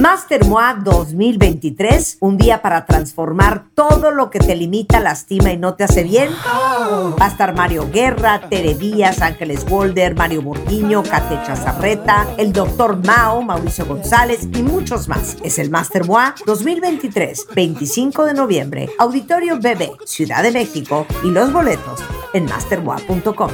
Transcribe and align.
Master 0.00 0.46
MOA 0.46 0.76
2023, 0.82 2.16
un 2.20 2.38
día 2.38 2.62
para 2.62 2.86
transformar 2.86 3.66
todo 3.74 4.10
lo 4.10 4.30
que 4.30 4.38
te 4.38 4.56
limita, 4.56 4.98
lastima 4.98 5.52
y 5.52 5.58
no 5.58 5.74
te 5.74 5.84
hace 5.84 6.04
bien. 6.04 6.30
Va 6.50 7.26
a 7.26 7.28
estar 7.28 7.54
Mario 7.54 7.86
Guerra, 7.92 8.48
Tere 8.48 8.72
Díaz, 8.72 9.20
Ángeles 9.20 9.66
Wolder, 9.66 10.14
Mario 10.14 10.40
Burguiño, 10.40 11.02
Kate 11.02 11.38
Chazarreta, 11.46 12.26
el 12.38 12.50
doctor 12.54 12.96
Mao, 13.04 13.42
Mauricio 13.42 13.84
González 13.84 14.48
y 14.54 14.62
muchos 14.62 15.06
más. 15.06 15.36
Es 15.44 15.58
el 15.58 15.68
Master 15.68 16.06
MOA 16.06 16.34
2023, 16.46 17.48
25 17.54 18.24
de 18.24 18.32
noviembre, 18.32 18.88
Auditorio 18.98 19.58
BB, 19.58 20.06
Ciudad 20.06 20.42
de 20.42 20.50
México 20.50 21.06
y 21.22 21.30
los 21.30 21.52
boletos 21.52 22.00
en 22.32 22.46
mastermoa.com. 22.46 23.50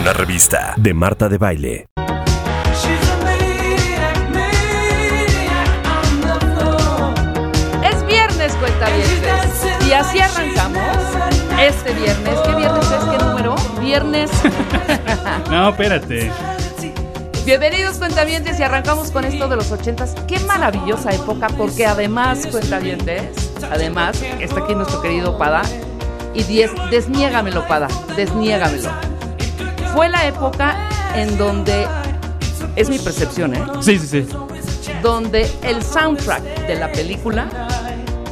Una 0.00 0.12
revista 0.14 0.72
de 0.78 0.94
Marta 0.94 1.28
de 1.28 1.36
Baile. 1.36 1.88
Y 9.88 9.92
así 9.92 10.18
arrancamos 10.18 10.96
este 11.60 11.92
viernes. 11.94 12.40
¿Qué 12.44 12.54
viernes 12.56 12.84
es? 12.90 13.04
¿Qué 13.04 13.24
número? 13.24 13.54
Viernes. 13.80 14.30
No, 15.50 15.68
espérate. 15.68 16.32
Bienvenidos 17.44 17.98
cuentavientes 17.98 18.58
y 18.58 18.62
arrancamos 18.64 19.12
con 19.12 19.24
esto 19.24 19.46
de 19.48 19.54
los 19.54 19.70
ochentas. 19.70 20.14
Qué 20.26 20.40
maravillosa 20.40 21.12
época 21.12 21.46
porque 21.56 21.86
además 21.86 22.48
cuentavientes, 22.48 23.52
además 23.70 24.20
está 24.40 24.64
aquí 24.64 24.74
nuestro 24.74 25.00
querido 25.00 25.38
Pada 25.38 25.62
y 26.34 26.42
diez, 26.42 26.72
desniégamelo 26.90 27.66
Pada, 27.68 27.86
desniégamelo. 28.16 28.90
Fue 29.94 30.08
la 30.08 30.26
época 30.26 30.76
en 31.14 31.38
donde 31.38 31.86
es 32.74 32.88
mi 32.88 32.98
percepción, 32.98 33.54
¿eh? 33.54 33.64
Sí, 33.80 33.98
sí, 34.00 34.06
sí. 34.08 34.28
Donde 35.00 35.48
el 35.62 35.82
soundtrack 35.84 36.42
de 36.66 36.74
la 36.74 36.90
película 36.90 37.48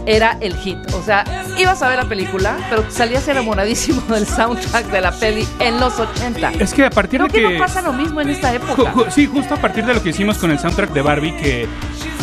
era 0.06 0.36
el 0.41 0.55
hit. 0.56 0.78
O 0.94 1.02
sea, 1.02 1.24
ibas 1.58 1.83
a 1.83 1.88
ver 1.88 1.98
la 1.98 2.08
película, 2.08 2.56
pero 2.70 2.84
salías 2.91 3.27
enamoradísimo 3.28 4.00
del 4.14 4.27
soundtrack 4.27 4.86
de 4.86 5.00
la 5.00 5.12
peli 5.12 5.46
en 5.61 5.80
los 5.80 5.98
80. 5.98 6.52
Es 6.58 6.74
que 6.74 6.84
a 6.86 6.91
partir 6.91 7.20
Creo 7.20 7.28
de 7.28 7.33
que. 7.33 7.48
que 7.48 7.58
no 7.58 7.64
pasa 7.64 7.83
lo 7.83 7.92
mismo 7.92 8.20
en 8.20 8.30
esta 8.30 8.52
Ju- 8.52 8.56
época. 8.56 8.92
ju- 8.92 9.11
sí, 9.11 9.27
justo 9.27 9.55
a 9.55 9.58
partir 9.58 9.84
de 9.86 9.94
lo 9.94 10.02
que 10.02 10.11
hicimos 10.11 10.38
con 10.38 10.50
el 10.50 10.58
soundtrack 10.58 10.91
de 10.92 11.02
Barbie, 11.02 11.36
que, 11.36 11.69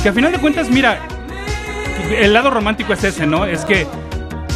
que 0.03 0.09
a 0.09 0.13
final 0.13 0.31
de 0.31 0.39
cuentas, 0.39 0.69
mira, 0.69 0.99
el 2.17 2.33
lado 2.33 2.49
romántico 2.49 2.93
es 2.93 3.03
ese, 3.03 3.25
¿no? 3.25 3.45
Es 3.45 3.63
que 3.65 3.87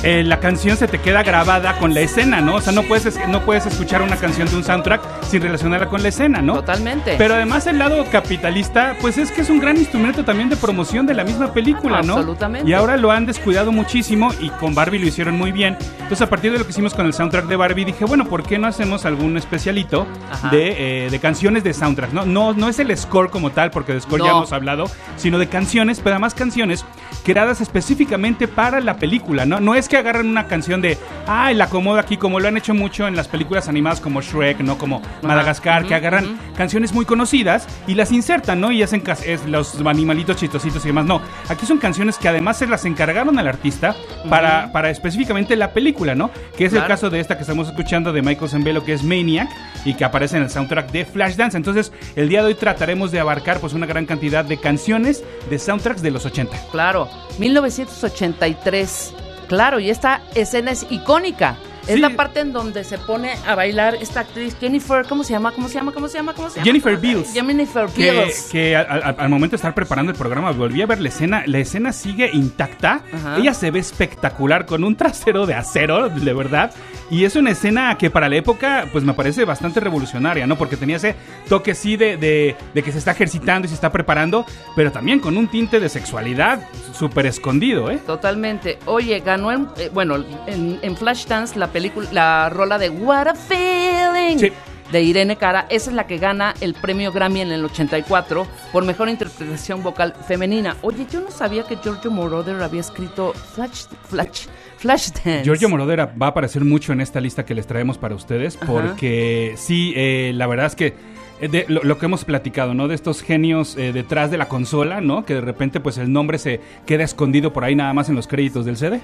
eh, 0.03 0.23
la 0.23 0.39
canción 0.39 0.77
se 0.77 0.88
te 0.88 0.99
queda 0.99 1.23
grabada 1.23 1.77
con 1.79 1.93
la 1.93 2.01
escena, 2.01 2.41
¿no? 2.41 2.55
O 2.55 2.61
sea, 2.61 2.73
no 2.73 2.83
puedes, 2.83 3.05
es- 3.07 3.27
no 3.27 3.41
puedes 3.43 3.65
escuchar 3.65 4.01
una 4.01 4.17
canción 4.17 4.47
de 4.47 4.55
un 4.55 4.63
soundtrack 4.63 5.01
sin 5.23 5.41
relacionarla 5.41 5.88
con 5.88 6.03
la 6.03 6.09
escena, 6.09 6.41
¿no? 6.41 6.55
Totalmente. 6.55 7.15
Pero 7.17 7.33
además 7.35 7.65
el 7.67 7.79
lado 7.79 8.05
capitalista, 8.11 8.95
pues 9.01 9.17
es 9.17 9.31
que 9.31 9.41
es 9.41 9.49
un 9.49 9.59
gran 9.59 9.77
instrumento 9.77 10.23
también 10.23 10.49
de 10.49 10.55
promoción 10.57 11.05
de 11.07 11.13
la 11.13 11.23
misma 11.23 11.53
película, 11.53 12.01
¿no? 12.01 12.13
Absolutamente. 12.17 12.69
Y 12.69 12.73
ahora 12.73 12.97
lo 12.97 13.11
han 13.11 13.25
descuidado 13.25 13.71
muchísimo 13.71 14.31
y 14.39 14.49
con 14.49 14.75
Barbie 14.75 14.99
lo 14.99 15.07
hicieron 15.07 15.38
muy 15.38 15.51
bien. 15.51 15.77
Entonces 15.93 16.21
a 16.21 16.29
partir 16.29 16.51
de 16.51 16.59
lo 16.59 16.66
que 16.66 16.71
hicimos 16.71 16.93
con 16.93 17.05
el 17.07 17.13
soundtrack 17.13 17.45
de 17.45 17.55
Barbie 17.55 17.85
dije, 17.85 18.05
bueno, 18.05 18.25
¿por 18.25 18.43
qué 18.43 18.59
no 18.59 18.67
hacemos 18.67 19.05
algún 19.05 19.38
especialito 19.38 20.05
de, 20.51 21.05
eh, 21.05 21.09
de 21.09 21.19
canciones 21.19 21.63
de 21.63 21.73
soundtrack? 21.73 22.11
¿no? 22.13 22.25
No, 22.25 22.53
no 22.53 22.69
es 22.69 22.77
el 22.79 22.95
score 22.95 23.29
como 23.31 23.49
tal, 23.51 23.71
porque 23.71 23.93
de 23.93 24.01
score 24.01 24.21
ya 24.21 24.29
hemos 24.31 24.51
hablado, 24.51 24.85
sino 25.17 25.39
de 25.39 25.47
canciones, 25.47 25.99
pero 25.99 26.11
además 26.16 26.33
canciones 26.35 26.85
creadas 27.23 27.61
específicamente 27.61 28.47
para 28.47 28.81
la 28.81 28.97
película, 28.97 29.45
¿no? 29.45 29.59
No 29.59 29.73
es 29.75 29.84
que 29.89 29.97
agarren 29.97 30.28
una 30.28 30.47
canción 30.47 30.81
de, 30.81 30.97
ah, 31.28 31.52
la 31.53 31.66
acomodo 31.66 32.00
aquí, 32.00 32.17
como 32.17 32.39
lo 32.39 32.47
han 32.47 32.58
hecho 32.58 32.73
mucho 32.73 33.08
en 33.08 33.16
las 33.16 33.28
películas 33.28 33.67
animadas 33.67 34.02
como 34.02 34.22
Shrek, 34.22 34.59
¿no? 34.59 34.78
Como 34.78 35.02
Madagascar, 35.22 35.86
que 35.86 35.95
agarran 35.95 36.38
canciones 36.55 36.94
muy 36.94 37.05
conocidas 37.05 37.67
y 37.88 37.95
las 37.95 38.11
insertan, 38.11 38.61
¿no? 38.61 38.72
Y 38.72 38.83
hacen 38.83 39.03
es, 39.25 39.45
los 39.45 39.80
animalitos 39.86 40.38
chistositos 40.38 40.83
y 40.86 40.89
demás. 40.89 41.06
No, 41.06 41.22
aquí 41.50 41.66
son 41.66 41.78
canciones 41.78 42.17
que 42.17 42.28
además 42.28 42.58
se 42.58 42.67
las 42.67 42.86
encargaron 42.86 43.38
al 43.39 43.47
artista 43.47 43.95
para, 44.30 44.72
para 44.72 44.89
específicamente 44.89 45.56
la 45.56 45.72
película, 45.72 46.16
¿no? 46.16 46.31
Que 46.58 46.66
es 46.66 46.73
el 46.73 46.86
caso 46.86 47.09
de 47.09 47.19
esta 47.19 47.36
que 47.36 47.41
estamos 47.41 47.68
escuchando 47.68 48.13
de 48.13 48.22
Michael 48.22 48.50
Zambello, 48.50 48.84
que 48.84 48.94
es 48.94 49.03
Maniac 49.03 49.50
y 49.84 49.94
que 49.94 50.06
aparece 50.06 50.38
en 50.38 50.44
el 50.44 50.50
soundtrack 50.50 50.91
de 50.91 51.06
Flashdance. 51.06 51.57
Entonces, 51.57 51.91
el 52.16 52.29
día 52.29 52.41
de 52.41 52.47
hoy 52.47 52.56
trataremos 52.56 53.12
de 53.12 53.19
abarcar 53.19 53.59
pues 53.59 53.74
una 53.74 53.85
gran 53.85 54.06
cantidad 54.06 54.45
de 54.45 54.57
canciones 54.57 55.24
de 55.50 55.59
soundtracks 55.59 56.01
de 56.01 56.12
los 56.12 56.25
80. 56.25 56.57
Claro, 56.72 57.09
1983. 57.40 59.25
Claro, 59.47 59.79
y 59.79 59.89
esta 59.89 60.22
escena 60.35 60.72
es 60.72 60.85
icónica. 60.89 61.56
Es 61.88 61.95
Sí. 61.95 62.00
la 62.00 62.09
parte 62.16 62.39
en 62.39 62.51
donde 62.51 62.83
se 62.83 62.97
pone 62.97 63.33
a 63.45 63.53
bailar 63.53 63.94
esta 64.01 64.22
actriz 64.22 64.57
Jennifer, 64.59 65.06
¿cómo 65.07 65.23
se 65.23 65.33
llama? 65.33 65.51
¿Cómo 65.51 65.67
se 65.67 65.75
llama? 65.75 65.91
¿Cómo 65.91 66.07
se 66.07 66.17
llama? 66.17 66.33
¿Cómo 66.33 66.50
se 66.50 66.56
llama? 66.56 66.66
Jennifer 66.66 66.97
Beals. 66.97 67.31
Jennifer 67.31 67.85
Que, 67.95 68.09
Beals. 68.11 68.50
que 68.51 68.75
al, 68.75 69.03
al- 69.03 69.16
al 69.19 69.29
momento 69.29 69.51
de 69.51 69.57
estar 69.57 69.75
preparando 69.75 70.11
el 70.11 70.17
programa 70.17 70.50
volví 70.50 70.81
a 70.81 70.88
ver 70.88 71.00
la 71.00 71.09
escena. 71.09 71.44
La 71.45 71.59
escena 71.59 71.94
sigue 71.94 72.31
intacta. 72.33 73.01
Ajá. 73.13 73.38
Ella 73.38 73.53
se 73.53 73.69
ve 73.69 73.78
espectacular 73.78 74.66
con 74.66 74.83
un 74.83 74.95
trasero 74.95 75.45
de 75.45 75.53
acero, 75.53 76.09
de 76.09 76.33
verdad. 76.33 76.72
Y 77.11 77.23
es 77.23 77.35
una 77.35 77.51
escena 77.51 77.97
que 77.99 78.09
para 78.09 78.27
la 78.29 78.35
época, 78.35 78.88
pues 78.91 79.03
me 79.03 79.13
parece 79.13 79.45
bastante 79.45 79.79
revolucionaria, 79.79 80.47
¿no? 80.47 80.57
Porque 80.57 80.75
tenía 80.75 80.95
ese 80.95 81.16
toque 81.47 81.75
sí 81.75 81.97
de, 81.97 82.17
de- 82.17 82.55
de 82.73 82.83
que 82.83 82.91
se 82.91 82.97
está 82.97 83.11
ejercitando 83.11 83.66
y 83.66 83.69
se 83.69 83.75
está 83.75 83.91
preparando, 83.91 84.43
pero 84.75 84.91
también 84.91 85.19
con 85.19 85.38
un 85.38 85.47
tinte 85.47 85.79
de 85.79 85.88
sexualidad 85.88 86.67
súper 86.94 87.27
escondido, 87.27 87.91
¿eh? 87.91 87.99
Totalmente. 88.07 88.79
Oye, 88.85 89.19
ganó 89.19 89.51
en, 89.51 89.67
eh, 89.77 89.89
bueno, 89.94 90.15
en, 90.47 90.79
en 90.81 90.97
Flashdance 90.97 91.59
la 91.59 91.67
película, 91.67 92.07
la 92.11 92.49
rola 92.49 92.77
de 92.79 92.89
What 92.89 93.27
a 93.27 93.35
Feeling 93.35 94.39
Sí. 94.39 94.51
de 94.91 95.01
Irene 95.03 95.35
Cara. 95.38 95.67
Esa 95.69 95.89
es 95.91 95.95
la 95.95 96.07
que 96.07 96.17
gana 96.17 96.53
el 96.61 96.73
premio 96.73 97.11
Grammy 97.11 97.41
en 97.41 97.51
el 97.51 97.63
84 97.65 98.47
por 98.71 98.83
mejor 98.83 99.09
interpretación 99.09 99.83
vocal 99.83 100.13
femenina. 100.27 100.75
Oye, 100.81 101.05
yo 101.11 101.21
no 101.21 101.29
sabía 101.31 101.63
que 101.63 101.77
Giorgio 101.77 102.09
Moroder 102.11 102.61
había 102.63 102.81
escrito 102.81 103.33
Flash, 103.33 103.85
Flash, 104.09 104.47
Flashdance. 104.78 105.44
Giorgio 105.44 105.69
Morodera 105.69 106.13
va 106.22 106.28
a 106.28 106.30
aparecer 106.30 106.63
mucho 106.63 106.94
en 106.94 107.02
esta 107.02 107.19
lista 107.22 107.46
que 107.46 107.56
les 107.56 107.68
traemos 107.68 107.97
para 107.97 108.16
ustedes, 108.16 108.58
Ajá. 108.58 108.66
porque 108.66 109.53
sí, 109.58 109.94
eh, 109.96 110.31
la 110.36 110.47
verdad 110.47 110.68
es 110.68 110.75
que 110.75 110.94
de 111.41 111.66
lo, 111.68 111.84
lo 111.84 111.97
que 111.97 112.06
hemos 112.06 112.25
platicado, 112.25 112.73
¿no? 112.73 112.88
De 112.88 112.96
estos 112.96 113.22
genios 113.22 113.75
eh, 113.78 113.91
detrás 113.94 114.31
de 114.31 114.38
la 114.38 114.47
consola, 114.47 115.01
¿no? 115.01 115.25
Que 115.25 115.35
de 115.35 115.41
repente, 115.41 115.79
pues 115.79 115.97
el 115.97 116.12
nombre 116.12 116.38
se 116.38 116.62
queda 116.85 117.03
escondido 117.03 117.51
por 117.53 117.63
ahí 117.63 117.75
nada 117.75 117.94
más 117.94 118.09
en 118.09 118.16
los 118.16 118.28
créditos 118.28 118.66
del 118.66 118.78
CD. 118.78 119.01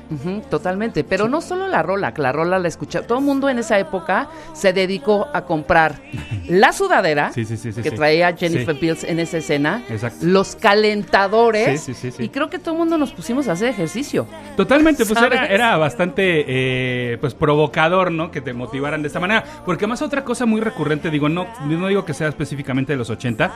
Totalmente, 0.50 1.03
pero 1.03 1.28
no 1.28 1.41
solo 1.41 1.68
la 1.68 1.84
rola, 1.84 2.14
que 2.14 2.22
la 2.22 2.31
rola 2.31 2.59
la 2.59 2.68
escucha. 2.68 3.06
Todo 3.06 3.20
el 3.20 3.25
mundo 3.25 3.50
en 3.50 3.59
esa 3.59 3.80
época 3.80 4.30
se 4.53 4.74
dedicó 4.74 5.28
a 5.34 5.44
comprar 5.46 6.02
la 6.47 6.72
sudadera 6.74 7.31
Sí, 7.34 7.46
sí, 7.46 7.58
sí, 7.58 7.72
que 7.81 7.91
traía 7.91 8.36
Jennifer. 8.36 8.75
Beals 8.80 9.03
en 9.03 9.20
esa 9.20 9.38
escena, 9.38 9.84
Exacto. 9.90 10.25
los 10.25 10.56
calentadores, 10.56 11.81
Sí, 11.81 11.94
sí, 11.94 12.12
sí, 12.12 12.24
y 12.24 12.30
creo 12.30 12.50
que 12.50 12.59
todo 12.59 12.74
el 12.74 12.80
mundo 12.80 12.97
nos 12.97 13.12
pusimos 13.12 13.47
a 13.47 13.53
hacer 13.53 13.70
ejercicio. 13.70 14.28
Totalmente, 14.56 15.06
pues 15.06 15.22
era, 15.22 15.46
era 15.47 15.78
bastante 15.78 16.46
eh, 16.47 17.18
pues 17.20 17.34
provocador, 17.34 18.12
¿no? 18.12 18.31
Que 18.31 18.41
te 18.41 18.53
motivaran 18.53 19.02
de 19.02 19.08
esta 19.08 19.20
manera. 19.20 19.44
Porque 19.66 19.86
además 19.86 20.02
otra 20.02 20.24
cosa 20.24 20.46
muy 20.46 20.62
recurrente, 20.62 21.09
digo, 21.09 21.30
no, 21.30 21.47
no 21.68 21.88
digo 21.88 22.06
que 22.06 22.14
específicamente 22.30 22.94
de 22.94 22.98
los 22.98 23.09
80, 23.09 23.52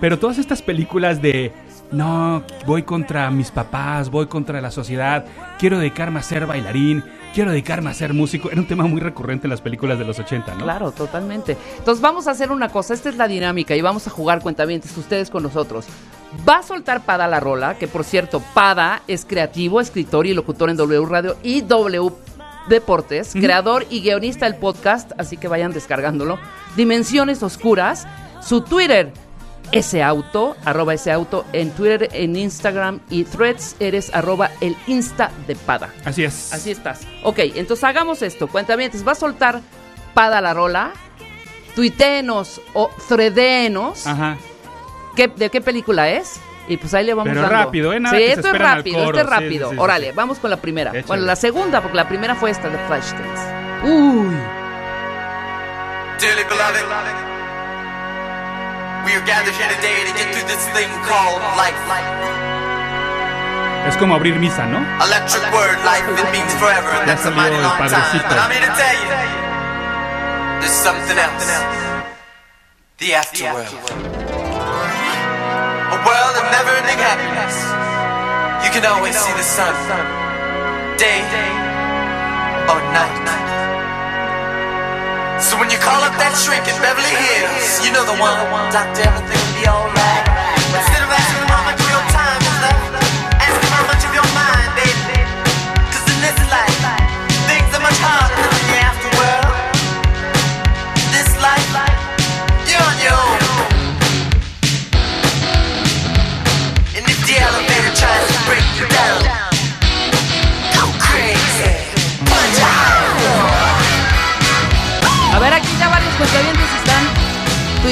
pero 0.00 0.18
todas 0.18 0.38
estas 0.38 0.62
películas 0.62 1.20
de 1.20 1.52
no, 1.92 2.44
voy 2.66 2.82
contra 2.84 3.30
mis 3.30 3.50
papás, 3.50 4.10
voy 4.10 4.26
contra 4.26 4.60
la 4.60 4.70
sociedad, 4.70 5.24
quiero 5.58 5.78
dedicarme 5.78 6.20
a 6.20 6.22
ser 6.22 6.46
bailarín, 6.46 7.04
quiero 7.34 7.50
dedicarme 7.50 7.90
a 7.90 7.94
ser 7.94 8.14
músico, 8.14 8.50
era 8.50 8.60
un 8.60 8.66
tema 8.66 8.84
muy 8.84 9.00
recurrente 9.00 9.46
en 9.46 9.50
las 9.50 9.60
películas 9.60 9.98
de 9.98 10.04
los 10.04 10.18
80, 10.18 10.54
¿no? 10.54 10.64
Claro, 10.64 10.92
totalmente. 10.92 11.56
Entonces 11.78 12.00
vamos 12.00 12.28
a 12.28 12.32
hacer 12.32 12.50
una 12.52 12.68
cosa, 12.68 12.94
esta 12.94 13.08
es 13.08 13.16
la 13.16 13.28
dinámica 13.28 13.74
y 13.74 13.80
vamos 13.80 14.06
a 14.06 14.10
jugar 14.10 14.40
cuentavientes 14.40 14.96
ustedes 14.96 15.30
con 15.30 15.42
nosotros. 15.42 15.86
Va 16.48 16.58
a 16.58 16.62
soltar 16.62 17.04
Pada 17.04 17.26
la 17.26 17.40
rola, 17.40 17.76
que 17.76 17.88
por 17.88 18.04
cierto, 18.04 18.40
Pada 18.54 19.02
es 19.08 19.24
creativo, 19.24 19.80
escritor 19.80 20.26
y 20.26 20.34
locutor 20.34 20.70
en 20.70 20.76
W 20.76 21.04
Radio 21.06 21.36
y 21.42 21.62
W 21.62 22.12
Deportes, 22.68 23.32
creador 23.32 23.86
y 23.90 24.00
guionista 24.02 24.44
del 24.46 24.56
podcast, 24.56 25.12
así 25.18 25.36
que 25.36 25.48
vayan 25.48 25.72
descargándolo. 25.72 26.38
Dimensiones 26.76 27.42
Oscuras, 27.42 28.06
su 28.42 28.60
Twitter, 28.60 29.12
ese 29.72 30.02
auto, 30.02 30.56
arroba 30.64 30.94
ese 30.94 31.10
auto, 31.12 31.44
en 31.52 31.70
Twitter, 31.70 32.08
en 32.12 32.36
Instagram 32.36 33.00
y 33.08 33.24
threads, 33.24 33.76
eres 33.80 34.12
arroba 34.14 34.50
el 34.60 34.76
Insta 34.86 35.30
de 35.46 35.54
Pada. 35.56 35.92
Así 36.04 36.24
es. 36.24 36.52
Así 36.52 36.70
estás. 36.70 37.00
Ok, 37.24 37.38
entonces 37.54 37.84
hagamos 37.84 38.22
esto. 38.22 38.48
Cuentavientes, 38.48 39.06
va 39.06 39.12
a 39.12 39.16
soltar 39.16 39.60
Pada 40.14 40.40
la 40.40 40.54
rola, 40.54 40.92
tuiteenos 41.74 42.60
o 42.74 42.90
threadeenos 43.08 44.06
Ajá. 44.06 44.36
qué- 45.16 45.28
de 45.28 45.50
qué 45.50 45.60
película 45.60 46.10
es. 46.10 46.40
Y 46.70 46.76
pues 46.76 46.94
ahí 46.94 47.04
le 47.04 47.14
vamos 47.14 47.28
Pero 47.34 47.42
dando. 47.42 47.56
rápido, 47.64 47.92
¿eh? 47.92 47.98
Nada 47.98 48.16
sí, 48.16 48.22
que 48.22 48.28
se 48.28 48.32
esto 48.34 48.46
es 48.48 48.54
al 48.54 48.60
rápido, 48.60 48.98
coro. 49.04 49.18
esto 49.18 49.20
es 49.20 49.26
rápido. 49.40 49.68
sí, 49.70 49.74
sí, 49.74 49.80
Órale, 49.82 50.06
sí. 50.06 50.12
vamos 50.14 50.38
con 50.38 50.50
la 50.50 50.56
primera. 50.56 50.90
Échale. 50.90 51.04
Bueno, 51.06 51.24
la 51.24 51.34
segunda, 51.36 51.80
porque 51.80 51.96
la 51.96 52.06
primera 52.08 52.34
fue 52.36 52.50
esta 52.50 52.68
de 52.68 52.78
Flashdance. 52.86 53.42
Uy. 53.82 54.36
Dearly 56.20 56.44
beloved, 56.44 56.84
we 59.04 59.12
are 59.16 59.24
gathered 59.26 59.54
here 59.56 59.68
today 59.74 60.04
to 60.06 60.12
get 60.16 60.30
through 60.32 60.46
this 60.46 60.62
thing 60.74 60.88
called 61.08 61.40
life. 61.56 61.74
Es 63.88 63.96
como 63.96 64.14
abrir 64.14 64.36
misa, 64.38 64.64
¿no? 64.66 64.78
Electric 65.04 65.42
word, 65.52 65.76
life, 65.84 66.04
it 66.22 66.30
means 66.30 66.52
forever, 66.60 66.90
and 67.00 67.08
that's 67.08 67.24
a 67.26 67.30
mighty 67.30 67.56
el 67.56 67.62
long 67.62 67.78
time. 67.78 67.88
padrecito. 67.90 68.28
But 68.28 68.38
I'm 68.38 68.50
here 68.52 68.60
to 68.60 68.72
tell 68.76 68.94
you, 68.94 69.08
there's 70.60 70.70
something 70.72 71.18
else. 71.18 71.64
The 72.98 73.14
afterworld. 73.14 74.19
World 76.06 76.36
of 76.36 76.46
never 76.52 76.70
everlasting 76.80 76.98
happiness. 76.98 77.56
You 78.64 78.70
can 78.72 78.84
always 78.86 79.16
see 79.16 79.32
the 79.32 79.42
sun, 79.42 79.74
day 80.98 81.22
or 82.68 82.80
night. 82.92 83.26
So 85.40 85.56
when 85.58 85.70
you 85.70 85.78
call 85.78 86.04
up 86.04 86.12
that 86.20 86.36
shrink 86.36 86.68
in 86.68 86.76
Beverly 86.84 87.14
Hills, 87.16 87.80
you 87.84 87.92
know 87.92 88.04
the 88.04 88.16
one. 88.20 88.36
Doctor, 88.70 89.08
everything 89.08 89.40
will 89.40 89.56
be 89.56 89.66
alright. 89.66 90.26
Instead 90.76 91.02
of 91.02 91.10
asking 91.10 91.48
how 91.48 91.64
much 91.64 91.80
of 91.80 91.88
your 91.88 92.04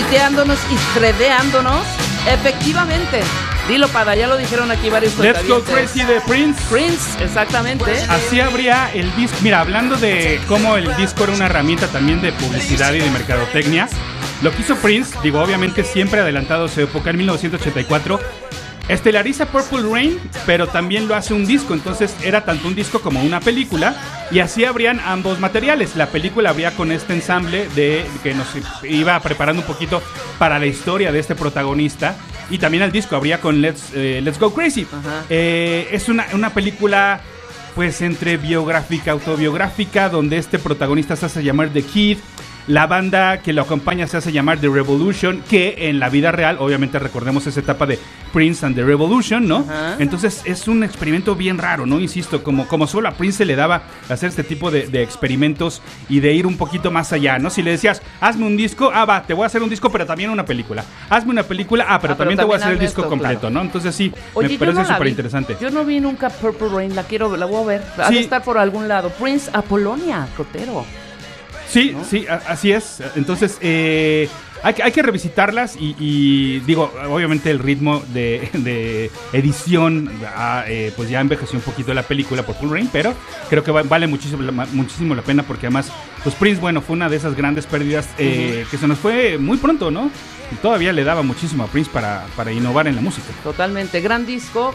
tuiteándonos 0.09 0.59
y 0.71 0.99
tredeándonos. 0.99 1.87
Efectivamente. 2.27 3.21
Dilo, 3.69 3.89
Pada, 3.89 4.17
ya 4.17 4.27
lo 4.27 4.39
dijeron 4.39 4.71
aquí 4.71 4.89
varios 4.89 5.19
Let's 5.19 5.47
Go. 5.47 5.63
Crazy 5.63 6.03
de 6.03 6.21
Prince. 6.23 6.61
Prince, 6.71 7.23
exactamente. 7.23 7.93
Así 8.09 8.41
habría 8.41 8.91
el 8.95 9.15
disco. 9.17 9.37
Mira, 9.43 9.61
hablando 9.61 9.97
de 9.97 10.41
cómo 10.49 10.77
el 10.77 10.97
disco 10.97 11.25
era 11.25 11.35
una 11.35 11.47
herramienta 11.47 11.87
también 11.89 12.23
de 12.23 12.33
publicidad 12.33 12.95
y 12.95 13.01
de 13.01 13.11
mercadotecnia, 13.11 13.89
lo 14.41 14.51
que 14.53 14.63
hizo 14.63 14.77
Prince, 14.77 15.15
digo, 15.23 15.41
obviamente 15.41 15.85
siempre 15.85 16.21
adelantado 16.21 16.65
a 16.65 16.69
su 16.69 16.81
época, 16.81 17.11
en 17.11 17.19
1984, 17.19 18.19
estelariza 18.89 19.47
Purple 19.47 19.83
Rain, 19.91 20.19
pero 20.47 20.67
también 20.67 21.09
lo 21.09 21.15
hace 21.15 21.35
un 21.35 21.47
disco. 21.47 21.75
Entonces 21.75 22.15
era 22.25 22.45
tanto 22.45 22.69
un 22.69 22.75
disco 22.75 23.01
como 23.01 23.23
una 23.23 23.41
película, 23.41 23.97
y 24.31 24.41
así 24.41 24.65
habrían 24.65 25.01
ambos 25.01 25.41
materiales. 25.41 25.97
La 25.97 26.07
película 26.07 26.51
habría 26.51 26.73
con 26.73 26.93
este 26.93 27.15
ensamble 27.15 27.69
de 27.75 28.05
que 28.23 28.35
nos 28.35 28.47
iba 28.85 29.19
preparando 29.21 29.63
un 29.63 29.67
poquito 29.67 30.03
para 30.39 30.59
la 30.59 30.67
historia 30.67 31.13
de 31.13 31.19
este 31.19 31.35
protagonista. 31.35 32.17
Y 32.51 32.59
también 32.59 32.83
el 32.83 32.93
disco 32.93 33.15
habría 33.15 33.41
con 33.41 33.61
Let's, 33.61 33.93
eh, 33.95 34.21
Let's 34.23 34.39
Go 34.39 34.55
Crazy. 34.55 34.87
Eh, 35.29 35.89
es 35.93 36.09
una, 36.09 36.27
una 36.33 36.51
película 36.51 37.21
pues 37.75 38.01
entre 38.01 38.39
biográfica, 38.39 39.13
autobiográfica, 39.13 40.09
donde 40.09 40.39
este 40.39 40.59
protagonista 40.59 41.15
se 41.15 41.27
hace 41.27 41.45
llamar 41.45 41.69
The 41.69 41.83
Kid. 41.83 42.19
La 42.69 42.87
banda 42.87 43.39
que 43.41 43.55
lo 43.55 43.63
acompaña 43.63 44.07
se 44.07 44.19
hace 44.19 44.31
llamar 44.31 44.59
The 44.59 44.69
Revolution, 44.69 45.43
que 45.49 45.89
en 45.89 45.99
la 45.99 46.11
vida 46.11 46.33
real, 46.33 46.59
obviamente 46.61 46.99
recordemos 46.99 47.47
esa 47.47 47.61
etapa 47.61 47.87
de 47.87 47.99
Prince 48.31 48.65
and 48.67 48.77
The 48.77 48.85
Revolution, 48.85 49.49
¿no? 49.49 49.65
Ajá. 49.67 49.97
Entonces 49.99 50.43
es 50.45 50.69
un 50.69 50.85
experimento 50.85 51.35
bien 51.35 51.57
raro, 51.57 51.87
¿no? 51.87 51.99
Insisto, 51.99 52.43
como, 52.45 52.69
como 52.69 52.87
solo 52.87 53.09
a 53.09 53.13
Prince 53.13 53.39
se 53.39 53.45
le 53.47 53.57
daba 53.57 53.85
hacer 54.11 54.29
este 54.29 54.45
tipo 54.45 54.71
de, 54.71 54.87
de 54.87 55.03
experimentos 55.03 55.81
y 56.11 56.21
de 56.21 56.35
ir 56.35 56.47
un 56.47 56.59
poquito 56.59 56.91
más 56.91 57.11
allá, 57.15 57.39
¿no? 57.39 57.49
Si 57.49 57.63
le 57.63 57.71
decías, 57.71 58.03
hazme 58.21 58.45
un 58.45 58.59
disco, 58.59 58.91
ah, 58.93 59.07
va, 59.07 59.23
te 59.23 59.33
voy 59.33 59.45
a 59.45 59.47
hacer 59.47 59.63
un 59.63 59.71
disco, 59.71 59.91
pero 59.91 60.05
también 60.05 60.29
una 60.29 60.45
película. 60.45 60.85
Hazme 61.09 61.31
una 61.31 61.45
película, 61.45 61.87
ah, 61.89 61.99
pero 61.99 62.13
Ah, 62.13 62.17
pero 62.17 62.17
también 62.19 62.39
te 62.39 62.45
voy 62.45 62.53
a 62.55 62.57
hacer 62.59 62.73
el 62.73 62.79
disco 62.79 63.01
esto, 63.01 63.09
completo, 63.11 63.41
claro. 63.41 63.55
¿no? 63.55 63.63
Entonces 63.63 63.95
sí, 63.95 64.13
Oye, 64.35 64.51
me 64.51 64.59
parece 64.59 64.79
no 64.81 64.85
súper 64.87 65.07
interesante. 65.09 65.57
Yo 65.59 65.71
no 65.71 65.87
vi 65.87 66.01
nunca 66.01 66.29
Purple 66.29 66.69
Rain, 66.69 66.95
la 66.95 67.05
quiero, 67.05 67.35
la 67.35 67.47
voy 67.47 67.63
a 67.63 67.67
ver. 67.67 67.83
Ha 67.97 68.11
de 68.11 68.17
Sí. 68.17 68.23
estar 68.25 68.43
por 68.45 68.59
algún 68.59 68.89
lado. 68.89 69.09
Prince 69.09 69.51
Apolonia, 69.55 70.29
Cotero. 70.37 70.85
Sí, 71.69 71.95
sí, 72.09 72.27
así 72.29 72.73
es. 72.73 73.03
Entonces, 73.17 73.59
eh, 73.61 74.29
hay, 74.63 74.75
que- 74.75 74.83
hay 74.83 74.91
que 74.93 75.03
revisitarlas 75.03 75.77
y, 75.77 75.95
y 76.01 76.61
digo, 76.61 76.93
obviamente 77.11 77.51
el 77.51 77.59
ritmo 77.59 78.03
de, 78.13 78.49
de 78.55 79.11
edición, 79.33 80.11
ah, 80.35 80.65
eh, 80.67 80.93
pues 80.97 81.09
ya 81.11 81.21
envejeció 81.21 81.59
un 81.59 81.63
poquito 81.65 81.93
la 81.95 82.03
película 82.03 82.43
por 82.45 82.57
Full 82.57 82.71
Rain, 82.71 82.89
pero 82.93 83.15
creo 83.51 83.63
que 83.63 83.71
va- 83.71 83.83
vale 83.83 84.07
muchísimo, 84.07 84.43
la- 84.43 84.67
muchísimo 84.73 85.15
la 85.15 85.23
pena 85.23 85.43
porque 85.43 85.67
además, 85.67 85.93
pues 86.25 86.35
Prince, 86.35 86.61
bueno, 86.61 86.81
fue 86.81 86.95
una 86.97 87.09
de 87.09 87.17
esas 87.17 87.35
grandes 87.37 87.67
pérdidas 87.67 88.09
eh, 88.19 88.65
que 88.71 88.79
se 88.79 88.89
nos 88.89 88.99
fue 88.99 89.37
muy 89.39 89.59
pronto, 89.59 89.91
¿no? 89.91 90.11
Y 90.51 90.55
todavía 90.57 90.93
le 90.95 91.05
daba 91.05 91.23
muchísimo 91.23 91.65
a 91.65 91.67
Prince 91.67 91.91
para, 91.93 92.25
para 92.35 92.51
innovar 92.51 92.89
en 92.89 92.97
la 92.97 93.03
música. 93.03 93.27
Totalmente. 93.45 94.01
Gran 94.01 94.25
disco. 94.27 94.75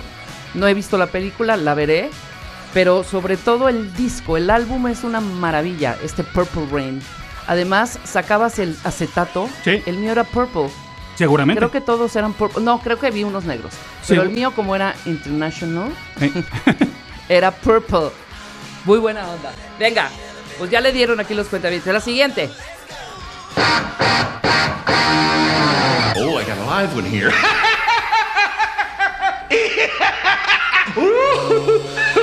No 0.54 0.68
he 0.68 0.76
visto 0.76 1.00
la 1.00 1.08
película, 1.08 1.58
la 1.58 1.74
veré. 1.74 2.12
Pero 2.74 3.04
sobre 3.04 3.38
todo 3.38 3.70
el 3.70 3.94
disco, 3.94 4.36
el 4.38 4.50
álbum 4.50 4.88
es 4.88 5.04
una 5.04 5.22
maravilla, 5.22 5.96
este 6.04 6.24
Purple 6.24 6.68
Rain. 6.72 7.02
Además, 7.48 8.00
sacabas 8.04 8.58
el 8.60 8.76
acetato. 8.84 9.50
Sí. 9.64 9.84
El 9.86 9.98
mío 9.98 10.12
era 10.12 10.24
purple. 10.24 10.70
Seguramente. 11.16 11.60
Creo 11.60 11.70
que 11.72 11.82
todos 11.82 12.16
eran 12.16 12.34
purple. 12.34 12.64
No, 12.64 12.80
creo 12.80 12.98
que 12.98 13.12
vi 13.12 13.24
unos 13.24 13.44
negros. 13.44 13.74
Pero 14.08 14.22
Sí. 14.24 14.28
el 14.28 14.34
mío, 14.34 14.52
como 14.56 14.76
era 14.76 14.96
international, 15.06 15.92
Eh, 16.22 16.32
era 17.30 17.52
purple. 17.52 18.10
Muy 18.86 18.98
buena 18.98 19.28
onda. 19.30 19.52
Venga, 19.78 20.10
pues 20.58 20.72
ya 20.72 20.82
le 20.82 20.92
dieron 20.92 21.20
aquí 21.20 21.34
los 21.36 21.48
cuentavientes. 21.48 21.94
La 21.94 22.00
siguiente. 22.00 22.50
Oh, 26.16 26.40
I 26.40 26.46
got 26.46 26.58
a 26.58 26.66
live 26.82 26.96
one 26.96 27.06
here. 27.08 27.32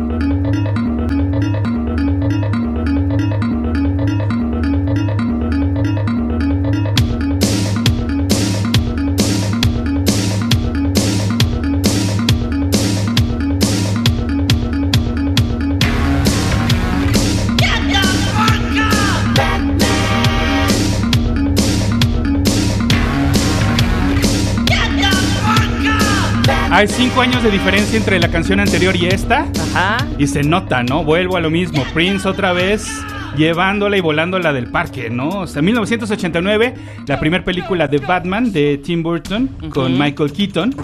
Hay 26.81 26.87
cinco 26.87 27.21
años 27.21 27.43
de 27.43 27.51
diferencia 27.51 27.95
entre 27.95 28.19
la 28.19 28.31
canción 28.31 28.59
anterior 28.59 28.95
y 28.95 29.05
esta. 29.05 29.45
Ajá. 29.75 29.97
Y 30.17 30.25
se 30.25 30.41
nota, 30.41 30.81
¿no? 30.81 31.03
Vuelvo 31.03 31.37
a 31.37 31.39
lo 31.39 31.51
mismo. 31.51 31.83
Prince 31.93 32.27
otra 32.27 32.53
vez 32.53 33.05
llevándola 33.37 33.97
y 33.97 34.01
volándola 34.01 34.51
del 34.51 34.65
parque, 34.71 35.11
¿no? 35.11 35.29
O 35.29 35.45
sea, 35.45 35.61
1989, 35.61 36.73
la 37.05 37.19
primera 37.19 37.43
película 37.43 37.87
de 37.87 37.99
Batman 37.99 38.51
de 38.51 38.79
Tim 38.79 39.03
Burton 39.03 39.47
con 39.69 39.95
Michael 39.95 40.33
Keaton. 40.33 40.75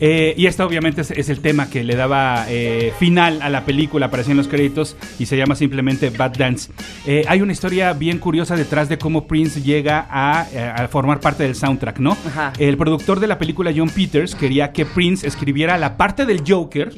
Eh, 0.00 0.34
y 0.36 0.46
esta 0.46 0.64
obviamente 0.64 1.02
es, 1.02 1.10
es 1.10 1.28
el 1.28 1.40
tema 1.40 1.68
que 1.68 1.84
le 1.84 1.94
daba 1.94 2.46
eh, 2.48 2.92
final 2.98 3.42
a 3.42 3.50
la 3.50 3.66
película, 3.66 4.06
aparecía 4.06 4.30
en 4.30 4.38
los 4.38 4.48
créditos 4.48 4.96
y 5.18 5.26
se 5.26 5.36
llama 5.36 5.54
simplemente 5.54 6.08
Bad 6.08 6.38
Dance. 6.38 6.72
Eh, 7.06 7.24
hay 7.28 7.42
una 7.42 7.52
historia 7.52 7.92
bien 7.92 8.18
curiosa 8.18 8.56
detrás 8.56 8.88
de 8.88 8.96
cómo 8.96 9.26
Prince 9.26 9.60
llega 9.60 10.06
a, 10.10 10.46
a 10.74 10.88
formar 10.88 11.20
parte 11.20 11.42
del 11.42 11.54
soundtrack, 11.54 11.98
¿no? 11.98 12.16
Ajá. 12.26 12.52
El 12.58 12.78
productor 12.78 13.20
de 13.20 13.26
la 13.26 13.38
película, 13.38 13.72
John 13.76 13.90
Peters, 13.90 14.34
quería 14.34 14.72
que 14.72 14.86
Prince 14.86 15.26
escribiera 15.26 15.76
la 15.76 15.98
parte 15.98 16.24
del 16.24 16.42
Joker 16.46 16.90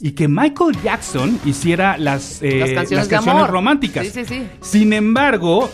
y 0.00 0.12
que 0.12 0.28
Michael 0.28 0.76
Jackson 0.84 1.40
hiciera 1.46 1.96
las, 1.96 2.42
Las 2.42 3.08
canciones 3.08 3.48
románticas. 3.48 4.06
Sí, 4.06 4.12
sí, 4.12 4.24
sí. 4.26 4.42
Sin 4.60 4.92
embargo, 4.92 5.70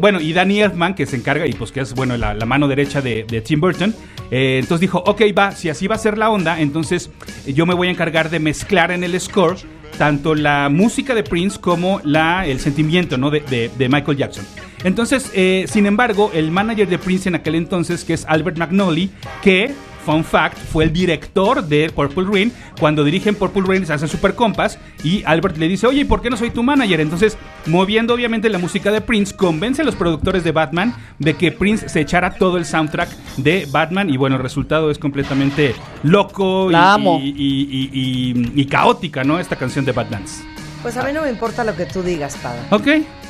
bueno, 0.00 0.20
y 0.20 0.32
Danny 0.32 0.60
Elfman, 0.60 0.94
que 0.94 1.06
se 1.06 1.16
encarga, 1.16 1.46
y 1.46 1.54
pues 1.54 1.72
que 1.72 1.80
es, 1.80 1.92
bueno, 1.94 2.16
la, 2.16 2.34
la 2.34 2.46
mano 2.46 2.68
derecha 2.68 3.00
de, 3.00 3.24
de 3.24 3.40
Tim 3.40 3.60
Burton, 3.60 3.94
entonces 4.30 4.80
dijo, 4.80 5.02
ok, 5.04 5.22
va, 5.36 5.50
si 5.50 5.68
así 5.68 5.88
va 5.88 5.96
a 5.96 5.98
ser 5.98 6.19
la 6.20 6.30
onda, 6.30 6.60
entonces 6.60 7.10
eh, 7.46 7.52
yo 7.52 7.66
me 7.66 7.74
voy 7.74 7.88
a 7.88 7.90
encargar 7.90 8.30
de 8.30 8.38
mezclar 8.38 8.92
en 8.92 9.02
el 9.02 9.20
score 9.20 9.56
tanto 9.98 10.34
la 10.34 10.68
música 10.70 11.14
de 11.14 11.22
Prince 11.22 11.60
como 11.60 12.00
la, 12.04 12.46
el 12.46 12.58
sentimiento 12.60 13.18
¿no? 13.18 13.30
de, 13.30 13.70
Michael 13.78 14.16
Jackson. 14.16 14.46
Entonces, 14.82 15.30
eh, 15.34 15.66
sin 15.68 15.84
embargo, 15.84 16.30
el 16.32 16.50
manager 16.50 16.88
de 16.88 16.96
Prince 16.96 17.28
en 17.28 17.34
aquel 17.34 17.54
entonces, 17.54 18.04
que 18.04 18.14
es 18.14 18.24
Albert 18.26 18.56
McNally, 18.56 19.10
que, 19.42 19.74
fun 20.04 20.24
fact, 20.24 20.56
fue 20.56 20.84
el 20.84 20.92
director 20.92 21.64
de 21.64 21.90
Purple 21.90 22.24
Rain, 22.32 22.52
cuando 22.78 23.04
dirigen 23.04 23.34
Purple 23.34 23.62
Rain 23.66 23.86
se 23.86 23.92
hacen 23.92 24.08
super 24.08 24.34
compas 24.34 24.78
y 25.04 25.22
Albert 25.24 25.56
le 25.58 25.68
dice, 25.68 25.86
oye, 25.86 26.00
¿y 26.00 26.04
por 26.04 26.22
qué 26.22 26.30
no 26.30 26.36
soy 26.36 26.50
tu 26.50 26.62
manager? 26.62 27.00
Entonces, 27.00 27.36
moviendo 27.66 28.14
obviamente 28.14 28.48
la 28.48 28.58
música 28.58 28.90
de 28.90 29.00
Prince, 29.00 29.34
convence 29.36 29.82
a 29.82 29.84
los 29.84 29.94
productores 29.94 30.42
de 30.44 30.52
Batman 30.52 30.94
de 31.18 31.34
que 31.34 31.52
Prince 31.52 31.88
se 31.88 32.00
echara 32.00 32.30
todo 32.32 32.56
el 32.56 32.64
soundtrack 32.64 33.10
de 33.36 33.66
Batman 33.70 34.08
y 34.10 34.16
bueno, 34.16 34.36
el 34.36 34.42
resultado 34.42 34.90
es 34.90 34.98
completamente 34.98 35.74
loco 36.02 36.70
y, 36.70 36.72
La 36.72 36.94
amo. 36.94 37.18
y- 37.22 37.28
y- 37.36 37.90
y- 37.92 38.52
y 38.60 38.66
caótica, 38.66 39.22
¿no? 39.24 39.38
Esta 39.38 39.56
canción 39.56 39.84
de 39.84 39.92
Bad 39.92 40.06
Dance. 40.06 40.42
Pues 40.82 40.96
a 40.96 41.02
mí 41.04 41.12
no 41.12 41.20
me 41.22 41.28
importa 41.30 41.62
lo 41.62 41.76
que 41.76 41.84
tú 41.84 42.02
digas, 42.02 42.36
Pada. 42.42 42.62
Ok, 42.70 42.88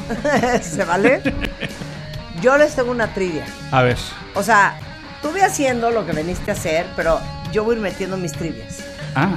¿Se 0.63 0.85
vale? 0.85 1.21
Yo 2.43 2.57
les 2.57 2.75
tengo 2.75 2.91
una 2.91 3.13
trivia. 3.13 3.45
a 3.71 3.83
ver. 3.83 3.97
O 4.35 4.43
sea, 4.43 4.79
tú 5.23 5.33
ve 5.33 5.43
haciendo 5.43 5.91
lo 5.91 6.07
que 6.07 6.13
veniste 6.13 6.51
a 6.51 6.55
hacer, 6.55 6.87
pero 6.97 7.21
yo 7.53 7.65
voy 7.65 7.75
a 7.75 7.79
ir 7.79 7.83
metiendo 7.83 8.17
mis 8.17 8.33
trivias. 8.33 8.79
Ah, 9.15 9.37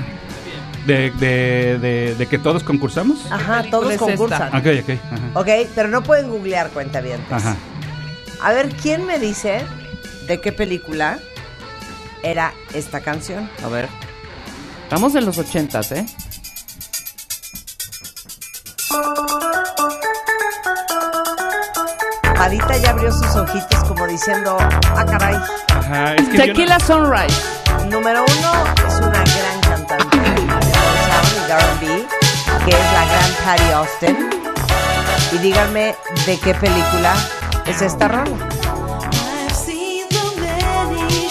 de, 0.86 1.12
de, 1.12 1.80
de, 1.80 2.16
de 2.16 2.28
que 2.28 2.38
todos 2.38 2.64
concursamos. 2.64 3.32
Ajá, 3.32 3.64
todos 3.70 3.92
es 3.92 3.98
concursan. 3.98 4.50
Ok, 4.56 4.66
ok. 4.84 4.90
Ajá. 5.12 5.40
Ok, 5.40 5.70
pero 5.76 5.88
no 5.90 6.04
pueden 6.04 6.30
googlear 6.30 6.70
cuentavientes. 6.70 7.32
Ajá. 7.32 7.56
A 8.42 8.52
ver, 8.52 8.70
¿quién 8.76 9.06
me 9.06 9.20
dice 9.20 9.62
de 10.28 10.42
qué 10.42 10.52
película 10.52 11.20
era 12.24 12.54
esta 12.74 13.02
canción. 13.02 13.50
A 13.64 13.68
ver. 13.68 13.88
Estamos 14.84 15.14
en 15.16 15.26
los 15.26 15.38
ochentas, 15.38 15.92
¿eh? 15.92 16.06
Padita 22.44 22.76
ya 22.76 22.90
abrió 22.90 23.10
sus 23.10 23.34
ojitos 23.38 23.84
como 23.86 24.06
diciendo, 24.06 24.58
ah, 24.60 25.06
caray. 25.06 25.36
Ajá, 25.74 26.16
es 26.16 26.28
que 26.28 26.34
yo 26.34 26.40
no- 26.40 26.44
Tequila 26.44 26.78
Sunrise. 26.82 27.42
Número 27.90 28.26
uno 28.38 28.52
es 28.86 28.96
una 28.96 29.24
gran 29.24 29.62
cantante 29.62 30.18
de 30.18 31.54
R&B, 31.54 32.06
que 32.66 32.72
es 32.72 32.92
la 32.92 33.06
gran 33.06 33.32
Patty 33.46 33.72
Austin. 33.72 34.30
Y 35.32 35.38
díganme 35.38 35.96
de 36.26 36.38
qué 36.38 36.54
película 36.56 37.14
es 37.66 37.82
esta 37.82 38.10
rola. 38.10 38.36
I've 38.36 39.56
seen 39.56 40.06
the 40.10 40.42
many 40.42 41.30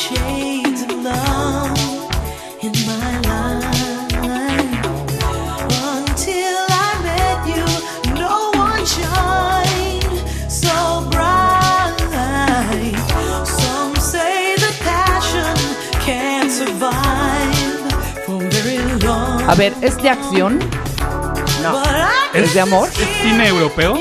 A 19.52 19.54
ver, 19.54 19.74
¿es 19.82 19.96
de 20.02 20.08
acción? 20.08 20.58
I 20.60 22.38
¿Es, 22.38 22.44
¿Es 22.44 22.54
de 22.54 22.60
amor? 22.62 22.88
¿Es 22.88 23.08
cine 23.22 23.48
europeo? 23.48 23.98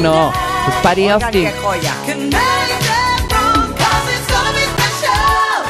No. 0.00 0.32
Es 0.68 0.74
Patty 0.82 1.02
Oigan, 1.10 1.22
Austin. 1.22 1.44
qué 1.44 1.52
joya. 1.60 1.94
can 2.06 2.18
make 2.20 2.30
that 2.30 3.32
wrong 3.32 3.74
'cause 3.74 4.06
it's 4.14 4.28
gonna 4.32 4.52
be 4.52 4.64
special. 4.76 5.64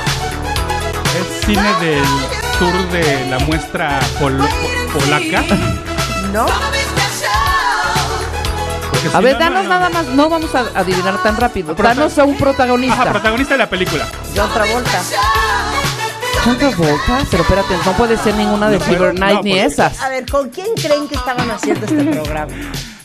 ¿Es 1.19 1.47
cine 1.47 1.73
del 1.81 2.05
tour 2.59 2.89
de 2.91 3.27
la 3.31 3.39
muestra 3.41 3.99
pol- 4.21 4.37
po- 4.37 4.99
polaca? 5.01 5.43
¿No? 6.33 6.47
A 9.13 9.21
ver, 9.21 9.35
no, 9.35 9.39
danos 9.41 9.65
no, 9.65 9.69
no. 9.69 9.69
nada 9.69 9.89
más. 9.91 10.07
No 10.07 10.29
vamos 10.29 10.55
a 10.55 10.65
adivinar 10.79 11.23
tan 11.23 11.37
rápido. 11.37 11.75
Danos 11.75 12.19
a 12.19 12.25
un 12.25 12.37
protagonista. 12.37 13.03
Ajá, 13.03 13.11
protagonista 13.13 13.55
de 13.55 13.59
la 13.59 13.69
película. 13.71 14.07
John 14.37 14.51
Travolta. 14.53 15.03
John 15.11 15.21
Travolta. 16.59 17.19
Pero 17.31 17.43
espérate, 17.43 17.75
no 17.85 17.93
puede 17.93 18.17
ser 18.19 18.35
ninguna 18.35 18.69
de 18.69 18.79
No, 18.79 18.85
Fever 18.85 19.15
no, 19.15 19.21
Night 19.21 19.43
ni 19.45 19.51
porque- 19.53 19.65
esas. 19.65 20.01
A 20.01 20.09
ver, 20.11 20.27
¿con 20.31 20.51
quién 20.51 20.69
creen 20.75 21.09
que 21.09 21.15
estaban 21.15 21.51
haciendo 21.51 21.87
este 21.87 22.05
programa? 22.13 22.53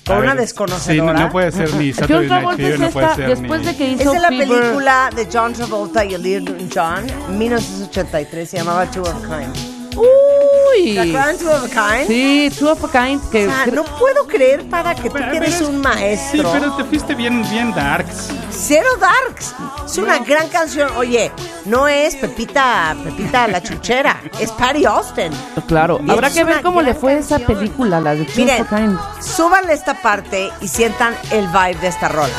¿Con 0.05 0.17
una 0.17 0.33
ver, 0.33 0.41
desconocedora? 0.41 1.11
Sí, 1.13 1.19
no, 1.19 1.25
no 1.27 1.31
puede 1.31 1.51
ser 1.51 1.71
ni 1.75 1.91
John 1.93 1.99
Saturday 2.01 2.27
Night 2.27 2.29
Travolta 2.41 2.57
Fever, 2.63 2.81
es 2.83 2.91
puede 2.93 3.05
esta, 3.05 3.15
ser 3.15 3.27
después 3.37 3.59
ni... 3.61 3.65
de 3.67 3.75
que 3.77 3.93
Es 3.93 4.01
hizo 4.01 4.11
de 4.11 4.19
la 4.19 4.29
Fever- 4.29 4.47
película 4.61 5.09
de 5.15 5.27
John 5.31 5.53
Travolta 5.53 6.05
y 6.05 6.17
Little 6.17 6.67
John, 6.73 7.05
1983, 7.37 8.49
se 8.49 8.57
llamaba 8.57 8.85
Two 8.87 9.03
of 9.03 9.13
Kind. 9.21 9.78
Uy. 9.95 10.93
¿Se 10.93 10.99
acuerdan 10.99 11.37
Two 11.37 11.51
of 11.51 11.63
a 11.63 11.67
Kind? 11.95 12.07
Sí, 12.07 12.51
Two 12.57 12.71
of 12.71 12.83
a 12.83 12.91
Kind. 13.07 13.29
Que 13.29 13.47
O 13.47 13.49
sea, 13.51 13.65
no 13.67 13.83
puedo 13.83 14.27
creer 14.27 14.63
para 14.69 14.95
que 14.95 15.09
tú 15.09 15.13
Pero- 15.13 15.31
que 15.31 15.37
eres 15.37 15.55
pero 15.55 15.69
un 15.69 15.81
maestro. 15.81 16.43
Sí, 16.43 16.57
pero 16.59 16.75
te 16.75 16.83
fuiste 16.85 17.15
bien, 17.15 17.43
bien 17.49 17.73
darks. 17.73 18.29
Cero 18.51 18.89
Darks. 18.99 19.53
Es 19.85 19.97
una 19.97 20.19
gran 20.19 20.47
canción. 20.49 20.91
Oye, 20.97 21.31
no 21.65 21.87
es 21.87 22.15
Pepita, 22.15 22.95
Pepita 23.03 23.47
la 23.47 23.61
chuchera, 23.63 24.21
es 24.39 24.51
Patty 24.51 24.85
Austin. 24.85 25.31
Claro, 25.67 25.99
Y 26.05 26.11
habrá 26.11 26.29
que 26.29 26.43
ver 26.43 26.61
cómo 26.61 26.81
le 26.81 26.93
fue 26.93 27.17
esa 27.17 27.37
canción. 27.37 27.57
película, 27.57 27.99
la 27.99 28.13
de 28.15 28.25
Two 28.25 28.33
Miren, 28.45 28.61
of 28.61 28.71
a 28.73 28.75
Kind. 28.77 28.99
súbanle 29.21 29.73
esta 29.73 29.95
parte 30.01 30.51
y 30.61 30.67
sientan 30.67 31.15
el 31.31 31.47
vibe 31.47 31.75
de 31.81 31.87
esta 31.87 32.07
rola. 32.09 32.33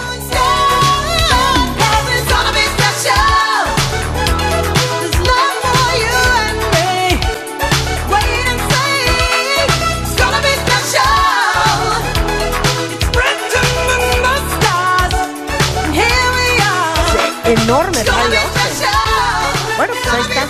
Ahí 20.13 20.23
está. 20.23 20.47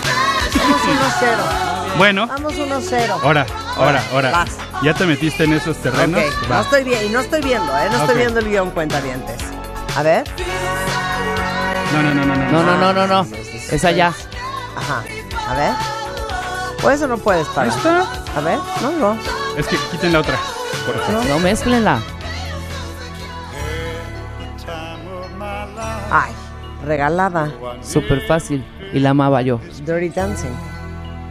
Vamos 0.58 0.80
1-0. 0.82 1.96
Bueno, 1.98 2.26
Vamos 2.26 2.54
1-0. 2.54 3.10
ahora, 3.22 3.46
ahora, 3.76 4.02
ahora. 4.12 4.30
Vas. 4.30 4.50
¿Ya 4.82 4.94
te 4.94 5.04
metiste 5.06 5.44
en 5.44 5.52
esos 5.54 5.76
terrenos? 5.78 6.22
Ok, 6.22 6.50
Va. 6.50 6.56
no 6.56 6.60
estoy 6.62 6.84
bien, 6.84 7.06
y 7.06 7.08
no 7.10 7.20
estoy 7.20 7.42
viendo, 7.42 7.76
¿eh? 7.76 7.88
No 7.90 7.98
estoy 7.98 8.16
viendo 8.16 8.40
el 8.40 8.48
guion 8.48 8.70
cuentavientes. 8.70 9.40
A 9.96 10.02
ver. 10.02 10.24
No, 11.92 12.02
no, 12.02 12.14
no, 12.14 12.24
no, 12.24 12.34
no. 12.36 12.50
No, 12.50 12.62
no, 12.62 12.76
no, 12.78 12.92
no, 12.92 13.06
no. 13.06 13.26
Es 13.70 13.84
allá. 13.84 14.12
Ajá. 14.76 15.02
A 15.48 15.54
ver. 15.54 15.72
¿Puedes 16.80 17.02
o 17.02 17.08
no 17.08 17.18
puedes, 17.18 17.46
para? 17.48 17.68
¿Esta? 17.68 18.06
A 18.36 18.40
ver. 18.40 18.58
No, 18.80 18.92
no. 18.92 19.18
Es 19.56 19.66
que 19.66 19.76
quiten 19.90 20.12
la 20.12 20.20
otra. 20.20 20.38
Por 20.86 20.98
favor. 21.04 21.24
No 21.26 21.38
mezclenla. 21.40 22.00
Ay, 26.12 26.32
regalada. 26.84 27.50
Súper 27.82 28.20
fácil. 28.26 28.64
Y 28.92 28.98
la 29.00 29.10
amaba 29.10 29.42
yo. 29.42 29.60
Dirty 29.84 30.08
Dancing. 30.08 30.50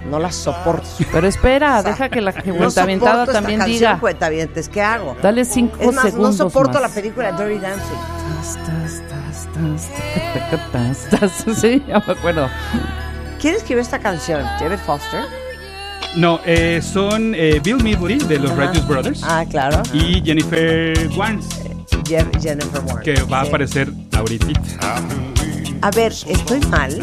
No 0.09 0.17
la 0.17 0.31
soporto. 0.31 0.87
Pero 1.11 1.27
espera, 1.27 1.83
deja 1.83 2.09
que 2.09 2.21
la 2.21 2.31
No 2.31 2.55
cuentaventada 2.55 3.11
soporto 3.25 3.33
también 3.33 3.59
esta 3.59 3.67
diga. 3.69 3.79
canción, 3.89 3.99
cuentavientes. 3.99 4.69
¿Qué 4.69 4.81
hago? 4.81 5.15
Dale 5.21 5.43
cinco 5.45 5.75
Es 5.79 5.87
más, 5.87 5.95
no 6.05 6.09
segundos 6.11 6.37
soporto 6.37 6.73
más. 6.73 6.81
la 6.83 6.89
película 6.89 7.31
Dirty 7.33 7.59
Dancing. 7.59 7.97
Sí, 11.55 11.83
ya 11.87 11.99
me 12.05 12.13
acuerdo. 12.13 12.47
¿Quién 13.41 13.55
escribió 13.55 13.81
esta 13.81 13.99
canción? 13.99 14.43
¿David 14.59 14.77
Foster? 14.85 15.23
No, 16.15 16.39
eh, 16.45 16.81
son 16.81 17.33
eh, 17.35 17.59
Bill 17.63 17.83
Midley 17.83 18.17
de 18.19 18.39
los 18.39 18.55
Righteous 18.55 18.87
Brothers 18.87 19.21
Ah, 19.23 19.45
claro. 19.49 19.83
y 19.93 20.21
Jennifer 20.23 20.93
Warnes, 21.15 21.45
Je- 22.05 22.25
Jennifer 22.41 22.81
Warnes. 22.85 23.03
que 23.03 23.21
va 23.23 23.41
a 23.41 23.43
aparecer 23.43 23.89
ahorita. 24.17 24.47
A 25.81 25.91
ver, 25.91 26.13
estoy 26.27 26.59
mal. 26.67 26.99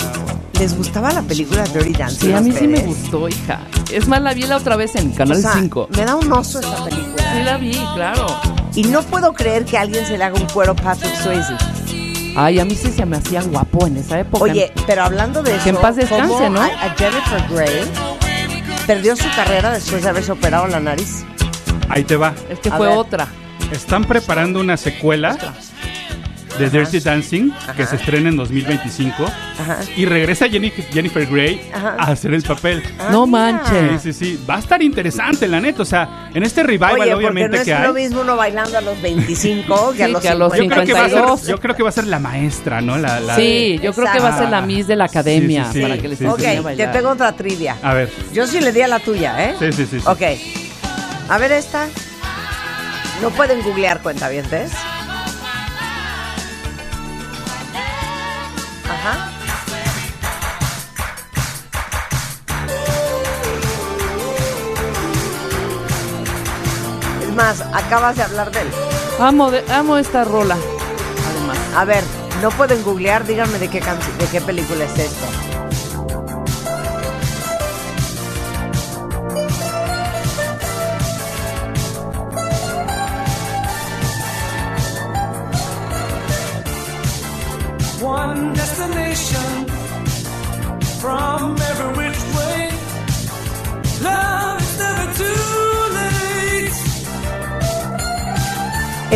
¿Les 0.58 0.76
gustaba 0.76 1.10
la 1.12 1.22
película 1.22 1.64
Dirty 1.64 1.92
Dancing? 1.92 2.18
Sí, 2.28 2.32
a 2.32 2.40
mí 2.40 2.52
sí 2.52 2.66
me 2.66 2.80
gustó, 2.80 3.28
hija. 3.28 3.60
Es 3.92 4.08
más, 4.08 4.22
la 4.22 4.32
vi 4.34 4.42
la 4.44 4.56
otra 4.56 4.76
vez 4.76 4.94
en 4.96 5.12
O 5.12 5.14
Canal 5.14 5.40
sea, 5.40 5.52
5. 5.54 5.88
me 5.96 6.04
da 6.04 6.14
un 6.16 6.32
oso 6.32 6.60
esta 6.60 6.84
película. 6.84 7.32
Sí 7.32 7.42
la 7.42 7.56
vi, 7.58 7.72
claro. 7.94 8.26
Y 8.74 8.84
no 8.84 9.02
puedo 9.02 9.32
creer 9.32 9.64
que 9.64 9.76
a 9.78 9.82
alguien 9.82 10.06
se 10.06 10.16
le 10.16 10.24
haga 10.24 10.36
un 10.38 10.46
cuero 10.48 10.74
Patrick 10.74 11.14
Swayze. 11.16 11.54
Ay, 12.36 12.58
a 12.58 12.64
mí 12.64 12.74
sí 12.74 12.90
se 12.90 13.04
me 13.06 13.16
hacía 13.16 13.42
guapo 13.42 13.86
en 13.86 13.96
esa 13.98 14.20
época. 14.20 14.44
Oye, 14.44 14.72
pero 14.86 15.04
hablando 15.04 15.42
de 15.42 15.54
eso, 15.54 15.64
Que 15.64 15.70
en 15.70 15.76
paz 15.76 15.96
descanse, 15.96 16.26
¿cómo 16.34 16.50
¿no? 16.50 16.60
A, 16.60 16.66
a 16.66 16.94
Jennifer 16.96 17.44
Grey 17.50 17.82
perdió 18.86 19.16
su 19.16 19.28
carrera 19.34 19.72
después 19.72 20.02
de 20.02 20.08
haberse 20.10 20.32
operado 20.32 20.66
la 20.66 20.80
nariz. 20.80 21.24
Ahí 21.88 22.04
te 22.04 22.16
va. 22.16 22.34
es 22.50 22.58
que 22.60 22.68
a 22.68 22.76
fue 22.76 22.88
ver. 22.88 22.96
otra. 22.98 23.28
Están 23.72 24.04
preparando 24.04 24.60
una 24.60 24.76
secuela 24.76 25.36
de 26.58 26.70
Dirty 26.70 27.00
Dancing 27.00 27.50
que 27.76 27.86
se 27.86 27.96
estrena 27.96 28.28
en 28.28 28.36
2025 28.36 29.24
Ajá. 29.24 29.78
y 29.96 30.04
regresa 30.04 30.48
Jennifer, 30.48 30.84
Jennifer 30.92 31.26
Grey 31.26 31.60
Ajá. 31.72 31.96
a 31.98 32.12
hacer 32.12 32.34
el 32.34 32.42
papel. 32.42 32.82
Ah, 32.98 33.08
no 33.10 33.26
manches. 33.26 34.02
Sí, 34.02 34.12
sí, 34.12 34.36
sí. 34.36 34.44
Va 34.48 34.56
a 34.56 34.58
estar 34.58 34.82
interesante, 34.82 35.46
la 35.48 35.60
neta. 35.60 35.82
O 35.82 35.84
sea, 35.84 36.30
en 36.34 36.42
este 36.42 36.62
revival, 36.62 37.00
Oye, 37.00 37.14
obviamente, 37.14 37.48
no 37.50 37.56
es 37.56 37.64
que 37.64 37.70
lo 37.74 37.94
hay. 37.94 38.02
mismo 38.04 38.20
uno 38.22 38.36
bailando 38.36 38.76
a 38.78 38.80
los 38.80 39.00
25 39.00 39.92
que 39.96 40.04
a 40.04 40.08
los 40.08 40.22
que 40.22 40.28
a 40.28 40.34
los 40.34 40.52
50. 40.52 40.84
Yo 40.84 40.84
creo, 40.84 40.86
que 40.86 40.92
va 40.92 41.00
a 41.00 41.08
ser, 41.08 41.18
52. 41.18 41.46
yo 41.46 41.60
creo 41.60 41.76
que 41.76 41.82
va 41.82 41.88
a 41.88 41.92
ser 41.92 42.06
la 42.06 42.18
maestra, 42.18 42.80
¿no? 42.80 42.96
La, 42.98 43.20
la- 43.20 43.36
Sí, 43.36 43.78
yo 43.82 43.92
creo 43.92 44.12
que 44.12 44.18
va 44.20 44.28
a 44.30 44.38
ser 44.38 44.48
la. 44.48 44.60
Miss 44.62 44.86
de 44.86 44.96
la 44.96 45.04
academia 45.04 45.64
Sí, 45.66 45.72
sí, 45.74 45.78
sí. 45.78 45.82
para 45.82 45.98
que 45.98 46.08
les 46.08 46.18
Sí, 46.18 46.26
Ok, 46.26 46.38
te 46.76 46.86
tengo 46.88 47.10
otra 47.10 47.32
trivia. 47.32 47.76
A 47.82 47.94
ver. 47.94 48.10
Yo 48.32 48.46
sí 48.46 48.60
le 48.60 48.72
di 48.72 48.80
a 48.80 48.88
la 48.88 48.98
tuya, 48.98 49.44
¿eh? 49.50 49.54
Sí, 49.58 49.72
sí, 49.72 49.86
sí. 49.86 50.00
sí. 50.00 50.06
Ok. 50.06 50.22
A 51.28 51.38
ver 51.38 51.52
esta. 51.52 51.86
No 53.22 53.30
pueden 53.30 53.62
googlear 53.62 54.00
cuentavientes. 54.02 54.72
Más, 67.36 67.60
acabas 67.60 68.16
de 68.16 68.22
hablar 68.24 68.50
de 68.50 68.62
él. 68.62 68.68
Amo, 69.20 69.50
de- 69.50 69.64
amo 69.72 69.96
esta 69.98 70.24
rola. 70.24 70.56
Además. 71.30 71.58
A 71.76 71.84
ver, 71.84 72.02
no 72.42 72.50
pueden 72.50 72.82
googlear, 72.82 73.24
díganme 73.26 73.58
de 73.58 73.68
qué 73.68 73.80
de 73.80 74.26
qué 74.32 74.40
película 74.40 74.84
es 74.84 74.98
esto. 74.98 75.26
One 88.02 88.52
destination 88.54 89.66
from 91.00 91.56
every 91.60 91.92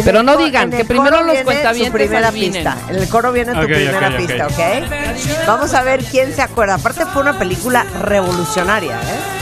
Pero 0.05 0.23
no 0.23 0.37
digan, 0.37 0.71
que 0.71 0.85
primero 0.85 1.23
los 1.23 1.39
cuentavientes 1.43 1.93
primera 1.93 2.29
adivinen. 2.29 2.53
pista. 2.65 2.77
En 2.89 2.97
el 2.97 3.09
coro 3.09 3.33
viene 3.33 3.53
tu 3.53 3.59
Ok, 3.61 3.67
primera 3.67 4.09
ok. 4.09 4.17
pista, 4.17 4.47
¿ok? 4.47 5.47
Vamos 5.47 5.75
a 5.75 5.83
ver 5.83 6.05
quién 6.05 6.35
se 6.35 6.43
acuerda. 6.43 6.75
Aparte 6.75 7.07
fue 7.07 7.23
una 7.23 7.39
película 7.39 7.85
revolucionaria, 8.03 8.95
¿eh? 8.97 9.40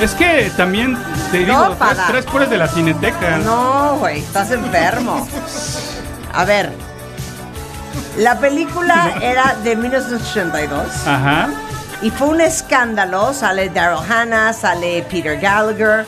Es 0.00 0.12
que 0.14 0.50
también 0.56 0.98
te 1.30 1.38
digo, 1.38 1.52
No, 1.52 1.76
tres, 2.08 2.24
puras 2.26 2.50
de 2.50 2.58
la 2.58 2.66
cineteca. 2.66 3.38
No, 3.38 3.96
güey, 3.98 4.18
estás 4.20 4.50
enfermo. 4.50 5.26
A 6.32 6.44
ver. 6.44 6.72
La 8.16 8.38
película 8.40 9.14
era 9.20 9.54
de 9.62 9.76
1982 9.76 11.06
Ajá. 11.06 11.48
y 12.02 12.10
fue 12.10 12.28
un 12.28 12.40
escándalo. 12.40 13.32
Sale 13.32 13.68
Daryl 13.68 14.00
Hannah, 14.10 14.52
sale 14.52 15.02
Peter 15.08 15.38
Gallagher. 15.38 16.06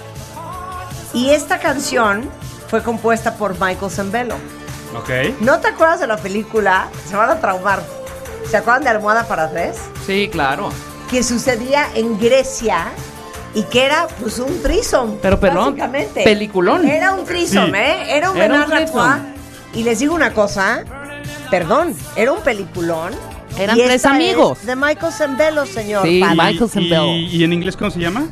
Y 1.13 1.31
esta 1.31 1.59
canción 1.61 2.29
fue 2.69 2.83
compuesta 2.83 3.35
por 3.35 3.53
Michael 3.61 3.91
Zambello. 3.91 4.35
Ok. 4.97 5.11
¿No 5.41 5.59
te 5.61 5.69
acuerdas 5.69 6.01
de 6.01 6.09
la 6.09 6.17
película? 6.17 6.89
Se 7.09 7.15
van 7.17 7.31
a 7.31 7.37
traumar. 7.41 7.83
¿Se 8.51 8.57
acuerdan 8.57 8.83
de 8.85 8.91
Almohada 8.91 9.25
para 9.29 9.49
tres? 9.51 9.79
Sí, 10.07 10.29
claro. 10.31 10.71
Que 11.11 11.23
sucedía 11.23 11.87
en 11.95 12.19
Grecia 12.19 12.89
y 13.55 13.63
que 13.65 13.85
era 13.87 14.07
pues 14.21 14.39
un 14.39 14.63
trisom. 14.63 15.17
Pero, 15.23 15.39
perdón, 15.41 15.67
básicamente. 15.77 16.25
peliculón. 16.25 16.87
Era 16.87 17.13
un 17.13 17.25
trisom, 17.25 17.67
Sí. 17.67 17.73
¿eh? 17.77 18.17
Era 18.17 18.31
un 18.31 18.39
menage. 18.39 18.87
Y 19.75 19.83
les 19.83 19.99
digo 19.99 20.15
una 20.15 20.33
cosa, 20.33 20.85
perdón, 21.51 21.95
era 22.17 22.33
un 22.33 22.41
peliculón. 22.41 23.13
Eran 23.59 23.77
Y 23.79 23.81
tres 23.83 23.95
esta 23.97 24.11
amigos. 24.11 24.59
es 24.61 24.67
de 24.67 24.77
Michael 24.77 25.13
Zambello, 25.13 25.65
señor. 25.65 26.03
Sí, 26.07 26.21
Pala. 26.21 26.45
Michael 26.51 26.71
Zambello. 26.71 27.07
¿Y, 27.07 27.27
y 27.37 27.45
en 27.45 27.53
inglés 27.55 27.77
cómo 27.77 27.91
se 27.91 28.01
llama? 28.01 28.27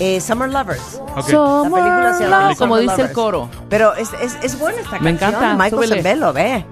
Eh, 0.00 0.20
Summer 0.20 0.48
Lovers. 0.50 1.00
Ok. 1.14 1.28
La 1.28 1.62
película 1.62 2.14
se 2.18 2.24
llama 2.24 2.40
Summer 2.40 2.56
como 2.56 2.78
dice 2.78 3.02
el 3.02 3.12
coro. 3.12 3.48
Pero 3.68 3.94
es, 3.94 4.08
es, 4.20 4.36
es 4.42 4.58
buena 4.58 4.80
esta 4.80 4.98
Me 4.98 5.16
canción. 5.16 5.34
encanta, 5.44 5.62
Michael. 5.62 5.88
Zambello, 5.90 6.32
ve. 6.32 6.64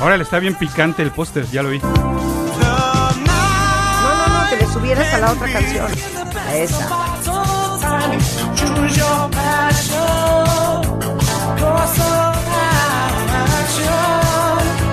Órale, 0.00 0.24
está 0.24 0.40
bien 0.40 0.56
picante 0.56 1.02
el 1.02 1.12
póster, 1.12 1.46
ya 1.52 1.62
lo 1.62 1.68
vi. 1.70 1.80
Subieras 4.72 5.12
a 5.14 5.18
la 5.18 5.32
otra 5.32 5.52
canción. 5.52 5.86
A 6.48 6.54
esa. 6.54 6.88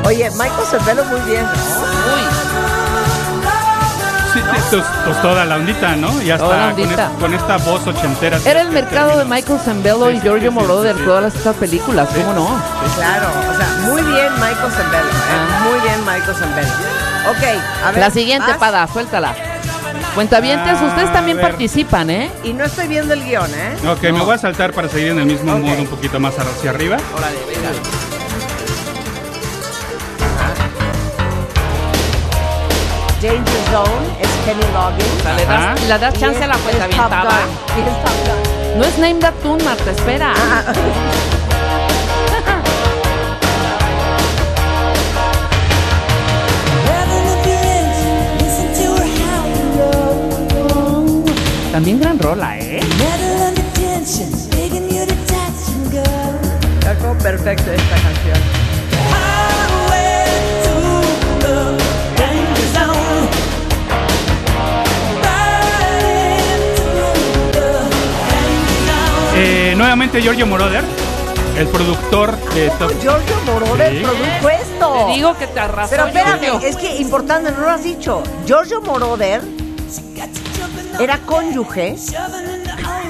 Oye, 0.06 0.30
Michael 0.32 0.66
Zambello 0.70 1.06
muy 1.06 1.20
bien, 1.22 1.44
¿no? 1.44 1.52
Uy, 1.52 2.24
Sí, 4.34 4.40
tos- 4.72 4.86
tos- 5.06 5.22
toda 5.24 5.44
la 5.46 5.56
ondita, 5.56 5.96
¿no? 5.96 6.22
Y 6.22 6.30
hasta 6.30 6.46
Toda 6.46 6.58
la 6.58 6.72
con, 6.74 6.82
ondita. 6.84 7.06
es- 7.06 7.20
con 7.20 7.34
esta 7.34 7.58
voz 7.58 7.88
ochentera. 7.88 8.38
era 8.46 8.62
el 8.62 8.70
mercado 8.70 9.18
de. 9.18 9.26
Michael 9.26 9.60
Zambello 9.60 10.10
Sí, 10.12 10.18
y 10.18 10.22
Giorgio 10.22 10.50
sí, 10.52 10.56
Moroder, 10.56 10.94
sí, 10.96 11.00
sí. 11.02 11.06
todas 11.08 11.36
estas 11.36 11.56
películas, 11.56 12.10
¿cómo 12.14 12.34
no? 12.34 12.62
Claro, 12.96 13.28
o 13.52 13.58
sea, 13.58 13.68
muy 13.90 14.02
bien 14.04 14.32
Michael 14.36 14.72
Zambello, 14.72 15.10
¿eh? 15.10 15.34
Ah. 15.34 15.64
Muy 15.70 15.80
bien 15.82 16.00
Michael 16.06 16.36
Zambello. 16.38 16.74
Ok, 17.30 17.44
a 17.86 17.92
ver. 17.92 18.00
La 18.00 18.12
siguiente, 18.12 18.48
¿vas? 18.52 18.58
Pada, 18.58 18.88
suéltala. 18.88 19.34
Cuentavientes, 20.20 20.78
Ah, 20.82 20.86
ustedes 20.86 21.14
también 21.14 21.40
participan, 21.40 22.10
¿eh? 22.10 22.30
Y 22.44 22.52
no 22.52 22.66
estoy 22.66 22.90
viendo 22.90 23.14
el 23.14 23.24
guion, 23.24 23.50
¿eh? 23.54 23.78
Ok, 23.90 24.02
me 24.04 24.20
voy 24.20 24.36
a 24.36 24.38
saltar 24.38 24.74
para 24.74 24.90
seguir 24.90 25.12
en 25.14 25.20
el 25.20 25.26
mismo 25.26 25.54
Ok. 25.54 25.60
modo 25.60 25.80
un 25.80 25.88
poquito 25.88 26.20
más 26.20 26.38
hacia 26.38 26.72
arriba. 26.72 26.98
Órale, 27.16 27.38
venga. 27.48 27.70
Danger 33.22 33.64
Zone 33.72 34.08
es 34.22 34.30
Kenny 34.46 34.64
Loggins. 34.74 35.24
Le 35.38 35.44
Ajá. 35.44 35.76
das, 36.00 36.16
Y 36.16 36.20
chance 36.20 36.44
a 36.44 36.48
la 36.48 36.58
cuenta 36.58 36.88
Gun. 36.88 38.78
No 38.78 38.84
es 38.84 38.98
Name 38.98 39.16
That 39.22 39.34
Tune, 39.42 39.64
Marta, 39.64 39.92
espera. 39.92 40.34
Ah, 40.36 40.64
También 51.80 51.98
gran 51.98 52.20
rola, 52.20 52.60
¿eh? 52.60 52.82
Está 56.78 56.96
como 56.98 57.18
perfecto 57.20 57.72
esta 57.72 57.96
canción. 57.96 58.38
Eh, 69.38 69.74
nuevamente 69.78 70.22
Giorgio 70.22 70.46
Moroder, 70.46 70.84
el 71.58 71.68
productor 71.68 72.36
de 72.54 72.70
Top 72.72 72.92
Giorgio 73.02 73.36
Moroder 73.46 73.94
Sí. 73.94 74.04
produjo 74.04 74.50
esto. 74.50 75.06
Te 75.08 75.14
digo 75.14 75.38
que 75.38 75.48
te 75.48 75.60
arrasó. 75.62 75.92
Pero 75.92 76.08
espérame, 76.08 76.42
Giorgio. 76.42 76.68
es 76.70 76.76
que 76.76 76.98
importante, 76.98 77.52
no 77.52 77.60
lo 77.62 77.70
has 77.70 77.84
dicho. 77.84 78.22
Giorgio 78.46 78.82
Moroder 78.82 79.42
era 81.00 81.18
cónyuge 81.20 81.96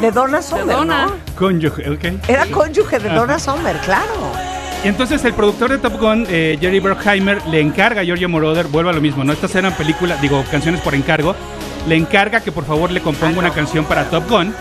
de 0.02 0.12
Donna 0.12 0.42
Summer, 0.42 0.66
Donna. 0.68 1.06
¿no? 1.08 1.16
Cónyuge, 1.36 1.90
ok. 1.90 2.30
Era 2.30 2.46
cónyuge 2.48 3.00
de 3.00 3.10
Donna 3.10 3.40
Summer, 3.40 3.78
claro. 3.78 4.32
Y 4.84 4.88
entonces 4.88 5.24
el 5.26 5.34
productor 5.34 5.72
de 5.72 5.78
Top 5.78 6.00
Gun, 6.00 6.26
eh, 6.30 6.58
Jerry 6.60 6.80
Bruckheimer, 6.80 7.46
le 7.48 7.60
encarga 7.60 8.02
a 8.02 8.04
Giorgio 8.04 8.30
Moroder, 8.30 8.68
vuelve 8.68 8.92
a 8.92 8.94
lo 8.94 9.02
mismo, 9.02 9.24
¿no? 9.24 9.34
Estas 9.34 9.54
eran 9.56 9.74
películas, 9.74 10.22
digo, 10.22 10.44
canciones 10.50 10.82
por 10.82 10.96
encargo. 10.96 11.36
Le 11.88 11.96
encarga 11.96 12.42
que 12.42 12.52
por 12.52 12.66
favor 12.66 12.92
le 12.92 13.02
componga 13.02 13.40
una 13.40 13.52
canción 13.52 13.86
para 13.86 14.10
Top 14.10 14.30
Gun. 14.30 14.54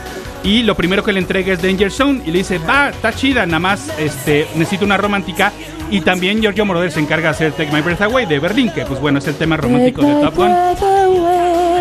Y 0.43 0.63
lo 0.63 0.75
primero 0.75 1.03
que 1.05 1.13
le 1.13 1.21
entrega 1.21 1.53
es 1.53 1.63
Danger 1.63 1.91
Zone. 1.91 2.23
Y 2.25 2.31
le 2.31 2.39
dice, 2.39 2.59
va, 2.59 2.91
está 2.91 3.13
chida, 3.13 3.45
nada 3.47 3.59
más 3.59 3.93
este, 3.99 4.49
necesito 4.55 4.85
una 4.85 4.97
romántica. 4.97 5.53
Y 5.91 6.01
también 6.01 6.41
Giorgio 6.41 6.65
Moroder 6.65 6.91
se 6.91 7.01
encarga 7.01 7.29
de 7.29 7.31
hacer 7.31 7.53
Take 7.53 7.73
My 7.73 7.81
Breath 7.81 8.03
Away 8.03 8.27
de 8.27 8.39
Berlín, 8.39 8.71
que 8.71 8.85
pues 8.87 9.01
bueno, 9.01 9.19
es 9.19 9.27
el 9.27 9.37
tema 9.37 9.57
romántico 9.57 10.03
de 10.03 10.21
Top 10.23 10.37
Gun. 10.37 11.78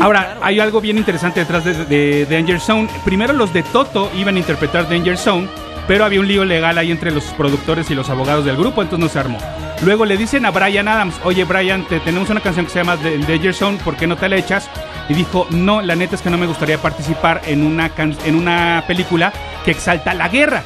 Ahora, 0.00 0.38
hay 0.40 0.60
algo 0.60 0.80
bien 0.80 0.96
interesante 0.96 1.40
detrás 1.40 1.64
de, 1.64 1.84
de 1.84 2.26
Danger 2.26 2.58
Zone. 2.58 2.88
Primero 3.04 3.32
los 3.34 3.52
de 3.52 3.62
Toto 3.62 4.10
iban 4.16 4.36
a 4.36 4.38
interpretar 4.38 4.88
Danger 4.88 5.18
Zone, 5.18 5.46
pero 5.86 6.04
había 6.06 6.20
un 6.20 6.28
lío 6.28 6.44
legal 6.44 6.78
ahí 6.78 6.90
entre 6.90 7.10
los 7.10 7.24
productores 7.24 7.90
y 7.90 7.94
los 7.94 8.08
abogados 8.08 8.44
del 8.46 8.56
grupo, 8.56 8.80
entonces 8.80 9.04
no 9.04 9.12
se 9.12 9.18
armó. 9.18 9.38
Luego 9.84 10.04
le 10.06 10.16
dicen 10.16 10.46
a 10.46 10.50
Brian 10.50 10.88
Adams, 10.88 11.14
oye 11.24 11.44
Brian, 11.44 11.84
te, 11.84 12.00
tenemos 12.00 12.30
una 12.30 12.40
canción 12.40 12.64
que 12.66 12.72
se 12.72 12.78
llama 12.78 12.96
The- 12.96 13.18
Danger 13.18 13.54
Zone, 13.54 13.78
¿por 13.84 13.96
qué 13.96 14.06
no 14.06 14.16
te 14.16 14.28
la 14.28 14.36
echas? 14.36 14.68
Y 15.08 15.14
dijo, 15.14 15.46
no, 15.50 15.82
la 15.82 15.96
neta 15.96 16.14
es 16.16 16.22
que 16.22 16.30
no 16.30 16.38
me 16.38 16.46
gustaría 16.46 16.78
participar 16.78 17.42
en 17.46 17.62
una, 17.66 17.90
can- 17.90 18.16
en 18.24 18.34
una 18.36 18.84
película 18.86 19.32
que 19.64 19.70
exalta 19.72 20.14
la 20.14 20.28
guerra. 20.28 20.62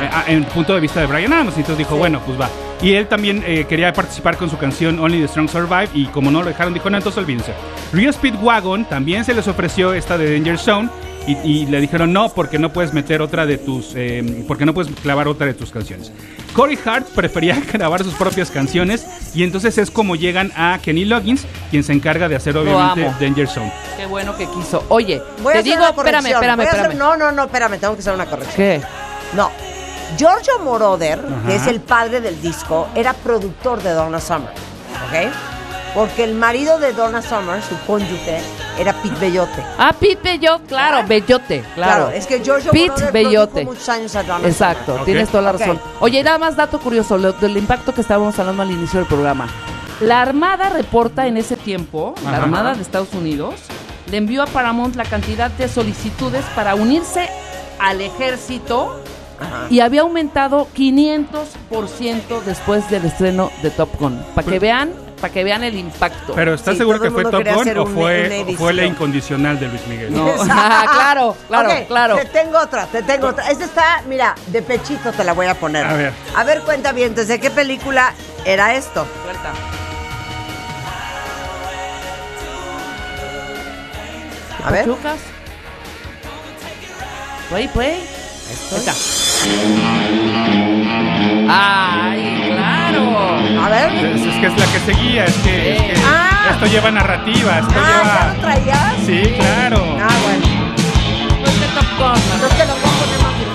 eh, 0.00 0.10
a- 0.12 0.24
en 0.30 0.38
el 0.38 0.44
punto 0.46 0.74
de 0.74 0.80
vista 0.80 1.00
de 1.00 1.06
Brian 1.06 1.32
Adams. 1.32 1.54
Y 1.56 1.60
entonces 1.60 1.78
dijo, 1.78 1.96
bueno, 1.96 2.20
pues 2.26 2.38
va. 2.40 2.48
Y 2.82 2.92
él 2.94 3.06
también 3.06 3.42
eh, 3.46 3.64
quería 3.68 3.92
participar 3.92 4.36
con 4.36 4.50
su 4.50 4.58
canción 4.58 4.98
Only 5.00 5.20
the 5.22 5.28
Strong 5.28 5.48
Survive. 5.48 5.88
Y 5.94 6.06
como 6.06 6.30
no 6.30 6.40
lo 6.42 6.48
dejaron, 6.48 6.74
dijo, 6.74 6.90
no, 6.90 6.96
entonces 6.98 7.18
olvídense. 7.18 7.52
Real 7.92 8.12
Speedwagon 8.12 8.84
también 8.84 9.24
se 9.24 9.32
les 9.34 9.48
ofreció 9.48 9.94
esta 9.94 10.18
de 10.18 10.32
Danger 10.34 10.58
Zone. 10.58 10.88
Y, 11.26 11.32
y 11.42 11.66
le 11.66 11.80
dijeron 11.80 12.12
no, 12.12 12.28
porque 12.28 12.56
no 12.56 12.72
puedes 12.72 12.92
meter 12.92 13.20
otra 13.20 13.46
de 13.46 13.58
tus. 13.58 13.94
eh, 13.96 14.44
porque 14.46 14.64
no 14.64 14.72
puedes 14.74 14.92
clavar 15.00 15.26
otra 15.26 15.46
de 15.46 15.54
tus 15.54 15.70
canciones. 15.72 16.12
Corey 16.52 16.78
Hart 16.84 17.08
prefería 17.16 17.60
grabar 17.72 18.04
sus 18.04 18.14
propias 18.14 18.50
canciones. 18.50 19.04
Y 19.34 19.42
entonces 19.42 19.76
es 19.78 19.90
como 19.90 20.14
llegan 20.14 20.52
a 20.54 20.78
Kenny 20.80 21.04
Loggins, 21.04 21.44
quien 21.70 21.82
se 21.82 21.92
encarga 21.94 22.28
de 22.28 22.36
hacer 22.36 22.56
obviamente. 22.56 23.10
Danger 23.24 23.48
Zone. 23.48 23.72
Qué 23.96 24.06
bueno 24.06 24.36
que 24.36 24.46
quiso. 24.50 24.84
Oye, 24.88 25.20
Voy 25.42 25.50
a 25.50 25.52
te 25.54 25.58
hacer 25.60 25.64
digo, 25.64 25.78
una 25.78 25.88
espérame, 25.88 26.26
espérame, 26.26 26.60
hacer- 26.60 26.74
espérame. 26.76 26.98
no, 26.98 27.16
no, 27.16 27.32
no, 27.32 27.44
espérame, 27.44 27.78
tengo 27.80 27.94
que 27.94 28.00
hacer 28.00 28.14
una 28.14 28.26
corrección. 28.26 28.54
¿Qué? 28.56 28.80
No. 29.34 29.50
Giorgio 30.16 30.58
Moroder, 30.60 31.20
que 31.46 31.56
es 31.56 31.66
el 31.66 31.80
padre 31.80 32.20
del 32.20 32.40
disco, 32.40 32.88
era 32.94 33.12
productor 33.12 33.82
de 33.82 33.92
Donna 33.92 34.20
Summer. 34.20 34.50
¿Ok? 34.50 35.32
Porque 35.94 36.24
el 36.24 36.34
marido 36.34 36.78
de 36.78 36.92
Donna 36.92 37.22
Summer, 37.22 37.62
su 37.62 37.74
cónyuge, 37.86 38.40
era 38.78 38.92
Pete 38.92 39.16
Bellote. 39.18 39.62
Ah, 39.78 39.94
Pete 39.98 40.20
Bellote, 40.32 40.64
claro, 40.66 41.06
Bellote, 41.08 41.64
claro. 41.74 42.10
es 42.10 42.26
que 42.26 42.40
Giorgio 42.42 42.70
Pete 42.70 42.88
Moroder 42.90 43.12
Bellote. 43.12 43.64
muchos 43.64 43.88
años 43.88 44.14
a 44.14 44.22
Donna 44.22 44.46
Exacto, 44.46 45.00
tienes 45.06 45.28
toda 45.30 45.42
la 45.42 45.52
razón. 45.52 45.80
Oye, 46.00 46.20
y 46.20 46.22
nada 46.22 46.36
más 46.38 46.54
dato 46.56 46.78
curioso 46.78 47.16
lo- 47.16 47.32
del 47.32 47.56
impacto 47.56 47.94
que 47.94 48.02
estábamos 48.02 48.38
hablando 48.38 48.62
al 48.62 48.70
inicio 48.70 48.98
del 49.00 49.08
programa. 49.08 49.48
La 50.00 50.20
Armada 50.20 50.68
reporta 50.68 51.26
en 51.26 51.38
ese 51.38 51.56
tiempo, 51.56 52.14
la. 52.24 52.36
Armada 52.36 52.74
de 52.74 52.82
Estados 52.82 53.14
Unidos, 53.14 53.54
le 54.10 54.18
envió 54.18 54.42
a 54.42 54.46
Paramount 54.46 54.94
la 54.96 55.04
cantidad 55.06 55.50
de 55.50 55.66
solicitudes 55.68 56.44
para 56.54 56.74
unirse 56.74 57.30
al 57.80 58.02
ejército 58.02 59.00
y 59.70 59.80
había 59.80 60.02
aumentado 60.02 60.68
500% 60.76 62.42
después 62.44 62.88
del 62.90 63.04
estreno 63.04 63.50
de 63.62 63.70
Top 63.70 63.90
Gun. 63.98 64.24
Para 64.34 64.46
que 64.46 64.58
vean, 64.58 64.92
para 65.20 65.32
que 65.32 65.44
vean 65.44 65.64
el 65.64 65.76
impacto. 65.76 66.34
Pero 66.34 66.54
¿estás 66.54 66.74
Sí, 66.74 66.78
seguro 66.78 67.00
que 67.00 67.10
fue 67.10 67.24
Top 67.24 67.42
Gun 67.44 67.78
o 67.78 67.86
fue, 67.86 68.44
o 68.48 68.52
fue 68.56 68.72
la 68.74 68.84
incondicional 68.86 69.58
de 69.58 69.68
Luis 69.68 69.86
Miguel? 69.86 70.12
No. 70.12 70.26
Ah, 70.50 70.86
claro, 70.92 71.36
claro, 71.48 71.70
claro. 71.86 72.16
Te 72.16 72.26
tengo 72.26 72.58
otra, 72.58 72.86
te 72.86 73.02
tengo 73.02 73.28
otra. 73.28 73.50
Esta 73.50 73.64
está, 73.64 74.02
mira, 74.08 74.34
de 74.48 74.62
pechito 74.62 75.12
te 75.12 75.24
la 75.24 75.32
voy 75.32 75.46
a 75.46 75.54
poner. 75.54 75.86
A 75.86 75.94
ver. 75.94 76.12
A 76.34 76.44
ver, 76.44 76.60
cuenta 76.62 76.92
bien, 76.92 77.14
¿desde 77.14 77.40
qué 77.40 77.50
película 77.50 78.12
era 78.44 78.74
esto? 78.74 79.06
Suelta. 79.24 79.52
A 84.64 84.70
ver. 84.70 84.84
Pachucas. 84.86 85.18
Play, 87.48 87.68
play. 87.68 88.15
Ahí 88.48 88.78
está. 88.78 88.92
¡Ay, 91.48 92.52
claro! 92.54 93.64
A 93.64 93.68
ver. 93.68 93.94
Es, 93.94 94.22
es 94.22 94.34
que 94.40 94.46
es 94.46 94.56
la 94.58 94.66
que 94.66 94.80
seguía, 94.92 95.24
es 95.24 95.34
que, 95.36 95.76
es 95.76 95.82
que 95.82 95.94
Ah. 96.06 96.48
esto 96.52 96.66
lleva 96.66 96.90
narrativa, 96.90 97.58
esto 97.58 97.74
Ah, 97.76 97.82
¿ya 97.88 97.96
lo 97.98 98.04
lleva... 98.04 98.54
traías? 98.54 98.94
Sí, 99.04 99.22
claro. 99.38 99.78
Ah, 100.00 100.08
bueno. 100.24 100.46
¿no? 100.46 102.14
Entonces 102.14 102.58
te 102.58 102.66
lo 102.66 102.74
voy 102.74 102.82
a 102.82 102.94
poner 103.00 103.20
más 103.22 103.34
bien. 103.38 103.50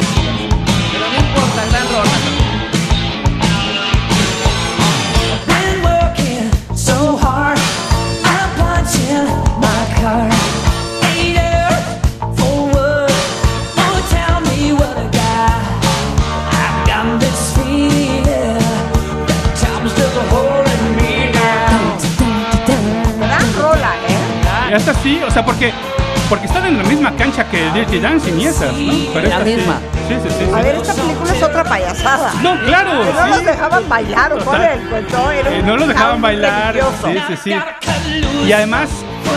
pero 0.91 1.05
no 1.07 1.15
importa, 1.19 1.61
gran 1.69 1.85
rola. 1.93 2.17
Been 5.47 5.83
working 5.83 6.45
so 6.75 7.17
hard. 7.17 7.59
I'm 8.25 8.49
punching 8.57 9.27
my 9.59 10.01
card. 10.01 10.30
Y 24.71 24.73
hasta 24.73 24.93
sí, 24.93 25.19
o 25.27 25.29
sea, 25.29 25.43
porque 25.43 25.73
porque 26.29 26.45
están 26.45 26.65
en 26.65 26.77
la 26.77 26.83
misma 26.85 27.13
cancha 27.17 27.43
que 27.49 27.61
el 27.67 27.73
Dirty 27.73 27.99
Dancing 27.99 28.39
y 28.39 28.45
esas, 28.45 28.71
¿no? 28.73 28.93
Pero 29.13 29.27
la 29.27 29.33
esta 29.35 29.43
misma. 29.43 29.79
Sí, 30.07 30.15
sí, 30.23 30.29
sí. 30.39 30.49
A 30.55 30.61
ver, 30.61 30.75
esta 30.75 30.93
película 30.93 31.33
es 31.35 31.43
otra 31.43 31.63
payasada. 31.65 32.31
No, 32.41 32.57
claro, 32.61 33.01
Que 33.03 33.11
no 33.19 33.27
los 33.27 33.45
dejaban 33.45 33.89
bailar, 33.89 34.33
o 34.33 34.37
cuál 34.45 34.61
era 34.61 34.75
Eh, 35.57 35.61
no 35.61 35.75
los 35.75 35.87
dejaban 35.89 36.21
bailar. 36.21 36.73
religioso. 36.73 37.07
Sí, 37.11 37.19
sí, 37.27 37.35
sí. 37.43 38.47
Y 38.47 38.51
además, 38.53 38.89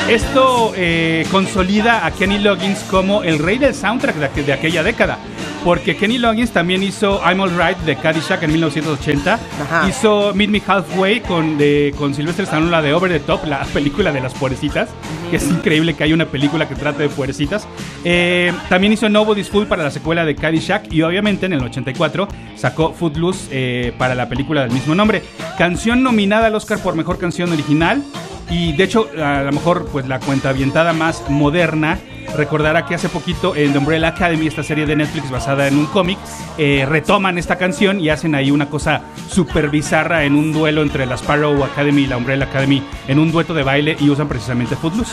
esto 0.09 0.73
eh, 0.77 1.27
consolida 1.33 2.07
a 2.07 2.13
Kenny 2.13 2.39
Loggins 2.39 2.79
como 2.85 3.25
el 3.25 3.41
rey 3.41 3.59
del 3.59 3.75
soundtrack 3.75 4.15
de, 4.15 4.31
aqu- 4.31 4.45
de 4.45 4.53
aquella 4.53 4.83
década. 4.85 5.19
Porque 5.65 5.97
Kenny 5.97 6.19
Loggins 6.19 6.51
también 6.51 6.83
hizo 6.83 7.23
I'm 7.25 7.41
Alright 7.41 7.79
de 7.79 7.97
Caddyshack 7.97 8.43
en 8.43 8.53
1980. 8.53 9.35
Ajá. 9.63 9.89
Hizo 9.89 10.35
Meet 10.35 10.51
Me 10.51 10.63
Halfway 10.65 11.21
con, 11.21 11.57
de, 11.57 11.95
con 11.97 12.15
Sylvester 12.15 12.45
Stallone, 12.45 12.71
la 12.71 12.83
de 12.83 12.93
Over 12.93 13.11
the 13.11 13.21
Top, 13.21 13.47
la 13.47 13.65
película 13.73 14.13
de 14.13 14.21
las 14.21 14.35
puerecitas. 14.35 14.91
Que 15.31 15.37
es 15.37 15.51
increíble 15.51 15.95
que 15.95 16.05
haya 16.05 16.15
una 16.15 16.27
película 16.27 16.69
que 16.69 16.75
trate 16.75 17.05
de 17.05 17.09
puerecitas. 17.09 17.67
Eh, 18.05 18.53
también 18.69 18.93
hizo 18.93 19.09
Nobody's 19.09 19.49
Fool 19.49 19.67
para 19.67 19.83
la 19.83 19.91
secuela 19.91 20.27
de 20.27 20.35
Caddyshack. 20.35 20.93
Y 20.93 21.01
obviamente 21.01 21.47
en 21.47 21.55
el 21.55 21.65
84 21.65 22.29
sacó 22.57 22.93
Footloose 22.93 23.49
eh, 23.51 23.95
para 23.97 24.15
la 24.15 24.29
película 24.29 24.61
del 24.61 24.71
mismo 24.71 24.95
nombre. 24.95 25.23
Canción 25.57 26.03
nominada 26.03 26.49
al 26.49 26.55
Oscar 26.57 26.79
por 26.79 26.95
Mejor 26.95 27.17
Canción 27.17 27.51
Original. 27.51 28.03
Y 28.51 28.75
de 28.75 28.85
hecho, 28.85 29.09
a 29.19 29.43
lo 29.43 29.53
mejor, 29.53 29.89
pues 29.91 30.07
la 30.07 30.21
cuenta 30.21 30.51
avientada 30.51 30.93
más 30.93 31.25
moderna 31.31 31.99
recordará 32.37 32.87
que 32.87 32.95
hace 32.95 33.09
poquito 33.09 33.55
en 33.57 33.73
The 33.73 33.79
Umbrella 33.79 34.09
Academy, 34.09 34.47
esta 34.47 34.63
serie 34.63 34.87
de 34.87 34.97
Netflix 34.97 35.31
basada 35.31 35.67
en 35.69 35.77
un 35.79 35.87
cómic, 35.87 36.19
eh, 36.59 36.87
retoman 36.89 37.39
esta 37.39 37.57
canción 37.57 38.01
y 38.01 38.09
hacen 38.11 38.35
ahí 38.35 38.51
una 38.51 38.69
cosa 38.71 39.03
súper 39.29 39.69
bizarra 39.71 40.25
en 40.25 40.35
un 40.37 40.53
duelo 40.53 40.83
entre 40.83 41.07
la 41.07 41.17
Sparrow 41.17 41.63
Academy 41.65 42.03
y 42.03 42.07
la 42.07 42.17
Umbrella 42.17 42.45
Academy, 42.45 42.83
en 43.09 43.19
un 43.19 43.31
dueto 43.33 43.55
de 43.55 43.63
baile 43.63 43.97
y 44.01 44.11
usan 44.11 44.29
precisamente 44.29 44.77
Footloose. 44.77 45.13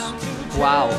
¡Wow! 0.57 0.89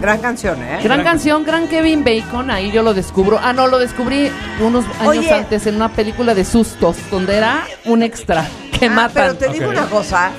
Gran 0.00 0.18
canción, 0.20 0.60
¿eh? 0.62 0.80
Gran 0.82 1.04
canción, 1.04 1.44
gran 1.44 1.68
Kevin 1.68 2.02
Bacon, 2.02 2.50
ahí 2.50 2.72
yo 2.72 2.82
lo 2.82 2.92
descubro. 2.92 3.38
Ah, 3.40 3.52
no, 3.52 3.68
lo 3.68 3.78
descubrí 3.78 4.30
unos 4.60 4.84
años 5.00 5.08
Oye. 5.18 5.32
antes 5.32 5.66
en 5.68 5.76
una 5.76 5.90
película 5.90 6.34
de 6.34 6.44
sustos, 6.44 6.96
donde 7.10 7.36
era 7.36 7.64
un 7.84 8.02
extra 8.02 8.44
que 8.80 8.86
Ah, 8.86 8.90
matan. 8.90 9.12
pero 9.12 9.36
te 9.36 9.48
digo 9.58 9.70
una 9.70 9.86
cosa. 9.86 10.32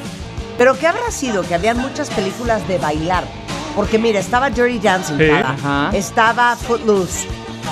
¿Pero 0.57 0.77
qué 0.77 0.87
habrá 0.87 1.09
sido? 1.11 1.43
Que 1.43 1.55
habían 1.55 1.77
muchas 1.77 2.09
películas 2.09 2.67
de 2.67 2.77
bailar. 2.77 3.23
Porque 3.75 3.97
mira, 3.97 4.19
estaba 4.19 4.49
Dirty 4.49 4.79
Dancing, 4.79 5.17
Sí. 5.17 5.97
estaba 5.97 6.55
Footloose, 6.55 7.27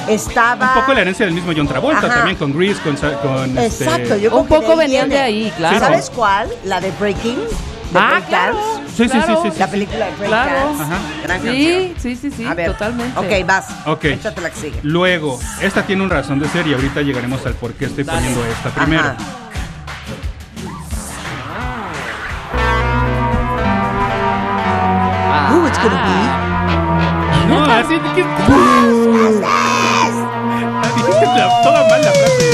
estaba... 0.07 0.73
Un 0.75 0.79
poco 0.81 0.93
la 0.93 1.01
herencia 1.01 1.25
del 1.25 1.35
mismo 1.35 1.51
John 1.55 1.67
Travolta, 1.67 1.99
Ajá. 2.07 2.15
también 2.15 2.37
con 2.37 2.57
Grease, 2.57 2.81
con... 2.81 2.97
sa- 2.97 3.19
con 3.21 3.57
este- 3.57 3.83
Exacto, 3.85 4.17
yo 4.17 4.35
Un 4.35 4.45
creo 4.47 4.59
que 4.59 4.65
poco 4.65 4.77
venían 4.77 5.09
de 5.09 5.19
ahí, 5.19 5.53
claro. 5.57 5.79
¿Sabes 5.79 6.09
cuál? 6.09 6.49
La 6.65 6.79
de 6.81 6.91
Breaking. 6.99 7.37
de 7.37 7.99
Ah, 7.99 8.07
Break 8.11 8.27
claro. 8.29 8.55
Dance. 8.55 8.81
Sí, 8.95 9.09
sí, 9.09 9.19
sí, 9.25 9.33
sí, 9.43 9.49
sí. 9.53 9.59
La 9.59 9.67
película 9.67 10.05
de 10.05 10.11
Break 10.15 10.27
Claro. 10.29 10.51
Dance. 10.55 10.83
Ajá. 10.83 10.97
Gran. 11.23 11.41
Sí, 11.41 11.93
sí, 11.99 12.15
sí, 12.15 12.31
sí, 12.35 12.45
A 12.45 12.53
ver, 12.53 12.71
totalmente. 12.71 13.19
Ok, 13.19 13.45
vas. 13.47 13.65
Ok. 13.85 14.03
Échate 14.05 14.41
la 14.41 14.49
que 14.49 14.55
sigue. 14.59 14.79
Luego, 14.83 15.39
esta 15.61 15.83
tiene 15.85 16.01
un 16.03 16.09
razón 16.09 16.39
de 16.39 16.47
ser 16.49 16.65
y 16.67 16.73
ahorita 16.73 17.01
llegaremos 17.01 17.45
al 17.45 17.53
por 17.55 17.73
qué 17.73 17.85
estoy 17.85 18.03
Dale. 18.05 18.19
poniendo 18.19 18.45
esta 18.45 18.69
primero. 18.69 19.03
Ajá. 19.03 19.15
It's 25.83 25.89
gonna 25.89 27.47
No, 27.49 27.55
así 27.73 27.95
que... 28.15 28.23
Dijiste 30.95 31.25
la- 31.25 31.61
toda 31.63 31.81
mal 31.89 32.01
la 32.01 32.11
frase. 32.11 32.47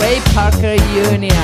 Ray 0.00 0.20
Parker 0.34 0.80
Jr. 0.80 1.34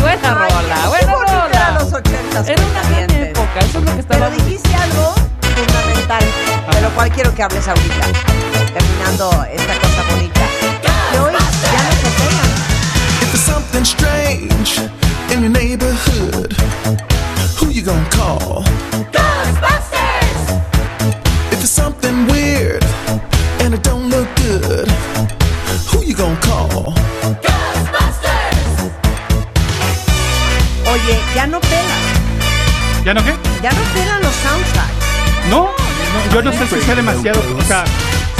buena 0.00 0.34
rola, 0.34 0.76
Qué 0.82 0.88
buena 0.88 1.14
rola. 1.14 1.78
los. 1.80 2.48
Era 2.48 2.62
una 2.62 2.82
gran 2.88 3.10
época, 3.10 3.58
eso 3.60 3.78
es 3.78 3.84
lo 3.84 3.92
que 3.94 4.00
estaba 4.00 4.26
Pero 4.28 4.42
dijiste 4.42 4.74
algo 4.76 5.14
fundamental, 5.56 6.24
de 6.72 6.80
lo 6.80 6.88
cual 6.90 7.10
quiero 7.12 7.34
que 7.34 7.42
hables 7.42 7.66
ahorita, 7.68 8.06
terminando 8.72 9.46
esta 9.52 9.74
cosa 9.74 10.02
bonita. 10.10 10.40
Que 11.12 11.18
hoy 11.18 11.32
ya 11.32 11.38
no 11.38 11.92
se 11.92 12.08
pegan. 12.16 12.50
If 13.22 13.30
there's 13.32 13.44
something 13.44 13.84
strange 13.84 14.80
in 15.30 15.40
your 15.42 15.50
neighborhood, 15.50 16.54
who 17.58 17.68
you 17.70 17.82
gonna 17.82 18.08
call? 18.10 18.62
Ghostbusters! 19.12 20.62
If 21.52 21.58
there's 21.58 21.70
something 21.70 22.26
weird 22.26 22.84
and 23.60 23.74
it 23.74 23.82
don't 23.82 24.08
look 24.10 24.28
good, 24.36 24.88
who 25.90 26.02
you 26.04 26.14
gonna 26.14 26.38
call? 26.40 26.92
Ghostbusters! 27.42 28.90
Oye, 30.92 31.18
ya 31.34 31.46
no 31.46 31.60
pegan, 31.60 32.02
¿Ya 33.04 33.14
no 33.14 33.20
qué? 33.22 33.34
ya 33.62 33.70
no 33.72 33.82
pegan 33.94 34.20
los 34.22 34.34
soundtracks. 34.34 34.92
No, 35.50 35.70
yo 36.32 36.42
no 36.42 36.52
sé 36.52 36.66
si 36.66 36.80
sea 36.80 36.94
demasiado. 36.94 37.40
O 37.56 37.62
sea, 37.62 37.84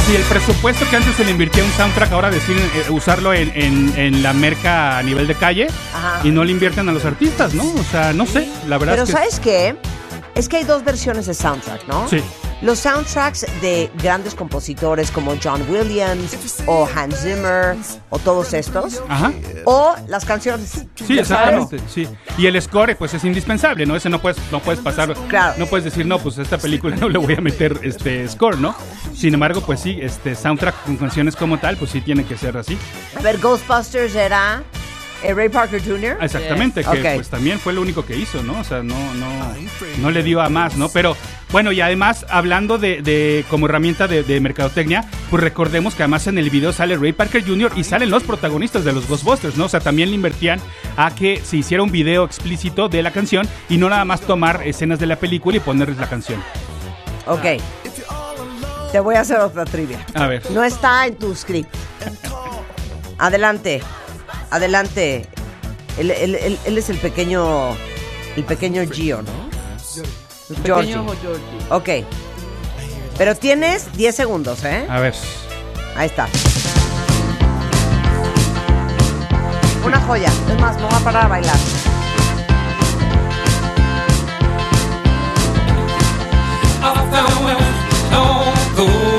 si 0.06 0.14
el 0.14 0.22
presupuesto 0.22 0.88
que 0.88 0.96
antes 0.96 1.14
se 1.16 1.24
le 1.24 1.32
invirtió 1.32 1.62
a 1.62 1.66
un 1.66 1.72
soundtrack, 1.72 2.12
ahora 2.12 2.30
deciden 2.30 2.62
eh, 2.74 2.90
usarlo 2.90 3.34
en, 3.34 3.50
en- 3.54 3.92
en 3.96 4.22
la 4.22 4.32
merca 4.32 4.98
a 4.98 5.02
nivel 5.02 5.26
de 5.26 5.34
calle 5.34 5.66
Ajá. 5.94 6.20
y 6.24 6.30
no 6.30 6.44
le 6.44 6.52
invierten 6.52 6.88
a 6.88 6.92
los 6.92 7.04
artistas, 7.04 7.54
¿no? 7.54 7.64
O 7.64 7.84
sea, 7.90 8.12
no 8.12 8.24
sé, 8.26 8.48
la 8.68 8.78
verdad 8.78 8.94
Pero 8.94 9.02
es 9.04 9.08
que. 9.10 9.12
¿sabes 9.16 9.40
qué? 9.40 9.76
Es 10.36 10.48
que 10.48 10.58
hay 10.58 10.64
dos 10.64 10.84
versiones 10.84 11.26
de 11.26 11.34
soundtrack, 11.34 11.86
¿no? 11.88 12.06
Sí. 12.08 12.22
Los 12.62 12.78
soundtracks 12.78 13.44
de 13.60 13.90
grandes 14.02 14.34
compositores 14.34 15.10
como 15.10 15.34
John 15.42 15.62
Williams 15.68 16.62
o 16.66 16.88
Hans 16.94 17.20
Zimmer 17.20 17.76
o 18.08 18.18
todos 18.18 18.54
estos. 18.54 19.02
Ajá. 19.08 19.32
O 19.66 19.94
las 20.08 20.24
canciones. 20.24 20.86
Sí, 20.94 21.18
exactamente, 21.18 21.78
sí. 21.88 22.08
Y 22.38 22.46
el 22.46 22.60
score, 22.62 22.96
pues 22.96 23.12
es 23.12 23.24
indispensable, 23.24 23.84
¿no? 23.84 23.94
Ese 23.94 24.08
no 24.08 24.20
puedes, 24.22 24.38
no 24.50 24.60
puedes 24.60 24.80
pasar, 24.80 25.12
Claro. 25.28 25.54
no 25.58 25.66
puedes 25.66 25.84
decir, 25.84 26.06
no, 26.06 26.18
pues 26.18 26.38
a 26.38 26.42
esta 26.42 26.56
película 26.56 26.96
no 27.00 27.08
le 27.10 27.18
voy 27.18 27.34
a 27.34 27.40
meter 27.42 27.78
este 27.82 28.26
score, 28.26 28.58
¿no? 28.58 28.74
Sin 29.14 29.34
embargo, 29.34 29.60
pues 29.60 29.80
sí, 29.80 29.98
este 30.00 30.34
soundtrack 30.34 30.84
con 30.84 30.96
canciones 30.96 31.36
como 31.36 31.58
tal, 31.58 31.76
pues 31.76 31.90
sí 31.90 32.00
tiene 32.00 32.24
que 32.24 32.38
ser 32.38 32.56
así. 32.56 32.78
A 33.18 33.20
ver, 33.20 33.38
Ghostbusters 33.38 34.14
era 34.14 34.62
eh, 35.22 35.34
Ray 35.34 35.48
Parker 35.48 35.82
Jr. 35.82 36.18
Exactamente, 36.20 36.84
que 36.84 37.12
pues 37.14 37.28
también 37.28 37.58
fue 37.58 37.72
lo 37.72 37.80
único 37.82 38.04
que 38.04 38.16
hizo, 38.16 38.42
¿no? 38.42 38.60
O 38.60 38.64
sea, 38.64 38.82
no, 38.82 39.14
no, 39.14 39.54
no 39.98 40.10
le 40.10 40.22
dio 40.22 40.40
a 40.40 40.48
más, 40.48 40.76
¿no? 40.76 40.88
Pero 40.88 41.16
bueno, 41.50 41.72
y 41.72 41.80
además, 41.80 42.26
hablando 42.28 42.78
de, 42.78 43.02
de 43.02 43.44
como 43.48 43.66
herramienta 43.66 44.08
de, 44.08 44.22
de 44.22 44.40
mercadotecnia, 44.40 45.08
pues 45.30 45.42
recordemos 45.42 45.94
que 45.94 46.02
además 46.02 46.26
en 46.26 46.38
el 46.38 46.50
video 46.50 46.72
sale 46.72 46.96
Ray 46.96 47.12
Parker 47.12 47.44
Jr. 47.46 47.72
y 47.76 47.84
salen 47.84 48.10
los 48.10 48.22
protagonistas 48.24 48.84
de 48.84 48.92
los 48.92 49.08
Ghostbusters, 49.08 49.56
¿no? 49.56 49.66
O 49.66 49.68
sea, 49.68 49.80
también 49.80 50.10
le 50.10 50.16
invertían 50.16 50.60
a 50.96 51.14
que 51.14 51.40
se 51.44 51.56
hiciera 51.56 51.82
un 51.82 51.90
video 51.90 52.24
explícito 52.24 52.88
de 52.88 53.02
la 53.02 53.12
canción 53.12 53.48
y 53.68 53.78
no 53.78 53.88
nada 53.88 54.04
más 54.04 54.20
tomar 54.22 54.66
escenas 54.66 54.98
de 54.98 55.06
la 55.06 55.16
película 55.16 55.56
y 55.56 55.60
ponerles 55.60 55.98
la 55.98 56.08
canción. 56.08 56.42
Ok. 57.26 57.60
Te 58.92 59.00
voy 59.00 59.16
a 59.16 59.20
hacer 59.20 59.38
otra 59.40 59.64
trivia. 59.64 60.04
A 60.14 60.26
ver. 60.26 60.48
No 60.50 60.62
está 60.64 61.06
en 61.06 61.16
tu 61.16 61.34
script. 61.34 61.74
Adelante. 63.18 63.82
Adelante. 64.56 65.26
Él, 65.98 66.10
es 66.10 66.88
el 66.88 66.96
pequeño, 66.96 67.76
el 68.36 68.44
pequeño 68.44 68.82
Gio, 68.90 69.20
¿no? 69.20 69.50
El 70.48 70.56
pequeño 70.56 71.04
Georgie. 71.20 71.58
Ok. 71.68 72.06
Pero 73.18 73.34
tienes 73.34 73.92
10 73.98 74.14
segundos, 74.14 74.64
¿eh? 74.64 74.86
A 74.88 74.98
ver. 74.98 75.14
Ahí 75.94 76.06
está. 76.06 76.26
Una 79.84 80.00
joya. 80.00 80.32
Es 80.50 80.58
más, 80.58 80.80
no 80.80 80.88
va 80.88 80.96
a 80.96 81.00
parar 81.00 81.26
a 81.26 81.28
bailar. 81.28 81.56
I 88.78 89.15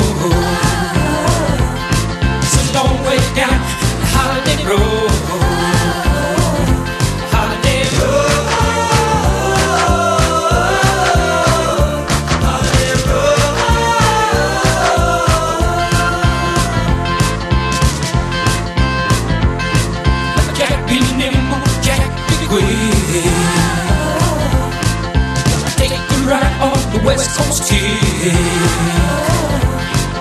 West 27.07 27.37
Coast 27.37 27.69
here. 27.71 27.97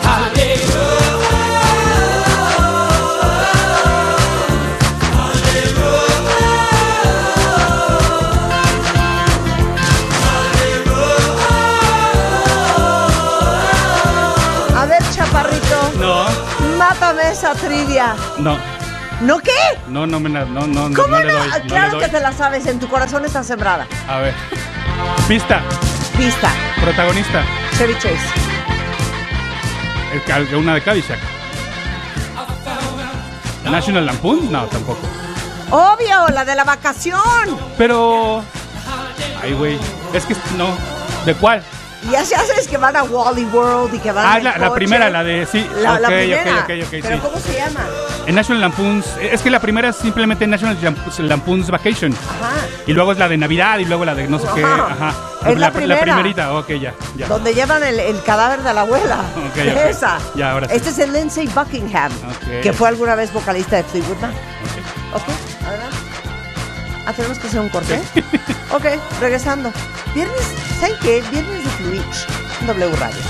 Holiday. 0.06 0.54
No, 15.98 16.26
Mátame 16.76 17.30
esa 17.30 17.54
trivia. 17.54 18.14
no, 18.38 18.58
¿No 19.22 19.38
qué? 19.38 19.50
no, 19.88 20.06
no 20.06 20.20
me 20.20 20.28
la, 20.28 20.44
no, 20.44 20.66
no, 20.66 20.88
no, 20.90 20.94
¿Cómo 21.02 21.16
no 21.16 21.22
le 21.24 21.32
no? 21.32 21.38
doy. 21.38 21.48
no 21.48 21.56
le 21.56 21.66
claro 21.66 21.90
doy. 21.92 22.00
que 22.04 22.08
te 22.10 22.20
la 22.20 22.32
sabes. 22.32 22.66
En 22.66 22.78
tu 22.78 22.86
corazón 22.88 23.24
está 23.24 23.42
sembrada. 23.42 23.86
A 24.08 24.18
ver. 24.18 24.34
Pista, 25.26 25.62
Pista. 26.16 26.50
Protagonista. 26.86 27.44
Chevy 27.76 27.94
Chase. 27.94 28.16
El 30.12 30.54
una 30.54 30.74
de 30.74 30.82
Caddyshack. 30.82 31.18
National 33.64 34.06
Lampoon, 34.06 34.52
no, 34.52 34.66
tampoco. 34.66 35.00
Obvio, 35.72 36.28
la 36.32 36.44
de 36.44 36.54
la 36.54 36.62
vacación. 36.62 37.58
Pero. 37.76 38.40
Ay, 39.42 39.54
güey. 39.54 39.80
Es 40.14 40.26
que 40.26 40.36
no. 40.56 40.68
¿De 41.24 41.34
cuál? 41.34 41.60
Y 42.02 42.10
ya 42.12 42.24
sabes 42.24 42.68
que 42.68 42.76
van 42.76 42.94
a 42.96 43.02
Wally 43.02 43.44
World 43.46 43.94
y 43.94 43.98
que 43.98 44.12
van 44.12 44.26
Ah, 44.26 44.38
en 44.38 44.44
la, 44.44 44.58
la 44.58 44.72
primera, 44.74 45.10
la 45.10 45.24
de. 45.24 45.44
Sí, 45.46 45.66
La, 45.78 45.98
la 45.98 46.08
ok, 46.08 46.14
primera. 46.14 46.52
ok, 46.52 46.58
ok, 46.60 46.84
ok, 46.84 46.88
Pero 47.02 47.16
sí. 47.16 47.20
¿cómo 47.22 47.38
se 47.40 47.52
llama? 47.54 47.80
En 48.26 48.34
National 48.34 48.60
Lampoon's. 48.60 49.06
Es 49.20 49.42
que 49.42 49.50
la 49.50 49.58
primera 49.60 49.88
es 49.88 49.96
simplemente 49.96 50.46
National 50.46 50.78
Lamp- 50.82 51.18
Lampoon's 51.18 51.68
Vacation. 51.70 52.12
Ajá. 52.12 52.52
Y 52.86 52.92
luego 52.92 53.12
es 53.12 53.18
la 53.18 53.28
de 53.28 53.36
Navidad 53.38 53.78
y 53.78 53.86
luego 53.86 54.04
la 54.04 54.14
de 54.14 54.28
no 54.28 54.38
sé 54.38 54.46
qué. 54.54 54.62
Ajá. 54.64 55.14
Es 55.46 55.58
la 55.58 55.72
primera. 55.72 56.00
primerita, 56.00 56.52
ok, 56.54 56.68
ya. 56.80 56.94
ya. 57.16 57.26
Donde 57.28 57.54
llevan 57.54 57.82
el, 57.82 57.98
el 57.98 58.22
cadáver 58.22 58.62
de 58.62 58.74
la 58.74 58.80
abuela. 58.82 59.18
Esa. 59.88 60.18
Ya, 60.36 60.52
ahora 60.52 60.68
sí. 60.68 60.76
Este 60.76 60.90
es 60.90 60.98
el 60.98 61.12
Lindsay 61.12 61.46
Buckingham, 61.48 62.12
que 62.62 62.72
fue 62.72 62.88
alguna 62.88 63.14
vez 63.14 63.32
vocalista 63.32 63.76
de 63.76 63.84
Fleetwood 63.84 64.18
Mac. 64.20 64.32
Ok. 65.14 65.22
Ah, 67.06 67.12
tenemos 67.12 67.38
que 67.38 67.46
hacer 67.46 67.60
un 67.60 67.68
corte. 67.68 68.00
ok, 68.74 68.84
regresando. 69.20 69.72
Viernes, 70.12 70.42
¿saben 70.80 70.96
qué? 71.00 71.22
Viernes 71.30 71.62
de 71.62 71.84
Twitch, 71.84 72.26
en 72.60 72.66
W 72.66 72.96
Radio. 72.96 73.20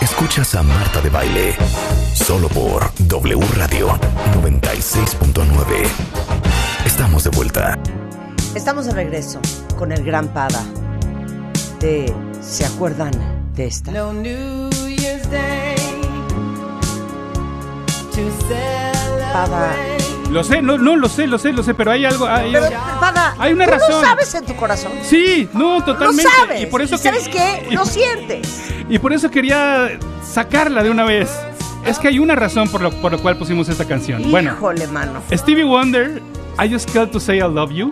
Escuchas 0.00 0.54
a 0.54 0.62
Marta 0.62 1.00
de 1.00 1.10
Baile. 1.10 1.56
Solo 2.14 2.48
por 2.50 2.88
W 3.08 3.44
Radio 3.56 3.88
96.9. 4.40 5.88
Estamos 6.86 7.24
de 7.24 7.30
vuelta. 7.30 7.76
Estamos 8.54 8.86
de 8.86 8.92
regreso 8.92 9.40
con 9.76 9.90
el 9.90 10.04
gran 10.04 10.28
Pada. 10.28 10.62
De, 11.80 12.14
¿Se 12.40 12.64
acuerdan 12.64 13.10
de 13.54 13.66
esta? 13.66 13.90
No 13.90 14.12
New 14.12 14.70
Year's 14.70 15.28
Day 15.30 15.65
Lo 20.30 20.42
sé, 20.44 20.60
no, 20.62 20.76
no, 20.78 20.96
lo 20.96 21.08
sé, 21.08 21.26
lo 21.26 21.38
sé, 21.38 21.52
lo 21.52 21.62
sé, 21.62 21.74
pero 21.74 21.90
hay 21.92 22.04
algo. 22.04 22.26
Hay, 22.26 22.50
Pero, 22.52 22.66
Pada, 23.00 23.34
Hay 23.38 23.52
una 23.52 23.64
tú 23.66 23.70
razón. 23.72 23.90
lo 23.90 24.00
sabes 24.00 24.34
en 24.34 24.44
tu 24.44 24.56
corazón. 24.56 24.92
Sí, 25.02 25.48
no, 25.52 25.84
totalmente. 25.84 26.24
Lo 26.24 26.30
sabes. 26.30 26.62
Y 26.62 26.66
por 26.66 26.82
eso 26.82 26.96
¿Y 26.96 26.98
¿Sabes 26.98 27.24
que- 27.28 27.30
qué? 27.32 27.66
y- 27.70 27.74
Lo 27.74 27.84
sientes. 27.84 28.62
Y 28.88 28.98
por 28.98 29.12
eso 29.12 29.30
quería 29.30 29.98
sacarla 30.26 30.82
de 30.82 30.90
una 30.90 31.04
vez. 31.04 31.30
Es 31.86 31.98
que 31.98 32.08
hay 32.08 32.18
una 32.18 32.34
razón 32.34 32.68
por 32.68 32.80
lo, 32.80 32.90
por 32.90 33.12
lo 33.12 33.18
cual 33.20 33.36
pusimos 33.36 33.68
esta 33.68 33.84
canción. 33.84 34.28
Bueno, 34.30 34.54
Híjole, 34.56 34.86
mano. 34.88 35.22
Stevie 35.32 35.64
Wonder, 35.64 36.20
I 36.62 36.68
Just 36.72 36.90
Called 36.92 37.10
to 37.10 37.20
Say 37.20 37.36
I 37.38 37.42
Love 37.42 37.70
You, 37.70 37.90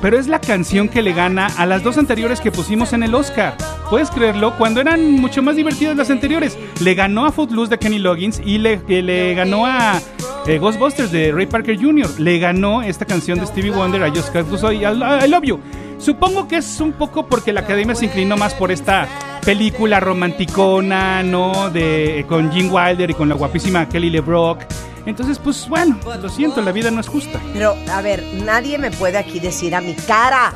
pero 0.00 0.18
es 0.18 0.28
la 0.28 0.40
canción 0.40 0.88
que 0.88 1.02
le 1.02 1.12
gana 1.12 1.46
a 1.56 1.66
las 1.66 1.82
dos 1.82 1.98
anteriores 1.98 2.40
que 2.40 2.50
pusimos 2.50 2.92
en 2.92 3.02
el 3.02 3.14
Oscar. 3.14 3.56
¿Puedes 3.88 4.10
creerlo? 4.10 4.56
Cuando 4.56 4.80
eran 4.80 5.12
mucho 5.12 5.42
más 5.42 5.56
divertidas 5.56 5.96
las 5.96 6.10
anteriores. 6.10 6.58
Le 6.80 6.94
ganó 6.94 7.26
a 7.26 7.32
Footloose 7.32 7.70
de 7.70 7.78
Kenny 7.78 7.98
Loggins 7.98 8.40
y 8.44 8.58
le, 8.58 8.80
le 8.88 9.34
ganó 9.34 9.66
a 9.66 10.00
eh, 10.46 10.58
Ghostbusters 10.58 11.12
de 11.12 11.32
Ray 11.32 11.46
Parker 11.46 11.76
Jr. 11.80 12.08
Le 12.18 12.38
ganó 12.38 12.82
esta 12.82 13.04
canción 13.04 13.38
de 13.38 13.46
Stevie 13.46 13.70
Wonder, 13.70 14.06
I 14.06 14.10
Just 14.10 14.32
Say 14.60 14.78
I 14.78 15.24
I 15.24 15.28
Love 15.28 15.44
You. 15.44 15.60
Supongo 15.98 16.48
que 16.48 16.56
es 16.56 16.80
un 16.80 16.92
poco 16.92 17.26
porque 17.26 17.52
la 17.52 17.60
academia 17.60 17.94
se 17.94 18.06
inclinó 18.06 18.36
más 18.36 18.54
por 18.54 18.72
esta 18.72 19.06
película 19.44 20.00
romanticona, 20.00 21.22
¿no? 21.22 21.68
De, 21.70 22.24
con 22.26 22.50
Gene 22.50 22.70
Wilder 22.70 23.10
y 23.10 23.14
con 23.14 23.28
la 23.28 23.34
guapísima 23.34 23.86
Kelly 23.86 24.08
LeBrock. 24.08 24.62
Entonces, 25.06 25.38
pues 25.38 25.68
bueno, 25.68 25.98
lo 26.20 26.28
siento, 26.28 26.60
la 26.62 26.72
vida 26.72 26.90
no 26.90 27.00
es 27.00 27.08
justa. 27.08 27.40
Pero, 27.52 27.74
a 27.92 28.00
ver, 28.02 28.22
nadie 28.44 28.78
me 28.78 28.90
puede 28.90 29.18
aquí 29.18 29.40
decir 29.40 29.74
a 29.74 29.80
mi 29.80 29.94
cara 29.94 30.52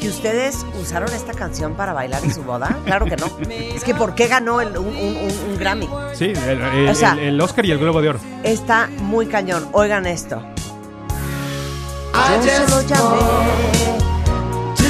que 0.00 0.08
ustedes 0.08 0.64
usaron 0.80 1.12
esta 1.12 1.32
canción 1.34 1.74
para 1.74 1.92
bailar 1.92 2.22
en 2.24 2.32
su 2.32 2.42
boda. 2.44 2.76
Claro 2.84 3.06
que 3.06 3.16
no. 3.16 3.26
Es 3.50 3.82
que 3.82 3.94
¿por 3.94 4.14
qué 4.14 4.28
ganó 4.28 4.60
el- 4.60 4.76
un, 4.78 4.86
un- 4.86 4.94
un- 5.16 5.50
un 5.50 5.58
Grammy? 5.58 5.88
Sí, 6.14 6.26
el, 6.26 6.60
el- 6.60 6.88
O 6.88 6.94
sea- 6.94 7.12
el- 7.12 7.18
el 7.20 7.40
Oscar 7.40 7.66
y 7.66 7.72
el 7.72 7.78
Globo 7.78 8.00
de 8.00 8.10
Oro. 8.10 8.20
Está 8.44 8.88
muy 9.02 9.26
cañón. 9.26 9.68
Oigan 9.72 10.06
esto. 10.06 10.40
Yo 12.44 12.66
solo 12.68 12.82
llamé 12.88 13.18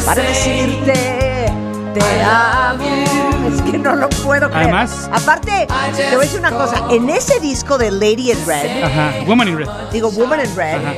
para 0.06 0.22
decirte 0.22 1.52
te 1.94 2.22
amo. 2.22 3.37
Que 3.82 3.88
no 3.88 3.96
lo 3.96 4.08
puedo 4.08 4.48
creer. 4.50 4.64
Además- 4.64 5.08
aparte, 5.12 5.66
te 5.96 6.06
voy 6.10 6.16
a 6.16 6.18
decir 6.20 6.40
una 6.40 6.50
cosa. 6.50 6.84
En 6.90 7.08
ese 7.10 7.40
disco 7.40 7.78
de 7.78 7.90
Lady 7.90 8.30
in 8.32 8.46
Red, 8.46 8.82
Ajá, 8.84 9.12
Woman 9.26 9.48
in 9.48 9.58
Red. 9.58 9.68
digo 9.92 10.10
Woman 10.10 10.40
in 10.40 10.54
Red, 10.56 10.74
Ajá. 10.76 10.94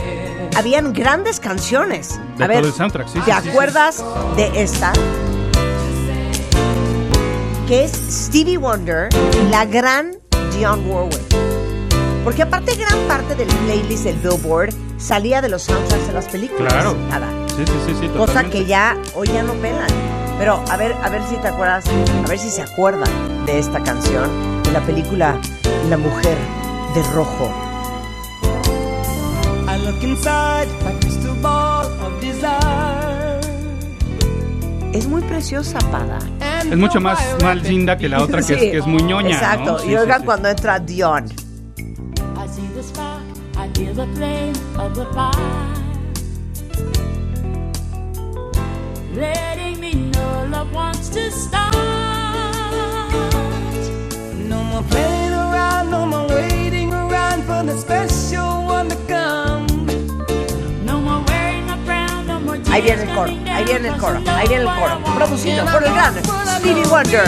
habían 0.57 0.93
grandes 0.93 1.41
canciones. 1.41 2.19
De 2.37 2.45
a 2.45 2.47
ver, 2.47 2.59
todo 2.59 2.69
el 2.69 2.75
soundtrack, 2.75 3.09
sí, 3.09 3.21
¿te 3.21 3.25
sí, 3.25 3.31
sí, 3.37 3.43
sí. 3.45 3.49
acuerdas 3.51 4.05
de 4.37 4.63
esta? 4.63 4.93
Que 7.69 7.85
es 7.85 7.93
Stevie 8.11 8.57
Wonder 8.59 9.09
y 9.41 9.49
la 9.51 9.65
gran 9.65 10.17
Dionne 10.57 10.85
Warwick. 10.91 11.21
Porque 12.25 12.43
aparte 12.43 12.75
gran 12.75 12.99
parte 13.09 13.35
del 13.35 13.47
playlist 13.49 14.05
del 14.05 14.17
Billboard 14.17 14.75
salía 14.99 15.41
de 15.41 15.49
los 15.49 15.63
soundtracks 15.63 16.07
de 16.09 16.13
las 16.13 16.27
películas. 16.29 16.73
Claro. 16.73 16.95
Nada. 17.09 17.27
Sí, 17.57 17.63
sí, 17.67 17.73
sí, 17.87 17.95
sí. 18.01 18.07
Cosa 18.09 18.27
totalmente. 18.27 18.59
que 18.59 18.67
ya 18.67 18.97
hoy 19.15 19.29
ya 19.29 19.43
no 19.43 19.53
pelan. 19.55 19.89
Pero 20.41 20.65
a 20.71 20.77
ver, 20.79 20.97
a 21.05 21.11
ver 21.11 21.23
si 21.29 21.37
te 21.37 21.49
acuerdas, 21.49 21.85
a 21.87 22.27
ver 22.27 22.39
si 22.39 22.49
se 22.49 22.63
acuerdan 22.63 23.45
de 23.45 23.59
esta 23.59 23.79
canción 23.83 24.63
de 24.63 24.73
la 24.73 24.81
película 24.81 25.39
La 25.91 25.99
mujer 25.99 26.39
de 26.95 27.03
rojo. 27.13 27.53
I 29.69 29.77
look 29.85 30.03
inside 30.03 30.67
my 30.83 30.99
crystal 31.01 31.35
ball 31.43 31.85
of 32.01 32.19
desire. 32.23 33.41
Es 34.95 35.07
muy 35.07 35.21
preciosa, 35.21 35.79
Pada. 35.93 36.19
Es 36.71 36.77
mucho 36.77 37.03
más, 37.03 37.19
más 37.43 37.63
linda 37.63 37.99
que 37.99 38.09
la 38.09 38.23
otra, 38.23 38.41
que, 38.41 38.55
es, 38.55 38.61
Sí, 38.61 38.71
que 38.71 38.79
es 38.79 38.87
muy 38.87 39.03
ñoña. 39.03 39.35
Exacto. 39.35 39.73
¿no? 39.73 39.79
Sí, 39.81 39.91
y 39.91 39.97
oigan 39.97 40.21
sí. 40.21 40.25
cuando 40.25 40.49
entra 40.49 40.79
Dion. 40.79 41.27
I 41.27 41.31
see 42.49 42.67
the 42.75 42.83
spark, 42.83 43.21
I 43.57 43.69
feel 43.79 43.95
the 43.95 44.07
flame 44.17 44.55
of 44.79 44.95
the 44.95 45.05
fire. 45.13 45.71
Letting 49.15 49.80
me 49.80 49.80
know 49.80 49.80
love 50.61 50.75
wants 50.75 51.09
to 51.09 51.31
start. 51.31 51.75
No 54.53 54.63
more 54.71 54.83
playing 54.91 55.33
around, 55.33 55.91
no 55.91 56.07
more 56.07 56.29
waiting 56.29 56.93
around 56.93 57.43
for 57.45 57.63
the 57.65 57.77
special 57.77 58.67
one 58.67 58.89
to 58.89 58.97
come. 59.09 59.67
No 60.85 61.01
more 61.01 61.23
wearing 61.29 61.69
a 61.71 61.77
frown, 61.87 62.27
no 62.27 62.41
more 62.41 62.59
Ahí 62.73 62.83
viene 62.83 63.03
el 63.03 63.15
coro, 63.15 63.33
ahí 63.55 63.65
viene 63.65 63.89
el 63.89 63.97
coro, 63.97 64.19
ahí 64.27 64.49
viene 64.49 64.65
el 64.65 64.75
coro. 64.81 64.95
Producido 65.17 65.65
por 65.67 65.83
el 65.83 65.95
gran 65.95 66.15
Stevie 66.59 66.87
Wonder. 66.89 67.25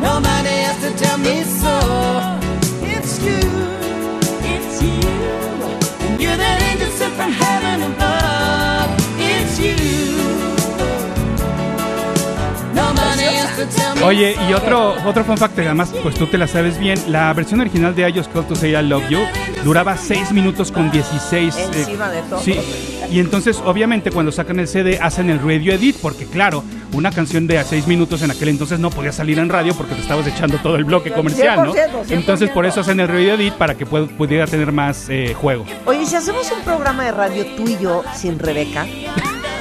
Nobody 0.00 0.56
has 0.66 0.78
to 0.84 0.90
tell 1.02 1.18
me 1.18 1.44
so. 1.44 1.76
It's 2.82 3.18
you. 3.22 3.59
Oye, 14.04 14.34
y 14.48 14.52
otro, 14.52 14.94
otro 15.04 15.24
fun 15.24 15.36
fact, 15.36 15.58
además, 15.58 15.92
pues 16.02 16.14
tú 16.14 16.26
te 16.26 16.38
la 16.38 16.46
sabes 16.46 16.78
bien. 16.78 16.98
La 17.08 17.32
versión 17.34 17.60
original 17.60 17.94
de 17.94 18.08
I 18.08 18.12
Just 18.12 18.32
Called 18.32 18.46
to 18.48 18.54
Say 18.56 18.74
I 18.74 18.82
Love 18.82 19.08
You 19.08 19.18
duraba 19.64 19.96
6 19.96 20.32
minutos 20.32 20.72
con 20.72 20.90
16. 20.90 21.56
eh, 21.56 21.68
Encima 21.74 22.08
de 22.10 22.22
todo. 22.22 22.40
Sí. 22.40 22.58
Y 23.10 23.18
entonces, 23.20 23.60
obviamente, 23.64 24.10
cuando 24.10 24.32
sacan 24.32 24.58
el 24.60 24.68
CD, 24.68 24.98
hacen 25.00 25.28
el 25.30 25.38
radio 25.40 25.72
edit, 25.74 25.96
porque 26.00 26.24
claro, 26.26 26.64
una 26.92 27.10
canción 27.10 27.46
de 27.46 27.58
a 27.58 27.64
6 27.64 27.86
minutos 27.86 28.22
en 28.22 28.30
aquel 28.30 28.48
entonces 28.48 28.78
no 28.78 28.90
podía 28.90 29.12
salir 29.12 29.38
en 29.38 29.48
radio 29.48 29.74
porque 29.74 29.94
te 29.94 30.00
estabas 30.00 30.26
echando 30.26 30.58
todo 30.58 30.76
el 30.76 30.84
bloque 30.84 31.10
comercial, 31.12 31.64
¿no? 31.64 31.74
100%, 31.74 31.76
100%. 32.06 32.10
Entonces, 32.10 32.50
por 32.50 32.66
eso 32.66 32.80
hacen 32.80 33.00
el 33.00 33.08
radio 33.08 33.34
edit 33.34 33.54
para 33.54 33.74
que 33.76 33.86
pu- 33.86 34.08
pudiera 34.16 34.46
tener 34.46 34.72
más 34.72 35.06
eh, 35.08 35.34
juego. 35.34 35.66
Oye, 35.86 36.06
si 36.06 36.16
hacemos 36.16 36.50
un 36.52 36.62
programa 36.62 37.04
de 37.04 37.12
radio 37.12 37.44
tú 37.56 37.68
y 37.68 37.76
yo 37.82 38.02
sin 38.16 38.38
Rebeca, 38.38 38.86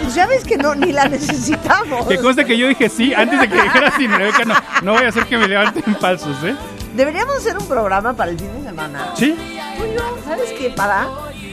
pues 0.10 0.16
ya 0.16 0.26
ves 0.26 0.44
que 0.44 0.58
no, 0.58 0.74
ni 0.74 0.92
la 0.92 1.08
necesitamos. 1.08 2.08
Que 2.08 2.18
conste 2.18 2.44
que 2.44 2.58
yo 2.58 2.68
dije 2.68 2.90
sí 2.90 3.14
antes 3.14 3.40
de 3.42 3.48
que 3.48 3.62
dijera 3.62 3.92
sin 3.96 4.12
Rebeca, 4.12 4.44
no, 4.44 4.56
no 4.82 4.94
voy 4.94 5.04
a 5.04 5.10
hacer 5.10 5.28
que 5.28 5.38
me 5.38 5.48
levanten 5.48 5.96
falsos, 5.98 6.36
¿eh? 6.44 6.56
Deberíamos 6.96 7.36
hacer 7.38 7.56
un 7.56 7.68
programa 7.68 8.14
para 8.14 8.32
el 8.32 8.40
fin 8.40 8.48
de 8.58 8.70
semana. 8.70 9.14
Sí, 9.16 9.36
y 9.38 9.96
yo, 9.96 10.18
¿sabes 10.26 10.52
qué? 10.58 10.72
Para, 10.72 11.08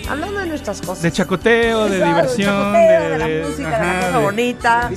hablando 0.09 0.41
de 0.41 0.47
nuestras 0.47 0.81
cosas. 0.81 1.03
de 1.03 1.13
chacoteo, 1.13 1.85
de 1.85 2.03
diversión, 2.03 2.73
chacoteo, 2.73 3.03
de, 3.03 3.09
de, 3.11 3.19
la 3.19 3.47
música, 3.47 3.69
de 3.79 3.87
la 3.87 3.95
cosa 4.07 4.19
de- 4.19 4.25
bonita. 4.25 4.91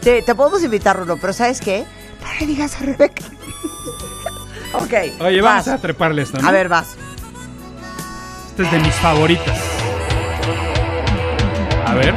Te, 0.00 0.22
te 0.22 0.34
podemos 0.34 0.64
invitar, 0.64 0.96
Rulo, 0.96 1.18
pero 1.18 1.34
¿sabes 1.34 1.60
qué? 1.60 1.84
No 2.22 2.28
le 2.40 2.46
digas 2.46 2.76
a 2.76 2.78
Rebeca. 2.78 3.24
ok. 4.72 5.20
Oye, 5.20 5.42
vamos 5.42 5.66
vas. 5.66 5.68
a 5.68 5.78
treparle 5.78 6.22
esto, 6.22 6.38
¿no? 6.40 6.48
A 6.48 6.50
ver, 6.50 6.70
vas. 6.70 6.96
Esta 8.48 8.62
es 8.62 8.72
de 8.72 8.78
mis 8.78 8.94
favoritas. 8.94 9.60
A 11.84 11.94
ver. 11.94 12.14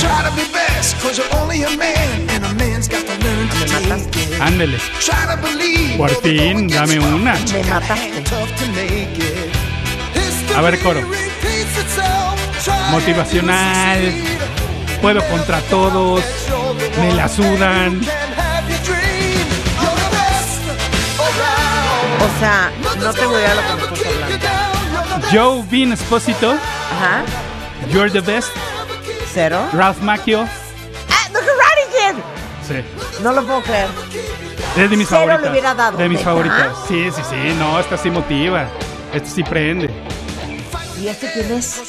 Try 0.00 0.22
to 0.28 0.32
be 0.36 0.44
best, 0.52 0.96
cause 1.00 1.16
you're 1.18 1.34
only 1.40 1.62
a 1.62 1.70
man, 1.76 2.28
and 2.30 2.44
a 2.44 2.52
man's 2.54 2.88
got 2.88 3.04
to 3.06 3.14
learn 3.24 3.48
to 3.48 3.66
take 3.66 4.16
it. 4.16 4.40
Ándele. 4.40 4.78
Try 5.00 5.26
to 5.30 5.36
believe. 5.40 5.96
Por 5.96 6.10
fin, 6.22 6.68
dame 6.68 6.98
una. 6.98 7.34
tough, 7.34 7.52
Me 7.52 7.62
mataste. 7.62 8.22
tough 8.24 8.50
to 8.58 8.66
make 8.72 9.16
it. 9.18 9.50
History 10.14 10.56
A 10.56 10.60
ver, 10.62 10.78
coro. 10.80 11.00
Motivacional. 12.90 14.00
Puedo 15.00 15.22
contra 15.28 15.60
todos. 15.70 16.22
Me 17.00 17.12
la 17.14 17.28
sudan. 17.28 18.00
Can 18.00 18.32
have 18.36 18.68
your 18.68 18.78
dream. 18.84 19.46
You're 19.80 19.94
the 19.94 20.10
best 20.16 20.60
around. 21.18 22.22
O 22.22 22.28
sea, 22.40 22.72
no 23.04 23.12
tengo 23.12 23.38
idea 23.38 23.50
de 23.50 23.54
lo 23.54 23.62
que 23.62 23.74
me 23.74 24.34
estás 24.34 24.52
hablando. 24.96 25.28
Joe 25.32 25.62
Bean 25.70 25.92
Esposito. 25.92 26.52
Ajá. 26.52 27.22
You're 27.92 28.10
the 28.10 28.20
best. 28.20 28.50
Cero. 29.34 29.68
Ralph 29.72 30.00
Macchio. 30.00 30.42
¡Ah, 31.10 31.28
The 31.28 31.34
Karate 31.40 31.86
Kid! 31.90 32.22
Sí. 32.68 33.22
No 33.22 33.32
lo 33.32 33.44
puedo 33.44 33.62
creer. 33.62 33.88
Es 34.76 34.90
de 34.90 34.96
mis 34.96 35.08
Cero 35.08 35.20
favoritas. 35.20 35.42
le 35.42 35.50
hubiera 35.50 35.74
dado. 35.74 35.98
De 35.98 36.08
mis 36.08 36.18
¿Neta? 36.18 36.30
favoritas. 36.30 36.68
Sí, 36.88 37.08
sí, 37.14 37.22
sí. 37.28 37.54
No, 37.58 37.78
esta 37.80 37.96
sí 37.96 38.10
motiva. 38.10 38.66
Esta 39.12 39.28
sí 39.28 39.42
prende. 39.42 39.90
¿Y 41.00 41.08
este 41.08 41.30
quién 41.32 41.52
es? 41.52 41.82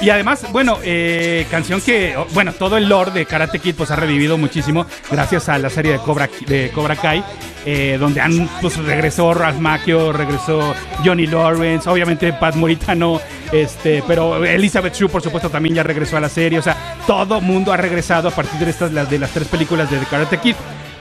Y 0.00 0.10
además, 0.10 0.44
bueno, 0.52 0.78
eh, 0.82 1.46
canción 1.50 1.80
que, 1.80 2.16
oh, 2.18 2.26
bueno, 2.32 2.52
todo 2.52 2.76
el 2.76 2.86
lore 2.88 3.10
de 3.12 3.24
Karate 3.24 3.58
Kid 3.58 3.74
pues 3.74 3.90
ha 3.90 3.96
revivido 3.96 4.36
muchísimo 4.36 4.84
gracias 5.10 5.48
a 5.48 5.58
la 5.58 5.70
serie 5.70 5.92
de 5.92 5.98
Cobra, 5.98 6.28
de 6.46 6.70
Cobra 6.74 6.96
Kai, 6.96 7.24
eh, 7.68 7.96
donde 7.98 8.20
han, 8.20 8.48
pues 8.62 8.76
regresó 8.76 9.34
Ralph 9.34 9.58
Macchio, 9.58 10.12
regresó 10.12 10.72
Johnny 11.04 11.26
Lawrence, 11.26 11.90
obviamente 11.90 12.32
Pat 12.32 12.54
Moritano, 12.54 13.20
este, 13.50 14.04
pero 14.06 14.44
Elizabeth 14.44 14.94
Shue, 14.94 15.08
por 15.08 15.20
supuesto, 15.20 15.50
también 15.50 15.74
ya 15.74 15.82
regresó 15.82 16.16
a 16.16 16.20
la 16.20 16.28
serie, 16.28 16.60
o 16.60 16.62
sea, 16.62 16.96
todo 17.08 17.40
mundo 17.40 17.72
ha 17.72 17.76
regresado 17.76 18.28
a 18.28 18.30
partir 18.30 18.60
de 18.60 18.70
estas, 18.70 18.92
las 18.92 19.10
de 19.10 19.18
las 19.18 19.30
tres 19.32 19.48
películas 19.48 19.90
de 19.90 19.98
The 19.98 20.06
Karate 20.06 20.38
Kid. 20.38 20.54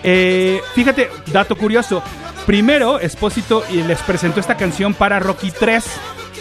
Eh, 0.03 0.59
fíjate, 0.73 1.11
dato 1.31 1.55
curioso, 1.55 2.01
primero 2.47 2.99
Espósito 2.99 3.63
les 3.71 3.99
presentó 3.99 4.39
esta 4.39 4.57
canción 4.57 4.95
para 4.95 5.19
Rocky 5.19 5.51
3. 5.51 5.83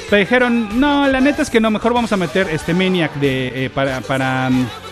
Pero 0.08 0.20
dijeron, 0.20 0.80
no, 0.80 1.06
la 1.06 1.20
neta 1.20 1.42
es 1.42 1.50
que 1.50 1.60
no, 1.60 1.70
mejor 1.70 1.92
vamos 1.92 2.12
a 2.12 2.16
meter 2.16 2.48
este 2.50 2.72
Maniac 2.72 3.14
de, 3.16 3.66
eh, 3.66 3.70
para... 3.70 4.00
para 4.00 4.48
mm, 4.48 4.83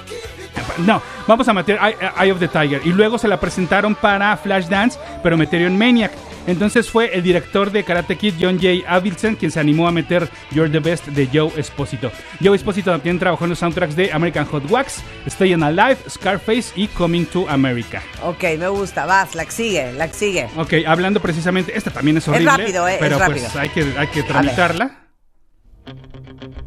no, 0.78 1.02
vamos 1.26 1.48
a 1.48 1.52
meter 1.52 1.78
Eye, 1.82 1.96
Eye 2.20 2.32
of 2.32 2.38
the 2.40 2.48
Tiger. 2.48 2.80
Y 2.84 2.92
luego 2.92 3.18
se 3.18 3.28
la 3.28 3.38
presentaron 3.40 3.94
para 3.94 4.36
Flashdance, 4.36 4.98
pero 5.22 5.36
metieron 5.36 5.76
Maniac. 5.76 6.12
Entonces 6.46 6.90
fue 6.90 7.14
el 7.14 7.22
director 7.22 7.70
de 7.70 7.84
Karate 7.84 8.16
Kid, 8.16 8.34
John 8.40 8.56
J. 8.60 8.68
Avildsen, 8.92 9.36
quien 9.36 9.52
se 9.52 9.60
animó 9.60 9.86
a 9.86 9.92
meter 9.92 10.28
You're 10.50 10.68
the 10.70 10.80
Best 10.80 11.06
de 11.06 11.28
Joe 11.32 11.52
Esposito. 11.56 12.10
Joe 12.42 12.56
Esposito 12.56 12.90
también 12.90 13.18
trabajó 13.20 13.44
en 13.44 13.50
los 13.50 13.60
soundtracks 13.60 13.94
de 13.94 14.12
American 14.12 14.44
Hot 14.46 14.68
Wax, 14.68 15.02
Stayin' 15.26 15.62
Alive, 15.62 15.98
Scarface 16.10 16.72
y 16.74 16.88
Coming 16.88 17.26
to 17.26 17.48
America. 17.48 18.02
Ok, 18.24 18.42
me 18.58 18.66
gusta. 18.68 19.06
Vas, 19.06 19.36
la 19.36 19.48
sigue, 19.48 19.92
la 19.92 20.08
sigue. 20.08 20.48
Ok, 20.56 20.74
hablando 20.84 21.20
precisamente, 21.20 21.76
esta 21.76 21.92
también 21.92 22.16
es 22.16 22.26
horrible. 22.26 22.50
rápido, 22.50 22.88
eh, 22.88 22.94
es 22.94 22.98
Pero 22.98 23.18
rápido. 23.18 23.46
pues 23.52 23.56
hay 23.56 23.68
que, 23.68 23.94
hay 23.96 24.06
que 24.08 24.22
tramitarla. 24.24 25.01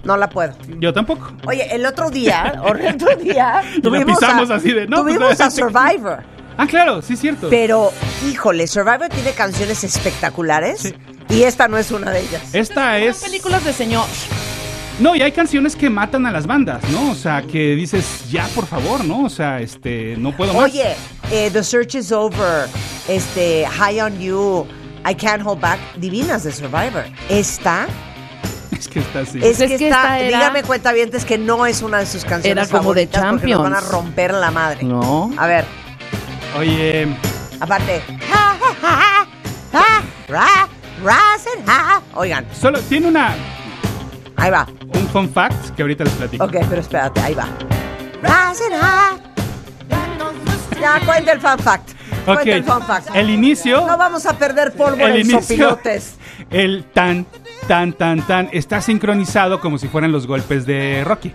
No 0.03 0.17
la 0.17 0.29
puedo. 0.29 0.53
Yo 0.79 0.93
tampoco. 0.93 1.31
Oye, 1.47 1.73
el 1.73 1.85
otro 1.85 2.09
día, 2.09 2.61
o 2.63 2.73
el 2.73 2.95
otro 2.95 3.15
día, 3.15 3.61
tuvimos, 3.83 4.17
pisamos 4.19 4.49
a, 4.51 4.55
así 4.55 4.71
de, 4.71 4.87
no, 4.87 5.03
pues, 5.03 5.15
tuvimos 5.15 5.41
a 5.41 5.49
Survivor. 5.51 6.23
Ah, 6.57 6.67
claro, 6.67 7.01
sí 7.01 7.13
es 7.13 7.19
cierto. 7.19 7.47
Pero, 7.49 7.91
híjole, 8.29 8.67
Survivor 8.67 9.09
tiene 9.09 9.31
canciones 9.31 9.83
espectaculares 9.83 10.79
Sí. 10.79 10.93
y 11.29 11.43
esta 11.43 11.67
no 11.67 11.77
es 11.77 11.91
una 11.91 12.11
de 12.11 12.21
ellas. 12.21 12.53
Esta 12.53 12.97
es... 12.97 13.17
Películas 13.23 13.65
de 13.65 13.73
señor. 13.73 14.05
No, 14.99 15.13
y 15.13 15.21
hay 15.21 15.33
canciones 15.33 15.75
que 15.75 15.89
matan 15.89 16.25
a 16.25 16.31
las 16.31 16.47
bandas, 16.47 16.81
¿no? 16.89 17.11
O 17.11 17.15
sea, 17.15 17.41
que 17.41 17.75
dices, 17.75 18.29
ya, 18.31 18.47
por 18.55 18.65
favor, 18.65 19.03
¿no? 19.03 19.25
O 19.25 19.29
sea, 19.29 19.59
este, 19.59 20.15
no 20.17 20.31
puedo 20.31 20.53
más. 20.53 20.63
Oye, 20.71 20.95
eh, 21.31 21.49
The 21.51 21.61
Search 21.61 21.95
is 21.95 22.13
Over, 22.13 22.69
este, 23.09 23.67
High 23.67 23.99
on 23.99 24.17
You, 24.21 24.65
I 25.05 25.13
Can't 25.13 25.45
Hold 25.45 25.59
Back, 25.59 25.79
divinas 25.97 26.45
de 26.45 26.53
Survivor. 26.53 27.03
Esta 27.27 27.87
Es 28.77 28.87
que 28.87 28.99
está 28.99 29.19
así. 29.21 29.39
es, 29.39 29.59
es 29.59 29.69
que, 29.71 29.77
que 29.77 29.85
está, 29.87 30.17
esta 30.17 30.19
era- 30.19 30.37
dígame 30.37 30.63
cuenta 30.63 30.91
bien, 30.93 31.09
es 31.13 31.25
que 31.25 31.37
no 31.37 31.65
es 31.65 31.81
una 31.81 31.99
de 31.99 32.05
sus 32.05 32.23
canciones 32.25 32.67
Era 32.69 32.77
como 32.79 32.93
de 32.93 33.07
favoritas 33.07 33.31
porque 33.31 33.47
nos 33.53 33.63
van 33.63 33.73
a 33.73 33.75
Champions. 33.77 33.91
romper 34.03 34.33
la 34.33 34.51
madre. 34.51 34.83
No. 34.83 35.31
A 35.37 35.47
ver, 35.47 35.65
Oye, 36.57 37.07
aparte. 37.59 38.01
Oigan, 42.13 42.45
solo 42.53 42.79
tiene 42.81 43.07
una 43.07 43.33
ahí 44.37 44.49
va. 44.51 44.67
un 44.93 45.07
fun 45.09 45.29
fact 45.29 45.75
que 45.75 45.81
ahorita 45.81 46.03
les 46.05 46.13
platico. 46.13 46.43
Ok, 46.45 46.55
pero 46.69 46.81
espérate, 46.81 47.19
ahí 47.21 47.33
va. 47.33 47.47
Ya, 50.79 50.99
cuenta 51.05 51.31
el 51.31 51.41
fun 51.41 51.59
fact. 51.59 51.89
Ok, 52.27 52.35
Cuenta 52.35 52.51
el 52.55 52.63
fun 52.63 52.83
fact. 52.83 53.15
el 53.15 53.29
inicio, 53.29 53.85
No 53.85 53.97
vamos 53.97 54.25
a 54.25 54.33
perder 54.37 54.73
polvo 54.73 55.05
el 55.05 55.15
en 55.17 55.21
inicio, 55.21 55.41
sopilotes. 55.41 56.15
el 56.49 56.85
tan, 56.93 57.25
tan, 57.67 57.93
tan, 57.93 58.21
tan, 58.25 58.49
está 58.51 58.81
sincronizado 58.81 59.59
como 59.59 59.77
si 59.77 59.87
fueran 59.87 60.11
los 60.11 60.27
golpes 60.27 60.65
de 60.65 61.03
Rocky. 61.03 61.31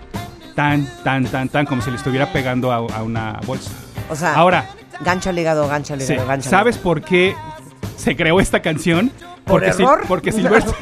Tan, 0.55 0.85
tan, 1.03 1.25
tan, 1.25 1.49
tan, 1.49 1.65
como 1.65 1.81
si 1.81 1.89
le 1.91 1.97
estuviera 1.97 2.31
pegando 2.31 2.71
a, 2.71 2.75
a 2.77 3.03
una 3.03 3.39
bolsa. 3.45 3.71
O 4.09 4.15
sea, 4.15 4.33
Ahora, 4.35 4.65
gancho 4.99 5.29
al 5.29 5.39
hígado, 5.39 5.67
gancho 5.67 5.93
al 5.93 6.01
Sí. 6.01 6.13
hígado, 6.13 6.27
gancho 6.27 6.47
al 6.49 6.51
¿Sabes 6.51 6.77
por 6.77 7.01
qué 7.01 7.35
se 7.95 8.15
creó 8.15 8.39
esta 8.39 8.61
canción? 8.61 9.11
¿Por 9.45 9.61
Porque, 9.61 9.73
si- 9.73 9.81
error? 9.83 10.01
porque 10.07 10.31
Sylvester, 10.31 10.75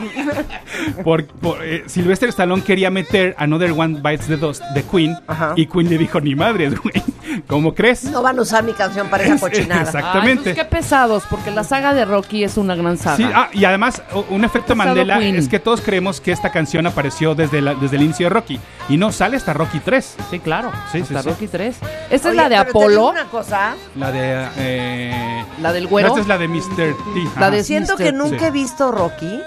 por, 1.03 1.25
por, 1.27 1.63
eh, 1.63 1.83
Sylvester 1.87 2.29
Stallone 2.29 2.61
quería 2.63 2.89
meter 2.89 3.33
Another 3.37 3.71
One 3.71 4.01
Bites 4.03 4.27
the 4.27 4.37
Dust 4.37 4.61
de 4.73 4.83
Queen 4.83 5.15
Ajá. 5.27 5.53
y 5.55 5.65
Queen 5.65 5.89
le 5.89 5.97
dijo 5.97 6.19
ni 6.19 6.35
madres, 6.35 6.77
güey. 6.79 7.01
¿Cómo 7.47 7.73
crees? 7.75 8.03
No 8.05 8.21
van 8.21 8.37
a 8.39 8.41
usar 8.41 8.63
mi 8.63 8.73
canción 8.73 9.07
para 9.09 9.23
esa 9.23 9.35
Es- 9.35 9.41
cochinada. 9.41 9.81
Exactamente. 9.81 10.49
Ay, 10.49 10.55
pues 10.55 10.55
qué 10.55 10.65
pesados, 10.65 11.23
porque 11.29 11.51
la 11.51 11.63
saga 11.63 11.93
de 11.93 12.05
Rocky 12.05 12.43
es 12.43 12.57
una 12.57 12.75
gran 12.75 12.97
saga. 12.97 13.17
Sí, 13.17 13.23
ah, 13.33 13.49
y 13.53 13.65
además, 13.65 14.01
un 14.29 14.43
efecto 14.43 14.75
Mandela 14.75 15.19
Queen. 15.19 15.35
es 15.35 15.47
que 15.47 15.59
todos 15.59 15.81
creemos 15.81 16.19
que 16.21 16.31
esta 16.31 16.51
canción 16.51 16.87
apareció 16.87 17.35
desde, 17.35 17.61
la- 17.61 17.75
desde 17.75 17.97
el 17.97 18.03
inicio 18.03 18.27
de 18.27 18.29
Rocky. 18.31 18.59
Y 18.89 18.97
no, 18.97 19.11
sale 19.11 19.37
hasta 19.37 19.53
Rocky 19.53 19.79
3. 19.79 20.15
Sí, 20.29 20.39
claro. 20.39 20.71
Sí, 20.91 20.99
hasta 21.01 21.23
sí. 21.23 21.29
Rocky 21.29 21.47
3. 21.47 21.75
Esta 22.09 22.29
Oye, 22.29 22.37
es 22.37 22.43
la 22.43 22.49
de 22.49 22.55
pero 22.57 22.63
te 22.63 22.67
digo 22.69 22.79
Apolo, 22.79 23.09
una 23.09 23.25
cosa, 23.25 23.75
La 23.95 24.11
de. 24.11 24.47
eh, 24.57 25.45
la 25.61 25.71
del 25.73 25.87
güero. 25.87 26.09
Esta 26.09 26.21
es 26.21 26.27
la 26.27 26.37
de 26.37 26.47
Mr. 26.47 26.75
T. 26.75 26.95
La 27.39 27.49
de- 27.51 27.63
siento 27.63 27.93
Mr. 27.93 28.03
que 28.03 28.11
nunca 28.11 28.39
Sí. 28.39 28.45
he 28.45 28.51
visto 28.51 28.91
Rocky 28.91 29.39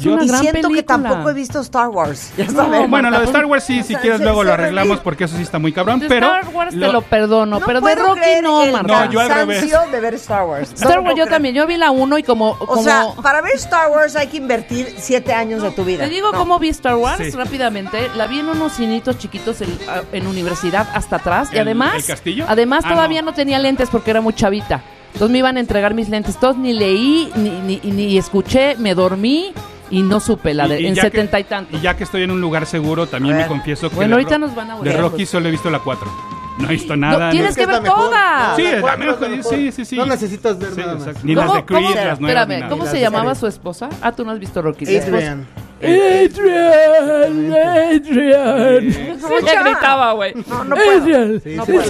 Es 0.00 0.06
una 0.06 0.24
y 0.24 0.28
gran 0.28 0.40
siento 0.40 0.68
que 0.68 0.74
película. 0.82 1.08
tampoco 1.08 1.30
he 1.30 1.34
visto 1.34 1.60
Star 1.60 1.88
Wars. 1.88 2.32
Ya 2.36 2.44
No. 2.52 2.88
Bueno, 2.88 3.10
lo 3.10 3.18
de 3.20 3.24
Star 3.26 3.46
Wars 3.46 3.64
sí, 3.64 3.82
si 3.82 3.92
sea, 3.92 4.00
quieres 4.00 4.18
se- 4.18 4.24
luego 4.24 4.40
se 4.40 4.46
lo 4.48 4.52
arreglamos 4.54 4.98
porque 5.00 5.24
eso 5.24 5.36
sí 5.36 5.42
está 5.42 5.58
muy 5.58 5.72
cabrón, 5.72 6.00
De 6.00 6.08
pero... 6.08 6.26
Star 6.26 6.54
Wars 6.54 6.74
lo- 6.74 6.86
te 6.86 6.92
lo 6.92 7.02
perdono, 7.02 7.60
No 7.60 7.66
pero 7.66 7.80
de 7.80 7.94
Rocky 7.94 8.20
creer 8.20 8.42
no, 8.42 8.66
Marta. 8.66 9.04
No, 9.06 9.10
yo 9.12 9.20
al 9.20 9.28
revés. 9.30 9.60
cansancio 9.60 9.90
de 9.92 10.00
ver 10.00 10.14
Star 10.14 10.44
Wars. 10.46 10.70
No 10.70 10.76
Star 10.76 11.00
Wars 11.00 11.14
yo 11.16 11.26
también, 11.26 11.54
yo 11.54 11.66
vi 11.66 11.76
la 11.76 11.90
1 11.90 12.18
y 12.18 12.22
como... 12.22 12.50
O 12.50 12.66
como 12.66 12.82
sea, 12.82 13.06
para 13.22 13.40
ver 13.42 13.54
Star 13.56 13.90
Wars 13.90 14.16
hay 14.16 14.28
que 14.28 14.36
invertir 14.38 14.94
siete 14.98 15.32
años 15.32 15.62
de 15.62 15.70
tu 15.70 15.84
vida. 15.84 16.04
Te 16.04 16.10
digo 16.10 16.32
No. 16.32 16.38
cómo 16.38 16.58
vi 16.58 16.68
Star 16.70 16.96
Wars 16.96 17.18
Sí. 17.22 17.30
rápidamente. 17.30 18.08
La 18.16 18.26
vi 18.26 18.40
en 18.40 18.48
unos 18.48 18.72
cinitos 18.74 19.18
chiquitos 19.18 19.60
en, 19.60 19.76
en 20.12 20.26
universidad 20.26 20.88
hasta 20.94 21.16
atrás. 21.16 21.48
y 21.52 21.56
¿El- 21.56 21.62
además, 21.62 21.94
el 21.96 22.04
castillo? 22.04 22.44
además 22.48 22.84
Ah, 22.86 22.90
todavía 22.90 23.22
no. 23.22 23.30
no. 23.30 23.34
tenía 23.36 23.58
lentes 23.58 23.88
porque 23.90 24.10
era 24.10 24.20
muy 24.20 24.34
chavita. 24.34 24.82
Entonces 25.12 25.30
me 25.32 25.38
iban 25.38 25.56
a 25.56 25.60
entregar 25.60 25.92
mis 25.94 26.08
lentes. 26.08 26.38
Todos 26.38 26.56
ni 26.56 26.72
leí, 26.72 27.30
ni, 27.34 27.50
ni, 27.50 27.80
ni 27.90 28.16
escuché, 28.16 28.76
me 28.76 28.94
dormí 28.94 29.52
y 29.90 30.02
no 30.02 30.20
supe 30.20 30.54
la 30.54 30.68
de 30.68 30.80
y- 30.80 30.84
y 30.84 30.86
en 30.88 30.96
setenta 30.96 31.38
y 31.40 31.44
tantos. 31.44 31.78
Y 31.78 31.82
ya 31.82 31.96
que 31.96 32.04
estoy 32.04 32.22
en 32.22 32.30
un 32.30 32.40
lugar 32.40 32.66
seguro, 32.66 33.06
también 33.06 33.36
me 33.36 33.46
confieso 33.46 33.90
que 33.90 33.96
Bueno, 33.96 34.16
de 34.16 34.22
ahorita 34.22 34.38
nos 34.38 34.54
van 34.54 34.70
a 34.70 34.78
De 34.80 34.92
Rocky 34.92 35.16
pues. 35.18 35.30
solo 35.30 35.48
he 35.48 35.50
visto 35.50 35.70
la 35.70 35.80
4. 35.80 36.10
No 36.58 36.68
he 36.68 36.72
visto 36.72 36.94
nada. 36.94 37.26
No, 37.26 37.30
tienes 37.32 37.56
no- 37.56 37.64
que 37.64 37.72
ver 37.72 37.82
todas. 37.82 38.56
Sí, 38.56 38.62
La 38.64 38.70
es 38.76 38.82
la 38.82 38.96
mejor, 38.98 39.18
sí, 39.48 39.72
sí, 39.72 39.84
sí. 39.86 39.96
No 39.96 40.04
necesitas 40.04 40.58
ver 40.58 40.72
Sí, 40.74 40.80
nada 40.80 40.94
más. 40.96 41.24
Ni 41.24 41.34
las 41.34 41.54
de 41.54 41.64
Creed, 41.64 41.94
las 41.94 42.20
nuevas. 42.20 42.20
ni 42.20 42.28
Espérame. 42.54 42.68
¿cómo 42.68 42.82
Las 42.84 42.92
se 42.92 43.00
llamaba 43.00 43.34
su 43.34 43.46
esposa? 43.46 43.88
Ah, 44.02 44.12
tú 44.12 44.26
no 44.26 44.32
has 44.32 44.38
visto 44.38 44.60
Rocky. 44.60 44.84
Adrian. 44.94 45.46
Adrian, 45.82 47.54
Adrian. 47.54 49.18
¿Cómo 49.22 49.38
ya 49.40 49.62
gritaba, 49.62 50.12
güey? 50.12 50.34
No, 50.46 50.64
no 50.64 50.76
puedo. 50.76 51.00
Adrian, 51.00 51.40
Sí, 51.42 51.56
no 51.56 51.64
sí, 51.64 51.72
puedo. 51.72 51.86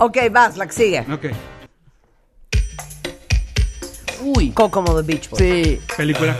Ok, 0.00 0.16
vas, 0.30 0.56
la 0.56 0.66
que 0.66 0.72
sigue. 0.72 1.00
Ok. 1.12 1.24
Uy. 4.26 4.50
Kokomo 4.50 4.94
the 4.96 5.02
Beach 5.02 5.28
Boys. 5.30 5.40
Sí. 5.42 5.80
Película. 5.96 6.36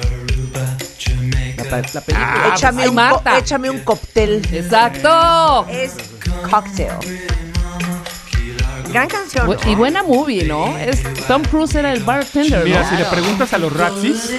La, 1.92 2.00
película. 2.00 2.52
échame, 2.54 2.82
Ay, 2.82 2.88
un 2.88 2.94
Marta. 2.94 3.38
échame 3.38 3.70
un 3.70 3.80
cóctel. 3.80 4.42
Exacto. 4.52 5.66
Es 5.68 5.92
Cocktail. 6.50 6.90
Gran 8.92 9.08
canción. 9.08 9.46
Bu- 9.48 9.58
Y 9.70 9.74
buena 9.74 10.02
movie, 10.02 10.44
¿no? 10.44 10.76
Es, 10.78 11.02
Tom 11.26 11.42
Cruise 11.42 11.74
era 11.74 11.92
el 11.92 12.02
bartender, 12.04 12.64
Mira, 12.64 12.82
¿no? 12.82 12.88
si 12.90 12.96
le 12.96 13.04
preguntas 13.04 13.52
a 13.52 13.58
los 13.58 13.72
Razzies, 13.72 14.30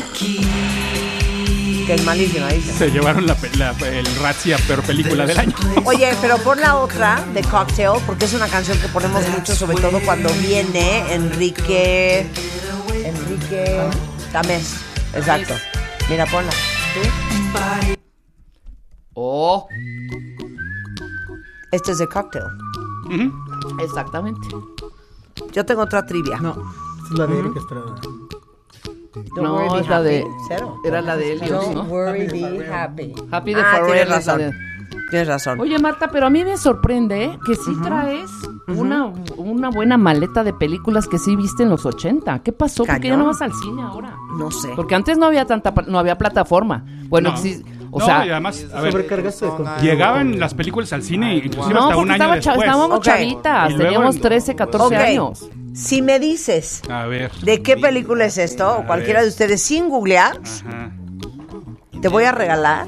Que 1.86 1.94
es 1.94 2.04
malísima, 2.04 2.48
dice. 2.50 2.74
se 2.74 2.90
llevaron 2.92 3.28
la, 3.28 3.36
pe- 3.36 3.52
la- 3.58 3.76
el 3.92 4.06
Razzie 4.18 4.54
a 4.56 4.58
peor 4.58 4.82
película 4.84 5.26
del 5.26 5.38
año. 5.38 5.54
Oye, 5.86 6.14
pero 6.22 6.38
pon 6.40 6.60
la 6.62 6.78
otra 6.78 7.24
de 7.34 7.42
Cocktail, 7.44 8.00
porque 8.06 8.26
es 8.26 8.34
una 8.34 8.48
canción 8.48 8.78
que 8.80 8.88
ponemos 8.88 9.28
mucho, 9.30 9.54
sobre 9.56 9.78
todo 9.78 10.00
cuando 10.02 10.30
viene 10.36 11.14
Enrique. 11.14 12.26
Enrique 13.08 13.90
Tamés. 14.32 14.82
Exacto. 15.14 15.54
Mira, 16.10 16.26
ponla. 16.26 16.52
¿Sí? 16.52 17.96
Oh, 19.14 19.68
Este 21.72 21.92
es 21.92 21.98
de 21.98 22.08
Cocktail. 22.08 22.46
Exactamente. 23.80 24.48
Yo 25.52 25.66
tengo 25.66 25.82
otra 25.84 26.06
trivia. 26.06 26.38
No, 26.38 26.56
es 27.12 27.18
la 27.18 27.28
de 27.28 27.40
Erika 27.40 27.60
Estrada. 27.60 27.96
Don't 29.14 29.38
No, 29.42 29.80
es 29.80 29.88
la 29.88 30.02
de. 30.02 30.26
Cero. 30.48 30.78
Era 30.86 31.02
la 31.02 31.18
de 31.18 31.34
Helios, 31.34 31.50
Don't 31.50 31.74
¿no? 31.74 31.84
worry, 31.86 32.28
be 32.28 32.68
happy. 32.72 33.14
Happy 33.32 33.54
de 33.54 33.62
Ah, 33.62 33.78
Forever. 33.78 34.08
tienes 34.08 34.20
es 34.20 34.28
la 34.28 34.34
razón. 34.38 34.54
Tienes 35.10 35.28
razón. 35.28 35.60
Oye, 35.60 35.80
Marta, 35.80 36.10
pero 36.12 36.28
a 36.28 36.30
mí 36.30 36.44
me 36.44 36.58
sorprende 36.58 37.40
que 37.46 37.56
sí 37.56 37.72
traes 37.82 38.30
una, 38.68 39.06
una 39.38 39.70
buena 39.70 39.98
maleta 39.98 40.44
de 40.44 40.54
películas 40.54 41.08
que 41.08 41.18
sí 41.18 41.36
viste 41.36 41.64
en 41.64 41.70
los 41.70 41.86
80. 41.86 42.40
¿Qué 42.44 42.52
pasó? 42.52 42.84
¿Por 42.84 42.88
qué 43.00 43.08
ya 43.08 43.14
Cañón. 43.14 43.20
no 43.20 43.26
vas 43.28 43.42
al 43.42 43.54
cine 43.54 43.82
ahora? 43.84 44.14
No 44.38 44.52
sé. 44.52 44.70
Porque 44.76 44.96
antes 44.96 45.18
no 45.18 45.28
había 45.28 45.46
tanta 45.46 45.74
no 45.88 45.98
había 46.00 46.18
plataforma. 46.18 46.84
Bueno, 47.08 47.32
No. 47.32 47.38
sí, 47.38 47.64
o 47.90 48.00
No, 48.00 48.06
sea, 48.06 48.26
y 48.26 48.30
además, 48.32 48.66
a 48.74 48.82
ver, 48.82 48.92
Sobrecargaste 48.92 49.46
de 49.46 49.52
contenido. 49.52 49.82
llegaban 49.82 50.40
las 50.42 50.54
películas 50.54 50.92
al 50.92 51.04
cine 51.04 51.36
inclusive 51.38 51.74
no, 51.74 51.84
hasta 51.84 51.96
porque 51.96 52.12
un 52.16 52.22
año 52.22 52.32
después. 52.34 52.58
estábamos 52.58 53.00
chavitas, 53.02 53.70
luego 53.70 53.84
teníamos 53.86 54.16
en- 54.18 54.22
13, 54.22 54.56
14 54.56 54.96
Ok. 54.98 55.02
años. 55.02 55.50
Si 55.74 56.02
me 56.02 56.20
dices 56.20 56.82
A 56.90 57.06
ver. 57.06 57.32
de 57.44 57.62
qué 57.62 57.78
película 57.78 58.26
es 58.26 58.38
esto, 58.38 58.80
o 58.80 58.86
cualquiera 58.86 59.22
de 59.22 59.30
ustedes 59.30 59.62
sin 59.62 59.88
googlear, 59.90 60.38
Ajá. 60.68 60.92
Te 62.02 62.08
voy 62.08 62.24
a 62.26 62.32
regalar 62.32 62.88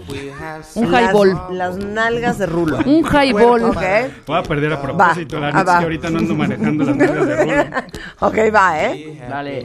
Un 0.75 0.91
las- 0.91 1.09
highball. 1.09 1.41
Las, 1.51 1.77
nalgas 1.77 2.37
de 2.37 2.45
rulo. 2.45 2.77
Un 2.85 3.03
highball. 3.05 3.63
Ok. 3.63 3.81
Voy 4.27 4.37
a 4.37 4.43
perder 4.43 4.73
a 4.73 4.81
propósito. 4.81 5.39
La 5.39 5.47
Ah, 5.49 5.51
neta 5.51 5.71
es 5.73 5.77
que 5.79 5.83
ahorita 5.83 6.09
no 6.09 6.19
ando 6.19 6.35
manejando 6.35 6.83
las 6.83 6.95
nalgas 6.95 7.27
de 7.27 7.35
rulo. 7.43 7.63
ok, 8.19 8.37
va, 8.55 8.83
¿eh? 8.83 9.19
Dale. 9.29 9.63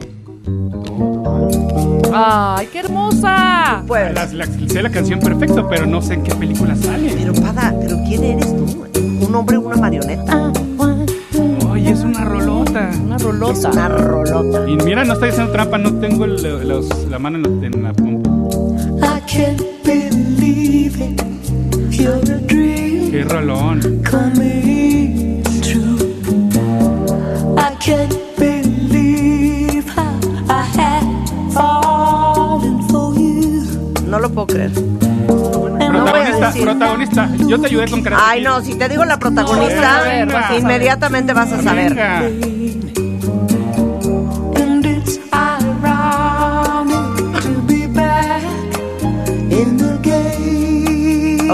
¡Ay, 2.13 2.67
qué 2.71 2.79
hermosa! 2.79 3.83
Pues. 3.87 4.13
La- 4.13 4.45
sé 4.47 4.81
la 4.81 4.89
canción 4.89 5.19
perfecto, 5.19 5.67
pero 5.67 5.85
no 5.85 6.01
sé 6.01 6.13
en 6.15 6.23
qué 6.23 6.33
película 6.35 6.75
sale. 6.75 7.13
Pero, 7.17 7.33
Pada, 7.33 7.73
¿pero 7.81 7.97
quién 8.07 8.23
eres 8.23 8.47
tú? 8.55 8.85
¿Un 9.25 9.35
hombre 9.35 9.57
o 9.57 9.61
una 9.61 9.75
marioneta? 9.75 10.51
Oye, 11.69 11.89
es 11.91 11.99
una 12.01 12.23
rolota. 12.23 12.89
Una 13.03 13.15
Es 13.17 13.23
rolota. 13.23 13.69
una 13.71 13.87
rolota. 13.89 14.69
Y 14.69 14.77
mira, 14.77 15.03
no 15.03 15.13
estoy 15.13 15.29
haciendo 15.29 15.51
trampa, 15.51 15.77
no 15.77 15.93
tengo 15.99 16.23
el- 16.25 16.67
los- 16.67 17.05
la 17.09 17.19
mano 17.19 17.37
en 17.37 17.43
la, 17.61 17.67
en 17.67 17.83
la 17.83 17.93
Qué 23.11 23.23
rolón. 23.29 23.79
coming 24.03 25.41
true. 25.61 25.97
I 27.57 27.75
can't 27.79 28.13
believe 28.37 29.85
how 29.95 30.19
I 30.49 30.63
had 30.75 31.03
fallen 31.53 32.81
for 32.89 33.13
you. 33.15 33.63
No 34.07 34.19
lo 34.19 34.29
puedo 34.31 34.47
creer. 34.47 34.71
No 34.71 35.35
voy 35.35 35.81
a 35.81 35.89
Protagonista, 35.89 36.47
decir. 36.47 36.63
protagonista. 36.63 37.29
Yo 37.47 37.61
te 37.61 37.67
ayudé 37.67 37.87
con 37.89 38.01
Karate 38.03 38.23
Ay, 38.25 38.39
Kid. 38.41 38.47
no, 38.47 38.61
si 38.61 38.75
te 38.75 38.89
digo 38.89 39.05
la 39.05 39.17
protagonista, 39.19 39.97
No, 39.99 40.03
venga, 40.05 40.33
vas 40.33 40.43
a 40.43 40.47
saber. 40.47 40.61
inmediatamente 40.61 41.33
vas 41.33 41.51
a 41.53 41.61
saber. 41.61 41.89
Venga. 41.95 42.84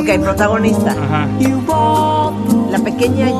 Ok, 0.02 0.20
protagonista. 0.20 0.92
Ajá. 0.94 1.28
La 2.72 2.80
pequeña 2.80 3.26
me 3.28 3.34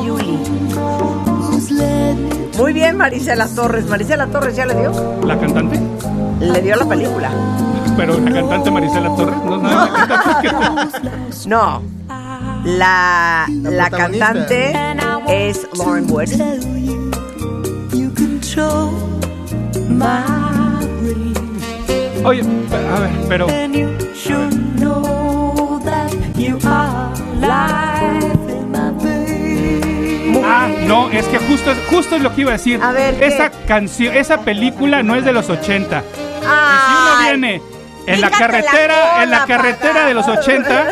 Muy 2.56 2.72
bien, 2.72 2.96
Marisela 2.96 3.48
Torres. 3.48 3.88
Marisela 3.88 4.28
Torres 4.28 4.54
ya 4.54 4.66
le 4.66 4.74
dio. 4.76 4.92
¿La 5.26 5.36
cantante? 5.40 5.80
Le 6.38 6.62
dio 6.62 6.76
la 6.76 6.84
película. 6.84 7.32
Pero 7.96 8.16
la 8.20 8.30
cantante 8.30 8.70
Marisela 8.70 9.12
Torres, 9.16 9.36
no 9.44 9.60
sabe 9.60 9.90
la 9.90 10.22
cantante. 10.22 11.48
No. 11.48 11.82
La, 12.64 13.46
la 13.48 13.90
cantante 13.90 14.72
es 15.26 15.66
Lauren 15.76 16.08
Wood. 16.08 16.28
tell 16.28 16.62
you 16.78 17.10
you 17.92 18.08
control 18.14 18.92
my 19.88 20.78
brain. 21.00 21.34
Oye, 22.24 22.42
a 22.94 23.00
ver, 23.00 23.10
pero 23.28 23.48
Ah, 30.44 30.68
no, 30.86 31.10
es 31.10 31.26
que 31.26 31.38
justo, 31.38 31.72
justo 31.90 32.16
es 32.16 32.22
lo 32.22 32.34
que 32.34 32.42
iba 32.42 32.50
a 32.50 32.54
decir. 32.54 32.80
A 32.82 32.92
ver, 32.92 33.22
esa 33.22 33.50
canción, 33.66 34.14
esa 34.16 34.38
película 34.40 35.02
no 35.02 35.14
es 35.14 35.24
de 35.24 35.32
los 35.32 35.48
80. 35.48 35.98
Y 35.98 36.42
si 36.42 36.46
uno 36.46 37.18
viene 37.22 37.62
en 38.06 38.20
la 38.20 38.26
Fíjate 38.28 38.30
la 38.30 38.38
carretera, 38.62 38.94
cola, 38.94 39.22
en 39.22 39.30
la 39.30 39.44
carretera 39.46 39.92
pata. 39.94 40.06
de 40.06 40.14
los 40.14 40.26
80, 40.28 40.86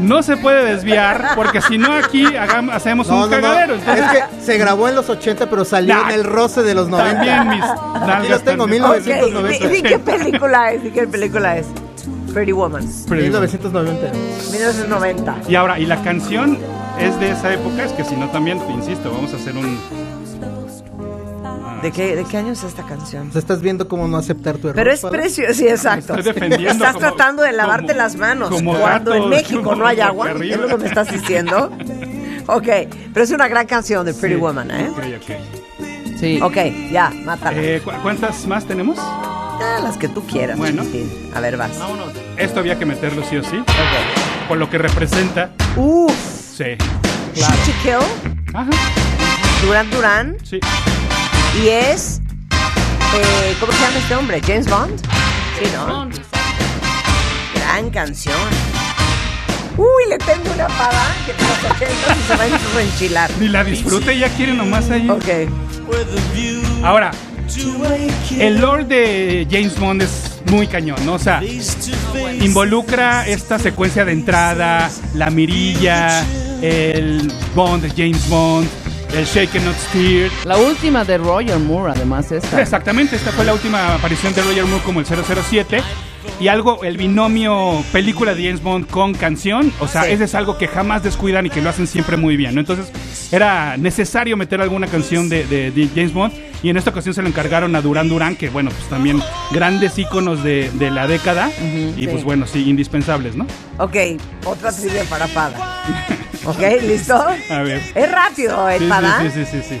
no 0.00 0.22
se 0.22 0.36
puede 0.36 0.64
desviar, 0.64 1.30
porque 1.36 1.60
si 1.62 1.78
no 1.78 1.92
aquí 1.92 2.24
hagam- 2.24 2.72
hacemos 2.72 3.06
No, 3.08 3.14
un 3.24 3.30
no, 3.30 3.36
no. 3.36 3.42
cagadero. 3.42 3.74
Entonces, 3.76 4.04
Es 4.04 4.10
que 4.12 4.24
se 4.44 4.58
grabó 4.58 4.88
en 4.88 4.96
los 4.96 5.08
80, 5.08 5.48
pero 5.48 5.64
salió 5.64 5.94
Nah. 5.94 6.08
en 6.10 6.10
el 6.16 6.24
roce 6.24 6.62
de 6.62 6.74
los 6.74 6.88
90. 6.88 7.14
también 7.14 7.48
mis 7.48 7.62
Aquí 7.62 8.28
los 8.28 8.42
tengo, 8.42 8.64
también. 8.64 8.82
Ok, 8.84 8.96
1990. 9.06 9.68
di, 9.68 9.74
di 9.76 9.82
qué 9.82 9.98
película 10.00 10.72
es, 10.72 10.82
di 10.82 10.90
qué 10.90 11.06
película 11.06 11.56
es. 11.56 11.66
Pretty 12.36 12.52
Woman, 12.52 12.84
1990. 13.08 14.12
1990. 14.12 15.36
Y 15.48 15.54
ahora, 15.54 15.78
y 15.78 15.86
la 15.86 16.02
canción 16.02 16.58
es 17.00 17.18
de 17.18 17.30
esa 17.30 17.54
época, 17.54 17.84
es 17.84 17.92
que 17.94 18.04
si 18.04 18.14
no 18.14 18.28
también, 18.28 18.58
te 18.60 18.70
insisto, 18.72 19.10
vamos 19.10 19.32
a 19.32 19.36
hacer 19.36 19.56
un... 19.56 19.78
¿De 21.82 21.90
qué, 21.92 22.14
¿De 22.14 22.24
qué 22.24 22.36
año 22.36 22.52
es 22.52 22.62
esta 22.62 22.82
canción? 22.84 23.28
O 23.30 23.32
sea, 23.32 23.38
estás 23.38 23.62
viendo 23.62 23.88
cómo 23.88 24.06
no 24.06 24.18
aceptar 24.18 24.58
tu 24.58 24.68
error. 24.68 24.74
Pero 24.76 24.92
es 24.92 25.00
Pada? 25.00 25.12
precioso, 25.12 25.54
sí, 25.54 25.66
exacto. 25.66 26.14
Estoy 26.14 26.34
defendiendo 26.34 26.68
Estás 26.72 26.92
como- 26.92 27.06
tratando 27.06 27.42
de 27.42 27.52
lavarte 27.52 27.86
como- 27.94 27.96
las 28.02 28.16
manos 28.16 28.50
como 28.50 28.74
cuando 28.78 29.12
gato, 29.12 29.24
en 29.24 29.30
México 29.30 29.62
como 29.62 29.76
no 29.76 29.86
hay 29.86 30.00
agua. 30.00 30.28
arriba. 30.28 30.56
¿Es 30.56 30.60
lo 30.60 30.68
que 30.68 30.76
me 30.76 30.88
estás 30.88 31.10
diciendo? 31.10 31.70
Ok, 32.48 32.68
pero 33.14 33.24
es 33.24 33.30
una 33.30 33.48
gran 33.48 33.66
canción 33.66 34.04
de 34.04 34.12
Pretty 34.12 34.34
Sí. 34.34 34.40
Woman, 34.42 34.70
¿eh? 34.72 34.90
Ok, 34.90 34.98
ok. 35.22 36.16
Sí. 36.20 36.38
Ok, 36.42 36.56
ya, 36.92 37.10
mátala. 37.24 37.56
Eh, 37.58 37.80
¿cu- 37.82 37.92
¿Cuántas 38.02 38.46
más 38.46 38.66
tenemos? 38.66 38.98
Ah, 38.98 39.80
las 39.82 39.96
que 39.96 40.08
tú 40.08 40.22
quieras. 40.26 40.58
Bueno. 40.58 40.82
chiquitín. 40.82 41.30
A 41.34 41.40
ver, 41.40 41.56
vas. 41.56 41.70
Esto 42.36 42.60
había 42.60 42.78
que 42.78 42.84
meterlo 42.86 43.22
sí 43.28 43.36
o 43.36 43.42
sí, 43.42 43.62
por 44.48 44.58
lo 44.58 44.68
que 44.68 44.78
representa. 44.78 45.50
Uf, 45.76 46.12
Sí. 46.56 46.64
Shoot 47.34 47.48
to 47.66 47.72
Kill, 47.82 48.54
Ajá, 48.54 48.70
Duran 49.62 49.90
Duran, 49.90 50.36
sí. 50.42 50.58
y 51.62 51.68
es. 51.68 52.20
eh, 53.14 53.54
¿Cómo 53.60 53.72
se 53.72 53.78
llama 53.80 53.98
este 53.98 54.14
hombre? 54.14 54.40
¿James 54.46 54.66
Bond? 54.68 54.98
Sí, 55.58 55.70
¿no? 55.74 56.08
Gran 57.54 57.90
canción. 57.90 58.36
Uy, 59.76 59.86
le 60.08 60.16
tengo 60.16 60.50
una 60.54 60.66
parada 60.68 61.14
que 61.26 61.34
de 61.34 61.42
los 61.42 61.76
80 61.76 61.84
y 61.92 62.26
se 62.26 62.36
va 62.36 62.42
a 62.78 62.82
enchilar. 62.82 63.30
Ni 63.38 63.48
la 63.48 63.64
disfruta 63.64 64.12
y 64.14 64.20
ya 64.20 64.28
quiere 64.30 64.54
nomás 64.54 64.90
ahí. 64.90 65.08
Ok. 65.10 65.28
Ahora, 66.82 67.10
el 68.38 68.58
lore 68.58 68.84
de 68.84 69.46
James 69.50 69.78
Bond 69.78 70.00
es 70.02 70.35
muy 70.50 70.66
cañón, 70.66 71.04
¿no? 71.04 71.14
O 71.14 71.18
sea, 71.18 71.42
involucra 72.40 73.26
esta 73.26 73.58
secuencia 73.58 74.04
de 74.04 74.12
entrada, 74.12 74.90
la 75.14 75.30
mirilla, 75.30 76.24
el 76.62 77.32
Bond 77.54 77.84
de 77.84 77.90
James 77.90 78.28
Bond, 78.28 78.68
el 79.14 79.24
Shaken 79.24 79.64
Not 79.64 79.76
Steer. 79.88 80.30
La 80.44 80.56
última 80.56 81.04
de 81.04 81.18
Roger 81.18 81.58
Moore, 81.58 81.92
además, 81.94 82.30
esta. 82.32 82.60
Exactamente, 82.60 83.16
esta 83.16 83.32
fue 83.32 83.44
la 83.44 83.54
última 83.54 83.94
aparición 83.94 84.34
de 84.34 84.42
Roger 84.42 84.64
Moore 84.64 84.84
como 84.84 85.00
el 85.00 85.06
007. 85.06 85.82
Y 86.40 86.48
algo, 86.48 86.84
el 86.84 86.96
binomio 86.98 87.82
película 87.92 88.34
de 88.34 88.44
James 88.44 88.62
Bond 88.62 88.86
con 88.88 89.14
canción, 89.14 89.72
o 89.80 89.88
sea, 89.88 90.04
Sí. 90.04 90.12
ese 90.12 90.24
es 90.24 90.34
algo 90.34 90.58
que 90.58 90.68
jamás 90.68 91.02
descuidan 91.02 91.46
y 91.46 91.50
que 91.50 91.62
lo 91.62 91.70
hacen 91.70 91.86
siempre 91.86 92.16
muy 92.18 92.36
bien, 92.36 92.54
¿no? 92.54 92.60
Entonces, 92.60 92.92
era 93.32 93.76
necesario 93.78 94.36
meter 94.36 94.60
alguna 94.60 94.86
canción 94.86 95.28
de, 95.28 95.46
de- 95.46 95.70
de 95.70 95.88
James 95.94 96.12
Bond 96.12 96.34
y 96.62 96.68
en 96.70 96.76
esta 96.76 96.90
ocasión 96.90 97.14
se 97.14 97.22
lo 97.22 97.28
encargaron 97.28 97.74
a 97.74 97.80
Duran 97.80 98.08
Duran, 98.08 98.36
que 98.36 98.50
bueno, 98.50 98.70
pues 98.70 98.88
también 98.88 99.20
grandes 99.50 99.98
íconos 99.98 100.42
de, 100.44 100.70
de 100.74 100.90
la 100.90 101.06
década 101.06 101.50
y 101.96 102.00
sí. 102.02 102.08
pues 102.10 102.22
bueno, 102.24 102.46
sí, 102.46 102.68
indispensables, 102.68 103.34
¿no? 103.34 103.46
Ok, 103.78 103.96
otra 104.44 104.72
trivia 104.72 105.04
para 105.04 105.26
Pada. 105.28 105.82
Ok, 106.44 106.60
¿listo? 106.82 107.16
A 107.50 107.62
ver. 107.62 107.80
Es 107.92 108.12
rápido, 108.12 108.68
¿eh, 108.70 108.78
Sí, 108.78 108.84
Pada? 108.88 109.20
sí, 109.20 109.30
sí, 109.34 109.44
sí, 109.50 109.58
sí, 109.68 109.80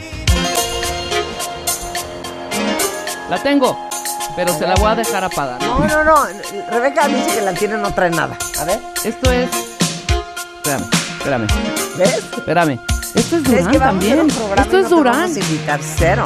La 3.30 3.40
tengo, 3.42 3.88
pero 4.36 4.56
se 4.58 4.66
la 4.66 4.74
voy 4.74 4.90
a 4.90 4.94
dejar 4.94 5.24
a 5.24 5.28
Pada. 5.30 5.58
No, 5.58 5.78
no, 5.80 6.04
no. 6.04 6.26
Rebeca 6.70 7.08
dice 7.08 7.36
que 7.36 7.40
la 7.42 7.54
tiene 7.54 7.78
no 7.78 7.92
trae 7.92 8.10
nada. 8.10 8.36
A 8.60 8.64
ver, 8.64 8.78
Esto 9.04 9.32
es. 9.32 9.48
Espérame, 10.56 10.84
espérame, 11.18 11.46
¿ves? 11.96 12.14
espérame. 12.36 12.80
Esto 13.14 13.36
es 13.36 13.44
Durán 13.44 13.70
que 13.70 13.78
también. 13.78 14.28
Esto 14.28 14.78
es 14.78 14.82
no 14.84 14.88
te 14.88 14.94
Durán. 14.94 15.30
invitar 15.30 15.80
cero. 15.82 16.24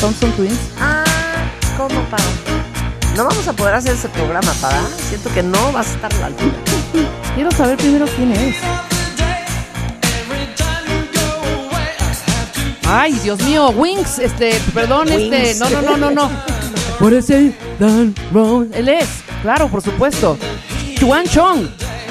Thompson 0.00 0.32
Twins. 0.32 0.58
Ah, 0.80 1.04
¿cómo, 1.76 2.00
Pada? 2.04 2.22
No 3.16 3.26
vamos 3.26 3.46
a 3.46 3.52
poder 3.52 3.74
hacer 3.74 3.92
ese 3.92 4.08
programa, 4.08 4.52
Pada. 4.60 4.80
Siento 5.08 5.32
que 5.34 5.42
no 5.42 5.70
vas 5.72 5.88
a 5.88 5.92
estar 5.92 6.14
a 6.14 6.18
la 6.18 6.26
altura. 6.26 6.54
Quiero 7.34 7.50
saber 7.50 7.76
primero 7.76 8.06
quién 8.16 8.32
es. 8.32 8.56
Ay, 12.94 13.12
Dios 13.22 13.40
mío, 13.42 13.70
Wings, 13.70 14.18
este, 14.18 14.60
perdón, 14.74 15.08
este, 15.10 15.54
no, 15.58 15.70
no, 15.70 15.80
no, 15.82 15.96
no, 15.96 16.10
no. 16.10 16.30
Por 16.98 17.14
ese 17.14 17.54
Dan 17.80 18.14
Brown. 18.30 18.70
Él 18.74 18.88
es, 18.88 19.08
claro, 19.40 19.68
por 19.68 19.80
supuesto. 19.82 20.36
Chuan 20.98 21.24
Chong. 21.26 21.66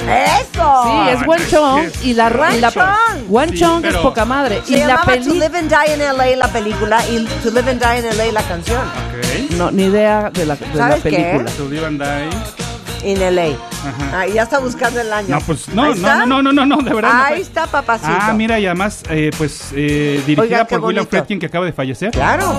¡Eso! 0.10 0.84
Sí, 0.84 1.10
es 1.12 1.28
Wan 1.28 1.40
es 1.42 1.50
Chong 1.52 1.84
y 2.02 2.14
la 2.16 2.28
Wan 2.30 2.56
y 2.56 2.60
la 2.60 2.72
Chong. 2.72 2.86
Wan 3.30 3.50
Sí, 3.52 3.60
Chong 3.60 3.86
es 3.86 3.96
poca 3.98 4.26
madre 4.26 4.62
Se 4.66 4.74
y 4.74 4.78
la 4.78 4.88
llamaba 4.88 5.06
To 5.06 5.12
peli 5.12 5.34
Live 5.40 5.58
and 5.60 5.70
Die 5.70 5.94
in 5.94 6.02
L.A. 6.02 6.36
la 6.36 6.48
película 6.48 7.08
y 7.08 7.26
To 7.44 7.52
Live 7.52 7.70
and 7.72 7.80
Die 7.82 8.00
in 8.00 8.06
L.A. 8.06 8.32
la 8.32 8.42
canción. 8.42 8.82
Ok. 8.82 9.52
no 9.52 9.70
ni 9.70 9.84
idea 9.84 10.32
de 10.34 10.46
la, 10.48 10.56
de 10.56 10.66
la 10.74 10.88
¿Sabes 10.90 11.04
qué? 11.04 11.10
película. 11.12 11.52
To 11.52 11.70
Live 11.70 11.86
and 11.86 12.02
Die. 12.02 13.10
In 13.12 13.22
L.A. 13.22 13.71
Ajá. 13.86 14.22
Ah, 14.22 14.28
ya 14.28 14.44
está 14.44 14.60
buscando 14.60 15.02
el 15.02 15.12
año. 15.12 15.30
No, 15.30 15.42
pues 15.42 15.68
no, 15.70 15.84
Ahí 15.84 16.00
no, 16.00 16.26
no, 16.26 16.42
no, 16.42 16.54
no, 16.54 16.66
no, 16.66 16.78
de 16.78 16.94
verdad. 16.94 17.26
Ahí 17.26 17.42
está, 17.42 17.68
papacito. 17.68 18.12
Ah, 18.12 18.34
mira, 18.34 18.60
y 18.60 18.66
además, 18.66 19.04
eh, 19.10 19.32
pues, 19.38 19.72
eh, 19.76 20.22
dirigida 20.26 20.66
por 20.66 20.80
William. 20.82 21.08
Friedkin, 21.08 21.40
que 21.40 21.48
acaba 21.48 21.66
de 21.66 21.74
fallecer. 21.74 22.12
Claro. 22.12 22.56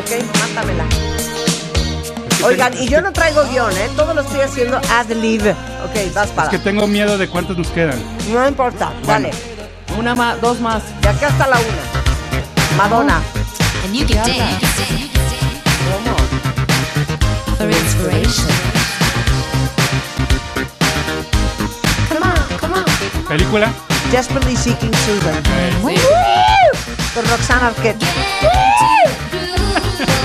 Ok, 0.00 0.10
mátamela. 0.38 1.19
Oigan, 2.44 2.72
y 2.80 2.88
yo 2.88 3.00
no 3.02 3.12
traigo 3.12 3.44
guion, 3.50 3.70
¿eh? 3.76 3.88
Todo 3.96 4.14
lo 4.14 4.22
estoy 4.22 4.40
haciendo 4.40 4.78
ad 4.78 5.06
lib. 5.08 5.42
Ok, 5.84 6.14
vas 6.14 6.26
Es 6.28 6.32
para. 6.32 6.48
que 6.50 6.58
tengo 6.58 6.86
miedo 6.86 7.18
de 7.18 7.28
cuántas 7.28 7.56
nos 7.58 7.68
quedan. 7.68 7.98
No 8.32 8.46
importa, 8.48 8.92
dale. 9.06 9.30
Una 9.98 10.14
más, 10.14 10.40
dos 10.40 10.60
más. 10.60 10.82
De 11.02 11.08
acá 11.08 11.26
hasta 11.28 11.46
la 11.48 11.56
una. 11.58 12.76
Madonna. 12.76 13.20
And 13.84 13.94
you 13.94 14.06
can 14.06 14.16
dance 14.26 14.66
for 17.58 17.68
inspiration. 17.68 18.46
Come 22.08 22.22
on, 22.22 22.58
come 22.58 22.74
on. 22.74 22.84
¿Película? 23.28 23.68
Desperately 24.10 24.56
Seeking 24.56 24.92
Susan. 24.94 25.42
Sí. 25.86 25.94
Con 27.14 27.24
Roxana 27.28 27.66
Arquette. 27.68 28.02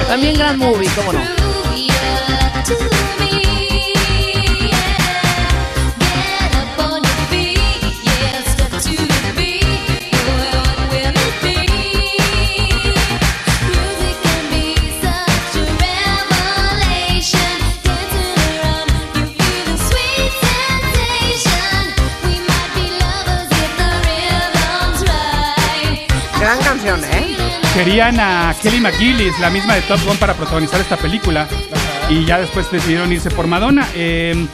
También 0.07 0.38
gran 0.38 0.57
movie, 0.57 0.88
cómo 0.95 1.11
no. 1.13 1.20
Gran 26.39 26.59
canción, 26.63 27.03
¿eh? 27.03 27.36
Querían 27.76 28.20
a 28.20 28.55
Kelly 28.59 28.80
McGillis, 28.80 29.39
la 29.39 29.51
misma 29.51 29.76
de 29.76 29.82
Top 29.82 29.99
Gun, 30.03 30.18
para 30.18 30.34
protagonizar 30.34 30.80
esta 30.82 30.97
película. 30.97 31.47
Y 32.10 32.26
ya 32.26 32.39
después 32.39 32.72
decidieron 32.72 33.12
irse 33.12 33.32
por 33.32 33.47
Madonna. 33.47 33.88
Eh, 33.95 34.45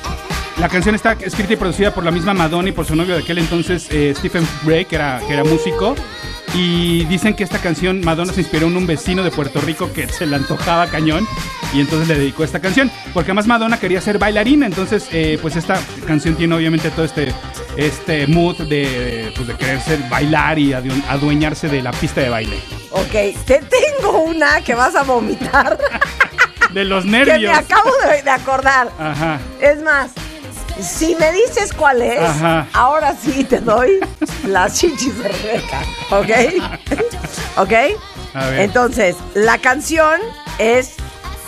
la 0.58 0.70
canción 0.70 0.96
está 0.96 1.14
escrita 1.14 1.54
y 1.54 1.56
producida 1.58 1.94
por 1.94 2.04
la 2.04 2.12
misma 2.12 2.34
Madonna 2.34 2.70
y 2.70 2.72
por 2.72 2.86
su 2.86 2.96
novio 2.96 3.16
de 3.16 3.24
aquel 3.24 3.40
entonces, 3.40 3.88
eh, 3.92 4.14
Stephen 4.18 4.48
Bray, 4.64 4.86
que 4.86 4.96
era, 4.96 5.20
que 5.28 5.34
era 5.34 5.44
músico. 5.44 5.96
Y 6.54 7.06
dicen 7.06 7.34
que 7.34 7.44
esta 7.46 7.60
canción 7.60 8.02
Madonna 8.04 8.34
se 8.34 8.42
inspiró 8.42 8.68
en 8.68 8.76
un 8.76 8.86
vecino 8.86 9.24
de 9.24 9.32
Puerto 9.32 9.62
Rico 9.62 9.92
que 9.94 10.08
se 10.10 10.26
le 10.26 10.36
antojaba 10.36 10.88
cañón. 10.88 11.26
Y 11.74 11.80
entonces 11.80 12.08
le 12.10 12.16
dedicó 12.16 12.44
esta 12.44 12.60
canción. 12.60 12.92
Porque 13.14 13.32
además 13.32 13.48
Madonna 13.48 13.80
quería 13.80 14.02
ser 14.02 14.18
bailarina. 14.18 14.66
Entonces, 14.66 15.08
eh, 15.12 15.38
pues 15.42 15.56
esta 15.56 15.80
canción 16.06 16.36
tiene 16.36 16.56
obviamente 16.56 16.90
todo 16.92 17.06
este, 17.06 17.34
este 17.78 18.28
mood 18.28 18.58
de, 18.64 19.32
pues, 19.36 19.48
de 19.48 19.56
querer 19.56 19.80
ser 19.82 20.00
bailar 20.10 20.60
y 20.60 20.72
adu- 20.72 21.04
adueñarse 21.10 21.68
de 21.70 21.82
la 21.82 21.92
pista 21.92 22.20
de 22.22 22.30
baile. 22.30 22.60
Ok, 22.92 23.12
te 23.46 23.62
tengo 23.70 24.20
una 24.24 24.60
que 24.62 24.76
vas 24.76 24.96
a 24.96 25.04
vomitar. 25.04 25.78
De 26.74 26.86
los 26.86 27.04
que 27.04 27.10
me 27.12 27.26
nervios. 27.26 27.58
acabo 27.58 27.92
de, 28.10 28.22
de 28.24 28.30
acordar. 28.30 28.90
Ajá. 29.00 29.40
Es 29.60 29.82
más, 29.82 30.12
si 30.82 31.16
me 31.16 31.32
dices 31.34 31.74
cuál 31.74 32.02
es, 32.02 32.20
Ajá. 32.22 32.68
ahora 32.74 33.14
sí 33.22 33.44
te 33.44 33.60
doy 33.60 34.00
las 34.48 34.78
chichis 34.80 35.18
de 35.18 35.28
Rebeca. 35.30 35.82
¿Ok? 36.12 36.30
¿Ok? 37.58 37.74
A 38.34 38.46
ver. 38.48 38.60
Entonces, 38.62 39.16
la 39.34 39.58
canción 39.58 40.20
es 40.60 40.96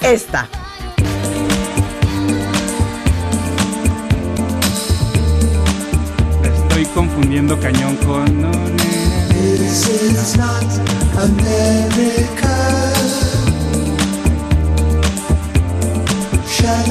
esta. 0.02 0.48
La 6.42 6.48
estoy 6.50 6.86
confundiendo 6.88 7.60
cañón 7.60 7.96
con. 7.98 8.52
This 9.58 9.90
is 9.90 10.38
not 10.38 10.64
America. 11.18 12.83
Of 16.66 16.86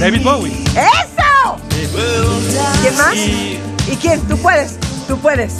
David 0.00 0.24
Bowie. 0.24 0.64
¡Eso! 0.74 1.56
¿Quién 2.82 2.96
más? 2.96 3.14
Y, 3.14 3.60
¿Y 3.88 3.96
quién? 4.00 4.20
Tú 4.22 4.36
puedes. 4.38 4.76
Tú 5.06 5.16
puedes. 5.18 5.54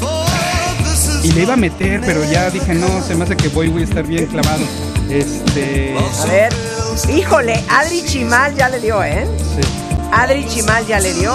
y 1.22 1.30
le 1.32 1.42
iba 1.42 1.54
a 1.54 1.56
meter, 1.56 2.00
pero 2.04 2.28
ya 2.30 2.50
dije, 2.50 2.74
no, 2.74 3.02
se 3.02 3.14
me 3.14 3.24
hace 3.24 3.36
que 3.36 3.48
Bowie 3.48 3.70
voy 3.70 3.82
a 3.82 3.84
estar 3.84 4.04
bien 4.04 4.26
clavado. 4.26 4.64
Este. 5.08 5.96
A 6.20 6.24
ver. 6.26 6.52
Híjole, 7.08 7.62
Adri 7.68 8.04
Chimal 8.04 8.56
ya 8.56 8.68
le 8.68 8.80
dio, 8.80 9.00
¿eh? 9.02 9.26
sí. 9.38 9.60
Adri 10.12 10.46
Chimal 10.48 10.84
ya 10.86 10.98
le 10.98 11.14
dio. 11.14 11.32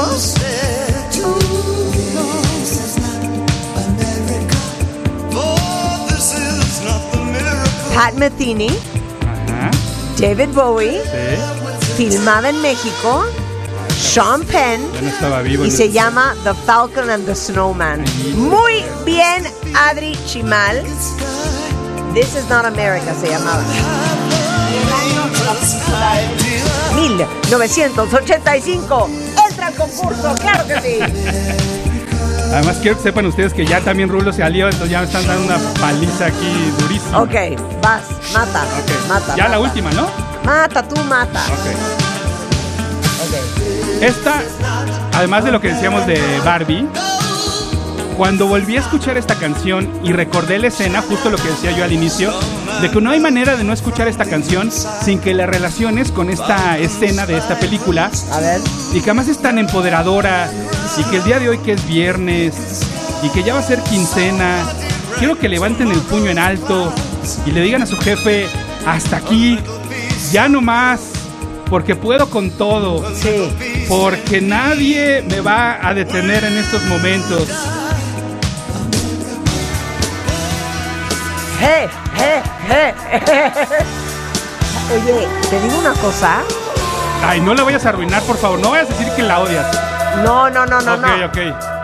Pat 7.96 8.14
Metheny, 8.16 8.70
Ajá. 8.70 9.72
David 10.20 10.50
Bowie, 10.54 11.02
Sí. 11.02 11.94
filmada 11.98 12.50
en 12.50 12.62
México, 12.62 13.24
Sean 14.00 14.44
Penn 14.44 14.82
Ya 14.94 15.02
no 15.02 15.08
estaba 15.10 15.42
vivo. 15.42 15.66
y 15.66 15.72
se 15.72 15.90
llama 15.92 16.36
The 16.44 16.54
Falcon 16.66 17.10
and 17.10 17.26
the 17.26 17.36
Snowman. 17.36 18.04
Muy 18.36 18.84
bien, 19.06 19.44
Adri 19.74 20.18
Chimal. 20.28 20.84
This 22.14 22.36
is 22.36 22.48
not 22.50 22.66
America 22.66 23.14
se 23.20 23.28
llamaba. 23.30 23.64
1985. 27.76 29.10
Entra 29.50 29.68
al 29.68 29.74
concurso, 29.76 30.36
claro 30.42 30.66
que 30.68 30.82
sí. 30.82 31.00
Además, 32.54 32.78
quiero 32.82 32.98
que 32.98 33.04
sepan 33.04 33.26
ustedes 33.26 33.54
que 33.54 33.66
ya 33.66 33.82
también 33.82 34.10
Rulo 34.10 34.32
se 34.32 34.44
alió, 34.44 34.66
entonces 34.68 34.90
ya 34.90 35.00
me 35.02 35.06
están 35.08 35.26
dando 35.28 35.46
una 35.46 35.58
paliza 35.80 36.28
aquí 36.28 36.72
durísima. 36.80 37.22
Ok, 37.22 37.34
vas, 37.82 38.04
mata, 38.34 38.64
Ok. 38.64 39.08
mata. 39.10 39.36
Ya 39.36 39.48
la 39.50 39.60
última, 39.60 39.92
¿no? 39.92 40.08
Mata, 40.46 40.84
tú 40.88 40.96
mata. 41.04 41.42
Ok. 41.46 41.68
Ok. 43.28 44.02
Esta, 44.02 44.42
además 45.14 45.44
de 45.44 45.52
lo 45.52 45.60
que 45.60 45.70
decíamos 45.74 46.06
de 46.08 46.22
Barbie, 46.46 46.88
cuando 48.18 48.48
volví 48.48 48.78
a 48.78 48.80
escuchar 48.80 49.18
esta 49.18 49.36
canción 49.36 49.90
y 50.04 50.14
recordé 50.14 50.58
la 50.60 50.68
escena, 50.68 51.02
justo 51.02 51.30
lo 51.30 51.38
que 51.38 51.50
decía 51.50 51.72
yo 51.72 51.84
al 51.84 51.92
inicio, 51.92 52.34
de 52.82 52.90
que 52.90 53.02
no 53.02 53.12
hay 53.12 53.20
manera 53.20 53.58
de 53.58 53.64
no 53.64 53.74
escuchar 53.74 54.08
esta 54.08 54.26
canción 54.26 54.72
sin 54.72 55.20
que 55.20 55.34
la 55.34 55.46
relaciones 55.46 56.12
con 56.12 56.30
esta 56.30 56.78
escena 56.78 57.26
de 57.26 57.38
esta 57.38 57.60
película. 57.60 58.10
A 58.32 58.40
ver. 58.40 58.62
Y 58.94 59.02
que 59.02 59.10
además 59.10 59.28
es 59.28 59.40
tan 59.40 59.60
empoderadora 59.60 60.50
y 60.98 61.04
que 61.10 61.18
el 61.18 61.24
día 61.24 61.40
de 61.40 61.50
hoy 61.50 61.58
que 61.60 61.74
es 61.74 61.88
viernes 61.88 62.56
y 63.22 63.30
que 63.30 63.44
ya 63.44 63.54
va 63.54 63.60
a 63.60 63.64
ser 63.64 63.82
quincena, 63.82 64.64
quiero 65.20 65.38
que 65.38 65.50
levanten 65.50 65.92
el 65.92 66.00
puño 66.00 66.30
en 66.30 66.40
alto 66.40 66.94
y 67.46 67.52
le 67.52 67.62
digan 67.62 67.82
a 67.82 67.86
su 67.86 67.98
jefe, 67.98 68.48
hasta 68.86 69.18
aquí, 69.18 69.60
ya 70.32 70.48
no 70.48 70.62
más, 70.62 71.02
porque 71.70 71.96
puedo 71.96 72.30
con 72.30 72.52
todo. 72.52 73.04
Sí. 73.14 73.86
Porque 73.90 74.40
nadie 74.42 75.24
me 75.28 75.42
va 75.42 75.86
a 75.86 75.94
detener 75.94 76.44
en 76.46 76.58
estos 76.58 76.84
momentos. 76.86 77.48
¡Je, 81.60 81.90
je, 82.18 82.42
je! 82.68 82.94
Oye, 84.94 85.28
te 85.50 85.60
digo 85.62 85.80
una 85.80 85.94
cosa. 85.94 86.40
Ay, 87.26 87.42
no 87.42 87.54
la 87.54 87.64
vayas 87.64 87.86
a 87.86 87.90
arruinar, 87.90 88.22
por 88.24 88.38
favor. 88.38 88.60
No 88.60 88.72
vayas 88.72 88.90
a 88.90 88.94
decir 88.94 89.12
que 89.16 89.24
la 89.24 89.40
odias. 89.40 89.66
No, 90.24 90.50
no, 90.50 90.66
no, 90.66 90.80
no, 90.82 90.94
ok, 90.96 91.02
no. 91.02 91.26
ok. 91.26 91.38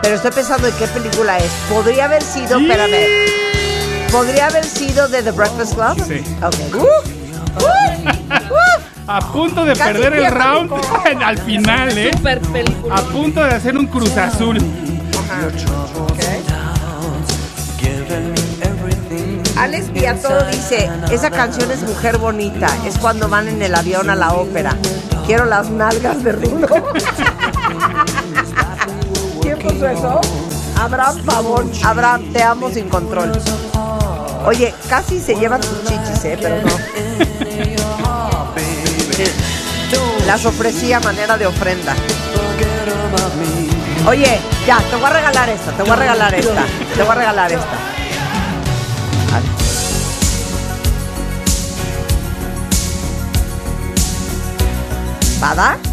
Pero 0.03 0.15
estoy 0.15 0.31
pensando 0.31 0.67
en 0.67 0.73
qué 0.75 0.87
película 0.87 1.37
es. 1.37 1.51
Podría 1.69 2.05
haber 2.05 2.21
sido, 2.21 2.57
Sí. 2.59 2.69
espérame. 2.69 4.11
¿Podría 4.11 4.47
haber 4.47 4.65
sido 4.65 5.07
de 5.07 5.23
The 5.23 5.31
Breakfast 5.31 5.73
Club? 5.75 6.03
Sí. 6.07 6.23
Ok. 6.43 6.55
Uh, 7.51 9.11
A 9.11 9.19
punto 9.19 9.65
de 9.65 9.73
Casi 9.75 9.91
perder 9.91 10.13
el 10.13 10.19
pierdo 10.21 10.63
mi 10.63 10.79
round 10.79 11.21
al 11.23 11.37
final, 11.39 11.97
¿eh? 11.97 12.11
Super 12.15 12.39
película. 12.39 12.95
A 12.95 13.01
punto 13.01 13.43
de 13.43 13.49
hacer 13.53 13.77
un 13.77 13.87
cruz 13.87 14.15
azul. 14.15 14.57
Alex 19.61 19.93
Viato 19.93 20.43
dice, 20.45 20.89
esa 21.11 21.29
canción 21.29 21.69
es 21.69 21.83
Mujer 21.83 22.17
Bonita, 22.17 22.67
es 22.83 22.97
cuando 22.97 23.29
van 23.29 23.47
en 23.47 23.61
el 23.61 23.75
avión 23.75 24.09
a 24.09 24.15
la 24.15 24.33
ópera. 24.33 24.75
Quiero 25.27 25.45
las 25.45 25.69
nalgas 25.69 26.23
de 26.23 26.31
Rulo. 26.31 26.67
¿Quién 29.43 29.59
puso 29.59 29.87
eso? 29.87 30.19
Abraham 30.75 31.23
Pavón. 31.23 31.71
Abraham, 31.83 32.33
te 32.33 32.41
amo 32.41 32.71
sin 32.71 32.89
control. 32.89 33.33
Oye, 34.47 34.73
casi 34.89 35.19
se 35.19 35.35
llevan 35.35 35.61
sus 35.61 35.83
chichis, 35.83 36.25
¿eh? 36.25 36.39
Pero 36.41 36.59
no. 36.63 36.71
Las 40.25 40.43
ofrecí 40.43 40.91
a 40.91 40.99
manera 41.01 41.37
de 41.37 41.45
ofrenda. 41.45 41.93
Oye, 44.07 44.39
ya, 44.65 44.79
te 44.79 44.95
voy 44.95 45.05
a 45.05 45.09
regalar 45.09 45.49
esta, 45.49 45.71
te 45.71 45.83
voy 45.83 45.91
a 45.91 45.95
regalar 45.97 46.33
esta, 46.33 46.65
te 46.95 47.03
voy 47.03 47.11
a 47.11 47.15
regalar 47.15 47.51
esta. 47.51 47.90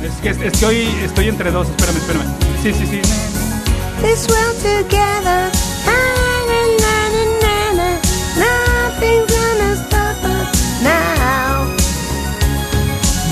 Es 0.03 0.13
que, 0.21 0.47
es 0.47 0.59
que 0.59 0.67
hoy 0.67 0.89
estoy 1.03 1.29
entre 1.29 1.51
dos. 1.51 1.67
Espérame, 1.71 1.97
espérame. 1.97 2.27
Sí, 2.63 2.71
sí, 2.71 2.87
sí. 2.87 3.01
This 4.03 4.29
world 4.29 4.57
together. 4.61 5.51
Nothing's 8.37 9.27
gonna 9.33 9.75
stop 9.75 10.23
us 10.23 10.83
now. 10.83 11.65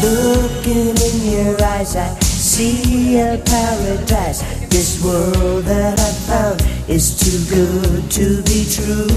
Looking 0.03 0.97
in 0.97 1.31
your 1.31 1.63
eyes, 1.63 1.95
I 1.95 2.09
see 2.21 3.21
a 3.21 3.37
paradise. 3.37 4.43
This 4.71 5.03
world 5.05 5.65
that 5.67 6.01
I 6.01 6.13
found 6.27 6.63
is 6.89 7.15
too 7.15 7.45
good 7.55 8.11
to 8.13 8.43
be 8.45 8.65
true. 8.65 9.11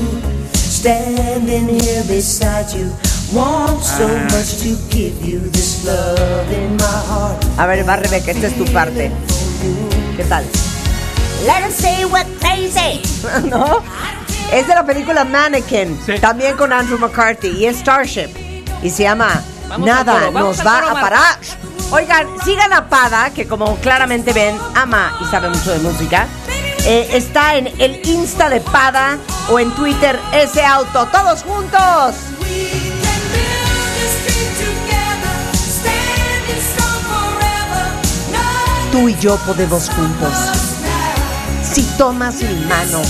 Standing 0.54 1.70
here 1.80 2.04
beside 2.04 2.70
you, 2.74 2.92
want 3.34 3.84
so 3.84 4.08
much 4.08 4.60
to 4.62 4.76
give 4.90 5.14
you 5.26 5.40
this 5.52 5.86
love 5.86 6.52
in 6.52 6.76
my 6.78 6.84
heart. 6.84 7.46
A 7.58 7.68
ver, 7.68 7.84
va 7.88 7.98
Rebeca, 7.98 8.32
esta 8.32 8.48
es 8.48 8.58
tu 8.58 8.66
parte. 8.66 9.12
¿Qué 10.18 10.24
tal? 10.26 10.44
Let 11.46 11.64
us 11.68 11.76
say 11.76 12.06
we're 12.06 12.26
crazy. 12.40 13.02
¿No? 13.50 13.82
Es 14.52 14.68
de 14.68 14.74
la 14.74 14.84
película 14.84 15.24
Mannequin, 15.24 15.98
también 16.20 16.58
con 16.58 16.74
Andrew 16.74 16.98
McCarthy 16.98 17.50
y 17.50 17.66
es 17.66 17.78
Starship. 17.78 18.30
Y 18.82 18.90
se 18.90 19.04
llama 19.04 19.44
Vamos 19.68 19.88
Nada 19.88 20.14
coro, 20.14 20.32
nos 20.32 20.66
va 20.66 20.82
coro, 20.82 20.98
a 20.98 21.02
parar. 21.02 21.38
Oigan, 21.92 22.28
sigan 22.44 22.74
a 22.74 22.88
Pada, 22.90 23.30
que 23.32 23.48
como 23.48 23.76
claramente 23.78 24.34
ven, 24.34 24.58
ama 24.76 25.18
y 25.22 25.26
sabe 25.26 25.50
mucho 25.50 25.72
de 25.72 25.80
música. 25.80 26.28
Eh, 26.86 27.10
está 27.14 27.56
en 27.56 27.68
el 27.80 28.02
Insta 28.08 28.50
de 28.50 28.62
Pada 28.62 29.18
o 29.50 29.60
en 29.60 29.72
Twitter 29.72 30.20
ese 30.34 30.64
auto. 30.66 31.08
¡Todos 31.12 31.44
juntos! 31.44 32.16
Tú 38.92 39.08
y 39.08 39.16
yo 39.20 39.38
podemos 39.46 39.90
juntos. 39.90 40.34
Si 41.64 41.84
tomas 41.98 42.36
mi 42.42 42.56
mano, 42.66 43.02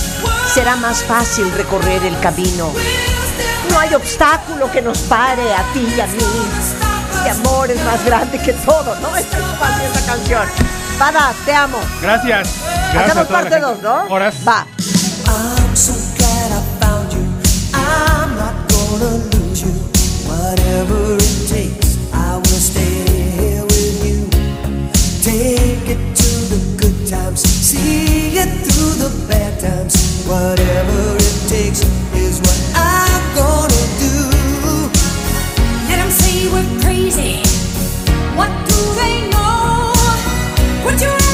será 0.52 0.76
más 0.76 1.02
fácil 1.04 1.50
recorrer 1.52 2.04
el 2.04 2.18
camino. 2.20 2.72
No 3.70 3.78
hay 3.78 3.94
obstáculo 3.94 4.70
que 4.70 4.82
nos 4.82 4.98
pare 5.00 5.54
a 5.54 5.62
ti 5.72 5.86
y 5.96 6.00
a 6.00 6.06
mí. 6.06 6.18
Este 7.16 7.30
amor 7.30 7.70
es 7.70 7.82
más 7.84 8.04
grande 8.04 8.38
que 8.38 8.52
todo, 8.52 8.94
¿no? 9.00 9.16
Es 9.16 9.26
fácil 9.26 9.86
esta 9.86 10.12
canción. 10.12 10.42
Pada, 10.98 11.32
te 11.44 11.54
amo. 11.54 11.78
Gracias. 12.02 12.48
Gracias 12.92 12.96
a 12.96 13.20
Hacemos 13.20 13.26
parte 13.28 13.50
gente. 13.50 13.66
2, 13.66 13.82
¿no? 13.82 14.04
Horas. 14.14 14.34
Va. 14.46 14.66
I'm 15.26 15.76
so 15.76 15.92
glad 16.16 16.52
I 16.52 16.60
found 16.80 17.12
you. 17.12 17.20
I'm 17.74 18.36
not 18.36 18.54
gonna 18.68 19.16
lose 19.32 19.62
you. 19.62 19.72
Whatever 20.28 21.16
it 21.16 21.48
takes, 21.48 21.96
I 22.12 22.36
will 22.36 22.60
stay 22.60 23.04
here 23.38 23.62
with 23.62 24.04
you. 24.04 24.28
Take 25.22 25.69
through 28.64 28.94
the 29.04 29.10
bad 29.28 29.58
times. 29.60 30.24
Whatever 30.26 31.16
it 31.16 31.36
takes 31.48 31.80
is 32.14 32.38
what 32.40 32.58
I'm 32.74 33.22
gonna 33.34 33.84
do. 34.04 34.16
Let 35.88 35.98
say 36.10 36.48
we're 36.52 36.80
crazy. 36.82 37.42
What 38.36 38.50
do 38.68 38.78
they 39.00 39.30
know? 39.30 39.92
Your 41.00 41.29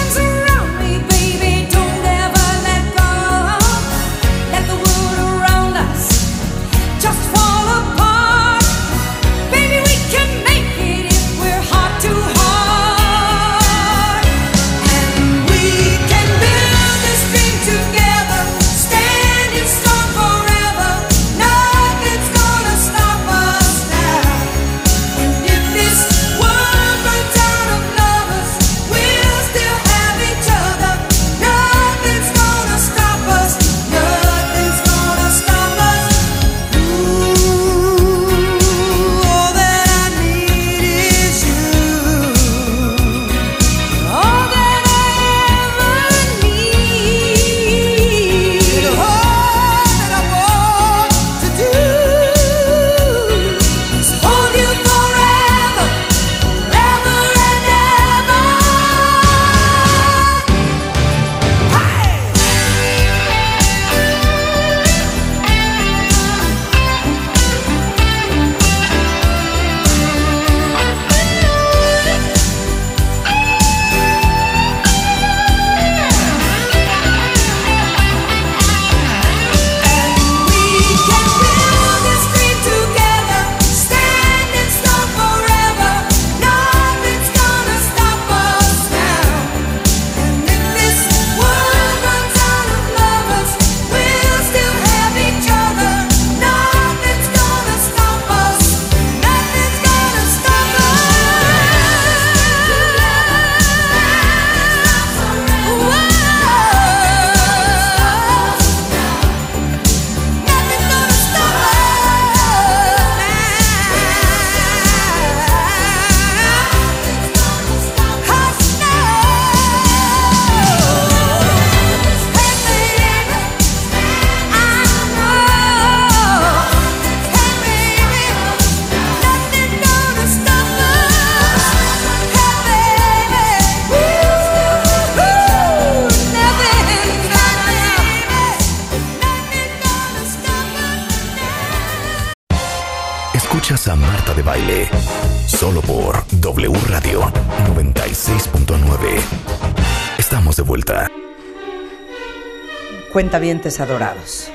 Cuentavientes 153.26 153.80
adorados. 153.80 154.52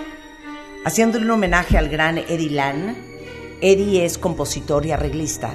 Haciéndole 0.86 1.26
un 1.26 1.32
homenaje 1.32 1.78
al 1.78 1.90
gran 1.90 2.18
Eddie 2.18 2.52
Lan, 2.52 2.96
Eddie 3.60 4.06
es 4.06 4.18
compositor 4.18 4.86
y 4.86 4.94
arreglista 4.94 5.52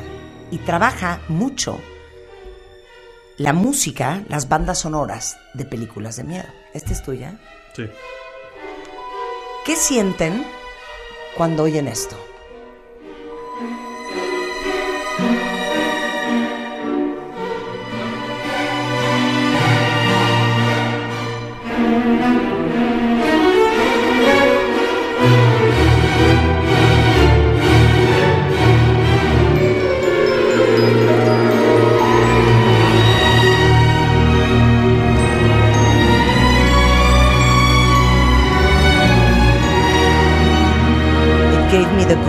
y 0.51 0.59
trabaja 0.59 1.23
mucho 1.29 1.81
la 3.39 3.55
música, 3.55 4.23
las 4.29 4.51
bandas 4.51 4.81
sonoras 4.81 5.39
de 5.55 5.65
películas 5.65 6.17
de 6.17 6.25
miedo. 6.25 6.49
¿Esta 6.75 6.93
es 6.93 7.03
tuya? 7.03 7.41
Sí. 7.75 7.85
¿Qué 9.65 9.77
sienten 9.77 10.45
cuando 11.39 11.63
oyen 11.63 11.89
esto? 11.89 12.19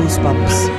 Goosebumps. 0.08 0.72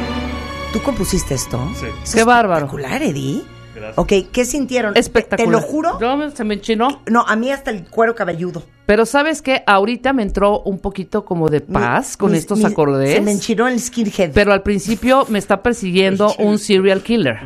¿Tú 0.72 0.80
compusiste 0.82 1.34
esto? 1.34 1.60
Sí. 1.74 1.86
Es 2.02 2.14
Qué 2.14 2.24
bárbaro. 2.24 2.64
Espectacular, 2.66 3.02
Eddie. 3.02 3.42
Gracias. 3.74 3.98
Ok, 3.98 4.12
¿qué 4.32 4.44
sintieron? 4.46 4.96
Espectacular. 4.96 5.46
Te 5.46 5.52
lo 5.52 5.60
juro. 5.60 6.00
Yo, 6.00 6.30
se 6.30 6.42
me 6.44 6.54
enchinó. 6.54 7.02
No, 7.10 7.20
a 7.28 7.36
mí 7.36 7.50
hasta 7.50 7.70
el 7.70 7.84
cuero 7.84 8.14
cabelludo. 8.14 8.62
Pero 8.86 9.04
¿sabes 9.04 9.42
qué? 9.42 9.62
Ahorita 9.66 10.14
me 10.14 10.22
entró 10.22 10.60
un 10.60 10.78
poquito 10.78 11.26
como 11.26 11.50
de 11.50 11.60
paz 11.60 12.16
con 12.16 12.30
Mis- 12.32 12.40
estos 12.40 12.58
mis- 12.58 12.66
acordes. 12.68 13.12
Se 13.12 13.20
me 13.20 13.32
enchinó 13.32 13.68
el 13.68 13.78
skinhead. 13.78 14.30
Pero 14.32 14.54
al 14.54 14.62
principio 14.62 15.26
me 15.28 15.38
está 15.38 15.62
persiguiendo 15.62 16.34
un 16.38 16.58
serial 16.58 17.02
killer. 17.02 17.40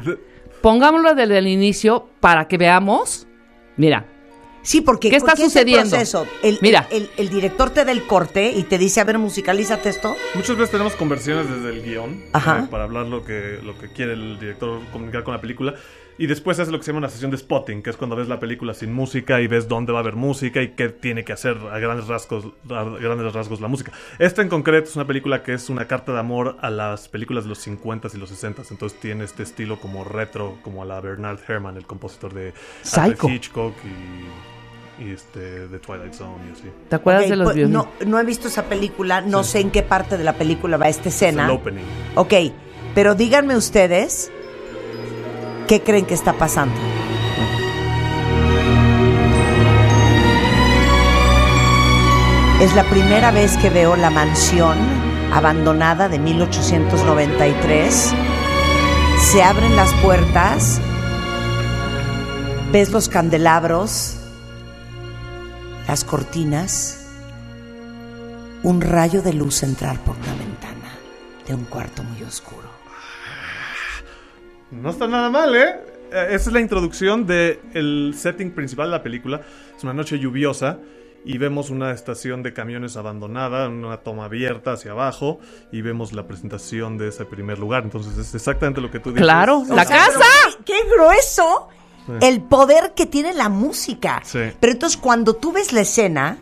Pongámoslo 0.63 1.17
desde 1.17 1.39
el 1.39 1.49
inicio 1.49 2.07
para 2.21 2.47
que 2.47 2.57
veamos. 2.57 3.27
Mira, 3.77 4.07
Sí, 4.63 4.81
porque 4.83 5.09
¿Qué 5.11 5.17
está 5.17 5.33
¿qué 5.33 5.43
es 5.45 5.57
el 5.57 5.63
sucediendo? 5.63 5.91
proceso? 5.91 6.27
El, 6.43 6.59
Mira. 6.61 6.87
El, 6.91 7.05
el- 7.05 7.11
el 7.17 7.29
director 7.31 7.71
te 7.71 7.85
da 7.85 7.93
el 7.93 8.07
corte 8.07 8.53
y 8.55 8.65
te 8.65 8.77
dice, 8.79 9.01
a 9.01 9.05
ver, 9.05 9.19
musicalízate 9.19 9.89
esto. 9.89 10.17
Muchas 10.35 10.57
veces 10.57 10.71
tenemos 10.71 10.95
conversiones 10.97 11.49
desde 11.49 11.71
el 11.71 11.83
guion 11.83 12.23
Ajá. 12.33 12.61
eh, 12.65 12.69
para 12.71 12.85
hablar 12.85 13.07
lo 13.07 13.25
que, 13.25 13.59
lo 13.63 13.79
que 13.79 13.89
quiere 13.89 14.13
el 14.13 14.39
director 14.39 14.81
comunicar 14.93 15.25
con 15.25 15.33
la 15.35 15.41
película. 15.41 15.75
Y 16.21 16.27
después 16.27 16.61
hace 16.61 16.71
lo 16.71 16.77
que 16.77 16.85
se 16.85 16.91
llama 16.91 16.99
una 16.99 17.09
sesión 17.09 17.31
de 17.31 17.39
spotting, 17.39 17.83
que 17.83 17.89
es 17.89 17.97
cuando 17.97 18.15
ves 18.15 18.29
la 18.29 18.39
película 18.39 18.75
sin 18.75 18.93
música 18.93 19.41
y 19.41 19.47
ves 19.47 19.69
dónde 19.69 19.91
va 19.91 20.01
a 20.01 20.03
haber 20.03 20.17
música 20.17 20.61
y 20.61 20.73
qué 20.73 20.91
tiene 20.91 21.25
que 21.25 21.33
hacer 21.33 21.57
a 21.73 21.79
grandes 21.79 22.09
rasgos, 22.09 22.45
a 22.69 22.85
grandes 22.85 23.33
rasgos 23.33 23.63
la 23.63 23.69
música. 23.69 23.93
Esta 24.19 24.43
en 24.43 24.51
concreto 24.51 24.91
es 24.91 24.97
una 24.97 25.07
película 25.07 25.43
que 25.43 25.55
es 25.55 25.71
una 25.71 25.87
carta 25.87 26.13
de 26.13 26.19
amor 26.19 26.59
a 26.61 26.69
las 26.69 27.09
películas 27.09 27.45
de 27.45 27.49
los 27.49 27.67
50s 27.67 28.15
y 28.15 28.19
los 28.19 28.31
60s. 28.31 28.71
Entonces 28.71 29.01
tiene 29.01 29.25
este 29.25 29.45
estilo 29.45 29.81
como 29.81 30.05
retro, 30.05 30.59
como 30.61 30.83
a 30.83 30.85
la 30.85 31.01
Bernard 31.01 31.39
Herrmann, 31.49 31.79
el 31.79 31.87
compositor 31.87 32.35
de 32.35 32.53
Psycho. 32.83 33.01
Alfred 33.01 33.31
Hitchcock 33.31 33.75
y, 34.99 35.05
y 35.05 35.13
este, 35.13 35.69
de 35.69 35.79
Twilight 35.79 36.13
Zone 36.13 36.49
y 36.51 36.53
así. 36.53 36.71
¿te 36.87 36.97
acuerdas 36.97 37.31
de 37.31 37.37
los 37.37 37.47
pues, 37.47 37.57
violines? 37.57 37.83
no, 37.83 38.07
no 38.07 38.21
he 38.21 38.25
visto 38.25 38.49
esa 38.49 38.65
película, 38.65 39.23
no 39.23 39.43
sé 39.43 39.61
en 39.61 39.71
qué 39.71 39.83
parte 39.83 40.19
de 40.19 40.25
la 40.25 40.35
película 40.35 40.77
va 40.77 40.87
esta 40.91 41.09
escena. 41.09 41.45
Es 41.45 41.49
el 41.49 41.57
opening. 41.57 41.85
Ok, 42.17 42.35
pero 42.95 43.15
díganme 43.15 43.57
ustedes 43.57 44.31
qué 45.71 45.81
creen 45.83 46.05
que 46.05 46.15
está 46.15 46.33
pasando. 46.33 46.75
Es 52.61 52.75
la 52.75 52.83
primera 52.91 53.31
vez 53.31 53.57
que 53.57 53.71
veo 53.71 53.95
la 53.95 54.11
mansión 54.11 54.77
abandonada 55.33 56.09
de 56.09 56.19
1893. 56.19 58.13
Se 59.31 59.45
abren 59.45 59.77
las 59.77 59.95
puertas, 60.03 60.81
ves 62.73 62.91
los 62.91 63.09
candelabros, 63.09 64.17
las 65.87 66.03
cortinas, 66.03 67.07
un 68.65 68.81
rayo 68.81 69.23
de 69.23 69.35
luz 69.35 69.63
entrar 69.63 70.01
por 70.01 70.17
una 70.17 70.35
ventana 70.35 70.99
de 71.47 71.55
un 71.55 71.65
cuarto 71.67 72.03
muy 72.03 72.25
oscuro. 72.25 72.60
No 74.71 74.91
está 74.91 75.07
nada 75.07 75.31
mal, 75.31 75.55
¿eh? 75.55 75.75
Eh, 76.13 76.27
Esa 76.31 76.51
es 76.51 76.53
la 76.53 76.61
introducción 76.61 77.27
del 77.27 78.15
setting 78.17 78.53
principal 78.53 78.87
de 78.89 78.93
la 78.93 79.03
película. 79.03 79.41
Es 79.77 79.83
una 79.85 79.93
noche 79.93 80.19
lluviosa 80.19 80.79
y 81.25 81.39
vemos 81.39 81.71
una 81.71 81.93
estación 81.93 82.43
de 82.43 82.53
camiones 82.53 82.97
abandonada, 82.97 83.69
una 83.69 83.99
toma 83.99 84.25
abierta 84.25 84.73
hacia 84.73 84.93
abajo 84.93 85.39
y 85.71 85.83
vemos 85.83 86.13
la 86.13 86.27
presentación 86.27 86.97
de 86.99 87.09
ese 87.09 87.25
primer 87.27 87.59
lugar. 87.59 87.85
Entonces 87.85 88.17
es 88.17 88.35
exactamente 88.35 88.81
lo 88.81 88.91
que 88.91 89.01
tú 89.01 89.11
dices. 89.11 89.23
Claro, 89.23 89.63
la 89.69 89.83
O 89.83 89.87
sea, 89.87 89.97
casa. 89.99 90.21
¡Qué, 90.65 90.73
qué 90.73 90.89
grueso! 90.95 91.69
Sí. 92.07 92.27
El 92.27 92.41
poder 92.43 92.93
que 92.97 93.07
tiene 93.07 93.35
la 93.35 93.49
música. 93.49 94.21
Sí. 94.25 94.39
Pero 94.59 94.73
entonces 94.73 94.97
cuando 94.99 95.35
tú 95.37 95.53
ves 95.53 95.73
la 95.73 95.83
escena, 95.83 96.39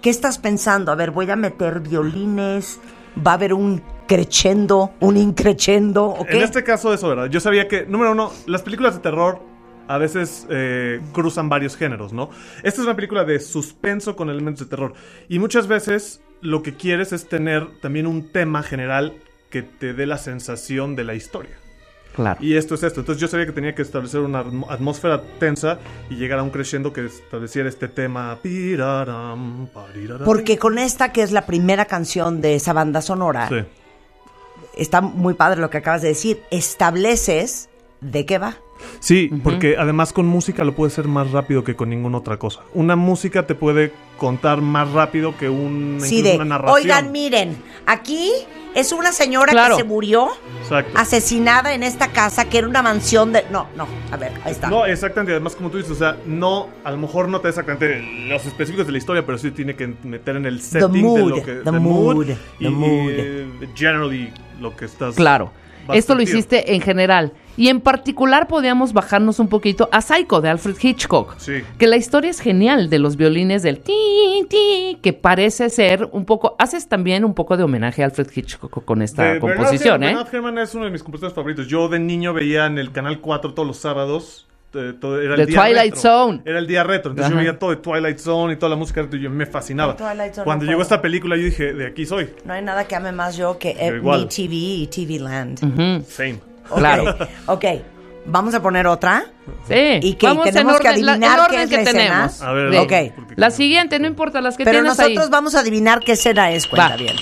¿qué 0.00 0.08
estás 0.10 0.38
pensando? 0.38 0.90
A 0.90 0.94
ver, 0.94 1.10
voy 1.10 1.30
a 1.30 1.36
meter 1.36 1.80
violines, 1.80 2.80
va 3.24 3.32
a 3.32 3.34
haber 3.34 3.52
un 3.52 3.82
crescendo, 4.10 4.90
un 4.98 5.16
increchendo, 5.16 6.06
¿o 6.06 6.26
qué? 6.26 6.38
En 6.38 6.42
este 6.42 6.64
caso 6.64 6.92
eso, 6.92 7.08
¿verdad? 7.08 7.26
Yo 7.26 7.38
sabía 7.38 7.68
que, 7.68 7.86
número 7.86 8.10
uno, 8.10 8.32
las 8.46 8.60
películas 8.60 8.96
de 8.96 9.02
terror 9.02 9.40
a 9.86 9.98
veces 9.98 10.48
eh, 10.50 11.00
cruzan 11.12 11.48
varios 11.48 11.76
géneros, 11.76 12.12
¿no? 12.12 12.28
Esta 12.64 12.80
es 12.80 12.86
una 12.88 12.96
película 12.96 13.22
de 13.22 13.38
suspenso 13.38 14.16
con 14.16 14.28
elementos 14.28 14.66
de 14.66 14.70
terror. 14.70 14.94
Y 15.28 15.38
muchas 15.38 15.68
veces 15.68 16.22
lo 16.40 16.64
que 16.64 16.74
quieres 16.74 17.12
es 17.12 17.28
tener 17.28 17.68
también 17.80 18.08
un 18.08 18.32
tema 18.32 18.64
general 18.64 19.14
que 19.48 19.62
te 19.62 19.94
dé 19.94 20.06
la 20.06 20.18
sensación 20.18 20.96
de 20.96 21.04
la 21.04 21.14
historia. 21.14 21.56
Claro. 22.12 22.40
Y 22.42 22.56
esto 22.56 22.74
es 22.74 22.82
esto. 22.82 22.98
Entonces 22.98 23.20
yo 23.20 23.28
sabía 23.28 23.46
que 23.46 23.52
tenía 23.52 23.76
que 23.76 23.82
establecer 23.82 24.22
una 24.22 24.40
atmósfera 24.40 25.22
tensa 25.38 25.78
y 26.10 26.16
llegar 26.16 26.40
a 26.40 26.42
un 26.42 26.50
crescendo 26.50 26.92
que 26.92 27.06
estableciera 27.06 27.68
este 27.68 27.86
tema. 27.86 28.40
Porque 30.24 30.58
con 30.58 30.78
esta, 30.78 31.12
que 31.12 31.22
es 31.22 31.30
la 31.30 31.46
primera 31.46 31.84
canción 31.84 32.40
de 32.40 32.56
esa 32.56 32.72
banda 32.72 33.02
sonora, 33.02 33.48
Sí. 33.48 33.64
Está 34.80 35.00
muy 35.00 35.34
padre 35.34 35.60
lo 35.60 35.70
que 35.70 35.78
acabas 35.78 36.02
de 36.02 36.08
decir. 36.08 36.42
Estableces 36.50 37.68
de 38.00 38.24
qué 38.26 38.38
va. 38.38 38.56
Sí, 38.98 39.30
porque 39.44 39.76
además 39.78 40.14
con 40.14 40.26
música 40.26 40.64
lo 40.64 40.74
puedes 40.74 40.94
hacer 40.94 41.06
más 41.06 41.30
rápido 41.32 41.62
que 41.62 41.76
con 41.76 41.90
ninguna 41.90 42.16
otra 42.18 42.38
cosa. 42.38 42.60
Una 42.72 42.96
música 42.96 43.46
te 43.46 43.54
puede 43.54 43.92
contar 44.16 44.62
más 44.62 44.90
rápido 44.92 45.36
que 45.36 45.50
un, 45.50 45.98
Sí, 46.00 46.22
de, 46.22 46.36
una 46.36 46.46
narración. 46.46 46.74
oigan, 46.76 47.12
miren, 47.12 47.56
aquí 47.84 48.30
es 48.74 48.92
una 48.92 49.12
señora 49.12 49.52
Claro. 49.52 49.76
que 49.76 49.82
se 49.82 49.86
murió 49.86 50.28
Exacto. 50.62 50.92
asesinada 50.96 51.74
en 51.74 51.82
esta 51.82 52.08
casa 52.08 52.46
que 52.46 52.56
era 52.56 52.68
una 52.68 52.80
mansión 52.80 53.34
de... 53.34 53.44
No, 53.50 53.66
no, 53.76 53.86
a 54.10 54.16
ver, 54.16 54.32
ahí 54.44 54.52
está. 54.52 54.70
No, 54.70 54.86
exactamente. 54.86 55.32
Además, 55.32 55.56
como 55.56 55.68
tú 55.70 55.76
dices, 55.76 55.92
o 55.92 55.96
sea, 55.96 56.16
no, 56.24 56.68
a 56.82 56.90
lo 56.90 56.96
mejor 56.96 57.28
no 57.28 57.38
te 57.40 57.44
da 57.44 57.50
exactamente 57.50 58.00
los 58.28 58.46
específicos 58.46 58.86
de 58.86 58.92
la 58.92 58.98
historia, 58.98 59.26
pero 59.26 59.36
sí 59.36 59.50
tiene 59.50 59.76
que 59.76 59.88
meter 60.04 60.36
en 60.36 60.46
el 60.46 60.62
setting 60.62 60.90
de 60.92 61.02
mood, 61.02 61.30
lo 61.32 61.42
que. 61.42 61.52
the 61.56 61.70
mood, 61.72 62.26
the 62.26 62.36
y, 62.60 62.68
mood. 62.70 63.10
eh, 63.10 63.46
generally 63.74 64.32
lo 64.60 64.76
que 64.76 64.84
estás. 64.84 65.14
Claro. 65.14 65.52
Esto 65.92 66.14
lo 66.14 66.22
hiciste 66.22 66.74
en 66.74 66.80
general. 66.80 67.32
Y 67.56 67.68
en 67.68 67.80
particular 67.80 68.46
podíamos 68.46 68.92
bajarnos 68.92 69.38
un 69.38 69.48
poquito 69.48 69.88
a 69.92 70.00
Psycho 70.00 70.40
de 70.40 70.48
Alfred 70.48 70.76
Hitchcock. 70.80 71.36
Sí. 71.38 71.62
Que 71.78 71.86
la 71.86 71.96
historia 71.96 72.30
es 72.30 72.40
genial 72.40 72.88
de 72.88 72.98
los 72.98 73.16
violines 73.16 73.62
del 73.62 73.80
ti, 73.80 74.46
ti, 74.48 74.98
que 75.02 75.12
parece 75.12 75.68
ser 75.68 76.08
un 76.12 76.24
poco. 76.24 76.54
Haces 76.58 76.88
también 76.88 77.24
un 77.24 77.34
poco 77.34 77.56
de 77.56 77.64
homenaje 77.64 78.02
a 78.02 78.06
Alfred 78.06 78.28
Hitchcock 78.34 78.84
con 78.84 79.02
esta 79.02 79.34
De 79.34 79.40
composición, 79.40 80.02
¿eh? 80.04 80.06
Bernard 80.06 80.34
Herrmann 80.34 80.58
es 80.58 80.74
uno 80.74 80.84
de 80.84 80.90
mis 80.90 81.02
compositores 81.02 81.34
favoritos. 81.34 81.66
Yo 81.66 81.88
de 81.88 81.98
niño 81.98 82.32
veía 82.32 82.66
en 82.66 82.78
el 82.78 82.92
canal 82.92 83.20
4 83.20 83.52
todos 83.52 83.66
los 83.66 83.78
sábados. 83.78 84.46
Eh, 84.74 84.94
todo- 85.00 85.20
era 85.20 85.34
el 85.34 85.40
The 85.40 85.46
día 85.46 85.60
Twilight 85.60 85.94
retro. 85.94 86.00
Zone. 86.10 86.42
Era 86.44 86.58
el 86.58 86.66
día 86.66 86.84
retro. 86.84 87.10
Entonces 87.12 87.30
yo 87.32 87.36
veía 87.38 87.58
todo 87.58 87.70
de 87.70 87.76
Twilight 87.76 88.18
Zone 88.18 88.52
y 88.54 88.56
toda 88.56 88.70
la 88.70 88.76
música 88.76 89.02
retro 89.02 89.18
y 89.18 89.22
yo 89.22 89.30
me 89.30 89.46
fascinaba. 89.46 89.92
El 89.92 89.98
Twilight 89.98 90.34
Zone 90.34 90.44
Cuando 90.44 90.64
no 90.64 90.70
llegó 90.70 90.78
puedo. 90.78 90.82
esta 90.94 91.02
película 91.02 91.36
yo 91.36 91.44
dije, 91.44 91.72
de 91.74 91.86
aquí 91.86 92.06
soy. 92.06 92.30
No 92.44 92.52
hay 92.52 92.62
nada 92.62 92.84
que 92.84 92.94
ame 92.96 93.12
más 93.12 93.36
yo 93.36 93.58
que 93.58 93.70
eh, 93.78 93.92
mi 93.92 94.26
TV 94.26 94.54
y 94.54 94.86
TV 94.86 95.18
Land. 95.20 96.04
Same. 96.08 96.40
Claro. 96.74 97.16
Ok, 97.46 97.64
vamos 98.26 98.54
a 98.54 98.62
poner 98.62 98.86
otra. 98.86 99.24
Sí. 99.66 99.98
Y 100.02 100.14
que 100.14 100.26
Vamos 100.28 100.44
tenemos 100.44 100.78
que 100.78 100.88
orden- 100.88 101.04
la- 101.04 101.12
adivinar 101.12 101.40
el 101.40 101.56
qué 101.56 101.62
es 101.64 101.68
que 101.70 101.76
la 101.76 101.82
escena. 101.82 101.98
tenemos. 102.04 102.42
A 102.42 102.52
ver, 102.52 102.70
De- 102.70 102.78
Ok. 102.78 103.14
porque- 103.16 103.34
La 103.36 103.50
siguiente, 103.50 103.98
no 103.98 104.06
importa 104.06 104.40
las 104.40 104.56
que 104.56 104.64
Pero 104.64 104.78
tienes 104.80 104.96
nosotros 104.96 105.30
vamos 105.30 105.56
a 105.56 105.60
adivinar 105.60 105.98
qué 106.00 106.12
escena 106.12 106.52
es, 106.52 106.68
cuenta 106.68 106.96
bien. 106.96 107.16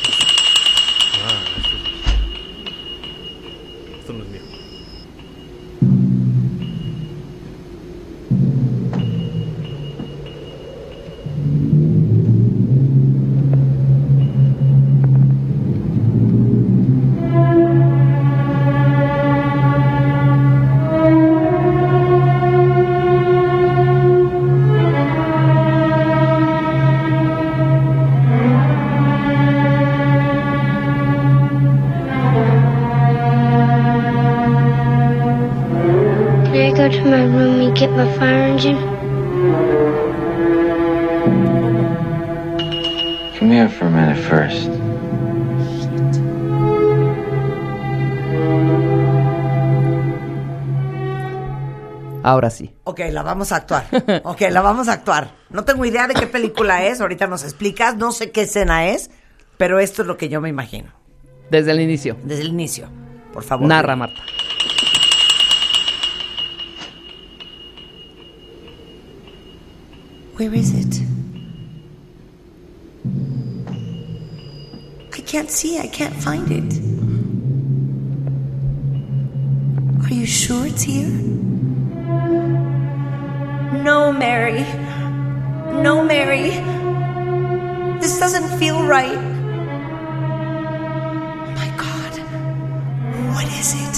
Ahora 52.39 52.51
sí. 52.51 52.71
Ok, 52.85 53.01
la 53.11 53.25
vamos 53.25 53.51
a 53.51 53.57
actuar. 53.57 53.89
Ok, 54.23 54.43
la 54.53 54.61
vamos 54.61 54.87
a 54.87 54.93
actuar. 54.93 55.35
No 55.51 55.65
tengo 55.65 55.85
idea 55.85 56.07
de 56.07 56.15
qué 56.15 56.29
película 56.29 56.85
es, 56.85 57.01
ahorita 57.01 57.27
nos 57.27 57.43
explicas, 57.43 57.97
no 57.97 58.13
sé 58.13 58.31
qué 58.31 58.43
escena 58.43 58.87
es, 58.91 59.11
pero 59.57 59.81
esto 59.81 60.03
es 60.03 60.09
lo 60.09 60.17
que 60.17 60.29
yo 60.29 60.41
me 60.41 60.49
imagino. 60.49 60.93
Desde 61.51 61.73
el 61.73 61.81
inicio. 61.81 62.17
Desde 62.23 62.43
el 62.43 62.51
inicio. 62.51 62.89
Por 63.33 63.43
favor. 63.43 63.67
Narra, 63.67 63.97
Marta. 63.97 64.23
Where 70.39 70.57
is 70.57 70.73
it? 70.75 71.03
I 75.13 75.23
can't 75.23 75.51
see, 75.51 75.77
I 75.77 75.89
can't 75.89 76.15
find 76.15 76.49
it. 76.53 76.73
Are 80.05 80.15
you 80.15 80.25
sure 80.25 80.69
it's 80.69 80.85
here? 80.85 81.58
No, 83.73 84.13
Mary. 84.13 84.65
No, 85.83 86.03
Mary. 86.03 86.51
This 88.01 88.19
doesn't 88.19 88.59
feel 88.59 88.83
right. 88.87 89.19
Oh 91.45 91.51
my 91.55 91.69
God. 91.77 92.15
What 93.35 93.47
is 93.61 93.75
it? 93.75 93.97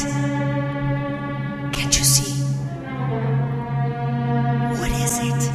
Can't 1.73 1.97
you 1.97 2.05
see? 2.05 2.33
What 4.81 4.91
is 4.91 5.19
it? 5.23 5.51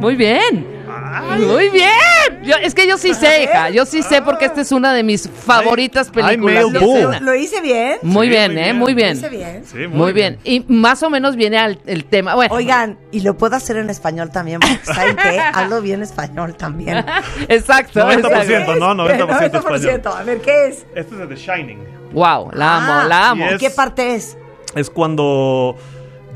Muy 0.00 0.16
bien. 0.16 0.66
Ah. 0.88 1.38
Muy 1.38 1.68
bien. 1.70 2.21
Yo- 2.42 2.56
es 2.56 2.74
que 2.74 2.86
yo 2.86 2.98
sí 2.98 3.14
sé, 3.14 3.44
hija. 3.44 3.70
Yo 3.70 3.86
sí 3.86 4.02
sé 4.02 4.22
porque 4.22 4.46
esta 4.46 4.60
es 4.60 4.72
una 4.72 4.92
de 4.92 5.02
mis 5.02 5.28
favoritas 5.28 6.10
películas. 6.10 6.64
boo. 6.72 6.96
escena. 6.96 7.20
¿Lo 7.20 7.34
hice 7.34 7.60
bien? 7.60 7.98
Muy 8.02 8.26
Sí, 8.26 8.30
bien, 8.30 8.50
muy 8.52 8.60
¿eh? 8.60 8.64
bien. 8.64 8.78
Muy 8.78 8.94
bien. 8.94 9.08
¿Lo 9.20 9.26
hice 9.26 9.28
bien? 9.36 9.64
Sí, 9.64 9.86
Muy 9.88 10.12
bien. 10.12 10.38
Y 10.44 10.60
más 10.68 11.02
o 11.02 11.10
menos 11.10 11.36
viene 11.36 11.58
al 11.58 11.78
el 11.86 12.04
tema. 12.04 12.34
Bueno, 12.34 12.54
Oigan, 12.54 12.98
y 13.10 13.20
lo 13.20 13.36
puedo 13.36 13.56
hacer 13.56 13.76
en 13.76 13.90
español 13.90 14.30
también, 14.30 14.60
porque 14.60 14.78
¿saben 14.94 15.16
qué? 15.16 15.40
Hablo 15.40 15.80
bien 15.82 16.02
español 16.02 16.54
también. 16.56 17.04
exacto. 17.48 18.00
90%, 18.00 18.42
exacto. 18.42 18.74
¿no? 18.76 18.94
90% 18.94 19.58
español. 19.58 20.00
A 20.16 20.22
ver, 20.24 20.40
¿qué 20.40 20.66
es? 20.68 20.86
Este 20.94 21.14
es 21.14 21.18
de 21.20 21.26
The 21.26 21.36
Shining. 21.36 21.78
Wow, 22.12 22.50
la 22.52 22.76
amo, 22.76 22.92
Ah, 22.92 23.04
la 23.08 23.28
amo. 23.30 23.44
y 23.50 23.54
es- 23.54 23.60
¿Qué 23.60 23.70
parte 23.70 24.14
es? 24.14 24.36
Es 24.74 24.90
cuando 24.90 25.76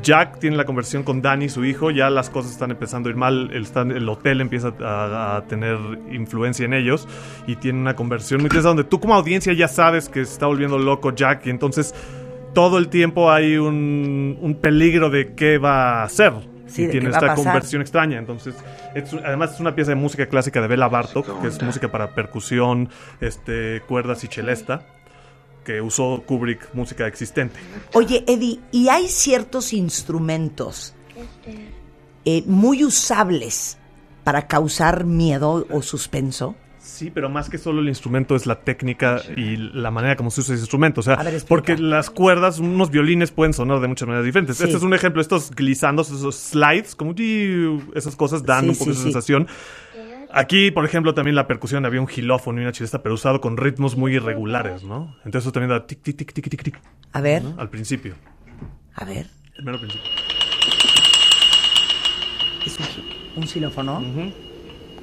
Jack 0.07 0.39
tiene 0.39 0.55
la 0.55 0.63
conversión 0.63 1.03
con 1.03 1.21
Danny, 1.21 1.49
su 1.49 1.65
hijo, 1.65 1.91
ya 1.91 2.09
las 2.09 2.29
cosas 2.29 2.53
están 2.53 2.71
empezando 2.71 3.09
a 3.09 3.11
ir 3.11 3.17
mal, 3.17 3.51
el, 3.51 3.67
el 3.91 4.07
hotel 4.07 4.39
empieza 4.39 4.73
a, 4.81 5.35
a 5.35 5.43
tener 5.47 5.77
influencia 6.09 6.65
en 6.65 6.73
ellos 6.73 7.09
y 7.45 7.57
tiene 7.57 7.79
una 7.81 7.93
conversión 7.93 8.39
muy 8.39 8.49
donde 8.49 8.85
tú 8.85 9.01
como 9.01 9.15
audiencia 9.15 9.51
ya 9.51 9.67
sabes 9.67 10.07
que 10.07 10.23
se 10.23 10.31
está 10.31 10.45
volviendo 10.45 10.77
loco 10.79 11.13
Jack 11.13 11.45
y 11.47 11.49
entonces 11.49 11.93
todo 12.53 12.77
el 12.77 12.87
tiempo 12.87 13.29
hay 13.29 13.57
un, 13.57 14.37
un 14.39 14.55
peligro 14.55 15.09
de 15.09 15.33
qué 15.35 15.57
va 15.57 16.01
a 16.01 16.03
hacer. 16.03 16.33
Sí, 16.67 16.83
y 16.83 16.85
de 16.85 16.91
tiene 16.91 17.05
qué 17.07 17.11
va 17.11 17.17
a 17.17 17.19
esta 17.19 17.27
pasar. 17.27 17.43
conversión 17.43 17.81
extraña. 17.81 18.17
Entonces, 18.17 18.55
es 18.95 19.13
además 19.13 19.53
es 19.53 19.59
una 19.59 19.75
pieza 19.75 19.91
de 19.91 19.95
música 19.95 20.25
clásica 20.25 20.59
de 20.61 20.67
Bela 20.67 20.87
Bartok, 20.87 21.41
que 21.41 21.47
es 21.47 21.61
música 21.61 21.89
para 21.91 22.15
percusión, 22.15 22.89
este, 23.21 23.81
cuerdas 23.87 24.23
y 24.23 24.27
celesta, 24.27 24.81
que 25.67 25.81
usó 25.81 26.23
Kubrick, 26.25 26.73
música 26.73 27.05
existente. 27.07 27.59
Oye, 27.91 28.23
Eddie, 28.25 28.61
¿y 28.71 28.87
hay 28.87 29.09
ciertos 29.09 29.73
instrumentos 29.73 30.95
eh, 32.23 32.43
muy 32.45 32.85
usables 32.85 33.77
para 34.23 34.47
causar 34.47 35.03
miedo 35.03 35.67
o 35.69 35.81
suspenso? 35.81 36.55
Sí, 36.79 37.11
pero 37.13 37.27
más 37.27 37.49
que 37.49 37.57
solo 37.57 37.81
el 37.81 37.89
instrumento 37.89 38.33
es 38.33 38.45
la 38.45 38.61
técnica 38.61 39.21
y 39.35 39.57
la 39.57 39.91
manera 39.91 40.15
como 40.15 40.31
se 40.31 40.39
usa 40.39 40.53
ese 40.55 40.63
instrumento. 40.63 41.01
O 41.01 41.03
sea, 41.03 41.17
ver, 41.17 41.43
porque 41.45 41.77
las 41.77 42.09
cuerdas, 42.09 42.59
unos 42.59 42.89
violines 42.89 43.31
pueden 43.31 43.53
sonar 43.53 43.81
de 43.81 43.89
muchas 43.89 44.07
maneras 44.07 44.25
diferentes. 44.25 44.55
Sí. 44.55 44.63
Este 44.63 44.77
es 44.77 44.83
un 44.83 44.93
ejemplo, 44.93 45.21
estos 45.21 45.51
glisandos, 45.51 46.09
esos 46.11 46.33
slides, 46.37 46.95
como 46.95 47.13
esas 47.93 48.15
cosas 48.15 48.45
dan 48.45 48.63
Sí, 48.63 48.69
un 48.69 48.75
poco 48.75 48.85
sí, 48.85 48.91
esa 48.91 48.99
sí. 48.99 49.03
sensación. 49.03 49.47
Aquí, 50.39 50.69
por 50.69 50.85
ejemplo, 50.85 51.15
también 51.15 51.33
la 51.35 51.47
percusión 51.47 51.83
había 51.87 51.99
un 51.99 52.05
gilófono 52.07 52.59
y 52.59 52.63
una 52.63 52.71
chilesta, 52.71 53.01
pero 53.01 53.15
usado 53.15 53.41
con 53.41 53.57
ritmos 53.57 53.97
muy 53.97 54.13
irregulares, 54.15 54.83
¿no? 54.83 55.15
Entonces 55.25 55.45
eso 55.45 55.51
también 55.51 55.69
da 55.71 55.87
tic, 55.87 56.03
tic, 56.03 56.15
tic, 56.15 56.31
tic, 56.31 56.47
tic, 56.47 56.61
tic, 56.63 56.79
A 57.11 57.21
ver, 57.21 57.43
¿no? 57.43 57.55
Al 57.57 57.69
principio, 57.71 58.13
a 58.93 59.03
ver, 59.03 59.25
el 59.57 59.65
mero 59.65 59.79
principio. 59.79 60.05
es 62.67 62.77
un, 63.35 63.41
un 63.41 63.47
xilófono. 63.47 64.03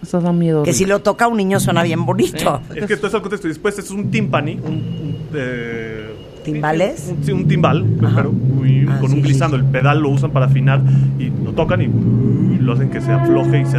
Eso 0.01 0.21
da 0.21 0.33
miedo. 0.33 0.63
Que 0.63 0.73
si 0.73 0.85
lo 0.85 1.01
toca 1.01 1.27
un 1.27 1.37
niño 1.37 1.59
suena 1.59 1.83
bien 1.83 2.07
bonito. 2.07 2.61
Es 2.73 2.87
que 2.87 2.97
todo 2.97 3.09
eso 3.09 3.17
al 3.17 3.23
contexto. 3.23 3.49
Y 3.49 3.51
después 3.51 3.77
es 3.79 3.91
un 3.91 4.13
timpani, 4.13 4.53
un... 4.55 4.67
un, 4.73 5.29
eh, 5.35 6.15
¿Timbales? 6.45 7.09
Un, 7.11 7.25
sí, 7.25 7.33
un 7.33 7.49
timbal, 7.49 7.85
pero 8.15 8.31
uy, 8.31 8.87
Ah, 8.89 8.99
con 9.01 9.09
sí, 9.11 9.17
un 9.17 9.23
sí, 9.23 9.29
glissando. 9.29 9.57
El 9.57 9.65
pedal 9.65 9.99
lo 10.01 10.11
usan 10.11 10.31
para 10.31 10.47
afinar 10.47 10.81
y 11.19 11.31
lo 11.31 11.53
tocan 11.55 11.81
y 11.83 11.89
uy, 11.89 12.59
lo 12.61 12.75
hacen 12.75 12.91
que 12.91 13.01
se 13.01 13.11
afloje 13.11 13.63
y 13.63 13.67
se 13.67 13.79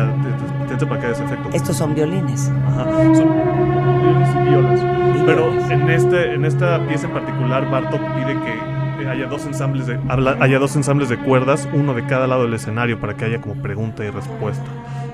para 0.88 1.00
que 1.02 1.12
ese 1.12 1.24
efecto. 1.24 1.50
Estos 1.54 1.78
son 1.78 1.94
violines. 1.96 2.52
Ajá, 2.68 2.84
son 3.16 3.34
violines 3.34 4.36
y 4.36 4.50
violas. 4.50 4.80
Pero 5.26 5.52
en, 5.72 5.90
este, 5.90 6.34
en 6.34 6.46
esta 6.46 6.86
pieza 6.88 7.08
en 7.08 7.14
particular, 7.14 7.70
Bartok 7.70 8.02
pide 8.16 8.34
que 8.40 8.76
haya 9.10 9.28
dos 9.28 9.46
ensambles 9.46 9.86
de 9.88 10.00
habla- 10.10 10.36
haya 10.40 10.58
dos 10.60 10.76
ensambles 10.76 11.10
de 11.10 11.18
cuerdas, 11.18 11.68
uno 11.74 11.94
de 11.94 12.06
cada 12.06 12.26
lado 12.28 12.44
del 12.44 12.54
escenario 12.56 13.00
para 13.00 13.16
que 13.16 13.26
haya 13.26 13.40
como 13.40 13.62
pregunta 13.62 14.04
y 14.04 14.10
respuesta 14.10 14.66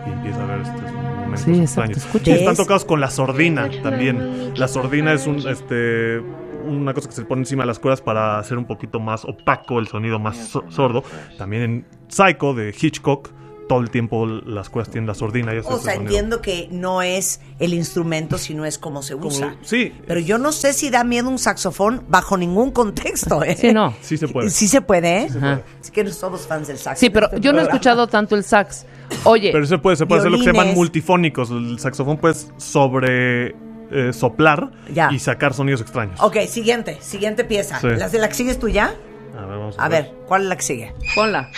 y 0.07 0.11
empieza 0.11 0.41
a 0.43 0.45
ver 0.47 0.61
estos 0.61 0.81
momentos 0.93 1.41
Sí, 1.41 1.59
exacto, 1.59 1.91
extraños. 1.91 2.27
Y 2.27 2.31
están 2.31 2.55
tocados 2.55 2.85
con 2.85 2.99
la 3.01 3.09
sordina 3.09 3.69
también. 3.83 4.53
La 4.55 4.67
sordina 4.69 5.11
es 5.13 5.27
un 5.27 5.37
este 5.47 6.21
una 6.65 6.93
cosa 6.93 7.09
que 7.09 7.15
se 7.15 7.25
pone 7.25 7.41
encima 7.41 7.63
de 7.63 7.67
las 7.67 7.79
cuerdas 7.79 8.01
para 8.01 8.37
hacer 8.39 8.57
un 8.57 8.65
poquito 8.65 8.99
más 8.99 9.25
opaco 9.25 9.79
el 9.79 9.87
sonido 9.87 10.19
más 10.19 10.37
so- 10.37 10.63
sordo. 10.69 11.03
También 11.37 11.61
en 11.63 11.85
Psycho 12.07 12.53
de 12.53 12.73
Hitchcock 12.79 13.29
todo 13.71 13.79
el 13.79 13.89
tiempo 13.89 14.25
las 14.25 14.69
cuerdas 14.69 14.91
tienen 14.91 15.07
la 15.07 15.13
sordina 15.13 15.53
y 15.55 15.59
O 15.59 15.63
sea, 15.63 15.77
sonido. 15.77 16.01
entiendo 16.01 16.41
que 16.41 16.67
no 16.71 17.01
es 17.01 17.39
el 17.57 17.73
instrumento, 17.73 18.37
sino 18.37 18.65
es 18.65 18.77
cómo 18.77 19.01
se 19.01 19.15
usa. 19.15 19.55
sí. 19.61 19.93
Pero 20.05 20.19
yo 20.19 20.37
no 20.37 20.51
sé 20.51 20.73
si 20.73 20.89
da 20.89 21.05
miedo 21.05 21.29
un 21.29 21.39
saxofón 21.39 22.03
bajo 22.09 22.35
ningún 22.35 22.71
contexto, 22.71 23.41
¿eh? 23.45 23.55
Sí, 23.55 23.71
no. 23.71 23.93
Sí 24.01 24.17
se 24.17 24.27
puede. 24.27 24.49
Sí 24.49 24.67
se 24.67 24.81
puede, 24.81 25.19
¿eh? 25.19 25.27
Sí 25.27 25.33
se 25.35 25.39
puede. 25.39 25.63
Es 25.81 25.89
que 25.91 26.03
no 26.03 26.11
somos 26.11 26.45
fans 26.45 26.67
del 26.67 26.77
sax. 26.79 26.99
Sí, 26.99 27.09
pero 27.09 27.27
este 27.27 27.39
yo 27.39 27.53
no 27.53 27.59
he 27.59 27.63
escuchado 27.63 28.07
tanto 28.07 28.35
el 28.35 28.43
sax. 28.43 28.85
Oye, 29.23 29.51
Pero 29.53 29.65
se 29.65 29.77
puede, 29.77 29.95
se 29.95 30.05
puede 30.05 30.19
hacer 30.19 30.31
lo 30.31 30.37
que 30.37 30.43
se 30.43 30.51
llaman 30.51 30.73
multifónicos. 30.73 31.49
El 31.51 31.79
saxofón 31.79 32.17
puedes 32.17 32.51
sobre 32.57 33.55
eh, 33.91 34.11
soplar 34.11 34.69
Ya. 34.93 35.09
y 35.13 35.19
sacar 35.19 35.53
sonidos 35.53 35.79
extraños. 35.79 36.19
Ok, 36.21 36.39
siguiente, 36.49 36.97
siguiente 37.01 37.45
pieza. 37.45 37.79
Sí. 37.79 37.87
¿La, 37.87 38.09
¿La 38.09 38.27
que 38.27 38.33
sigues 38.35 38.59
tú 38.59 38.67
ya? 38.67 38.93
A 39.37 39.45
ver, 39.45 39.57
vamos 39.57 39.75
A 39.79 39.87
ver, 39.87 40.11
¿cuál 40.27 40.41
es 40.43 40.47
la 40.49 40.55
que 40.57 40.63
sigue? 40.63 40.93
ponla. 41.15 41.49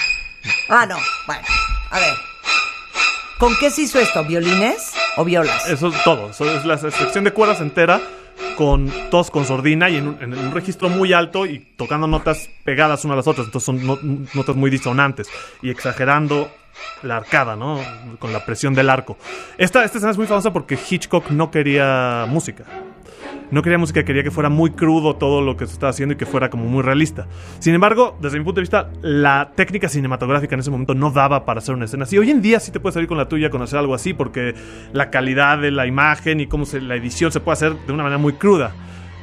Ah, 0.70 0.86
no, 0.86 0.97
bueno, 1.26 1.41
a 1.93 1.99
ver. 1.99 2.15
¿Con 3.37 3.55
qué 3.57 3.69
se 3.69 3.83
hizo 3.83 3.99
esto? 3.99 4.23
¿Violines 4.23 4.93
o 5.17 5.23
violas? 5.23 5.67
Eso 5.69 5.87
es 5.87 6.03
todo. 6.03 6.29
Eso 6.31 6.45
es 6.49 6.65
la 6.65 6.77
sección 6.77 7.23
de 7.23 7.31
cuerdas 7.31 7.61
entera 7.61 8.01
con 8.57 8.91
todos 9.09 9.31
con 9.31 9.45
sordina 9.45 9.89
y 9.89 9.97
en 9.97 10.07
un, 10.07 10.51
registro 10.51 10.89
muy 10.89 11.13
alto 11.13 11.45
y 11.45 11.59
tocando 11.59 12.07
notas 12.07 12.49
pegadas 12.63 13.03
una 13.05 13.13
a 13.13 13.17
las 13.17 13.27
otras. 13.27 13.47
Entonces 13.47 13.65
son 13.65 13.85
no- 13.85 13.99
notas 14.33 14.55
muy 14.55 14.69
disonantes 14.69 15.27
y 15.61 15.69
exagerando 15.69 16.51
la 17.03 17.17
arcada, 17.17 17.55
¿no? 17.55 17.79
Con 18.19 18.33
la 18.33 18.45
presión 18.45 18.73
del 18.73 18.89
arco. 18.89 19.17
Esta, 19.57 19.83
esta 19.83 19.97
escena 19.97 20.11
es 20.11 20.17
muy 20.17 20.27
famosa 20.27 20.51
porque 20.53 20.77
Hitchcock 20.89 21.29
no 21.29 21.51
quería 21.51 22.25
música. 22.27 22.63
No 23.53 23.61
quería 23.61 23.77
música, 23.77 24.03
quería 24.03 24.23
que 24.23 24.31
fuera 24.31 24.49
muy 24.49 24.71
crudo 24.71 25.15
todo 25.15 25.39
lo 25.41 25.55
que 25.55 25.67
se 25.67 25.73
estaba 25.73 25.91
haciendo 25.91 26.13
y 26.13 26.17
que 26.17 26.25
fuera 26.25 26.49
como 26.49 26.65
muy 26.65 26.81
realista. 26.81 27.27
Sin 27.59 27.75
embargo, 27.75 28.17
desde 28.19 28.39
mi 28.39 28.43
punto 28.43 28.55
de 28.59 28.61
vista, 28.63 28.89
la 29.03 29.51
técnica 29.55 29.87
cinematográfica 29.89 30.55
en 30.55 30.61
ese 30.61 30.71
momento 30.71 30.95
no 30.95 31.11
daba 31.11 31.45
para 31.45 31.59
hacer 31.59 31.75
una 31.75 31.85
escena 31.85 32.05
así. 32.05 32.17
Hoy 32.17 32.31
en 32.31 32.41
día 32.41 32.59
sí 32.59 32.71
te 32.71 32.79
puedes 32.79 32.95
salir 32.95 33.07
con 33.07 33.19
la 33.19 33.29
tuya 33.29 33.51
con 33.51 33.61
hacer 33.61 33.77
algo 33.77 33.93
así 33.93 34.15
porque 34.15 34.55
la 34.91 35.11
calidad 35.11 35.59
de 35.59 35.69
la 35.69 35.85
imagen 35.85 36.39
y 36.39 36.47
cómo 36.47 36.65
se, 36.65 36.81
la 36.81 36.95
edición 36.95 37.31
se 37.31 37.41
puede 37.41 37.53
hacer 37.53 37.75
de 37.85 37.93
una 37.93 38.01
manera 38.01 38.17
muy 38.17 38.33
cruda. 38.33 38.71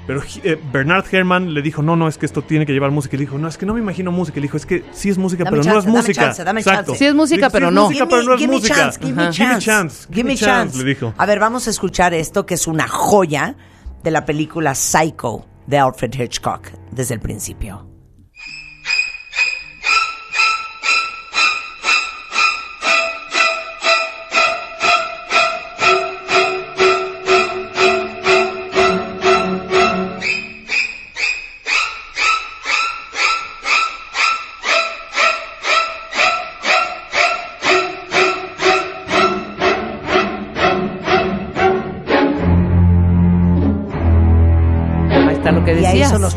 Pero 0.07 0.23
eh, 0.45 0.57
Bernard 0.73 1.05
Herrmann 1.11 1.53
le 1.53 1.61
dijo, 1.61 1.83
no, 1.83 1.97
no, 1.97 2.07
es 2.07 2.17
que 2.17 2.27
esto 2.27 2.43
tiene 2.43 2.65
que 2.67 2.73
llevar 2.73 2.93
música. 2.93 3.17
Y 3.17 3.19
le 3.19 3.25
dijo, 3.25 3.37
no, 3.37 3.49
es 3.49 3.59
que 3.59 3.67
no 3.67 3.75
me 3.75 3.81
imagino 3.81 4.13
música. 4.13 4.39
Y 4.39 4.43
le 4.43 4.45
dijo, 4.47 4.59
es 4.59 4.65
que 4.67 4.85
sí 4.93 5.09
es 5.09 5.19
música, 5.19 5.43
Dame 5.43 5.59
pero 5.59 5.73
no 5.73 5.79
es 5.81 5.85
dame 5.85 5.97
música. 5.97 6.23
chance, 6.27 6.45
dame 6.45 6.61
Exacto. 6.61 6.93
chance. 6.93 6.99
Sí 7.01 7.05
es 7.05 7.15
música, 7.17 7.47
dijo, 7.49 7.51
pero 7.53 7.67
"Sí 7.67 7.71
es 7.71 7.75
no". 7.75 7.85
música, 7.87 8.07
pero 8.09 8.23
no 8.23 8.35
es 8.35 8.39
give 8.39 8.49
me 8.53 8.57
música. 8.59 8.75
chance, 8.77 9.01
give 9.01 9.13
me 9.15 9.31
chance, 9.59 10.07
Give 10.13 10.25
me 10.25 10.37
chance, 10.37 10.79
le 10.79 10.85
dijo. 10.85 11.15
A 11.19 11.27
ver, 11.27 11.41
vamos 11.41 11.67
a 11.67 11.71
escuchar 11.71 12.15
esto 12.15 12.47
que 12.47 12.55
es 12.55 12.69
una 12.69 12.87
joya 12.87 13.57
de 14.03 14.11
la 14.11 14.25
película 14.25 14.75
Psycho 14.75 15.45
de 15.67 15.79
Alfred 15.79 16.15
Hitchcock 16.15 16.71
desde 16.91 17.15
el 17.15 17.21
principio. 17.21 17.90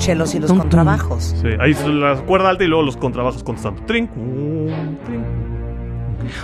Chelos 0.05 0.35
y 0.35 0.39
los 0.39 0.47
Tum, 0.47 0.57
tum. 0.57 0.61
contrabajos. 0.63 1.35
Sí, 1.41 1.47
ahí 1.59 1.71
es 1.71 1.85
la 1.87 2.15
cuerda 2.25 2.49
alta 2.49 2.63
y 2.63 2.67
luego 2.67 2.83
los 2.83 2.97
contrabajos 2.97 3.43
contestando. 3.43 3.81
Trin, 3.85 4.09
um, 4.15 4.97
trin. 5.05 5.43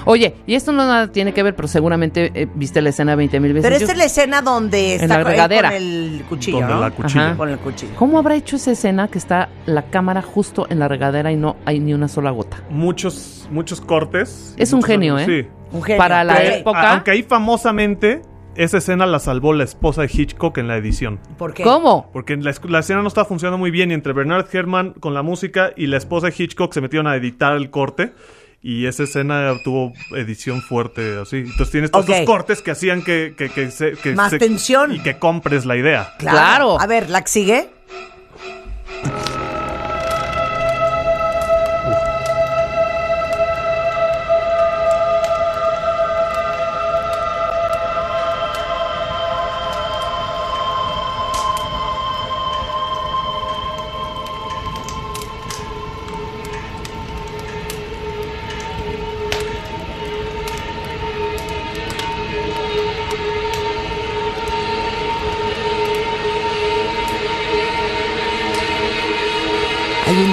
Oye, 0.05 0.35
y 0.45 0.55
esto 0.55 0.73
no 0.73 0.85
nada 0.85 1.07
tiene 1.09 1.33
que 1.33 1.41
ver, 1.41 1.55
pero 1.55 1.67
seguramente 1.69 2.31
eh, 2.33 2.47
viste 2.53 2.81
la 2.81 2.89
escena 2.89 3.15
20 3.15 3.39
mil 3.39 3.53
veces. 3.53 3.65
Pero 3.69 3.77
esta 3.79 3.93
es 3.93 3.97
la 3.97 4.03
escena 4.05 4.41
donde 4.41 4.95
En 4.95 5.01
está 5.03 5.17
la 5.19 5.23
con- 5.23 5.31
él 5.31 5.37
regadera. 5.37 5.69
con 5.69 5.77
el 5.77 6.23
cuchillo, 6.27 6.59
Donde 6.59 6.73
¿no? 6.73 6.79
la 6.81 6.91
cuchilla. 6.91 7.37
Con 7.37 7.49
el 7.49 7.57
cuchillo. 7.59 7.91
¿Cómo 7.95 8.19
habrá 8.19 8.35
hecho 8.35 8.57
esa 8.57 8.71
escena 8.71 9.07
que 9.07 9.17
está 9.17 9.47
la 9.65 9.83
cámara 9.83 10.21
justo 10.21 10.67
en 10.69 10.79
la 10.79 10.89
regadera 10.89 11.31
y 11.31 11.37
no 11.37 11.55
hay 11.65 11.79
ni 11.79 11.93
una 11.93 12.09
sola 12.09 12.31
gota? 12.31 12.57
Muchos, 12.69 13.47
muchos 13.51 13.79
cortes. 13.79 14.53
Es 14.57 14.73
un 14.73 14.79
Muchos- 14.79 14.89
genio, 14.91 15.17
¿eh? 15.17 15.25
Sí. 15.25 15.47
Un 15.71 15.81
genio. 15.81 15.97
Para 15.97 16.23
la 16.25 16.43
época. 16.43 16.91
Aunque 16.91 17.11
ahí 17.11 17.23
famosamente 17.23 18.21
esa 18.63 18.77
escena 18.77 19.05
la 19.05 19.19
salvó 19.19 19.53
la 19.53 19.63
esposa 19.63 20.01
de 20.03 20.09
Hitchcock 20.13 20.57
en 20.57 20.67
la 20.67 20.77
edición. 20.77 21.19
¿Por 21.37 21.53
qué? 21.53 21.63
¿Cómo? 21.63 22.09
Porque 22.13 22.35
la, 22.37 22.51
esc- 22.51 22.69
la 22.69 22.79
escena 22.79 23.01
no 23.01 23.07
estaba 23.07 23.25
funcionando 23.25 23.57
muy 23.57 23.71
bien 23.71 23.91
y 23.91 23.93
entre 23.93 24.13
Bernard 24.13 24.47
Herrmann 24.51 24.93
con 24.99 25.13
la 25.13 25.21
música 25.23 25.71
y 25.75 25.87
la 25.87 25.97
esposa 25.97 26.27
de 26.27 26.33
Hitchcock 26.37 26.73
se 26.73 26.81
metieron 26.81 27.07
a 27.07 27.15
editar 27.15 27.55
el 27.55 27.69
corte. 27.69 28.13
Y 28.61 28.87
esa 28.87 29.03
escena 29.03 29.53
tuvo 29.63 29.93
edición 30.17 30.61
fuerte, 30.61 31.17
así. 31.21 31.37
Entonces 31.37 31.71
tienes 31.71 31.91
todos 31.91 32.03
Ok. 32.03 32.11
esos 32.11 32.25
cortes 32.25 32.61
que 32.61 32.71
hacían 32.71 33.01
que... 33.03 33.33
que, 33.37 33.49
que 33.49 33.71
se- 33.71 33.93
que 33.93 34.13
Más 34.15 34.31
se- 34.31 34.37
tensión. 34.39 34.93
Y 34.93 34.99
que 34.99 35.17
compres 35.17 35.65
la 35.65 35.77
idea. 35.77 36.13
Claro. 36.17 36.35
Claro. 36.37 36.81
A 36.81 36.85
ver, 36.85 37.09
¿la 37.09 37.21
que 37.21 37.29
sigue? 37.29 37.69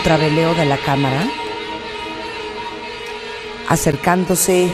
Trabeleo 0.07 0.55
de 0.55 0.67
la 0.67 0.77
cámara 0.77 1.21
acercándose 3.69 4.71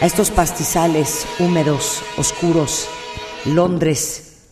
a 0.00 0.06
estos 0.06 0.30
pastizales 0.30 1.26
húmedos, 1.38 2.00
oscuros, 2.16 2.88
Londres, 3.44 4.46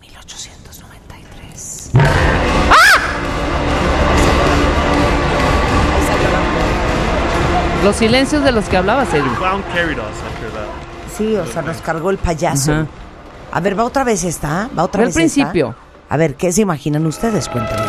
1893. 0.00 1.90
Los 7.84 7.96
silencios 7.96 8.42
de 8.42 8.52
los 8.52 8.70
que 8.70 8.78
hablabas, 8.78 9.12
Eddie. 9.12 9.24
Sí, 11.14 11.36
o 11.36 11.44
sea, 11.44 11.60
nos 11.60 11.82
cargó 11.82 12.08
el 12.08 12.16
payaso. 12.16 12.86
A 13.52 13.60
ver, 13.60 13.78
va 13.78 13.84
otra 13.84 14.02
vez 14.02 14.24
esta, 14.24 14.70
va 14.78 14.84
otra 14.84 15.00
Ve 15.00 15.08
vez 15.08 15.16
al 15.18 15.22
esta? 15.24 15.34
principio. 15.34 15.74
A 16.08 16.16
ver, 16.16 16.36
¿qué 16.36 16.52
se 16.52 16.62
imaginan 16.62 17.04
ustedes? 17.04 17.50
Cuéntame. 17.50 17.82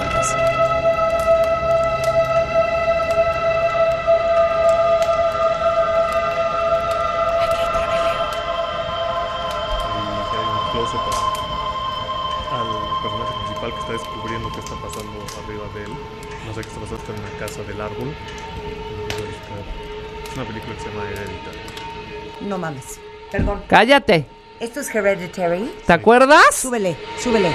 Cállate. 23.72 24.26
¿Esto 24.59 24.82
es 24.82 24.93
Hereditary? 24.93 25.72
¿Te 25.88 25.93
acuerdas? 25.93 26.43
Súbele, 26.53 26.97
súbele. 27.17 27.49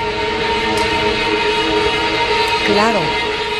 Claro. 2.73 2.99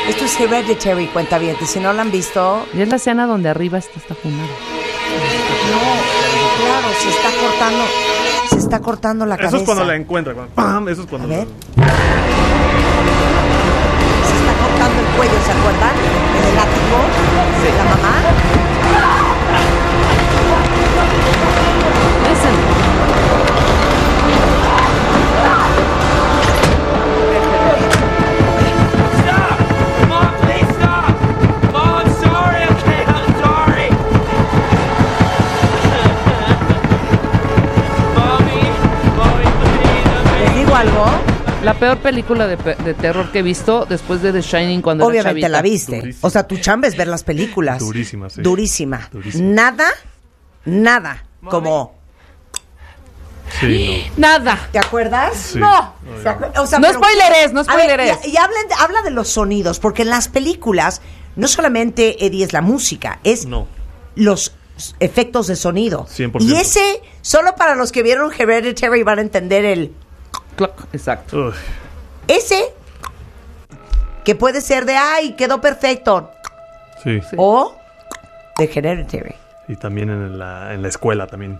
Esto 0.09 0.25
es 0.25 0.39
Hereditary, 0.39 1.05
cuenta 1.05 1.37
bien. 1.37 1.55
Si 1.67 1.79
no 1.79 1.93
la 1.93 2.01
han 2.01 2.09
visto, 2.11 2.65
Y 2.73 2.81
es 2.81 2.89
la 2.89 2.95
escena 2.95 3.27
donde 3.27 3.49
arriba 3.49 3.77
está 3.77 3.99
esta 3.99 4.15
funada. 4.15 4.41
no. 4.41 5.77
Claro, 6.65 6.87
se 6.99 7.09
está 7.09 7.29
cortando. 7.39 7.83
Se 8.49 8.57
está 8.57 8.79
cortando 8.79 9.25
la 9.27 9.37
cabeza. 9.37 9.57
Eso 9.57 9.63
es 9.63 9.63
cuando 9.67 9.85
la 9.85 9.95
encuentra. 9.95 10.33
cuando- 10.33 10.55
¡pam! 10.55 10.89
Eso 10.89 11.01
es 11.03 11.07
cuando. 11.07 11.27
A 11.27 11.37
ver. 11.37 11.47
Se 14.25 14.33
está 14.33 14.53
cortando 14.63 14.99
el 14.99 15.05
cuello, 15.15 15.33
¿se 15.45 15.51
acuerdan? 15.51 15.93
En 16.37 16.43
el 16.51 16.57
ático 16.57 16.97
de 17.61 17.77
la 17.77 17.83
mamá. 17.83 18.56
Peor 41.77 41.97
película 41.99 42.47
de, 42.47 42.57
terror 42.95 43.31
que 43.31 43.39
he 43.39 43.43
visto 43.43 43.85
después 43.85 44.21
de 44.21 44.31
The 44.33 44.41
Shining 44.41 44.81
cuando 44.81 45.05
Obviamente 45.05 45.47
la 45.49 45.61
viste. 45.61 46.15
O 46.21 46.29
sea, 46.29 46.47
tu 46.47 46.57
chamba 46.57 46.87
es 46.87 46.97
ver 46.97 47.07
las 47.07 47.23
películas. 47.23 47.79
Durísima, 47.79 48.29
sí. 48.29 48.41
Durísima. 48.41 49.09
Durísima. 49.11 49.43
Nada, 49.53 49.85
nada. 50.65 51.23
Como. 51.49 51.95
Sí, 53.61 54.05
Nada. 54.17 54.67
¿Te 54.71 54.79
acuerdas? 54.79 55.37
Sí. 55.37 55.59
No. 55.59 55.93
¿Se 56.21 56.27
acu- 56.29 56.51
o 56.59 56.67
sea, 56.67 56.79
No 56.79 56.91
spoileres, 56.93 57.53
no 57.53 57.63
ver, 57.63 57.73
spoileres. 57.73 58.17
y, 58.25 58.31
y 58.31 58.37
hablen 58.37 58.67
de- 58.67 58.73
habla 58.75 59.01
de 59.03 59.11
los 59.11 59.29
sonidos, 59.29 59.79
porque 59.79 60.01
en 60.01 60.09
las 60.09 60.27
películas 60.27 61.01
no 61.37 61.47
solamente, 61.47 62.25
Eddie, 62.25 62.43
es 62.43 62.51
la 62.51 62.61
música, 62.61 63.19
es 63.23 63.45
No. 63.45 63.67
los 64.15 64.53
efectos 64.99 65.47
de 65.47 65.55
sonido. 65.55 66.07
100%. 66.07 66.41
Y 66.41 66.55
ese, 66.55 67.01
solo 67.21 67.55
para 67.55 67.75
los 67.75 67.91
que 67.91 68.03
vieron 68.03 68.31
Hereditary 68.37 69.03
van 69.03 69.19
a 69.19 69.21
entender 69.21 69.63
el... 69.65 69.93
Clock, 70.57 70.87
Exacto. 70.93 71.53
Ese, 72.27 72.73
que 74.25 74.35
puede 74.35 74.59
ser 74.61 74.85
de, 74.85 74.95
ay, 74.97 75.33
quedó 75.33 75.61
perfecto. 75.61 76.31
sí. 77.03 77.19
O 77.37 77.73
de 78.57 78.65
Hereditary. 78.73 79.35
Y 79.69 79.75
también 79.75 80.09
en 80.09 80.37
la, 80.39 80.73
en 80.73 80.81
la 80.81 80.87
escuela 80.89 81.27
también. 81.27 81.59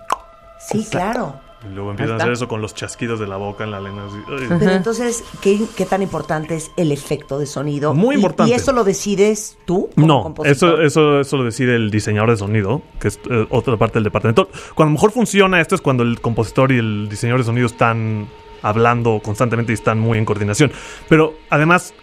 Sí, 0.59 0.85
claro. 0.89 1.39
Y 1.63 1.73
luego 1.73 1.91
empiezan 1.91 2.15
a 2.15 2.23
hacer 2.23 2.33
eso 2.33 2.47
con 2.47 2.61
los 2.61 2.75
chasquidos 2.75 3.19
de 3.19 3.27
la 3.27 3.35
boca 3.37 3.63
en 3.63 3.71
la 3.71 3.79
lengua. 3.79 4.05
así. 4.07 4.17
Pero 4.59 4.71
entonces, 4.71 5.23
¿qué, 5.41 5.59
qué 5.75 5.85
tan 5.85 6.01
importante 6.01 6.55
es 6.55 6.71
el 6.77 6.91
efecto 6.91 7.39
de 7.39 7.45
sonido? 7.45 7.93
Muy 7.93 8.15
Y- 8.15 8.17
importante. 8.19 8.51
¿Y 8.51 8.55
eso 8.55 8.71
lo 8.73 8.83
decides 8.83 9.57
tú? 9.65 9.89
como 9.95 10.07
No, 10.07 10.23
compositor? 10.23 10.81
eso, 10.81 10.81
eso, 10.81 11.19
eso 11.21 11.37
lo 11.37 11.43
decide 11.43 11.75
el 11.75 11.89
diseñador 11.91 12.29
de 12.31 12.37
sonido, 12.37 12.81
que 12.99 13.07
es 13.09 13.19
eh, 13.29 13.47
otra 13.49 13.75
parte 13.77 13.95
del 13.95 14.03
departamento. 14.05 14.49
Cuando 14.75 14.93
mejor 14.93 15.11
funciona 15.11 15.59
esto 15.61 15.75
es 15.75 15.81
cuando 15.81 16.03
el 16.03 16.21
compositor 16.21 16.71
y 16.71 16.77
el 16.79 17.07
diseñador 17.09 17.39
de 17.41 17.45
sonido 17.45 17.67
están 17.67 18.27
hablando 18.61 19.19
constantemente 19.23 19.73
y 19.73 19.75
están 19.75 19.99
muy 19.99 20.17
en 20.17 20.25
coordinación. 20.25 20.71
Pero 21.09 21.35
además, 21.49 21.93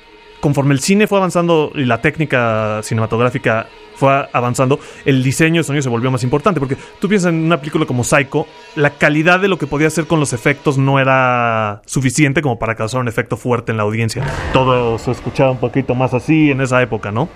conforme 0.41 0.75
el 0.75 0.81
cine 0.81 1.07
fue 1.07 1.19
avanzando 1.19 1.73
y 1.75 1.85
la 1.85 2.03
técnica 2.03 2.81
cinematográfica 2.83 3.67
fue 3.97 4.29
avanzando, 4.33 4.81
el 5.05 5.23
diseño 5.23 5.61
de 5.61 5.65
sonido 5.65 5.83
se 5.83 5.89
volvió 5.89 6.11
más 6.11 6.23
importante. 6.23 6.61
Porque 6.61 6.77
tú 7.01 7.09
piensas 7.09 7.31
en 7.33 7.45
una 7.45 7.59
película 7.59 7.87
como 7.87 8.05
Psycho, 8.05 8.47
la 8.77 8.91
calidad 8.91 9.41
de 9.41 9.49
lo 9.49 9.57
que 9.57 9.67
podía 9.67 9.87
hacer 9.87 10.07
con 10.07 10.21
los 10.21 10.33
efectos 10.33 10.77
no 10.77 10.99
era 10.99 11.81
suficiente 11.87 12.43
como 12.43 12.59
para 12.59 12.75
causar 12.75 13.01
un 13.01 13.09
efecto 13.09 13.37
fuerte 13.37 13.73
en 13.73 13.79
la 13.79 13.85
audiencia. 13.85 14.25
Todo 14.53 14.99
se 14.99 15.13
escuchaba 15.13 15.51
un 15.51 15.59
poquito 15.59 15.95
más 15.95 16.13
así 16.13 16.51
en 16.51 16.61
esa 16.61 16.83
época, 16.83 17.11
¿no? 17.11 17.29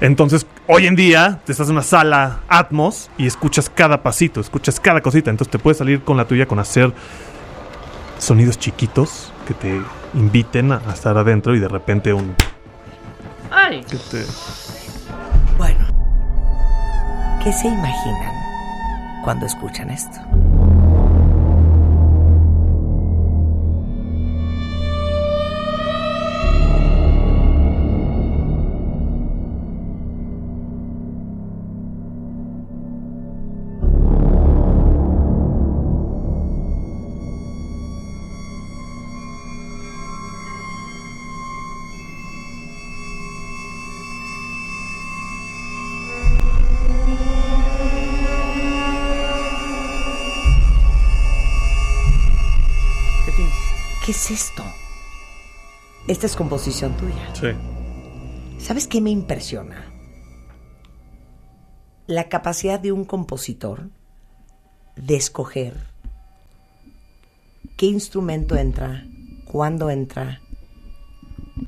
Entonces, 0.00 0.46
hoy 0.66 0.86
en 0.86 0.96
día, 0.96 1.40
te 1.44 1.52
estás 1.52 1.68
en 1.68 1.72
una 1.72 1.82
sala 1.82 2.40
Atmos 2.48 3.10
y 3.18 3.26
escuchas 3.26 3.68
cada 3.68 4.02
pasito, 4.02 4.40
escuchas 4.40 4.80
cada 4.80 5.02
cosita. 5.02 5.30
Entonces, 5.30 5.50
te 5.50 5.58
puedes 5.58 5.76
salir 5.76 6.00
con 6.02 6.16
la 6.16 6.26
tuya 6.26 6.46
con 6.46 6.58
hacer 6.58 6.92
sonidos 8.20 8.58
chiquitos 8.58 9.32
que 9.48 9.54
te 9.54 9.80
inviten 10.14 10.70
a 10.72 10.80
estar 10.92 11.16
adentro 11.18 11.54
y 11.56 11.58
de 11.60 11.68
repente 11.68 12.12
un. 12.12 12.34
Ay. 13.50 13.82
que 13.84 13.96
te- 13.96 14.26
Bueno, 15.58 15.86
¿qué 17.42 17.52
se 17.52 17.66
imaginan 17.68 18.32
cuando 19.24 19.46
escuchan 19.46 19.90
esto? 19.90 20.20
Esta 56.10 56.26
es 56.26 56.34
composición 56.34 56.96
tuya. 56.96 57.14
Sí. 57.34 57.48
¿Sabes 58.58 58.88
qué 58.88 59.00
me 59.00 59.10
impresiona? 59.10 59.84
La 62.08 62.28
capacidad 62.28 62.80
de 62.80 62.90
un 62.90 63.04
compositor 63.04 63.88
de 64.96 65.14
escoger 65.14 65.74
qué 67.76 67.86
instrumento 67.86 68.56
entra, 68.56 69.04
cuándo 69.44 69.88
entra, 69.88 70.40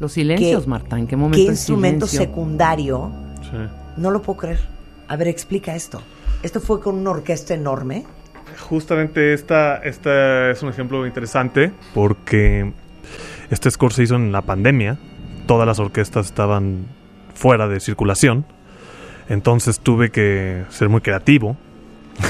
Los 0.00 0.12
silencios, 0.14 0.64
¿Qué- 0.64 0.68
Marta, 0.70 0.98
¿en 0.98 1.06
qué 1.06 1.14
momento 1.16 1.36
qué 1.36 1.44
instrumento 1.52 2.06
silencio? 2.08 2.28
secundario. 2.34 3.12
Sí. 3.42 3.56
No 3.98 4.10
lo 4.10 4.22
puedo 4.22 4.40
creer. 4.40 4.58
A 5.06 5.14
ver, 5.14 5.28
explica 5.28 5.76
esto. 5.76 6.02
Esto 6.42 6.60
fue 6.60 6.80
con 6.80 6.96
una 6.96 7.10
orquesta 7.10 7.54
enorme. 7.54 8.04
Justamente 8.68 9.32
esta, 9.34 9.76
esta 9.76 10.50
es 10.50 10.60
un 10.64 10.70
ejemplo 10.70 11.06
interesante 11.06 11.70
porque 11.94 12.72
este 13.52 13.70
score 13.70 13.92
se 13.92 14.04
hizo 14.04 14.16
en 14.16 14.32
la 14.32 14.40
pandemia. 14.40 14.96
Todas 15.46 15.66
las 15.66 15.78
orquestas 15.78 16.24
estaban 16.24 16.86
fuera 17.34 17.68
de 17.68 17.80
circulación. 17.80 18.46
Entonces 19.28 19.78
tuve 19.78 20.10
que 20.10 20.64
ser 20.70 20.88
muy 20.88 21.02
creativo. 21.02 21.58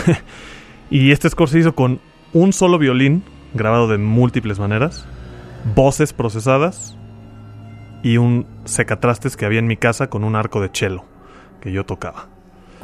y 0.91 1.13
este 1.13 1.31
score 1.31 1.49
se 1.49 1.61
hizo 1.61 1.77
con 1.77 2.01
un 2.33 2.53
solo 2.53 2.77
violín 2.77 3.23
grabado 3.55 3.87
de 3.87 3.99
múltiples 3.99 4.59
maneras, 4.59 5.07
voces 5.77 6.13
procesadas 6.13 6.97
y 8.03 8.17
un 8.17 8.45
secatrastes 8.65 9.37
que 9.37 9.47
había 9.47 9.61
en 9.61 9.69
mi 9.69 9.77
casa 9.77 10.09
con 10.09 10.25
un 10.25 10.35
arco 10.35 10.61
de 10.61 10.71
cello 10.73 11.05
que 11.61 11.71
yo 11.71 11.87
tocaba. 11.87 12.32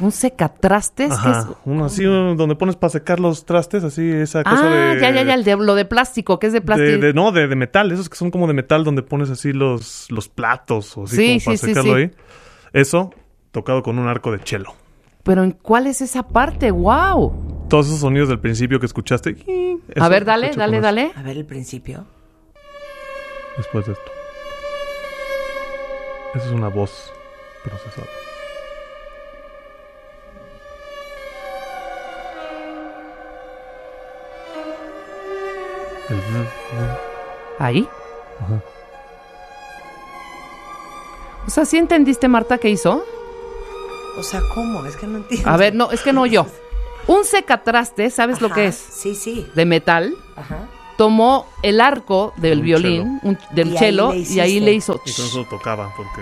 Un 0.00 0.12
secatrastes. 0.12 1.12
que 1.18 1.30
es... 1.30 1.46
uno 1.64 1.86
así 1.86 2.04
donde 2.04 2.54
pones 2.56 2.76
para 2.76 2.90
secar 2.90 3.18
los 3.20 3.44
trastes, 3.44 3.82
así 3.84 4.08
esa 4.10 4.44
cosa 4.44 4.62
Ah, 4.64 4.94
de... 4.94 5.00
ya, 5.00 5.10
ya, 5.10 5.22
ya, 5.24 5.34
el 5.34 5.44
de, 5.44 5.56
lo 5.56 5.74
de 5.74 5.84
plástico, 5.84 6.38
que 6.38 6.46
es 6.48 6.52
de 6.52 6.60
plástico. 6.60 6.90
de, 6.92 6.98
de- 6.98 7.12
no, 7.14 7.32
de, 7.32 7.48
de 7.48 7.56
metal, 7.56 7.90
esos 7.92 8.08
que 8.08 8.16
son 8.16 8.30
como 8.30 8.46
de 8.46 8.54
metal 8.54 8.84
donde 8.84 9.02
pones 9.02 9.28
así 9.30 9.52
los, 9.52 10.10
los 10.10 10.28
platos 10.28 10.96
o 10.96 11.04
así 11.04 11.16
Sí, 11.16 11.26
como 11.26 11.44
para 11.44 11.56
sí, 11.56 11.66
sí, 11.66 11.66
secarlo 11.74 11.94
sí. 11.96 12.00
ahí. 12.02 12.10
Eso, 12.72 13.12
tocado 13.50 13.82
con 13.82 13.98
un 13.98 14.06
arco 14.08 14.30
de 14.30 14.38
cello. 14.38 14.72
Pero 15.24 15.42
¿en 15.42 15.50
cuál 15.50 15.86
es 15.88 16.00
esa 16.00 16.22
parte? 16.22 16.70
¡Wow! 16.70 17.66
Todos 17.68 17.86
esos 17.88 18.00
sonidos 18.00 18.28
del 18.28 18.38
principio 18.38 18.78
que 18.80 18.86
escuchaste. 18.86 19.36
A 20.00 20.08
ver, 20.08 20.24
dale, 20.24 20.52
dale, 20.56 20.80
dale. 20.80 21.10
A 21.16 21.22
ver 21.22 21.36
el 21.36 21.44
principio. 21.44 22.06
Después 23.56 23.84
de 23.86 23.92
esto. 23.92 24.10
Esa 26.34 26.46
es 26.46 26.52
una 26.52 26.68
voz 26.68 27.12
procesada. 27.64 28.06
Ahí. 37.58 37.88
Ajá. 38.40 38.60
O 41.46 41.50
sea, 41.50 41.64
¿sí 41.64 41.78
entendiste, 41.78 42.28
Marta, 42.28 42.58
qué 42.58 42.68
hizo? 42.70 43.04
O 44.18 44.22
sea, 44.22 44.40
¿cómo? 44.54 44.84
Es 44.84 44.96
que 44.96 45.06
no 45.06 45.18
entiendo. 45.18 45.48
A 45.48 45.56
ver, 45.56 45.74
no, 45.74 45.90
es 45.90 46.02
que 46.02 46.12
no 46.12 46.26
yo. 46.26 46.46
Un 47.06 47.24
secatraste, 47.24 48.10
¿sabes 48.10 48.40
lo 48.42 48.50
que 48.50 48.66
es? 48.66 48.74
Sí, 48.76 49.14
sí. 49.14 49.46
De 49.54 49.64
metal. 49.64 50.14
Ajá. 50.36 50.68
Tomó 50.98 51.46
el 51.62 51.80
arco 51.80 52.34
del 52.36 52.58
Un 52.58 52.64
violín, 52.64 53.20
un- 53.22 53.38
del 53.52 53.72
Y 53.74 53.78
cello, 53.78 54.12
y 54.12 54.40
ahí 54.40 54.58
le 54.60 54.72
hizo. 54.72 55.00
Y 55.06 55.12
con 55.12 55.24
eso 55.26 55.46
tocaba, 55.48 55.90
porque 55.96 56.20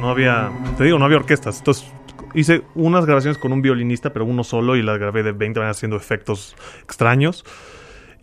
no 0.00 0.08
había, 0.08 0.50
te 0.78 0.84
digo, 0.84 0.98
no 0.98 1.04
había 1.04 1.16
orquestas. 1.18 1.58
Entonces 1.58 1.86
hice 2.32 2.62
unas 2.76 3.04
grabaciones 3.04 3.36
con 3.36 3.52
un 3.52 3.60
violinista, 3.60 4.12
pero 4.12 4.24
uno 4.24 4.44
solo, 4.44 4.76
y 4.76 4.82
las 4.82 4.96
grabé 4.98 5.22
de 5.24 5.32
20 5.32 5.58
maneras 5.58 5.76
haciendo 5.76 5.96
efectos 5.96 6.54
extraños. 6.84 7.44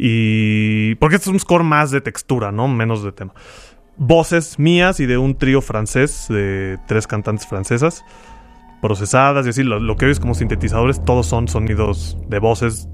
Y. 0.01 0.95
Porque 0.95 1.17
este 1.17 1.29
es 1.29 1.33
un 1.33 1.39
score 1.39 1.63
más 1.63 1.91
de 1.91 1.99
textura, 2.01 2.51
¿no? 2.51 2.67
Menos 2.69 3.03
de 3.03 3.11
tema. 3.11 3.33
Voces 3.97 4.57
mías 4.57 4.99
y 5.01 5.05
de 5.05 5.17
un 5.17 5.35
trío 5.37 5.61
francés, 5.61 6.27
de 6.29 6.79
tres 6.87 7.05
cantantes 7.05 7.45
francesas, 7.45 8.05
procesadas 8.81 9.45
y 9.45 9.49
así. 9.49 9.63
Lo, 9.63 9.79
lo 9.79 9.97
que 9.97 10.05
oyes 10.05 10.21
como 10.21 10.33
sintetizadores, 10.35 11.03
todos 11.03 11.27
son 11.27 11.49
sonidos 11.49 12.17
de 12.29 12.39
voces 12.39 12.87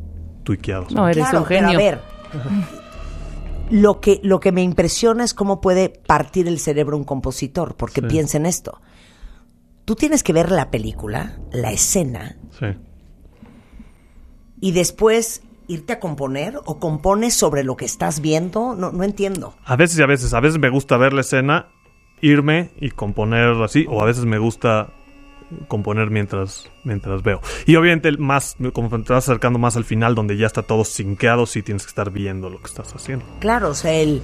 tuiqueados. 0.44 0.92
No, 0.94 1.08
eres 1.08 1.24
Claro, 1.26 1.42
un 1.44 1.46
pero 1.48 1.68
genio. 1.68 1.78
a 1.80 1.82
ver, 1.82 2.02
lo 3.70 4.00
que, 4.00 4.20
lo 4.24 4.40
que 4.40 4.52
me 4.52 4.64
impresiona 4.64 5.24
es 5.24 5.34
cómo 5.36 5.62
puede 5.62 5.90
partir 5.90 6.48
el 6.48 6.60
cerebro 6.60 6.98
un 6.98 7.04
compositor, 7.04 7.76
porque 7.76 8.02
Sí. 8.02 8.08
piensa 8.08 8.38
en 8.38 8.46
esto. 8.48 8.82
Tú 9.86 9.94
tienes 9.96 10.24
que 10.24 10.34
ver 10.34 10.52
la 10.52 10.72
película, 10.72 11.38
la 11.52 11.72
escena, 11.72 12.36
Sí. 12.60 12.66
y 14.60 14.72
después 14.72 15.44
irte 15.68 15.94
a 15.94 16.00
componer 16.00 16.60
o 16.66 16.80
compones 16.80 17.34
sobre 17.34 17.64
lo 17.64 17.76
que 17.76 17.86
estás 17.86 18.22
viendo. 18.22 18.76
No, 18.76 18.92
no 18.92 19.04
entiendo. 19.04 19.54
A 19.64 19.76
veces 19.76 20.00
y 20.00 20.02
a 20.02 20.08
veces. 20.08 20.34
A 20.34 20.40
veces 20.40 20.60
me 20.60 20.70
gusta 20.70 20.98
ver 20.98 21.14
la 21.14 21.22
escena, 21.22 21.68
irme 22.22 22.72
y 22.80 22.92
componer 22.92 23.62
así. 23.64 23.86
O 23.90 24.02
a 24.02 24.06
veces 24.06 24.26
me 24.26 24.38
gusta 24.38 24.94
componer 25.68 26.10
mientras, 26.10 26.70
mientras 26.84 27.22
veo. 27.24 27.40
Y 27.66 27.76
obviamente 27.76 28.10
el 28.10 28.18
más, 28.18 28.56
como 28.74 28.90
te 28.90 29.14
vas 29.14 29.24
acercando 29.30 29.60
más 29.60 29.78
al 29.78 29.86
final, 29.86 30.16
donde 30.16 30.38
ya 30.38 30.48
está 30.48 30.64
todo 30.64 30.84
sinqueado, 30.84 31.46
sí 31.46 31.62
tienes 31.62 31.84
que 31.84 31.90
estar 31.90 32.12
viendo 32.12 32.50
lo 32.50 32.60
que 32.60 32.66
estás 32.66 32.94
haciendo. 32.96 33.26
Claro, 33.40 33.70
o 33.70 33.74
sea, 33.74 33.94
el... 33.94 34.22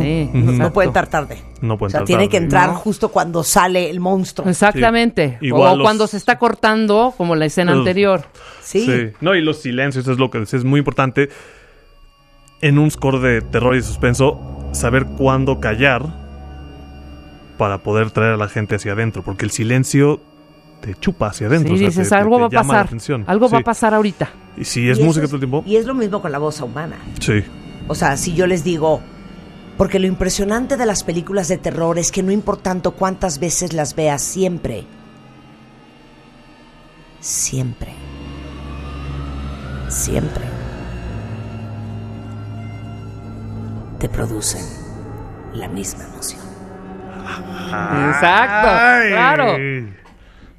Sí, 0.00 0.30
no, 0.34 0.72
puede 0.72 0.88
entrar 0.88 1.06
tarde. 1.08 1.38
No 1.60 1.78
puede 1.78 1.88
O 1.88 1.90
sea, 1.90 2.04
tiene 2.04 2.24
tarde. 2.24 2.30
que 2.30 2.36
entrar 2.36 2.68
No. 2.70 2.74
justo 2.76 3.08
cuando 3.10 3.42
sale 3.44 3.90
el 3.90 4.00
monstruo. 4.00 4.48
Exactamente. 4.48 5.38
Sí. 5.40 5.46
Igual 5.46 5.74
o 5.74 5.76
los- 5.76 5.84
cuando 5.84 6.06
se 6.06 6.16
está 6.16 6.38
cortando, 6.38 7.14
como 7.16 7.34
la 7.36 7.46
escena 7.46 7.72
anterior. 7.72 8.22
Sí. 8.60 9.10
No, 9.20 9.34
y 9.34 9.40
los 9.40 9.58
silencios 9.62 10.06
es 10.08 10.18
lo 10.18 10.30
que 10.30 10.42
es 10.42 10.64
muy 10.64 10.78
importante. 10.80 11.28
En 12.60 12.78
un 12.78 12.90
score 12.90 13.20
de 13.20 13.40
terror 13.40 13.76
y 13.76 13.82
suspenso, 13.82 14.40
saber 14.72 15.06
cuándo 15.16 15.60
callar 15.60 16.27
para 17.58 17.82
poder 17.82 18.10
traer 18.12 18.32
a 18.32 18.36
la 18.38 18.48
gente 18.48 18.76
hacia 18.76 18.92
adentro. 18.92 19.22
Porque 19.22 19.44
el 19.44 19.50
silencio 19.50 20.20
te 20.80 20.94
chupa 20.94 21.26
hacia 21.26 21.48
adentro. 21.48 21.68
Sí, 21.70 21.74
o 21.74 21.78
sea, 21.78 21.88
dices, 21.88 22.08
te- 22.08 22.14
algo 22.14 22.48
te 22.48 22.56
va 22.56 22.62
a 22.62 22.64
pasar. 22.64 22.88
Algo 23.26 23.48
va 23.50 23.58
a 23.58 23.62
pasar 23.62 23.92
ahorita. 23.94 24.30
Y 24.56 24.64
si 24.64 24.88
es 24.88 24.98
Y 24.98 25.02
música 25.02 25.26
todo 25.26 25.36
el 25.36 25.40
tiempo, 25.40 25.62
Y 25.66 25.76
es 25.76 25.84
lo 25.84 25.92
mismo 25.94 26.22
con 26.22 26.32
la 26.32 26.38
voz 26.38 26.60
humana. 26.62 26.96
sí. 27.20 27.42
O 27.90 27.94
sea, 27.94 28.16
si 28.18 28.34
yo 28.34 28.46
les 28.46 28.64
digo, 28.64 29.00
porque 29.78 29.98
lo 29.98 30.06
impresionante 30.06 30.76
de 30.76 30.84
las 30.84 31.04
películas 31.04 31.48
de 31.48 31.56
terror 31.56 31.98
es 31.98 32.12
que 32.12 32.22
no 32.22 32.30
importando 32.32 32.90
cuántas 32.92 33.38
veces 33.38 33.72
las 33.72 33.94
veas, 33.96 34.20
siempre, 34.20 34.84
siempre, 37.20 37.92
siempre, 39.88 40.44
te 43.98 44.08
producen 44.10 44.64
la 45.54 45.66
misma 45.68 46.04
emoción. 46.04 46.42
Exacto, 47.28 48.68
Ay. 48.70 49.10
claro. 49.10 49.56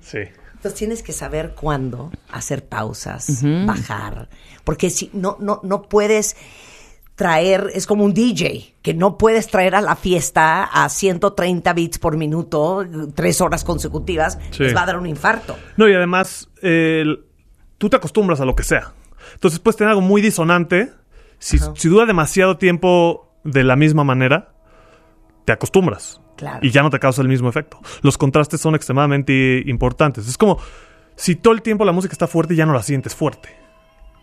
Sí. 0.02 0.20
Entonces 0.54 0.74
tienes 0.78 1.04
que 1.04 1.14
saber 1.14 1.54
cuándo 1.56 2.12
hacer 2.32 2.66
pausas, 2.66 3.44
bajar, 3.66 4.28
porque 4.64 4.90
si 4.90 5.10
no, 5.14 5.38
no, 5.40 5.62
no 5.64 5.84
puedes 5.84 6.36
traer, 7.16 7.72
es 7.74 7.86
como 7.88 8.04
un 8.06 8.14
DJ, 8.14 8.76
que 8.82 8.94
no 8.94 9.18
puedes 9.18 9.48
traer 9.48 9.76
a 9.76 9.82
la 9.82 9.96
fiesta 9.96 10.64
a 10.64 10.88
130 10.90 11.74
beats 11.74 12.00
por 12.00 12.18
minuto, 12.18 12.86
tres 13.16 13.40
horas 13.42 13.64
consecutivas, 13.64 14.38
Sí. 14.52 14.64
les 14.64 14.76
va 14.76 14.84
a 14.84 14.86
dar 14.86 14.98
un 14.98 15.06
infarto. 15.08 15.58
No, 15.78 15.88
y 15.88 15.94
además, 15.94 16.50
tú 17.78 17.90
te 17.90 17.96
acostumbras 17.96 18.40
a 18.42 18.46
lo 18.46 18.56
que 18.56 18.64
sea. 18.64 18.94
Entonces 19.34 19.60
puedes 19.60 19.78
tener 19.78 19.90
algo 19.92 20.02
muy 20.02 20.22
disonante. 20.22 20.92
Si, 21.40 21.58
si 21.76 21.88
dura 21.88 22.06
demasiado 22.06 22.58
tiempo 22.58 23.34
de 23.46 23.64
la 23.64 23.76
misma 23.78 24.04
manera, 24.04 24.54
te 25.46 25.54
acostumbras. 25.54 26.20
Claro. 26.40 26.60
Y 26.62 26.72
ya 26.72 26.82
no 26.84 26.90
te 26.90 27.00
causa 27.00 27.22
el 27.22 27.28
mismo 27.28 27.50
efecto. 27.50 27.80
Los 28.02 28.18
contrastes 28.18 28.62
son 28.62 28.74
extremadamente 28.76 29.62
importantes. 29.68 30.26
Es 30.28 30.38
como 30.38 30.58
si 31.18 31.36
todo 31.36 31.54
el 31.54 31.62
tiempo 31.62 31.84
la 31.84 31.92
música 31.92 32.14
está 32.14 32.28
fuerte, 32.28 32.56
ya 32.56 32.66
no 32.66 32.72
la 32.74 32.82
sientes 32.82 33.14
fuerte. 33.14 33.50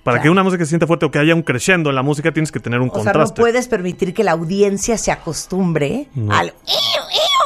Para 0.03 0.17
Claro. 0.17 0.23
que 0.23 0.31
una 0.31 0.43
música 0.43 0.65
se 0.65 0.71
sienta 0.71 0.87
fuerte 0.87 1.05
o 1.05 1.11
que 1.11 1.19
haya 1.19 1.35
un 1.35 1.43
crescendo 1.43 1.91
en 1.91 1.97
la 1.97 2.03
música, 2.03 2.33
tienes 2.33 2.51
que 2.53 2.61
tener 2.61 2.81
un 2.81 2.89
O 2.89 2.93
sea, 2.93 3.01
no 3.01 3.05
contraste. 3.05 3.41
puedes 3.43 3.69
permitir 3.69 4.15
que 4.15 4.25
la 4.25 4.33
audiencia 4.33 4.97
se 4.99 5.13
acostumbre 5.13 6.09
No. 6.15 6.33
al... 6.33 6.55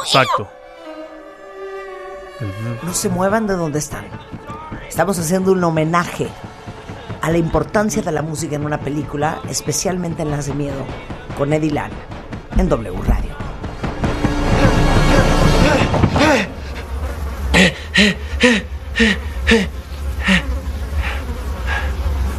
Exacto. 0.05 0.47
No 2.85 2.93
se 2.93 3.09
muevan 3.09 3.45
de 3.47 3.53
donde 3.55 3.79
están. 3.79 4.05
Estamos 4.87 5.19
haciendo 5.19 5.51
un 5.51 5.63
homenaje 5.63 6.27
a 7.21 7.29
la 7.29 7.37
importancia 7.37 8.01
de 8.01 8.11
la 8.11 8.21
música 8.21 8.55
en 8.55 8.65
una 8.65 8.79
película, 8.79 9.41
especialmente 9.49 10.21
en 10.23 10.31
las 10.31 10.47
de 10.47 10.53
miedo, 10.53 10.85
con 11.37 11.53
Eddie 11.53 11.71
Lan, 11.71 11.91
en 12.57 12.67
W 12.69 12.95
Radio. 13.05 13.40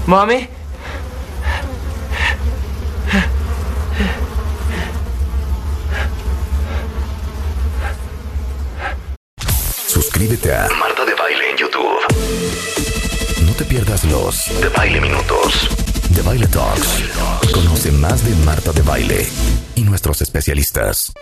Mommy? 0.06 0.48
Suscríbete 9.86 10.52
a 10.54 10.68
Marta 10.78 11.04
de 11.04 11.14
Baile 11.14 11.50
en 11.50 11.56
YouTube. 11.56 12.00
No 13.46 13.52
te 13.52 13.64
pierdas 13.64 14.04
los 14.04 14.60
de 14.60 14.68
Baile 14.68 15.00
Minutos, 15.00 15.68
de 16.10 16.22
Baile 16.22 16.22
Baile 16.22 16.48
Talks. 16.48 17.04
Conoce 17.52 17.92
más 17.92 18.24
de 18.24 18.34
Marta 18.44 18.72
de 18.72 18.82
Baile 18.82 19.28
y 19.76 19.82
nuestros 19.82 20.22
especialistas. 20.22 21.12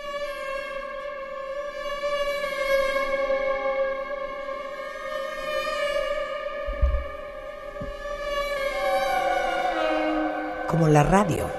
Como 10.71 10.87
la 10.87 11.03
radio 11.03 11.49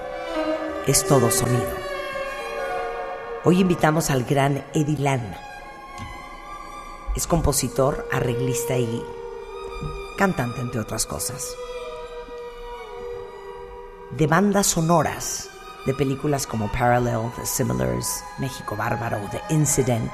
es 0.86 1.06
todo 1.06 1.30
sonido. 1.30 1.68
Hoy 3.44 3.60
invitamos 3.60 4.08
al 4.08 4.24
gran 4.24 4.64
Eddie 4.72 4.96
Lan. 4.96 5.36
Es 7.14 7.26
compositor, 7.26 8.08
arreglista 8.10 8.78
y 8.78 9.04
cantante, 10.16 10.62
entre 10.62 10.80
otras 10.80 11.04
cosas. 11.04 11.54
De 14.12 14.26
bandas 14.26 14.68
sonoras 14.68 15.50
de 15.84 15.92
películas 15.92 16.46
como 16.46 16.72
Parallel, 16.72 17.30
The 17.36 17.44
Similars, 17.44 18.24
México 18.38 18.76
Bárbaro, 18.76 19.18
The 19.30 19.42
Incident. 19.50 20.12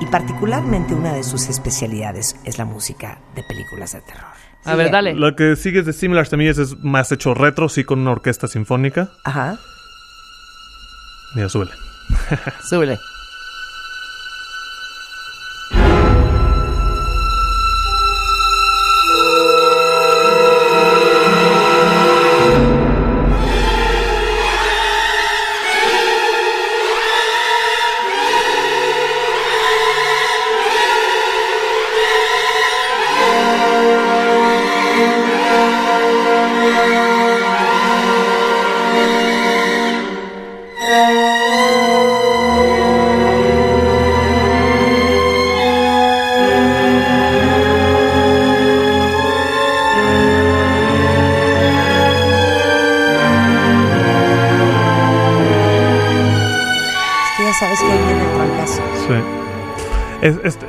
Y 0.00 0.06
particularmente 0.06 0.92
una 0.92 1.14
de 1.14 1.24
sus 1.24 1.48
especialidades 1.48 2.36
es 2.44 2.58
la 2.58 2.66
música 2.66 3.20
de 3.34 3.42
películas 3.42 3.92
de 3.92 4.02
terror. 4.02 4.33
A 4.64 4.74
ver, 4.76 4.90
dale. 4.90 5.14
Lo 5.14 5.36
que 5.36 5.56
sigue 5.56 5.80
es 5.80 5.86
de 5.86 5.92
Similar 5.92 6.26
también 6.28 6.50
es, 6.50 6.58
es 6.58 6.82
más 6.82 7.12
hecho 7.12 7.34
retro, 7.34 7.68
sí, 7.68 7.84
con 7.84 8.00
una 8.00 8.12
orquesta 8.12 8.48
sinfónica. 8.48 9.08
Ajá. 9.24 9.58
Mira, 11.34 11.48
súbele. 11.48 11.72
Súbele. 12.68 12.98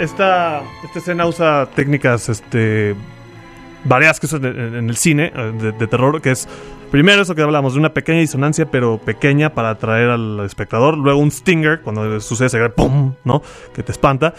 Esta, 0.06 0.62
esta 0.84 1.00
escena 1.00 1.26
usa 1.26 1.68
técnicas 1.76 2.30
este, 2.30 2.96
variadas 3.84 4.20
que 4.20 4.26
usan 4.26 4.46
en, 4.46 4.76
en 4.76 4.90
el 4.90 4.98
cine 4.98 5.32
eh, 5.36 5.54
de, 5.60 5.72
de 5.72 5.88
terror, 5.88 6.22
que 6.22 6.32
es 6.32 6.48
primero 6.92 7.22
eso 7.22 7.36
que 7.36 7.42
hablamos, 7.42 7.74
de 7.74 7.80
una 7.80 7.94
pequeña 7.94 8.20
disonancia, 8.20 8.70
pero 8.72 8.98
pequeña 8.98 9.54
para 9.54 9.72
atraer 9.72 10.10
al 10.10 10.40
espectador. 10.46 10.98
Luego 10.98 11.20
un 11.20 11.32
stinger, 11.32 11.82
cuando 11.82 12.20
sucede 12.22 12.48
ese 12.48 12.70
pum, 12.70 13.16
¿no? 13.24 13.42
Que 13.74 13.84
te 13.84 13.92
espanta. 13.92 14.34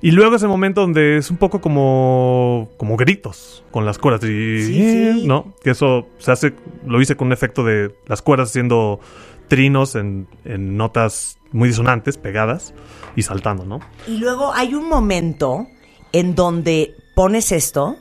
Y 0.00 0.10
luego 0.10 0.34
ese 0.34 0.48
momento 0.48 0.80
donde 0.80 1.16
es 1.16 1.30
un 1.30 1.36
poco 1.36 1.60
como, 1.60 2.70
como 2.76 2.96
gritos 2.96 3.64
con 3.70 3.86
las 3.86 3.98
cuerdas. 3.98 4.24
Y, 4.24 4.62
Sí, 4.62 5.12
sí. 5.20 5.26
¿no? 5.26 5.54
Que 5.62 5.70
eso 5.70 6.08
se 6.18 6.32
hace, 6.32 6.54
lo 6.86 7.00
hice 7.00 7.16
con 7.16 7.28
un 7.28 7.32
efecto 7.32 7.64
de 7.64 7.94
las 8.06 8.20
cuerdas 8.20 8.50
haciendo 8.50 9.00
trinos 9.48 9.94
en, 9.94 10.26
en 10.44 10.76
notas 10.76 11.38
muy 11.52 11.68
disonantes, 11.68 12.16
pegadas 12.18 12.74
y 13.16 13.22
saltando, 13.22 13.64
¿no? 13.64 13.80
Y 14.06 14.18
luego 14.18 14.52
hay 14.54 14.74
un 14.74 14.88
momento 14.88 15.66
en 16.12 16.34
donde 16.34 16.94
pones 17.14 17.52
esto, 17.52 17.96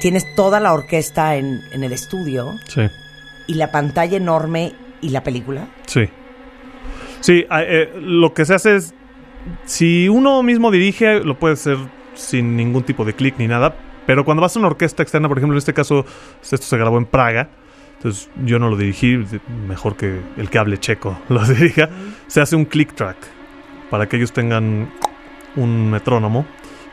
tienes 0.00 0.24
toda 0.34 0.60
la 0.60 0.72
orquesta 0.72 1.36
en, 1.36 1.60
en 1.72 1.84
el 1.84 1.92
estudio 1.92 2.52
Sí. 2.68 2.82
y 3.46 3.54
la 3.54 3.70
pantalla 3.72 4.16
enorme 4.16 4.74
y 5.00 5.10
la 5.10 5.22
película. 5.22 5.68
Sí. 5.86 6.08
Sí, 7.20 7.44
eh, 7.50 7.92
lo 8.00 8.32
que 8.34 8.44
se 8.44 8.54
hace 8.54 8.76
es. 8.76 8.94
Si 9.64 10.08
uno 10.08 10.42
mismo 10.42 10.70
dirige, 10.70 11.20
lo 11.20 11.38
puede 11.38 11.54
hacer 11.54 11.76
sin 12.14 12.56
ningún 12.56 12.82
tipo 12.82 13.04
de 13.04 13.14
clic 13.14 13.34
ni 13.38 13.46
nada. 13.48 13.76
Pero 14.06 14.24
cuando 14.24 14.40
vas 14.42 14.54
a 14.56 14.58
una 14.58 14.68
orquesta 14.68 15.02
externa, 15.02 15.28
por 15.28 15.38
ejemplo, 15.38 15.54
en 15.54 15.58
este 15.58 15.74
caso, 15.74 16.04
esto 16.42 16.56
se 16.58 16.76
grabó 16.76 16.98
en 16.98 17.06
Praga. 17.06 17.48
Entonces 18.06 18.30
yo 18.44 18.60
no 18.60 18.70
lo 18.70 18.76
dirigí, 18.76 19.18
mejor 19.66 19.96
que 19.96 20.20
el 20.36 20.48
que 20.48 20.58
hable 20.58 20.78
checo 20.78 21.18
lo 21.28 21.44
dirija. 21.44 21.88
Se 22.28 22.40
hace 22.40 22.54
un 22.54 22.64
click 22.64 22.94
track 22.94 23.16
para 23.90 24.08
que 24.08 24.16
ellos 24.16 24.32
tengan 24.32 24.92
un 25.56 25.90
metrónomo 25.90 26.46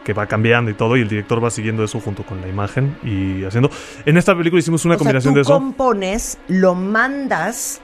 que 0.04 0.14
va 0.14 0.26
cambiando 0.26 0.72
y 0.72 0.74
todo, 0.74 0.98
y 0.98 1.02
el 1.02 1.08
director 1.08 1.42
va 1.44 1.52
siguiendo 1.52 1.84
eso 1.84 2.00
junto 2.00 2.24
con 2.24 2.42
la 2.42 2.48
imagen 2.48 2.98
y 3.04 3.44
haciendo. 3.44 3.70
En 4.08 4.18
esta 4.18 4.36
película 4.36 4.60
hicimos 4.60 4.84
una 4.86 4.96
o 4.96 4.98
sea, 4.98 5.00
combinación 5.06 5.34
tú 5.34 5.36
de 5.36 5.42
eso. 5.44 5.54
compones, 5.54 6.40
lo 6.48 6.74
mandas 6.74 7.80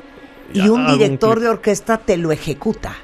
y 0.52 0.64
Ya, 0.64 0.72
un 0.72 0.88
director 0.88 1.40
de 1.40 1.50
orquesta 1.50 2.00
te 2.00 2.18
lo 2.18 2.32
ejecuta. 2.32 2.96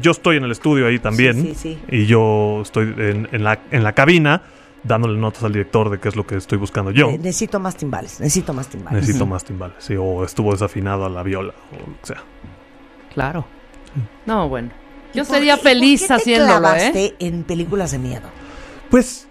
Yo 0.00 0.12
estoy 0.12 0.36
en 0.36 0.44
el 0.44 0.52
estudio 0.52 0.86
ahí 0.86 1.00
también. 1.00 1.34
Sí, 1.34 1.54
sí, 1.54 1.74
sí. 1.74 1.78
Y 1.90 2.06
yo 2.06 2.60
estoy 2.62 2.94
en, 2.96 3.28
en 3.32 3.42
la, 3.42 3.58
en 3.72 3.82
la 3.82 3.94
cabina 3.94 4.42
dándole 4.82 5.18
notas 5.18 5.44
al 5.44 5.52
director 5.52 5.90
de 5.90 5.98
qué 5.98 6.08
es 6.08 6.16
lo 6.16 6.26
que 6.26 6.36
estoy 6.36 6.58
buscando 6.58 6.90
yo. 6.90 7.10
Eh, 7.10 7.18
necesito 7.18 7.60
más 7.60 7.76
timbales, 7.76 8.18
necesito 8.20 8.52
más 8.54 8.68
timbales. 8.68 9.00
Necesito 9.00 9.26
más 9.26 9.44
timbales. 9.44 9.76
Sí, 9.78 9.94
o 9.98 10.24
estuvo 10.24 10.52
desafinado 10.52 11.04
a 11.04 11.08
la 11.10 11.22
viola, 11.22 11.52
o 11.72 11.76
lo 11.90 12.00
que 12.00 12.06
sea. 12.06 12.22
Claro. 13.14 13.44
No, 14.26 14.48
bueno. 14.48 14.70
Yo 15.12 15.22
¿Y 15.22 15.26
por 15.26 15.34
sería 15.36 15.54
qué- 15.54 15.60
y 15.60 15.62
por 15.62 15.70
feliz 15.72 16.00
qué 16.02 16.06
te 16.08 16.14
haciéndolo, 16.14 16.74
¿eh? 16.74 17.14
en 17.18 17.42
películas 17.44 17.90
de 17.90 17.98
miedo? 17.98 18.28
Pues, 18.90 19.26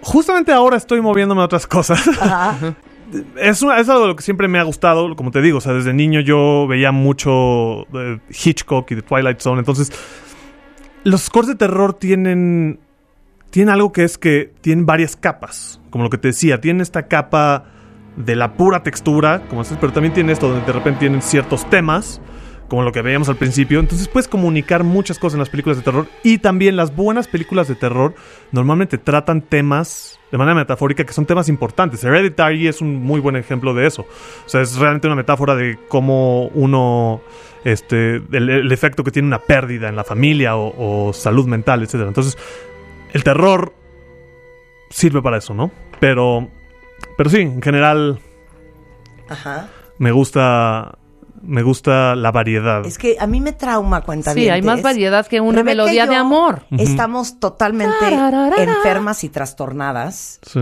justamente 0.00 0.52
ahora 0.52 0.76
estoy 0.76 1.00
moviéndome 1.00 1.42
a 1.42 1.44
otras 1.44 1.66
cosas. 1.66 2.06
Ajá. 2.20 2.74
es, 3.36 3.62
una- 3.62 3.78
es 3.78 3.88
algo 3.88 4.02
de 4.02 4.08
lo 4.08 4.16
que 4.16 4.22
siempre 4.22 4.48
me 4.48 4.58
ha 4.58 4.62
gustado, 4.62 5.14
como 5.14 5.30
te 5.30 5.42
digo, 5.42 5.58
o 5.58 5.60
sea, 5.60 5.74
desde 5.74 5.92
niño 5.92 6.20
yo 6.20 6.66
veía 6.66 6.90
mucho 6.90 7.82
eh, 7.94 8.18
Hitchcock 8.30 8.90
y 8.90 8.96
The 8.96 9.02
Twilight 9.02 9.40
Zone, 9.40 9.58
entonces 9.58 9.92
los 11.04 11.20
scores 11.22 11.48
de 11.48 11.54
terror 11.54 11.92
tienen 11.92 12.80
tienen 13.54 13.72
algo 13.72 13.92
que 13.92 14.02
es 14.02 14.18
que 14.18 14.52
tienen 14.62 14.84
varias 14.84 15.14
capas, 15.14 15.80
como 15.90 16.02
lo 16.02 16.10
que 16.10 16.18
te 16.18 16.26
decía, 16.26 16.60
tienen 16.60 16.80
esta 16.80 17.06
capa 17.06 17.66
de 18.16 18.34
la 18.34 18.54
pura 18.54 18.82
textura, 18.82 19.42
como 19.48 19.60
así, 19.60 19.76
pero 19.80 19.92
también 19.92 20.12
tiene 20.12 20.32
esto 20.32 20.48
donde 20.48 20.66
de 20.66 20.72
repente 20.72 20.98
tienen 20.98 21.22
ciertos 21.22 21.70
temas, 21.70 22.20
como 22.66 22.82
lo 22.82 22.90
que 22.90 23.00
veíamos 23.00 23.28
al 23.28 23.36
principio, 23.36 23.78
entonces 23.78 24.08
puedes 24.08 24.26
comunicar 24.26 24.82
muchas 24.82 25.20
cosas 25.20 25.34
en 25.34 25.38
las 25.38 25.50
películas 25.50 25.76
de 25.76 25.84
terror 25.84 26.08
y 26.24 26.38
también 26.38 26.74
las 26.74 26.96
buenas 26.96 27.28
películas 27.28 27.68
de 27.68 27.76
terror 27.76 28.16
normalmente 28.50 28.98
tratan 28.98 29.40
temas 29.40 30.18
de 30.32 30.38
manera 30.38 30.56
metafórica 30.56 31.04
que 31.04 31.12
son 31.12 31.24
temas 31.24 31.48
importantes. 31.48 32.02
Hereditary 32.02 32.66
es 32.66 32.80
un 32.80 33.04
muy 33.04 33.20
buen 33.20 33.36
ejemplo 33.36 33.72
de 33.72 33.86
eso. 33.86 34.02
O 34.02 34.48
sea, 34.48 34.62
es 34.62 34.74
realmente 34.74 35.06
una 35.06 35.14
metáfora 35.14 35.54
de 35.54 35.78
cómo 35.86 36.48
uno 36.48 37.20
este 37.64 38.16
el, 38.32 38.72
efecto 38.72 39.04
que 39.04 39.12
tiene 39.12 39.28
una 39.28 39.38
pérdida 39.38 39.88
en 39.88 39.94
la 39.94 40.02
familia 40.02 40.56
o, 40.56 41.06
o 41.08 41.12
salud 41.12 41.46
mental, 41.46 41.84
etcétera. 41.84 42.08
Entonces, 42.08 42.36
el 43.14 43.24
terror 43.24 43.72
sirve 44.90 45.22
para 45.22 45.38
eso, 45.38 45.54
¿no? 45.54 45.70
Pero 46.00 46.48
pero 47.16 47.30
sí, 47.30 47.40
en 47.40 47.62
general 47.62 48.20
Ajá. 49.28 49.68
me 49.98 50.12
gusta 50.12 50.98
me 51.42 51.62
gusta 51.62 52.14
la 52.16 52.32
variedad. 52.32 52.84
Es 52.86 52.98
que 52.98 53.16
a 53.20 53.26
mí 53.26 53.40
me 53.40 53.52
trauma 53.52 54.00
cuenta 54.02 54.32
Sí, 54.32 54.48
hay 54.48 54.62
más 54.62 54.82
variedad 54.82 55.26
que 55.26 55.40
una 55.40 55.58
Rebeca 55.58 55.64
melodía 55.64 56.06
de 56.06 56.16
amor. 56.16 56.62
Estamos 56.76 57.38
totalmente 57.38 57.94
enfermas 58.58 59.24
y 59.24 59.28
trastornadas 59.28 60.40
Sí. 60.42 60.60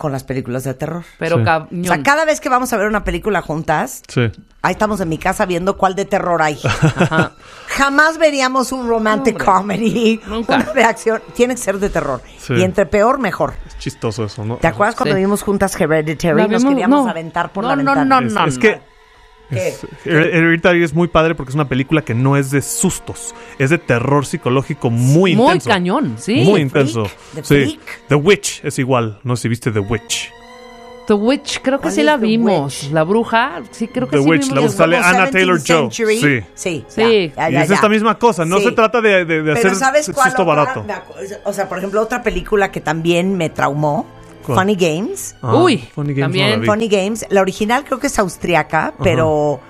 Con 0.00 0.10
las 0.12 0.24
películas 0.24 0.64
de 0.64 0.74
terror. 0.74 1.04
Pero 1.18 1.36
Sí. 1.36 1.44
cañón. 1.44 1.68
O 1.82 1.84
sea, 1.84 2.02
cada 2.02 2.24
vez 2.24 2.40
que 2.40 2.48
vamos 2.48 2.72
a 2.72 2.76
ver 2.78 2.86
una 2.88 3.04
película 3.04 3.42
juntas, 3.42 4.02
Sí. 4.08 4.22
ahí 4.62 4.72
estamos 4.72 5.00
en 5.00 5.08
mi 5.10 5.18
casa 5.18 5.44
viendo 5.46 5.76
cuál 5.76 5.94
de 5.94 6.06
terror 6.06 6.40
hay. 6.42 6.58
Jamás 7.68 8.18
veríamos 8.18 8.72
un 8.72 8.88
romantic 8.88 9.34
Hombre. 9.34 9.46
comedy, 9.78 10.20
Nunca. 10.26 10.56
una 10.56 10.64
reacción. 10.72 11.22
Tiene 11.34 11.54
que 11.54 11.60
ser 11.60 11.78
de 11.78 11.90
terror. 11.90 12.20
Sí. 12.38 12.54
Y 12.54 12.62
entre 12.62 12.86
peor, 12.86 13.18
mejor. 13.18 13.54
Es 13.66 13.78
chistoso 13.78 14.24
eso, 14.24 14.44
¿no? 14.44 14.56
¿Te 14.56 14.66
acuerdas 14.66 14.96
cuando 14.96 15.14
vimos 15.16 15.42
juntas 15.42 15.78
Hereditary? 15.80 16.48
Nos 16.48 16.64
queríamos 16.64 17.04
no. 17.04 17.10
aventar 17.10 17.52
por 17.52 17.64
No, 17.64 17.70
la 17.70 17.76
no, 17.76 17.84
ventana. 17.94 18.20
no, 18.20 18.26
Es, 18.26 18.32
no, 18.32 18.44
es 18.46 18.58
que. 18.58 18.80
Es- 19.50 19.84
Her- 20.04 20.34
Hereditary 20.34 20.82
es 20.84 20.94
muy 20.94 21.08
padre 21.08 21.34
porque 21.34 21.50
es 21.50 21.54
una 21.54 21.68
película 21.68 22.02
que 22.02 22.14
no 22.14 22.36
es 22.36 22.50
de 22.50 22.62
sustos, 22.62 23.34
es 23.58 23.70
de 23.70 23.78
terror 23.78 24.26
psicológico 24.26 24.90
muy 24.90 25.34
Muy 25.34 25.46
intenso. 25.46 25.70
cañón, 25.70 26.14
sí. 26.18 26.42
Muy 26.44 26.54
The 26.54 26.60
intenso. 26.60 27.04
Freak, 27.06 27.34
The 27.34 27.42
sí. 27.44 27.54
Freak. 27.78 28.08
The 28.08 28.14
Witch 28.14 28.64
es 28.64 28.78
igual, 28.78 29.18
no 29.24 29.36
sé 29.36 29.42
si 29.42 29.48
viste 29.48 29.70
The 29.70 29.80
Witch. 29.80 30.30
The 31.06 31.14
Witch, 31.14 31.60
creo 31.60 31.78
que 31.78 31.82
¿Cuál 31.82 31.94
sí 31.94 32.00
es 32.00 32.06
la 32.06 32.16
vimos. 32.16 32.82
Witch? 32.84 32.92
La 32.92 33.02
bruja, 33.02 33.62
sí, 33.72 33.88
creo 33.88 34.08
que 34.08 34.16
The 34.16 34.22
sí 34.22 34.28
Witch, 34.28 34.48
vimos. 34.48 34.54
la 34.62 34.70
The 34.70 34.76
sale. 34.76 34.96
Anna 34.98 35.26
17th 35.26 35.32
Taylor-Joy. 35.32 35.90
Century. 35.90 36.16
Sí. 36.20 36.40
Sí. 36.54 36.84
Sí. 36.86 37.32
ya, 37.36 37.50
y 37.50 37.52
ya, 37.54 37.62
es 37.62 37.68
ya. 37.68 37.74
esta 37.74 37.88
misma 37.88 38.16
cosa, 38.16 38.44
no 38.44 38.58
Sí. 38.58 38.64
se 38.66 38.72
trata 38.72 39.00
de, 39.00 39.24
de- 39.24 39.42
de 39.42 39.54
Pero 39.54 39.58
hacer 39.70 39.74
¿sabes 39.74 40.10
cuál 40.14 40.28
susto 40.28 40.42
otra? 40.42 40.54
barato. 40.54 40.84
O 41.44 41.52
sea, 41.52 41.68
por 41.68 41.78
ejemplo, 41.78 42.00
otra 42.00 42.22
película 42.22 42.70
que 42.70 42.80
también 42.80 43.36
me 43.36 43.50
traumó 43.50 44.06
¿Cuál? 44.54 44.58
Funny 44.66 44.74
Games. 44.76 45.36
Ah, 45.42 45.54
Uy, 45.56 45.78
Funny 45.78 46.14
Games 46.14 46.20
también. 46.24 46.46
no 46.50 46.56
la 46.56 46.60
vi. 46.60 46.66
Funny 46.66 46.88
Games. 46.88 47.26
La 47.30 47.40
original 47.40 47.84
creo 47.84 47.98
que 47.98 48.06
es 48.08 48.18
austriaca, 48.18 48.94
pero 49.02 49.60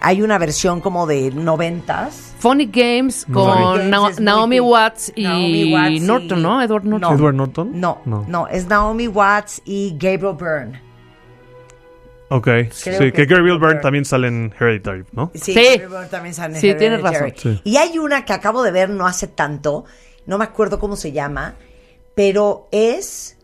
hay 0.00 0.22
una 0.22 0.38
versión 0.38 0.80
como 0.80 1.06
de 1.06 1.30
noventas. 1.32 2.34
Funny 2.38 2.66
Games 2.66 3.26
No 3.28 3.34
con 3.44 3.52
Funny 3.52 3.64
Games 3.78 3.90
Na- 3.90 4.08
es 4.10 4.16
muy 4.18 4.24
Naomi. 4.24 4.60
Watts 4.60 5.12
y 5.16 5.22
Naomi 5.24 5.72
Watts 5.74 5.90
y- 5.90 6.00
Norton, 6.00 6.42
¿no? 6.42 6.62
Edward 6.62 6.84
Norton. 6.84 7.14
¿Edward 7.14 7.34
Norton? 7.34 7.80
No, 7.80 8.02
no, 8.06 8.46
es 8.48 8.66
Naomi 8.68 9.08
Watts 9.08 9.60
y 9.64 9.96
Gabriel 9.98 10.36
Byrne. 10.38 10.82
Ok, 12.30 12.44
Creo 12.44 12.70
sí, 12.72 12.90
que 13.06 13.12
que 13.12 13.22
es 13.22 13.28
Gabriel 13.28 13.56
Byrne. 13.58 13.66
Byrne 13.68 13.80
también 13.80 14.04
sale 14.04 14.28
en 14.28 14.52
Hereditary, 14.60 15.04
¿no? 15.12 15.30
Sí, 15.34 15.54
Gabriel 15.54 15.88
Byrne 15.88 16.06
también 16.08 16.34
sale 16.34 16.54
en 16.56 16.60
Sí, 16.60 16.74
tienes 16.74 17.00
Hereditary. 17.00 17.30
razón. 17.30 17.54
Sí. 17.54 17.60
Y 17.64 17.76
hay 17.78 17.98
una 17.98 18.24
que 18.26 18.34
acabo 18.34 18.62
de 18.62 18.70
ver 18.70 18.90
no 18.90 19.06
hace 19.06 19.28
tanto, 19.28 19.86
no 20.26 20.36
me 20.36 20.44
acuerdo 20.44 20.78
cómo 20.78 20.94
se 20.94 21.10
llama, 21.12 21.54
pero 22.14 22.68
es 22.70 23.37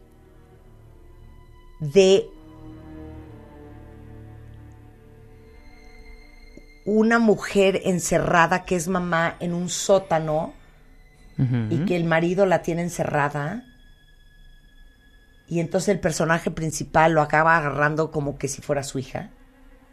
de 1.81 2.27
una 6.85 7.19
mujer 7.19 7.81
encerrada 7.85 8.65
que 8.65 8.77
es 8.77 8.89
mamá 8.89 9.37
en 9.41 9.55
un 9.55 9.69
sótano 9.69 10.53
y 11.71 11.79
que 11.85 11.97
el 11.97 12.05
marido 12.05 12.47
la 12.47 12.63
tiene 12.63 12.83
encerrada. 12.83 13.65
Y 15.49 15.59
entonces 15.61 15.89
el 15.89 15.99
personaje 16.01 16.51
principal 16.51 17.13
lo 17.13 17.23
acaba 17.23 17.57
agarrando 17.57 18.11
como 18.13 18.39
que 18.39 18.47
si 18.49 18.63
fuera 18.63 18.83
su 18.85 18.99
hija. 19.01 19.31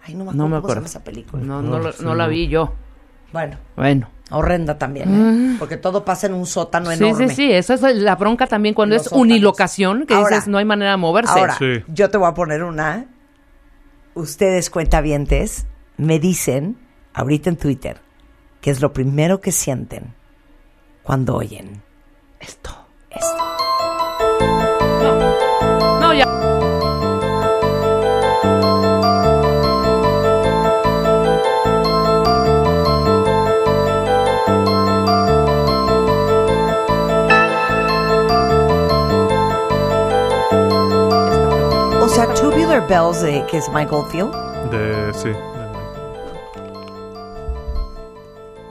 Ay, 0.04 0.14
no 0.14 0.24
me 0.26 0.32
acuerdo, 0.32 0.38
No 0.44 0.48
me 0.50 0.56
cómo 0.62 0.68
se 0.70 0.76
llama 0.76 0.88
esa 0.88 1.04
película. 1.04 1.44
No, 1.44 1.62
no, 1.62 1.80
lo- 1.80 1.94
no 2.02 2.16
la 2.16 2.28
vi 2.28 2.48
yo. 2.48 2.74
Bueno, 3.34 3.58
Bueno. 3.76 4.10
Horrenda 4.32 4.78
también, 4.78 5.54
¿eh? 5.54 5.56
porque 5.60 5.78
todo 5.78 6.04
pasa 6.06 6.28
en 6.28 6.34
un 6.34 6.46
sótano 6.46 6.90
Sí, 6.92 7.04
enorme. 7.04 7.30
sí, 7.30 7.36
sí. 7.36 7.52
Esa 7.52 7.74
es 7.74 7.82
la 7.82 8.16
bronca 8.16 8.48
también 8.48 8.74
cuando 8.76 8.96
Los 8.96 9.04
es 9.04 9.10
sótanos. 9.10 9.24
unilocación, 9.24 10.06
que 10.08 10.14
Ahora- 10.14 10.36
dices 10.38 10.48
no 10.48 10.58
hay 10.58 10.66
manera 10.66 10.92
de 10.92 10.98
moverse. 10.98 11.38
Ahora, 11.40 11.58
yo 11.88 12.10
te 12.10 12.18
voy 12.18 12.28
a 12.30 12.34
poner 12.34 12.64
una. 12.64 13.06
Ustedes, 14.14 14.70
cuentavientes, 14.70 15.66
me 15.98 16.20
dicen 16.20 16.78
ahorita 17.14 17.50
en 17.50 17.58
Twitter 17.58 17.98
que 18.62 18.70
es 18.72 18.82
lo 18.82 18.94
primero 18.94 19.42
que 19.42 19.52
sienten 19.52 20.14
cuando 21.04 21.36
oyen 21.36 21.82
esto. 22.40 22.72
Esto. 23.10 23.61
Tubular 42.42 42.88
Bells 42.88 43.22
de 43.22 43.46
que 43.46 43.58
es 43.58 43.70
Michael 43.70 44.04
Field. 44.10 44.32
De, 44.72 45.14
sí. 45.14 45.30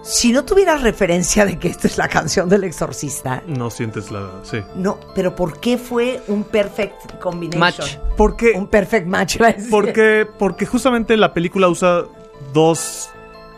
Si 0.02 0.32
no 0.32 0.44
tuvieras 0.44 0.82
referencia 0.82 1.46
de 1.46 1.56
que 1.56 1.68
esta 1.68 1.86
es 1.86 1.96
la 1.96 2.08
canción 2.08 2.48
del 2.48 2.64
exorcista, 2.64 3.44
No 3.46 3.70
sientes 3.70 4.10
la... 4.10 4.28
Sí. 4.42 4.60
no, 4.74 4.98
pero 5.14 5.36
¿por 5.36 5.60
qué 5.60 5.78
fue 5.78 6.20
un 6.26 6.42
perfect 6.42 7.20
combination? 7.20 7.60
Match. 7.60 7.96
Porque, 8.16 8.52
un 8.56 8.66
perfect 8.66 9.06
match. 9.06 9.38
Porque, 9.70 10.26
porque 10.38 10.66
justamente 10.66 11.16
la 11.16 11.32
película 11.32 11.68
usa 11.68 12.06
dos 12.52 13.10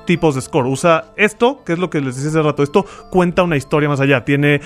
tipos 0.07 0.35
de 0.35 0.41
score. 0.41 0.67
Usa 0.67 1.07
esto, 1.17 1.63
que 1.65 1.73
es 1.75 1.79
lo 1.79 1.91
que 1.91 2.01
les 2.01 2.17
decía 2.17 2.31
hace 2.31 2.43
rato. 2.43 2.63
Esto 2.63 2.85
cuenta 3.11 3.43
una 3.43 3.57
historia 3.57 3.89
más 3.89 4.01
allá. 4.01 4.25
Tiene, 4.25 4.61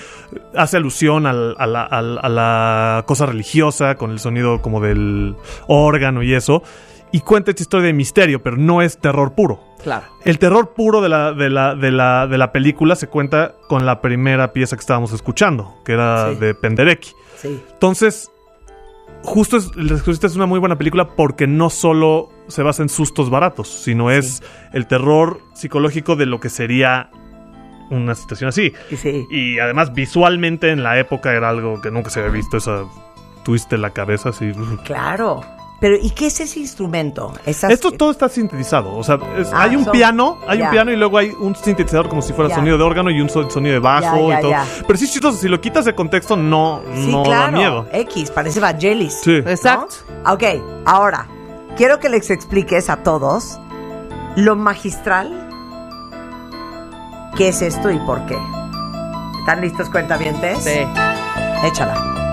hace 0.55 0.77
alusión 0.77 1.25
al- 1.25 1.55
a, 1.57 1.67
la, 1.67 1.83
al- 1.83 2.19
a 2.21 2.29
la 2.29 3.03
cosa 3.07 3.25
religiosa 3.25 3.95
con 3.95 4.11
el 4.11 4.19
sonido 4.19 4.61
como 4.61 4.81
del 4.81 5.35
órgano 5.67 6.23
y 6.23 6.33
eso. 6.33 6.63
Y 7.11 7.21
cuenta 7.21 7.51
esta 7.51 7.63
historia 7.63 7.87
de 7.87 7.93
misterio, 7.93 8.43
pero 8.43 8.57
no 8.57 8.81
es 8.81 8.97
terror 8.99 9.33
puro. 9.33 9.61
Claro. 9.81 10.05
El 10.25 10.39
terror 10.39 10.73
puro 10.73 10.99
de 11.01 11.07
la, 11.07 11.31
de 11.31 11.49
la, 11.49 11.73
de 11.75 11.91
la, 11.91 12.27
de 12.27 12.37
la 12.37 12.51
película 12.51 12.95
se 12.97 13.07
cuenta 13.07 13.53
con 13.69 13.85
la 13.85 14.01
primera 14.01 14.51
pieza 14.51 14.75
que 14.75 14.81
estábamos 14.81 15.13
escuchando, 15.13 15.75
que 15.85 15.93
era 15.93 16.31
Sí. 16.33 16.35
de 16.39 16.53
Penderecki. 16.53 17.11
Sí. 17.37 17.61
Entonces, 17.71 18.29
justo 19.27 19.57
es, 19.57 19.71
El 19.75 19.91
Exorcista 19.91 20.27
es 20.27 20.35
una 20.35 20.45
muy 20.45 20.57
buena 20.57 20.77
película 20.77 21.09
porque 21.15 21.47
no 21.47 21.69
solo 21.69 22.29
se 22.47 22.63
basa 22.63 22.81
en 22.81 22.89
sustos 22.89 23.29
baratos, 23.29 23.67
sino 23.67 24.09
es 24.09 24.41
el 24.71 24.87
terror 24.87 25.41
psicológico 25.53 26.15
de 26.15 26.25
lo 26.25 26.39
que 26.39 26.49
sería 26.49 27.11
una 27.89 28.15
situación 28.15 28.49
así. 28.49 28.73
Y 29.29 29.59
además, 29.59 29.93
visualmente 29.93 30.71
en 30.71 30.81
la 30.81 30.97
época 30.97 31.33
era 31.33 31.49
algo 31.49 31.81
que 31.81 31.91
nunca 31.91 32.09
se 32.09 32.21
había 32.21 32.31
visto, 32.31 32.57
esa 32.57 32.85
twist 33.43 33.71
en 33.73 33.81
la 33.81 33.91
cabeza 33.91 34.29
así. 34.29 34.51
Claro. 34.85 35.41
Pero, 35.79 35.95
¿y 36.01 36.09
qué 36.09 36.25
es 36.27 36.39
ese 36.39 36.59
instrumento? 36.59 37.33
Esas- 37.45 37.69
Esto 37.71 37.91
todo 37.91 38.09
está 38.09 38.27
sintetizado, 38.29 38.95
o 38.97 39.03
sea, 39.03 39.19
es- 39.37 39.53
Ah, 39.53 39.63
hay 39.63 39.75
un 39.75 39.83
son- 39.83 39.91
piano, 39.91 40.39
hay 40.47 40.61
un 40.63 40.71
piano 40.71 40.91
y 40.91 40.95
luego 40.95 41.19
hay 41.19 41.29
un 41.39 41.55
sintetizador 41.55 42.09
como 42.09 42.23
si 42.23 42.33
fuera 42.33 42.53
sonido 42.55 42.77
de 42.79 42.83
órgano 42.83 43.11
y 43.11 43.21
un 43.21 43.29
so- 43.29 43.47
sonido 43.49 43.73
de 43.73 43.79
bajo 43.79 44.33
y 44.33 44.41
todo. 44.41 44.53
Pero 44.87 44.97
sí 44.97 45.05
es 45.05 45.11
chistoso, 45.11 45.37
si 45.37 45.47
lo 45.47 45.61
quitas 45.61 45.85
de 45.85 45.93
contexto 45.93 46.35
no, 46.35 46.81
Sí, 46.95 47.11
no 47.11 47.21
claro. 47.23 47.51
da 47.51 47.51
miedo. 47.57 47.87
X, 47.91 48.31
parece 48.31 48.59
Vangelis. 48.59 49.19
Sí. 49.23 49.35
Exacto. 49.35 49.93
¿no? 50.25 50.33
Ok, 50.33 50.43
ahora, 50.85 51.27
quiero 51.75 51.99
que 51.99 52.09
les 52.09 52.31
expliques 52.31 52.89
a 52.89 53.03
todos 53.03 53.59
lo 54.35 54.55
magistral 54.55 55.43
que 57.35 57.49
es 57.49 57.61
esto 57.61 57.91
y 57.91 57.99
por 57.99 58.25
qué. 58.25 58.37
¿Están 59.41 59.61
listos, 59.61 59.89
cuentavientes? 59.91 60.63
Sí. 60.63 60.79
Échala. 61.63 62.26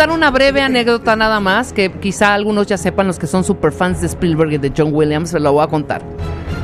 Contar 0.00 0.16
una 0.16 0.30
breve 0.30 0.62
anécdota 0.62 1.14
nada 1.14 1.40
más, 1.40 1.74
que 1.74 1.92
quizá 1.92 2.32
algunos 2.32 2.66
ya 2.66 2.78
sepan, 2.78 3.06
los 3.06 3.18
que 3.18 3.26
son 3.26 3.44
super 3.44 3.70
fans 3.70 4.00
de 4.00 4.06
Spielberg 4.06 4.54
y 4.54 4.56
de 4.56 4.72
John 4.74 4.94
Williams, 4.94 5.28
se 5.28 5.38
lo 5.38 5.52
voy 5.52 5.62
a 5.62 5.66
contar. 5.66 6.00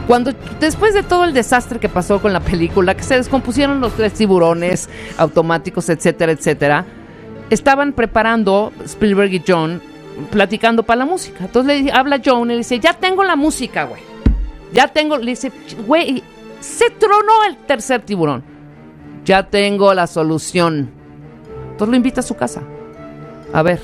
Cuando, 0.06 0.32
después 0.58 0.94
de 0.94 1.02
todo 1.02 1.24
el 1.24 1.34
desastre 1.34 1.78
que 1.78 1.90
pasó 1.90 2.22
con 2.22 2.32
la 2.32 2.40
película, 2.40 2.96
que 2.96 3.02
se 3.02 3.14
descompusieron 3.14 3.82
los 3.82 3.92
tres 3.92 4.14
tiburones 4.14 4.88
automáticos, 5.18 5.90
etcétera, 5.90 6.32
etcétera, 6.32 6.86
estaban 7.50 7.92
preparando 7.92 8.72
Spielberg 8.86 9.34
y 9.34 9.42
John, 9.46 9.82
platicando 10.30 10.82
para 10.84 11.00
la 11.00 11.04
música. 11.04 11.44
Entonces 11.44 11.82
le 11.82 11.92
habla 11.92 12.22
John 12.24 12.50
y 12.50 12.54
le 12.54 12.58
dice, 12.60 12.80
ya 12.80 12.94
tengo 12.94 13.22
la 13.22 13.36
música, 13.36 13.84
güey. 13.84 14.00
Ya 14.72 14.88
tengo, 14.88 15.18
le 15.18 15.32
dice, 15.32 15.52
güey, 15.86 16.22
se 16.60 16.88
tronó 16.88 17.44
el 17.50 17.58
tercer 17.58 18.00
tiburón. 18.00 18.42
Ya 19.26 19.42
tengo 19.42 19.92
la 19.92 20.06
solución. 20.06 20.90
Entonces 21.72 21.90
lo 21.90 21.96
invita 21.96 22.20
a 22.20 22.24
su 22.24 22.34
casa. 22.34 22.62
A 23.56 23.62
ver, 23.62 23.80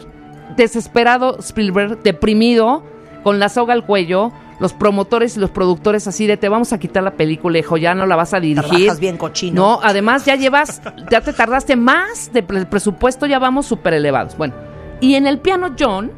desesperado 0.56 1.38
Spielberg, 1.38 2.02
deprimido, 2.02 2.82
con 3.22 3.38
la 3.38 3.48
soga 3.48 3.72
al 3.72 3.86
cuello, 3.86 4.32
los 4.60 4.74
promotores 4.74 5.36
y 5.36 5.40
los 5.40 5.50
productores 5.50 6.06
así 6.06 6.26
de 6.26 6.36
te 6.36 6.48
vamos 6.48 6.72
a 6.72 6.78
quitar 6.78 7.02
la 7.02 7.12
película, 7.12 7.58
hijo, 7.58 7.76
ya 7.78 7.94
no 7.94 8.04
la 8.06 8.14
vas 8.16 8.34
a 8.34 8.40
dirigir. 8.40 8.68
Trabajas 8.68 9.00
bien 9.00 9.16
cochino. 9.16 9.54
No, 9.62 9.80
además 9.82 10.24
ya 10.26 10.36
llevas, 10.36 10.82
ya 11.10 11.20
te 11.22 11.32
tardaste 11.32 11.76
más 11.76 12.30
de 12.32 12.42
pre- 12.42 12.66
presupuesto, 12.66 13.26
ya 13.26 13.38
vamos 13.38 13.64
súper 13.66 13.94
elevados. 13.94 14.36
Bueno, 14.36 14.54
y 15.00 15.14
en 15.14 15.26
el 15.26 15.38
piano 15.38 15.74
John 15.78 16.12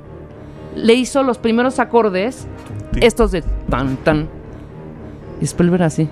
le 0.74 0.94
hizo 0.94 1.22
los 1.22 1.38
primeros 1.38 1.78
acordes, 1.78 2.46
estos 3.00 3.30
de 3.30 3.42
tan 3.70 3.96
tan. 3.98 4.28
Y 5.40 5.44
Spielberg 5.44 5.84
así. 5.84 6.08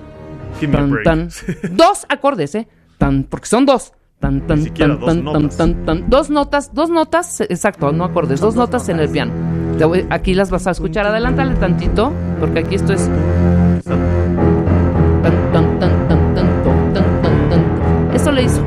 Tan 0.71 1.03
tan. 1.03 1.29
Dos 1.71 2.05
acordes, 2.07 2.55
¿eh? 2.55 2.67
Tan, 2.97 3.23
porque 3.23 3.47
son 3.47 3.65
dos. 3.65 3.91
Tan, 4.23 4.39
tan, 4.47 4.61
siquiera 4.63 4.93
tan, 4.93 4.99
dos 5.01 5.07
tan, 5.09 5.23
tan, 5.25 5.33
notas. 5.43 5.57
tan, 5.57 5.85
tan. 5.85 6.09
Dos 6.09 6.29
notas, 6.29 6.73
dos 6.73 6.89
notas, 6.89 7.41
exacto, 7.41 7.91
no 7.91 8.05
acordes, 8.05 8.39
dos, 8.39 8.55
notas, 8.55 8.87
en 8.87 8.99
el 9.01 9.09
piano. 9.09 9.33
Te 9.77 9.83
voy- 9.83 10.05
aquí 10.09 10.33
las 10.33 10.49
vas 10.49 10.65
a 10.65 10.71
escuchar, 10.71 11.05
adelántale 11.05 11.55
tantito, 11.55 12.13
porque 12.39 12.59
aquí 12.59 12.75
esto 12.75 12.93
es. 12.93 13.09
Tan, 13.83 15.51
tan, 15.51 15.79
tan, 15.79 16.07
tan, 16.07 16.35
tan, 16.35 16.63
tan, 16.63 16.93
tan, 16.93 17.21
tan, 17.21 17.49
tan. 17.49 18.15
Esto 18.15 18.31
le 18.31 18.43
hizo. 18.43 18.61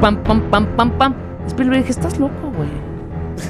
Pam, 0.00 0.16
pam, 0.22 0.40
pam, 0.50 0.66
pam, 0.76 0.90
pam. 0.92 1.14
Spielberg 1.46 1.80
dije, 1.80 1.90
estás 1.90 2.18
loco, 2.18 2.50
güey. 2.56 2.68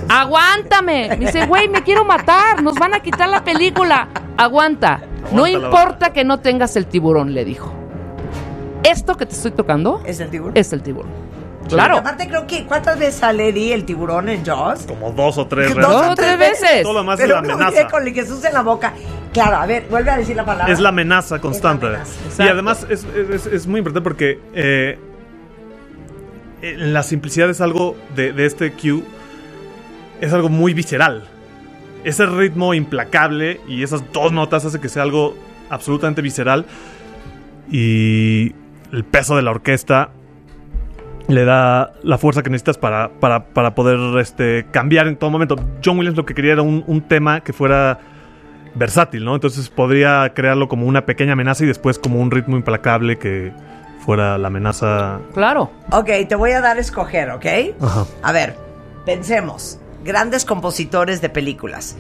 ¡Aguántame! 0.09 1.11
Me 1.11 1.17
dice, 1.17 1.47
güey, 1.47 1.69
me 1.69 1.83
quiero 1.83 2.05
matar. 2.05 2.61
Nos 2.61 2.75
van 2.75 2.93
a 2.95 3.01
quitar 3.01 3.29
la 3.29 3.45
película. 3.45 4.09
Aguanta. 4.37 5.01
No 5.33 5.47
importa 5.47 6.13
que 6.13 6.25
no 6.25 6.41
tengas 6.41 6.75
el 6.77 6.87
tiburón, 6.87 7.35
le 7.35 7.45
dijo. 7.45 7.73
Esto 8.83 9.17
que 9.17 9.27
te 9.27 9.35
estoy 9.35 9.51
tocando 9.53 10.01
¿Es 10.05 10.21
el 10.21 10.29
tiburón? 10.31 10.53
es 10.57 10.73
el 10.73 10.83
tiburón. 10.83 11.26
Claro. 11.69 11.97
aparte 11.99 12.29
creo 12.29 12.47
que 12.47 12.65
¿cuántas 12.65 12.99
veces 12.99 13.17
sale 13.17 13.49
Eddie 13.49 13.75
el 13.75 13.85
tiburón 13.85 14.29
en 14.29 14.45
Jaws? 14.45 14.85
Como 14.87 15.11
dos 15.13 15.39
o 15.39 15.47
tres 15.47 15.75
Dos 15.75 15.87
veces. 15.89 16.11
o 16.11 16.15
tres 16.15 16.39
veces. 16.39 16.83
Todo 16.83 16.93
lo 16.95 17.05
más 17.05 17.19
es 17.19 17.25
Pero 17.27 17.37
la 17.37 17.43
uno 17.43 17.55
amenaza. 17.65 17.89
con 17.89 18.07
el 18.07 18.15
Jesús 18.15 18.45
en 18.45 18.53
la 18.55 18.63
boca. 18.63 18.93
Claro, 19.33 19.57
a 19.57 19.67
ver, 19.67 19.87
vuelve 19.91 20.11
a 20.11 20.17
decir 20.19 20.35
la 20.37 20.45
palabra. 20.45 20.73
Es 20.73 20.81
la 20.81 20.89
amenaza 20.91 21.41
constante. 21.41 21.89
y 22.39 22.43
además 22.43 22.87
es, 22.89 23.05
es- 23.05 23.47
es 23.47 23.67
muy 23.67 23.79
importante 23.79 24.03
porque 24.03 24.41
eh, 24.55 24.99
eh, 26.63 26.75
la 26.79 27.03
simplicidad 27.03 27.51
es 27.51 27.61
algo 27.61 27.97
de, 28.15 28.33
de 28.33 28.47
este 28.47 28.73
cue. 28.73 29.03
Es 30.21 30.33
algo 30.33 30.49
muy 30.49 30.73
visceral. 30.73 31.25
Ese 32.05 32.25
ritmo 32.25 32.73
implacable 32.73 33.61
y 33.69 33.83
esas 33.83 34.11
dos 34.13 34.33
notas 34.33 34.65
hace 34.65 34.81
que 34.81 34.89
sea 34.89 35.03
algo 35.03 35.37
absolutamente 35.69 36.23
visceral. 36.23 36.65
Y 37.71 38.55
el 38.93 39.05
peso 39.05 39.37
de 39.37 39.43
la 39.43 39.51
orquesta 39.51 40.11
le 41.29 41.45
da 41.45 41.93
la 42.03 42.19
fuerza 42.19 42.43
que 42.43 42.51
necesitas 42.51 42.79
para, 42.79 43.11
para, 43.21 43.47
para 43.47 43.75
poder 43.75 43.99
este, 44.21 44.67
cambiar 44.71 45.09
en 45.09 45.17
todo 45.17 45.31
momento. 45.31 45.57
John 45.85 45.99
Williams 45.99 46.17
lo 46.17 46.25
que 46.25 46.35
quería 46.35 46.53
era 46.53 46.63
un, 46.63 46.85
un 46.87 47.01
tema 47.03 47.41
que 47.41 47.53
fuera 47.53 47.99
versátil, 48.75 49.25
¿no? 49.25 49.35
Entonces 49.35 49.69
podría 49.69 50.33
crearlo 50.35 50.69
como 50.69 50.87
una 50.87 51.07
pequeña 51.07 51.33
amenaza 51.33 51.65
y 51.65 51.67
después 51.67 51.99
como 51.99 52.21
un 52.21 52.31
ritmo 52.31 52.57
implacable 52.57 53.19
que 53.19 53.53
fuera 54.05 54.39
la 54.39 54.49
amenaza. 54.49 55.21
Claro. 55.35 55.71
Ok, 55.91 56.11
te 56.29 56.35
voy 56.37 56.53
a 56.53 56.61
dar 56.61 56.77
a 56.77 56.81
escoger, 56.81 57.31
¿ok? 57.31 57.47
Ajá. 57.81 58.05
A 58.23 58.33
ver, 58.33 58.57
pensemos. 59.05 59.81
Grandes 60.05 60.45
compositores 60.45 61.21
de 61.21 61.29
películas. 61.29 61.97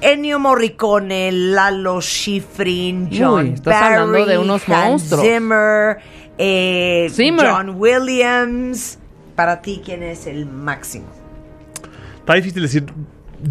Ennio 0.00 0.38
Morricone, 0.38 1.32
Lalo 1.32 2.00
Schifrin, 2.00 3.08
John 3.12 3.46
Uy, 3.46 3.54
estás 3.54 3.80
Barry, 3.80 3.94
hablando 3.96 4.26
de 4.26 4.38
unos 4.38 4.68
Hans 4.68 4.90
monstruos. 4.90 5.24
Zimmer, 5.24 5.98
eh, 6.38 7.08
Zimmer. 7.10 7.46
John 7.50 7.70
Williams. 7.76 8.98
Para 9.34 9.60
ti, 9.60 9.80
¿quién 9.84 10.02
es 10.02 10.26
el 10.26 10.46
máximo? 10.46 11.06
Está 12.20 12.34
difícil 12.34 12.62
decir. 12.62 12.86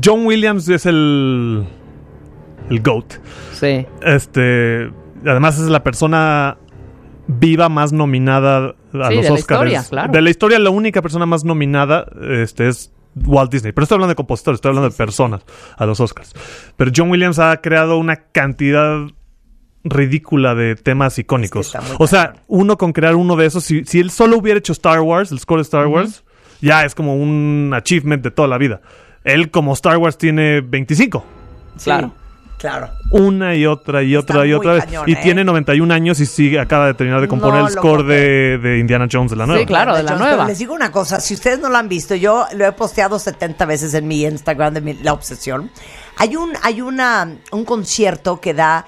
John 0.03 0.25
Williams 0.25 0.67
es 0.69 0.85
el. 0.85 1.65
el 2.69 2.81
GOAT. 2.81 3.13
Sí. 3.53 3.85
Este. 4.01 4.91
Además 5.25 5.57
es 5.59 5.67
la 5.69 5.83
persona 5.83 6.57
viva 7.27 7.69
más 7.69 7.91
nominada 7.91 8.67
a 8.67 8.73
Sí, 8.73 8.75
los 8.93 9.09
de 9.09 9.13
la 9.15 9.19
Oscars. 9.19 9.39
historia, 9.39 9.83
claro. 9.89 10.11
De 10.11 10.21
la 10.21 10.29
historia, 10.29 10.59
la 10.59 10.69
única 10.69 11.01
persona 11.01 11.25
más 11.25 11.43
nominada 11.43 12.05
este, 12.41 12.67
es 12.67 12.91
Walt 13.15 13.51
Disney. 13.51 13.71
Pero 13.73 13.83
estoy 13.83 13.95
hablando 13.95 14.11
de 14.11 14.15
compositores, 14.15 14.57
estoy 14.57 14.69
hablando 14.69 14.89
de 14.89 14.95
personas 14.95 15.43
a 15.75 15.85
los 15.85 15.99
Oscars. 15.99 16.33
Pero 16.75 16.91
John 16.95 17.09
Williams 17.09 17.39
ha 17.39 17.57
creado 17.61 17.97
una 17.97 18.15
cantidad 18.31 19.07
ridícula 19.83 20.55
de 20.55 20.75
temas 20.75 21.17
icónicos. 21.19 21.73
o 21.99 22.07
sea, 22.07 22.33
uno 22.47 22.77
con 22.77 22.93
crear 22.93 23.15
uno 23.15 23.35
de 23.35 23.45
esos, 23.45 23.63
si, 23.63 23.85
si 23.85 23.99
él 23.99 24.11
solo 24.11 24.37
hubiera 24.37 24.57
hecho 24.59 24.73
Star 24.73 24.99
Wars, 25.01 25.31
el 25.31 25.39
score 25.39 25.59
de 25.59 25.63
Star 25.63 25.87
Wars, 25.87 26.23
ya 26.61 26.83
es 26.83 26.95
como 26.95 27.15
un 27.15 27.71
achievement 27.75 28.23
de 28.23 28.31
toda 28.31 28.47
la 28.47 28.57
vida. 28.57 28.81
Él 29.23 29.51
como 29.51 29.73
Star 29.73 29.97
Wars 29.97 30.17
tiene 30.17 30.61
25. 30.61 31.23
Claro. 31.83 32.11
Claro. 32.57 32.89
Una 33.11 33.53
y 33.53 33.67
otra 33.67 34.01
y 34.01 34.15
otra 34.15 34.43
y 34.47 34.51
otra 34.53 34.73
vez. 34.73 34.85
cañón, 34.85 35.03
y 35.07 35.11
¿eh? 35.13 35.19
tiene 35.21 35.43
91 35.43 35.93
años 35.93 36.19
y 36.19 36.25
sigue, 36.25 36.59
acaba 36.59 36.87
de 36.87 36.95
terminar 36.95 37.21
de 37.21 37.27
componer 37.27 37.61
No 37.61 37.67
el 37.67 37.73
score 37.73 38.03
de, 38.03 38.57
de 38.57 38.79
Indiana 38.79 39.07
Jones 39.11 39.29
de 39.29 39.37
la 39.37 39.45
nueva. 39.45 39.63
Jones, 39.63 40.17
pero 40.19 40.47
Les 40.47 40.57
digo 40.57 40.73
una 40.73 40.91
cosa, 40.91 41.19
si 41.19 41.35
ustedes 41.35 41.59
no 41.59 41.69
lo 41.69 41.77
han 41.77 41.87
visto, 41.87 42.15
yo 42.15 42.47
lo 42.55 42.65
he 42.65 42.71
posteado 42.71 43.19
70 43.19 43.63
veces 43.67 43.93
en 43.93 44.07
mi 44.07 44.23
Instagram 44.23 44.73
de 44.73 44.81
mi- 44.81 44.93
La 44.95 45.13
Obsesión. 45.13 45.69
Hay 46.17 46.35
un 46.35 46.51
hay 46.63 46.81
una 46.81 47.29
un 47.51 47.63
concierto 47.63 48.41
que 48.41 48.55
da 48.55 48.87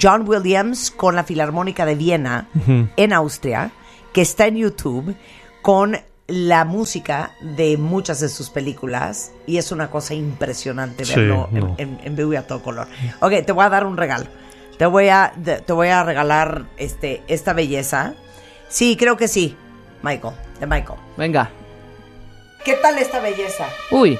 John 0.00 0.28
Williams 0.28 0.90
con 0.90 1.14
la 1.16 1.24
Filarmónica 1.24 1.86
de 1.86 1.94
Viena 1.94 2.48
en 2.96 3.12
Austria, 3.12 3.70
que 4.12 4.22
está 4.22 4.46
en 4.46 4.56
YouTube 4.56 5.14
con 5.62 5.96
la 6.26 6.64
música 6.64 7.32
de 7.40 7.76
muchas 7.76 8.20
de 8.20 8.28
sus 8.28 8.50
películas 8.50 9.32
y 9.46 9.56
es 9.58 9.72
una 9.72 9.90
cosa 9.90 10.14
impresionante 10.14 11.04
verlo 11.04 11.48
en- 11.52 11.60
no. 11.60 11.74
en, 11.78 11.98
en 12.04 12.14
vivo 12.16 12.32
y 12.32 12.36
a 12.36 12.46
todo 12.46 12.62
color. 12.62 12.86
Ok, 13.20 13.32
te 13.44 13.52
voy 13.52 13.64
a 13.64 13.68
dar 13.68 13.84
un 13.84 13.96
regalo. 13.96 14.26
Te 14.78 14.86
voy 14.86 15.08
a, 15.08 15.32
te 15.66 15.72
voy 15.72 15.88
a 15.88 16.02
regalar 16.04 16.64
este, 16.76 17.22
esta 17.28 17.52
belleza. 17.52 18.14
Sí, 18.68 18.96
creo 18.96 19.16
que 19.16 19.26
sí, 19.28 19.56
Michael, 20.02 20.34
de 20.60 20.66
Michael. 20.66 20.98
Venga. 21.16 21.50
¿Qué 22.64 22.74
tal 22.74 22.96
esta 22.98 23.20
belleza? 23.20 23.66
Uy. 23.90 24.18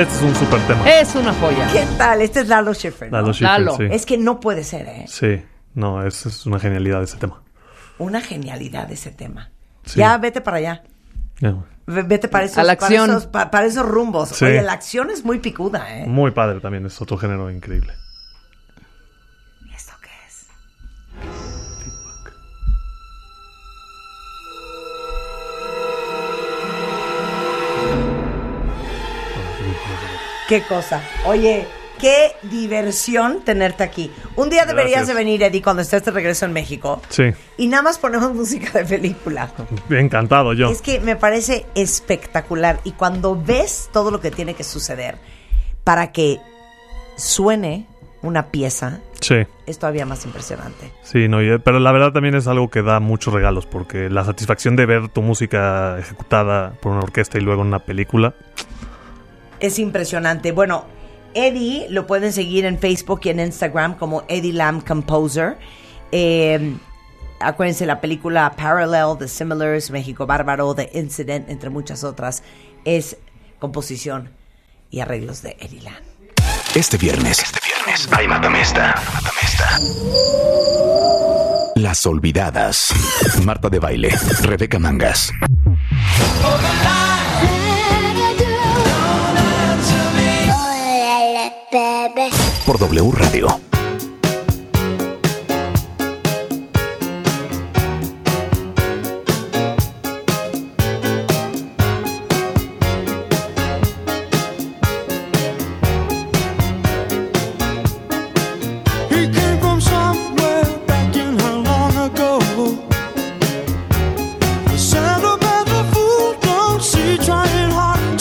Este 0.00 0.14
es 0.16 0.22
un 0.22 0.34
super 0.34 0.60
tema. 0.66 0.88
Es 0.90 1.14
una 1.14 1.32
joya. 1.34 1.68
¿Qué 1.72 1.84
tal? 1.98 2.22
Este 2.22 2.40
es 2.40 2.48
Lalo 2.48 2.72
Schifrin. 2.72 3.10
¿no? 3.10 3.18
Lalo 3.18 3.32
Schifrin, 3.32 3.48
Lalo. 3.66 3.76
sí. 3.76 3.84
Es 3.90 4.06
que 4.06 4.16
no 4.16 4.40
puede 4.40 4.64
ser, 4.64 4.86
¿eh? 4.88 5.04
Sí, 5.08 5.42
no, 5.74 6.04
es, 6.06 6.24
es 6.26 6.46
una 6.46 6.58
genialidad 6.58 7.02
ese 7.02 7.18
tema. 7.18 7.42
Una 7.98 8.20
genialidad 8.20 8.90
ese 8.90 9.10
tema. 9.10 9.50
Sí. 9.84 9.98
Ya 9.98 10.16
vete 10.18 10.40
para 10.40 10.56
allá. 10.58 10.82
Ya. 11.40 11.54
Vete 11.86 12.28
para 12.28 12.44
esos, 12.44 12.58
A 12.58 12.64
la 12.64 12.72
acción. 12.72 13.06
Para, 13.08 13.18
esos, 13.18 13.26
pa- 13.26 13.50
para 13.50 13.66
esos 13.66 13.86
rumbos. 13.86 14.30
Sí. 14.30 14.44
Oye, 14.44 14.62
la 14.62 14.72
acción 14.72 15.10
es 15.10 15.24
muy 15.24 15.38
picuda, 15.38 15.98
¿eh? 15.98 16.06
Muy 16.06 16.30
padre 16.30 16.60
también, 16.60 16.86
es 16.86 17.00
otro 17.00 17.16
género 17.18 17.50
increíble. 17.50 17.92
Qué 30.50 30.62
cosa. 30.62 31.00
Oye, 31.26 31.64
qué 32.00 32.32
diversión 32.42 33.42
tenerte 33.44 33.84
aquí. 33.84 34.10
Un 34.36 34.50
día 34.50 34.64
deberías 34.66 35.02
Gracias. 35.02 35.06
de 35.08 35.14
venir, 35.14 35.42
Eddie, 35.44 35.62
cuando 35.62 35.80
estés 35.82 36.04
de 36.04 36.10
regreso 36.10 36.44
en 36.44 36.52
México. 36.52 37.00
Sí, 37.08 37.30
Y 37.56 37.68
nada 37.68 37.84
más 37.84 37.98
ponemos 37.98 38.34
música 38.34 38.80
de 38.80 38.84
película. 38.84 39.50
encantado 39.90 40.52
yo. 40.52 40.68
Es 40.68 40.82
que 40.82 40.98
me 41.00 41.14
parece 41.16 41.66
espectacular. 41.76 42.80
Y 42.84 42.92
cuando 42.92 43.40
ves 43.40 43.88
todo 43.92 44.10
lo 44.10 44.20
que 44.20 44.30
tiene 44.32 44.54
que 44.54 44.64
suceder 44.64 45.16
para 45.84 46.10
que 46.12 46.38
suene 47.16 47.86
una 48.22 48.48
pieza, 48.48 48.98
Sí, 49.20 49.36
es 49.66 49.78
todavía 49.78 50.04
más 50.04 50.24
impresionante. 50.26 50.90
sí, 51.02 51.28
no, 51.28 51.42
y- 51.42 51.58
pero 51.60 51.78
la 51.78 51.92
verdad 51.92 52.12
también 52.12 52.34
es 52.34 52.46
algo 52.48 52.68
que 52.70 52.82
da 52.82 52.98
muchos 53.00 53.32
regalos 53.32 53.66
porque 53.66 54.10
la 54.10 54.24
satisfacción 54.24 54.74
de 54.76 54.84
ver 54.86 55.08
tu 55.08 55.22
música 55.22 55.96
ejecutada 55.98 56.72
por 56.82 56.92
una 56.92 57.02
orquesta 57.02 57.38
y 57.38 57.40
luego 57.40 57.62
en 57.62 57.68
una 57.68 57.78
película. 57.80 58.34
Es 59.60 59.78
impresionante. 59.78 60.52
Bueno, 60.52 60.84
Eddie 61.34 61.86
lo 61.90 62.06
pueden 62.06 62.32
seguir 62.32 62.64
en 62.64 62.78
Facebook 62.78 63.20
y 63.24 63.28
en 63.28 63.40
Instagram 63.40 63.96
como 63.96 64.24
Eddie 64.28 64.52
Lamb 64.52 64.86
Composer. 64.86 65.58
Eh, 66.12 66.74
acuérdense 67.40 67.86
la 67.86 68.00
película 68.00 68.54
Parallel, 68.56 69.16
The 69.18 69.28
Similars, 69.28 69.90
México 69.90 70.26
Bárbaro, 70.26 70.74
The 70.74 70.90
Incident, 70.94 71.48
entre 71.48 71.70
muchas 71.70 72.04
otras, 72.04 72.42
es 72.84 73.16
composición 73.58 74.30
y 74.90 75.00
arreglos 75.00 75.42
de 75.42 75.56
Eddie 75.60 75.82
Lamb. 75.82 76.02
Este 76.74 76.96
viernes. 76.96 77.40
Este 77.40 77.58
viernes. 77.64 78.08
Hay 78.12 78.28
Matamesta. 78.28 78.94
Matamesta. 79.12 79.80
Las 81.76 82.06
olvidadas. 82.06 82.92
Marta 83.44 83.68
de 83.68 83.78
baile. 83.78 84.10
Rebeca 84.42 84.78
Mangas. 84.78 85.32
Por 91.70 92.78
W 92.80 93.12
Radio. 93.12 93.46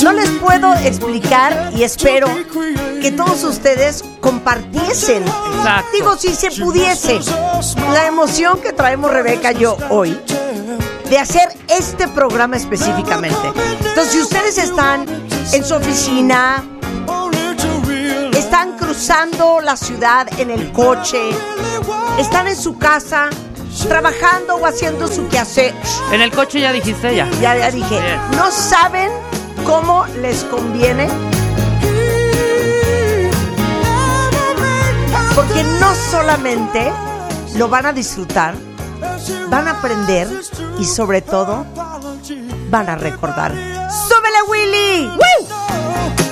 No 0.03 0.13
les 0.13 0.29
puedo 0.39 0.73
explicar 0.75 1.71
y 1.75 1.83
espero 1.83 2.27
que 2.99 3.11
todos 3.11 3.43
ustedes 3.43 4.03
compartiesen. 4.21 5.23
Digo, 5.93 6.17
si 6.17 6.33
se 6.35 6.51
pudiese, 6.51 7.19
la 7.93 8.07
emoción 8.07 8.59
que 8.61 8.73
traemos 8.73 9.11
Rebeca 9.11 9.51
y 9.51 9.59
yo 9.59 9.77
hoy 9.89 10.19
de 11.09 11.17
hacer 11.17 11.49
este 11.67 12.07
programa 12.07 12.57
específicamente. 12.57 13.47
Entonces, 13.47 14.13
si 14.13 14.21
ustedes 14.21 14.57
están 14.57 15.05
en 15.51 15.65
su 15.65 15.75
oficina, 15.75 16.63
están 18.33 18.77
cruzando 18.77 19.59
la 19.61 19.75
ciudad 19.75 20.27
en 20.39 20.51
el 20.51 20.71
coche, 20.71 21.29
están 22.17 22.47
en 22.47 22.55
su 22.55 22.77
casa 22.77 23.29
trabajando 23.87 24.55
o 24.55 24.65
haciendo 24.65 25.07
su 25.07 25.27
quehacer. 25.29 25.73
En 26.11 26.21
el 26.21 26.31
coche 26.31 26.59
ya 26.59 26.71
dijiste 26.71 27.15
ya. 27.15 27.29
Ya, 27.41 27.57
ya 27.57 27.71
dije, 27.71 27.99
no 28.35 28.51
saben 28.51 29.09
cómo 29.65 30.05
les 30.21 30.43
conviene. 30.45 31.07
Porque 35.39 35.63
no 35.63 35.95
solamente 35.95 36.91
lo 37.55 37.69
van 37.69 37.85
a 37.85 37.93
disfrutar, 37.93 38.55
van 39.49 39.69
a 39.69 39.71
aprender 39.71 40.27
y 40.77 40.83
sobre 40.83 41.21
todo 41.21 41.65
van 42.69 42.89
a 42.89 42.97
recordar. 42.97 43.53
¡Súbele, 43.89 44.41
Willy! 44.49 45.07
¡Woo! 45.07 46.28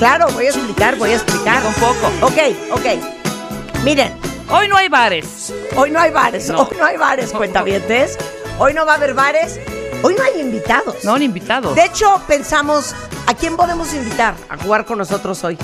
Claro, 0.00 0.28
voy 0.32 0.46
a 0.46 0.48
explicar, 0.48 0.96
voy 0.96 1.10
a 1.10 1.16
explicar. 1.16 1.62
Un 1.66 1.74
poco. 1.74 2.10
Ok, 2.22 2.38
ok. 2.72 3.84
Miren. 3.84 4.18
Hoy 4.48 4.66
no 4.66 4.78
hay 4.78 4.88
bares. 4.88 5.52
Hoy 5.76 5.90
no 5.90 6.00
hay 6.00 6.10
bares. 6.10 6.48
No. 6.48 6.62
Hoy 6.62 6.74
no 6.78 6.86
hay 6.86 6.96
bares, 6.96 7.32
cuentavientes. 7.32 8.16
Hoy 8.58 8.72
no 8.72 8.86
va 8.86 8.94
a 8.94 8.96
haber 8.96 9.12
bares. 9.12 9.60
Hoy 10.02 10.14
no 10.14 10.24
hay 10.24 10.40
invitados. 10.40 11.04
No, 11.04 11.18
ni 11.18 11.26
invitados. 11.26 11.74
De 11.74 11.84
hecho, 11.84 12.18
pensamos, 12.26 12.94
¿a 13.26 13.34
quién 13.34 13.58
podemos 13.58 13.92
invitar 13.92 14.34
a 14.48 14.56
jugar 14.56 14.86
con 14.86 14.96
nosotros 14.96 15.44
hoy? 15.44 15.58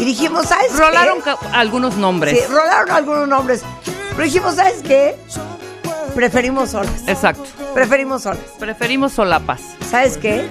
Y 0.00 0.04
dijimos, 0.06 0.46
¿sabes 0.46 0.72
qué? 0.72 0.78
Rolaron 0.78 1.18
algunos 1.52 1.96
nombres. 1.96 2.38
Sí, 2.38 2.46
rolaron 2.50 2.90
algunos 2.90 3.28
nombres. 3.28 3.60
Pero 4.12 4.24
dijimos, 4.24 4.54
¿sabes 4.54 4.80
qué? 4.82 5.14
Preferimos 6.14 6.70
solas. 6.70 7.02
Exacto. 7.06 7.44
Preferimos 7.74 8.22
solas. 8.22 8.44
Preferimos 8.58 9.12
solapas. 9.12 9.60
¿Sabes 9.90 10.16
qué? 10.16 10.48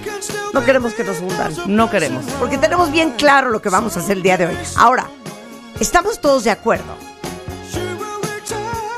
No 0.52 0.64
queremos 0.64 0.94
que 0.94 1.04
nos 1.04 1.20
hundan. 1.20 1.52
No 1.66 1.90
queremos. 1.90 2.24
Porque 2.38 2.58
tenemos 2.58 2.90
bien 2.92 3.12
claro 3.12 3.50
lo 3.50 3.62
que 3.62 3.70
vamos 3.70 3.96
a 3.96 4.00
hacer 4.00 4.18
el 4.18 4.22
día 4.22 4.36
de 4.36 4.46
hoy. 4.46 4.56
Ahora, 4.76 5.08
estamos 5.80 6.20
todos 6.20 6.44
de 6.44 6.50
acuerdo 6.50 6.96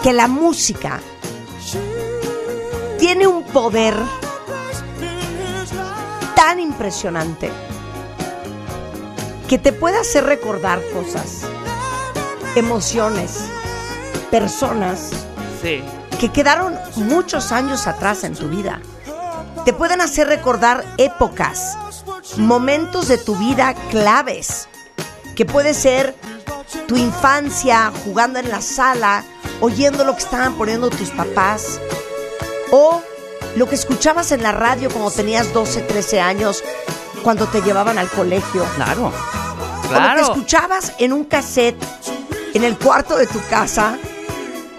que 0.02 0.12
la 0.12 0.28
música 0.28 1.01
tiene 2.98 3.26
un 3.26 3.44
poder 3.44 3.94
tan 6.34 6.60
impresionante 6.60 7.51
que 9.48 9.59
te 9.59 9.72
puede 9.72 9.98
hacer 9.98 10.24
recordar 10.24 10.80
cosas, 10.93 11.43
emociones, 12.56 13.38
personas 14.30 15.10
Sí. 15.62 15.82
Que 16.18 16.30
quedaron 16.30 16.78
muchos 16.97 17.52
años 17.52 17.86
atrás 17.86 18.24
en 18.24 18.34
tu 18.34 18.48
vida. 18.48 18.80
Te 19.64 19.72
pueden 19.72 20.01
hacer 20.01 20.28
recordar 20.28 20.84
épocas, 20.97 21.76
momentos 22.36 23.09
de 23.09 23.18
tu 23.18 23.36
vida 23.36 23.74
claves, 23.90 24.68
que 25.34 25.44
puede 25.44 25.74
ser 25.74 26.14
tu 26.86 26.97
infancia 26.97 27.93
jugando 28.05 28.38
en 28.38 28.48
la 28.51 28.60
sala, 28.62 29.24
oyendo 29.60 30.05
lo 30.05 30.14
que 30.14 30.22
estaban 30.22 30.55
poniendo 30.55 30.88
tus 30.90 31.10
papás, 31.10 31.80
o 32.70 33.02
lo 33.56 33.68
que 33.68 33.74
escuchabas 33.74 34.32
en 34.32 34.43
la 34.43 34.52
radio 34.52 34.90
cuando 34.90 35.10
tenías 35.10 35.52
12, 35.52 35.82
13 35.82 36.20
años, 36.20 36.62
cuando 37.22 37.47
te 37.47 37.60
llevaban 37.62 37.98
al 37.98 38.09
colegio. 38.09 38.64
Claro. 38.76 39.06
O 39.06 39.10
lo 39.10 39.82
que 39.82 39.88
Claro. 39.88 40.20
escuchabas 40.22 40.93
en 40.98 41.12
un 41.12 41.24
cassette 41.24 41.76
en 42.55 42.64
el 42.64 42.76
cuarto 42.78 43.16
de 43.16 43.26
tu 43.26 43.40
casa, 43.48 43.97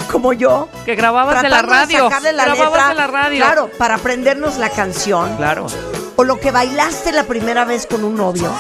como 0.07 0.33
yo. 0.33 0.67
Que 0.85 0.95
grababas 0.95 1.41
de 1.41 1.49
la 1.49 1.61
radio. 1.61 2.05
sacarle 2.05 2.33
la 2.33 2.45
grababas 2.45 2.71
letra, 2.71 2.89
de 2.89 2.95
la 2.95 3.07
radio. 3.07 3.45
Claro, 3.45 3.69
para 3.77 3.95
aprendernos 3.95 4.57
la 4.57 4.69
canción. 4.69 5.35
Claro. 5.37 5.67
O 6.15 6.23
lo 6.23 6.39
que 6.39 6.51
bailaste 6.51 7.11
la 7.11 7.23
primera 7.23 7.65
vez 7.65 7.85
con 7.85 8.03
un 8.03 8.15
novio. 8.15 8.51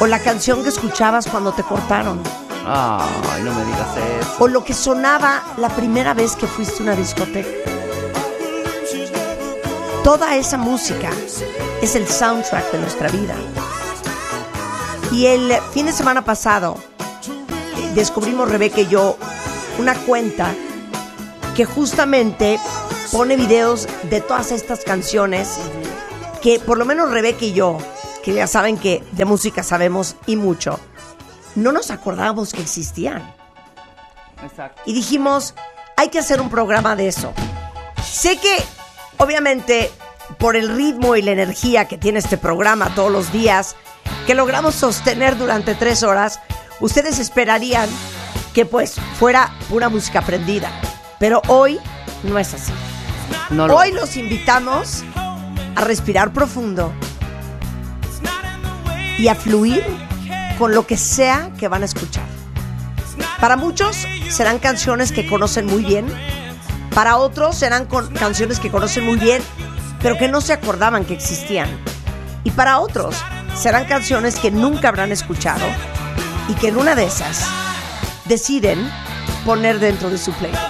O 0.00 0.06
la 0.06 0.20
canción 0.20 0.62
que 0.62 0.68
escuchabas 0.68 1.26
cuando 1.26 1.52
te 1.52 1.62
cortaron. 1.62 2.22
Ay, 2.64 3.42
no 3.42 3.52
me 3.52 3.64
digas 3.64 3.88
eso. 4.20 4.36
O 4.38 4.48
lo 4.48 4.62
que 4.62 4.74
sonaba 4.74 5.42
la 5.56 5.68
primera 5.70 6.14
vez 6.14 6.36
que 6.36 6.46
fuiste 6.46 6.80
a 6.80 6.82
una 6.82 6.94
discoteca. 6.94 7.48
Toda 10.04 10.36
esa 10.36 10.56
música 10.56 11.10
es 11.82 11.94
el 11.94 12.06
soundtrack 12.06 12.72
de 12.72 12.78
nuestra 12.78 13.08
vida. 13.08 13.34
Y 15.12 15.26
el 15.26 15.52
fin 15.72 15.86
de 15.86 15.92
semana 15.92 16.22
pasado 16.24 16.76
eh, 17.78 17.90
descubrimos 17.94 18.50
Rebeca 18.50 18.80
y 18.80 18.86
yo 18.86 19.16
una 19.78 19.94
cuenta 19.94 20.54
que 21.56 21.64
justamente 21.64 22.60
pone 23.10 23.36
videos 23.36 23.88
de 24.10 24.20
todas 24.20 24.52
estas 24.52 24.84
canciones 24.84 25.58
que 26.42 26.60
por 26.60 26.78
lo 26.78 26.84
menos 26.84 27.10
Rebeca 27.10 27.44
y 27.44 27.52
yo, 27.52 27.78
que 28.22 28.32
ya 28.34 28.46
saben 28.46 28.76
que 28.76 29.02
de 29.12 29.24
música 29.24 29.62
sabemos 29.62 30.16
y 30.26 30.36
mucho, 30.36 30.78
no 31.54 31.72
nos 31.72 31.90
acordábamos 31.90 32.52
que 32.52 32.60
existían. 32.60 33.34
Exacto. 34.42 34.82
Y 34.86 34.92
dijimos, 34.92 35.54
hay 35.96 36.10
que 36.10 36.18
hacer 36.20 36.40
un 36.40 36.50
programa 36.50 36.94
de 36.94 37.08
eso. 37.08 37.32
Sé 38.04 38.38
que, 38.38 38.56
obviamente, 39.16 39.90
por 40.38 40.54
el 40.54 40.68
ritmo 40.68 41.16
y 41.16 41.22
la 41.22 41.32
energía 41.32 41.86
que 41.88 41.98
tiene 41.98 42.20
este 42.20 42.38
programa 42.38 42.94
todos 42.94 43.10
los 43.10 43.32
días, 43.32 43.74
que 44.26 44.34
logramos 44.34 44.74
sostener 44.74 45.36
durante 45.36 45.74
tres 45.74 46.02
horas, 46.02 46.40
ustedes 46.80 47.18
esperarían 47.18 47.88
que 48.54 48.64
pues 48.66 48.96
fuera 49.18 49.52
pura 49.68 49.88
música 49.88 50.20
aprendida. 50.20 50.70
Pero 51.18 51.42
hoy 51.48 51.78
no 52.22 52.38
es 52.38 52.54
así. 52.54 52.72
No 53.50 53.66
lo- 53.66 53.76
Hoy 53.76 53.92
los 53.92 54.16
invitamos 54.16 55.04
a 55.76 55.84
respirar 55.84 56.32
profundo 56.32 56.92
y 59.18 59.28
a 59.28 59.34
fluir 59.34 59.84
con 60.58 60.74
lo 60.74 60.86
que 60.86 60.96
sea 60.96 61.50
que 61.58 61.68
van 61.68 61.82
a 61.82 61.86
escuchar. 61.86 62.24
Para 63.40 63.56
muchos 63.56 64.06
serán 64.30 64.58
canciones 64.58 65.12
que 65.12 65.26
conocen 65.28 65.66
muy 65.66 65.84
bien, 65.84 66.06
para 66.94 67.16
otros 67.16 67.56
serán 67.56 67.86
con- 67.86 68.12
canciones 68.14 68.58
que 68.60 68.70
conocen 68.70 69.04
muy 69.06 69.18
bien, 69.18 69.42
pero 70.02 70.16
que 70.18 70.28
no 70.28 70.40
se 70.40 70.52
acordaban 70.52 71.04
que 71.04 71.14
existían. 71.14 71.68
Y 72.44 72.50
para 72.50 72.78
otros 72.78 73.16
serán 73.56 73.84
canciones 73.86 74.36
que 74.36 74.50
nunca 74.50 74.88
habrán 74.88 75.12
escuchado 75.12 75.64
y 76.48 76.54
que 76.54 76.68
en 76.68 76.76
una 76.76 76.94
de 76.94 77.04
esas 77.04 77.44
deciden 78.28 78.90
poner 79.44 79.78
dentro 79.80 80.10
de 80.10 80.18
su 80.18 80.32
playlist. 80.32 80.62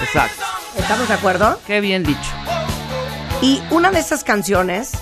Exacto. 0.00 0.44
¿Estamos 0.76 1.08
de 1.08 1.14
acuerdo? 1.14 1.60
Qué 1.66 1.80
bien 1.80 2.04
dicho. 2.04 2.30
Y 3.42 3.62
una 3.70 3.90
de 3.90 4.00
esas 4.00 4.24
canciones 4.24 4.92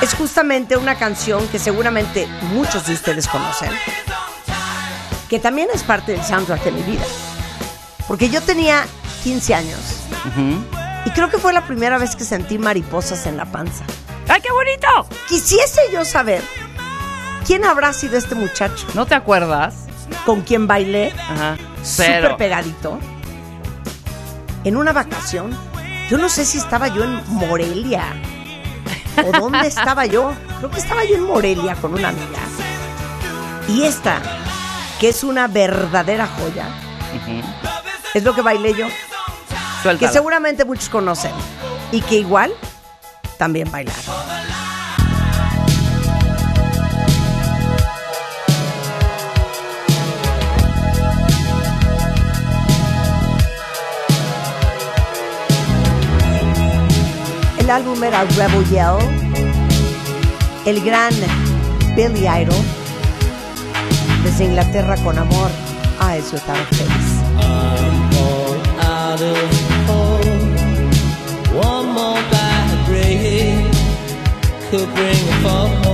es 0.00 0.14
justamente 0.14 0.76
una 0.76 0.96
canción 0.96 1.46
que 1.48 1.58
seguramente 1.58 2.26
muchos 2.52 2.86
de 2.86 2.94
ustedes 2.94 3.28
conocen, 3.28 3.70
que 5.28 5.38
también 5.38 5.68
es 5.72 5.82
parte 5.82 6.12
del 6.12 6.24
soundtrack 6.24 6.64
de 6.64 6.72
mi 6.72 6.82
vida. 6.82 7.04
Porque 8.08 8.28
yo 8.28 8.40
tenía 8.40 8.84
15 9.22 9.54
años 9.54 9.80
y 11.04 11.10
creo 11.10 11.30
que 11.30 11.38
fue 11.38 11.52
la 11.52 11.66
primera 11.66 11.98
vez 11.98 12.16
que 12.16 12.24
sentí 12.24 12.58
mariposas 12.58 13.26
en 13.26 13.36
la 13.36 13.44
panza. 13.44 13.84
¡Ay, 14.28 14.40
qué 14.40 14.50
bonito! 14.52 15.16
Quisiese 15.28 15.80
yo 15.92 16.04
saber 16.04 16.42
quién 17.46 17.64
habrá 17.64 17.92
sido 17.92 18.16
este 18.16 18.34
muchacho. 18.34 18.86
¿No 18.94 19.06
te 19.06 19.14
acuerdas? 19.14 19.89
Con 20.30 20.42
quien 20.42 20.68
bailé 20.68 21.12
Ajá. 21.28 21.56
súper 21.82 22.22
Cero. 22.22 22.36
pegadito 22.38 23.00
en 24.62 24.76
una 24.76 24.92
vacación. 24.92 25.50
Yo 26.08 26.18
no 26.18 26.28
sé 26.28 26.44
si 26.44 26.58
estaba 26.58 26.86
yo 26.86 27.02
en 27.02 27.20
Morelia 27.26 28.04
o 29.26 29.32
dónde 29.36 29.66
estaba 29.66 30.06
yo. 30.06 30.32
Creo 30.58 30.70
que 30.70 30.78
estaba 30.78 31.04
yo 31.04 31.16
en 31.16 31.24
Morelia 31.24 31.74
con 31.74 31.94
una 31.94 32.10
amiga. 32.10 32.38
Y 33.66 33.82
esta, 33.82 34.22
que 35.00 35.08
es 35.08 35.24
una 35.24 35.48
verdadera 35.48 36.28
joya, 36.28 36.68
es 38.14 38.22
lo 38.22 38.32
que 38.32 38.42
bailé 38.42 38.74
yo. 38.74 38.86
Que 39.98 40.06
seguramente 40.06 40.64
muchos 40.64 40.88
conocen. 40.90 41.32
Y 41.90 42.02
que 42.02 42.16
igual 42.20 42.52
también 43.36 43.68
bailaron. 43.68 44.39
El 57.70 57.76
álbum 57.76 58.02
era 58.02 58.24
Rebel 58.24 58.64
Yell. 58.68 58.98
El 60.66 60.80
gran 60.80 61.12
Billy 61.94 62.26
Idol. 62.26 62.56
Desde 64.24 64.46
Inglaterra 64.46 64.96
con 65.04 65.16
amor. 65.16 65.50
A 66.00 66.16
Face. 66.16 67.20
out 68.82 69.20
of 69.20 69.36
home. 69.86 70.54
One 71.54 71.92
more 71.94 72.22
bad 72.32 72.86
break 72.86 73.72
could 74.70 74.92
bring 74.94 75.28
a 75.28 75.42
fall. 75.42 75.89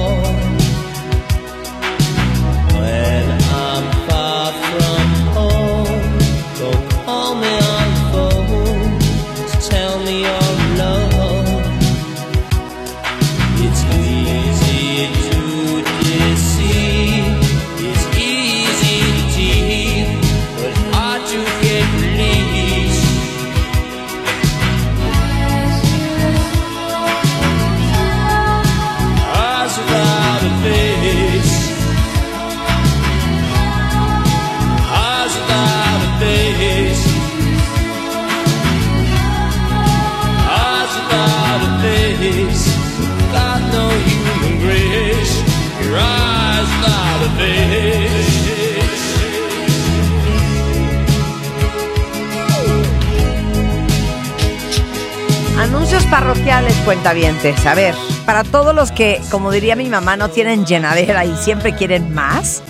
Parroquiales, 56.16 56.74
cuentavientes. 56.76 57.66
A 57.66 57.74
ver, 57.74 57.94
para 58.24 58.43
todos 58.43 58.74
los 58.74 58.90
que, 58.90 59.20
como 59.30 59.51
diría 59.51 59.76
mi 59.76 59.90
mamá, 59.90 60.16
no 60.16 60.30
tienen 60.30 60.64
llenadera 60.64 61.26
y 61.26 61.36
siempre 61.36 61.74
quieren 61.74 62.14
más, 62.14 62.62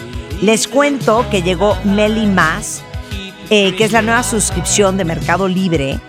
les 0.43 0.67
cuento 0.67 1.25
que 1.31 1.43
llegó 1.43 1.79
Meli 1.85 2.27
Más, 2.27 2.83
eh, 3.49 3.77
que 3.77 3.85
es 3.85 3.93
la 3.93 4.03
nueva 4.03 4.25
suscripción 4.25 4.97
de 4.97 5.05
Mercado 5.05 5.47
Libre, 5.47 6.01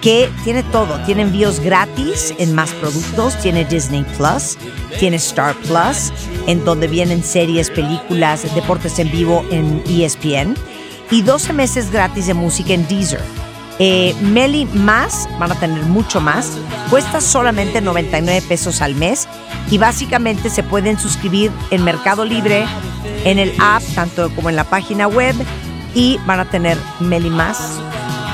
que 0.00 0.30
tiene 0.44 0.62
todo. 0.62 0.98
Tiene 1.04 1.22
envíos 1.22 1.60
gratis 1.60 2.32
en 2.38 2.54
más 2.54 2.70
productos, 2.70 3.36
tiene 3.36 3.66
Disney 3.66 4.06
Plus, 4.16 4.56
tiene 4.98 5.18
Star 5.18 5.54
Plus, 5.56 6.10
en 6.46 6.64
donde 6.64 6.86
vienen 6.86 7.22
series, 7.22 7.68
películas, 7.68 8.54
deportes 8.54 8.98
en 8.98 9.12
vivo 9.12 9.44
en 9.50 9.82
ESPN, 9.86 10.54
y 11.10 11.20
12 11.20 11.52
meses 11.52 11.90
gratis 11.90 12.28
de 12.28 12.32
música 12.32 12.72
en 12.72 12.88
Deezer. 12.88 13.47
Eh, 13.78 14.14
Meli 14.20 14.66
más, 14.66 15.28
van 15.38 15.52
a 15.52 15.54
tener 15.54 15.82
mucho 15.84 16.20
más, 16.20 16.58
cuesta 16.90 17.20
solamente 17.20 17.80
99 17.80 18.42
pesos 18.48 18.82
al 18.82 18.96
mes 18.96 19.28
y 19.70 19.78
básicamente 19.78 20.50
se 20.50 20.62
pueden 20.64 20.98
suscribir 20.98 21.52
en 21.70 21.84
Mercado 21.84 22.24
Libre, 22.24 22.66
en 23.24 23.38
el 23.38 23.54
app, 23.60 23.82
tanto 23.94 24.30
como 24.34 24.50
en 24.50 24.56
la 24.56 24.64
página 24.64 25.06
web 25.06 25.36
y 25.94 26.18
van 26.26 26.40
a 26.40 26.50
tener 26.50 26.76
Meli 26.98 27.30
más 27.30 27.78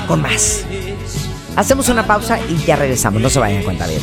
con 0.07 0.21
más. 0.21 0.65
Hacemos 1.55 1.89
una 1.89 2.05
pausa 2.05 2.39
y 2.39 2.57
ya 2.65 2.75
regresamos, 2.75 3.21
no 3.21 3.29
se 3.29 3.39
vayan 3.39 3.63
cuenta 3.63 3.85
bien. 3.87 4.01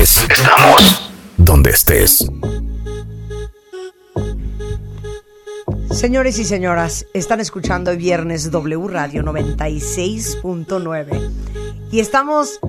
2023. 0.00 0.38
Estamos 0.38 1.12
donde 1.36 1.70
estés. 1.70 2.26
Señores 5.90 6.38
y 6.38 6.44
señoras, 6.44 7.04
están 7.12 7.40
escuchando 7.40 7.94
viernes 7.94 8.50
W 8.50 8.88
Radio 8.88 9.22
96.9 9.22 11.30
y 11.92 12.00
estamos 12.00 12.60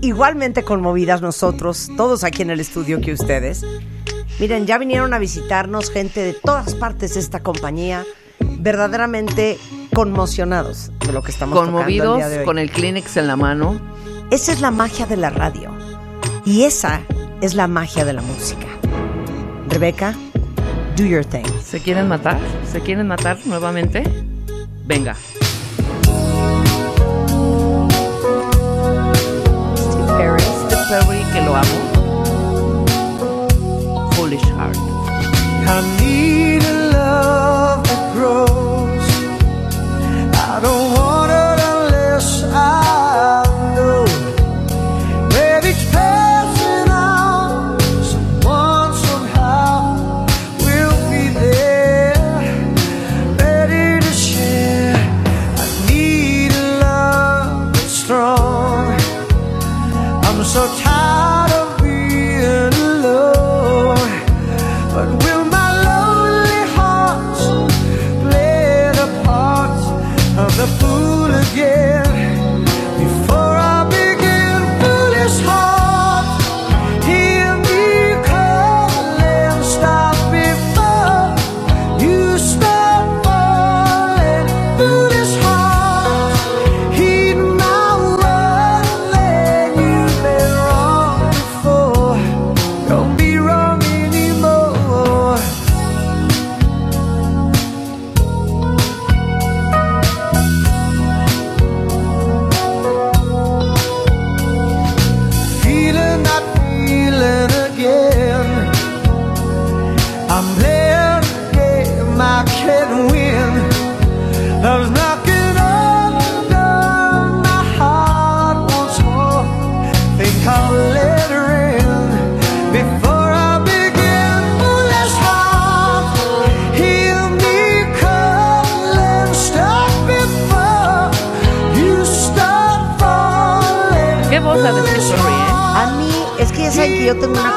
igualmente 0.00 0.62
conmovidas 0.62 1.22
nosotros, 1.22 1.88
todos 1.96 2.22
aquí 2.22 2.42
en 2.42 2.50
el 2.50 2.60
estudio 2.60 3.00
que 3.00 3.12
ustedes. 3.12 3.64
Miren, 4.38 4.66
ya 4.66 4.78
vinieron 4.78 5.12
a 5.12 5.18
visitarnos 5.18 5.90
gente 5.90 6.20
de 6.20 6.34
todas 6.34 6.76
partes 6.76 7.14
de 7.14 7.20
esta 7.20 7.40
compañía, 7.40 8.04
verdaderamente 8.38 9.58
conmocionados 9.92 10.92
de 11.00 11.12
lo 11.12 11.24
que 11.24 11.32
estamos 11.32 11.58
Conmovidos, 11.58 12.06
tocando 12.06 12.14
el 12.14 12.20
día 12.20 12.28
de 12.28 12.38
hoy. 12.38 12.44
con 12.44 12.60
el 12.60 12.70
Kleenex 12.70 13.16
en 13.16 13.26
la 13.26 13.34
mano. 13.34 13.80
Esa 14.30 14.52
es 14.52 14.60
la 14.60 14.70
magia 14.70 15.06
de 15.06 15.16
la 15.16 15.30
radio 15.30 15.75
y 16.46 16.62
esa 16.62 17.02
es 17.42 17.54
la 17.54 17.66
magia 17.66 18.04
de 18.04 18.12
la 18.14 18.22
música. 18.22 18.68
Rebeca, 19.68 20.14
do 20.96 21.04
your 21.04 21.24
thing. 21.24 21.44
¿Se 21.62 21.80
quieren 21.80 22.08
matar? 22.08 22.38
¿Se 22.70 22.80
quieren 22.80 23.08
matar 23.08 23.36
nuevamente? 23.44 24.04
Venga. 24.86 25.16
Steve 29.74 30.06
Perry. 30.16 30.40
Steve 30.40 30.84
Perry, 30.88 31.18
que 31.32 31.40
lo 31.42 31.56
amo. 31.56 31.76
Foolish 34.12 34.44
Heart. 34.52 34.76
I 35.68 35.82
need 36.00 36.62
a 36.62 36.72
love 36.92 37.82
that 37.82 38.14
grows. 38.14 39.06
I 40.32 40.60
don't 40.62 40.94
want 40.94 41.32
it 41.32 41.58
unless 41.60 42.44
I 42.44 43.05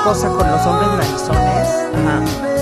cosa 0.10 0.28
con 0.30 0.50
los 0.50 0.66
hombres 0.66 0.90
narizones. 0.98 1.68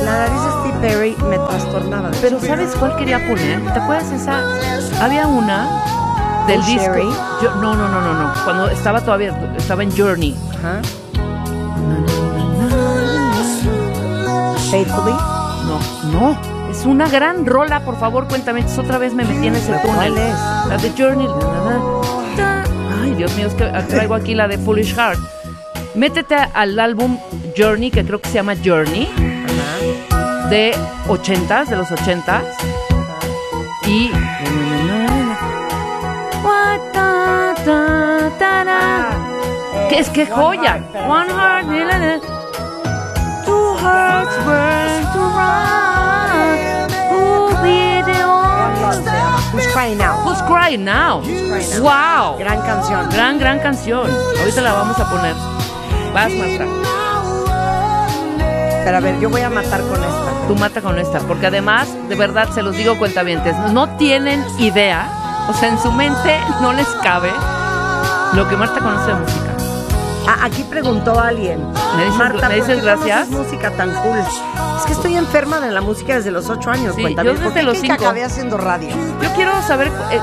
La 0.04 0.18
nariz 0.18 0.42
de 0.42 0.52
Steve 0.60 0.78
Perry 0.82 1.16
me, 1.30 1.38
trastornaba. 1.38 2.12
Pero. 2.22 2.42
¿sabes 2.42 2.76
cuál 2.76 2.98
quería 2.98 3.26
poner? 3.26 3.64
¿Te 3.74 3.80
acuerdas 3.80 4.12
esa? 4.12 4.42
Había 5.02 5.28
una 5.28 6.46
del 6.46 6.62
disco. 6.66 6.82
Sherry. 6.94 7.10
Yo- 7.42 7.56
no, 7.62 7.74
no, 7.74 7.88
no, 7.88 8.02
no, 8.02 8.14
no. 8.16 8.34
Cuando 8.44 8.68
estaba 8.70 9.00
todavía, 9.00 9.30
estaba 9.58 9.84
en 9.84 9.96
Journey. 9.98 10.36
Ajá. 10.60 10.82
Faithfully. 14.70 15.16
No, 15.68 16.12
no. 16.12 16.38
Es 16.70 16.86
una 16.86 17.08
gran 17.08 17.46
rola, 17.46 17.80
por 17.86 17.98
favor, 17.98 18.28
cuéntame. 18.28 18.66
Otra 18.78 18.98
vez 18.98 19.14
me 19.14 19.24
metí 19.24 19.48
en 19.48 19.56
ese 19.56 19.68
¿Pero 19.72 19.84
túnel. 19.94 19.96
cuál 20.14 20.18
es? 20.18 20.36
La 20.68 20.78
de 20.78 20.92
Journey. 20.98 21.28
Ay, 23.02 23.14
Dios 23.16 23.34
mío, 23.38 23.48
es 23.48 23.54
que 23.54 23.66
traigo 23.88 24.16
aquí 24.16 24.36
la 24.36 24.50
de 24.50 24.58
Foolish 24.58 24.94
Heart. 24.96 25.20
Métete 25.98 26.36
al 26.36 26.78
álbum 26.78 27.18
Journey, 27.58 27.90
que 27.90 28.06
creo 28.06 28.22
que 28.22 28.30
se 28.30 28.36
llama 28.36 28.54
Journey, 28.64 29.10
de 30.48 30.76
80s, 31.08 31.70
de 31.70 31.76
los 31.76 31.90
80s. 31.90 32.44
Y. 33.88 34.12
¿Qué 39.90 40.00
es 40.00 40.10
que 40.12 40.28
joya? 40.28 40.84
One 41.08 41.30
heart, 41.32 41.66
two 43.44 43.76
hearts 43.78 44.36
burn 44.46 45.02
to 45.14 45.22
run. 45.34 46.92
Who'll 47.10 47.58
be 47.64 48.04
the 48.06 48.22
Who's 49.52 49.66
Crying 49.74 49.98
Now. 49.98 50.22
Who's 50.24 50.42
Crying 50.44 50.86
Now? 50.86 51.22
Crying 51.22 51.72
Now. 51.74 51.82
Wow. 51.82 52.38
Gran 52.38 52.62
canción. 52.62 53.10
Gran, 53.10 53.40
gran 53.40 53.60
canción. 53.60 54.12
Ahorita 54.40 54.62
la 54.62 54.74
vamos 54.74 55.00
a 55.00 55.10
poner. 55.10 55.57
Vas, 56.14 56.32
Marta. 56.34 56.66
Pero 58.84 58.98
a 58.98 59.00
ver, 59.02 59.20
yo 59.20 59.30
voy 59.30 59.42
a 59.42 59.50
matar 59.50 59.82
con 59.82 60.02
esta. 60.02 60.48
Tú 60.48 60.56
mata 60.56 60.82
con 60.82 60.98
esta, 60.98 61.20
porque 61.20 61.48
además, 61.48 61.90
de 62.08 62.16
verdad, 62.16 62.50
se 62.54 62.62
los 62.64 62.76
digo 62.76 62.98
cuentavientes, 62.98 63.56
no 63.74 63.90
tienen 63.98 64.44
idea, 64.60 65.10
o 65.50 65.54
sea, 65.54 65.70
en 65.70 65.78
su 65.80 65.92
mente 65.92 66.38
no 66.62 66.72
les 66.72 66.88
cabe 67.04 67.32
lo 68.34 68.48
que 68.48 68.56
Marta 68.56 68.80
conoce 68.80 69.08
de 69.08 69.14
música. 69.20 69.52
Ah, 70.30 70.46
aquí 70.46 70.64
preguntó 70.64 71.20
alguien. 71.20 71.60
¿Me 71.98 72.04
dices- 72.06 72.18
Marta, 72.18 72.50
me 72.50 72.58
¿por 72.60 72.68
qué 72.68 72.76
gracias? 72.82 73.30
música 73.30 73.72
tan 73.72 73.92
cool? 73.94 74.18
Es 74.78 74.86
que 74.86 74.94
estoy 74.94 75.16
enferma 75.18 75.60
de 75.60 75.72
la 75.72 75.82
música 75.82 76.16
desde 76.16 76.32
los 76.32 76.50
ocho 76.50 76.70
años. 76.72 76.96
Sí, 76.96 77.02
cuéntame. 77.02 77.28
yo 77.30 77.36
¿Por 77.36 77.44
desde 77.46 77.60
qué 77.60 77.66
los 77.66 77.78
cinco. 77.80 77.94
acabé 77.94 78.24
haciendo 78.24 78.58
radio? 78.58 78.90
Yo 79.22 79.30
quiero 79.36 79.52
saber 79.64 79.88
eh, 80.12 80.20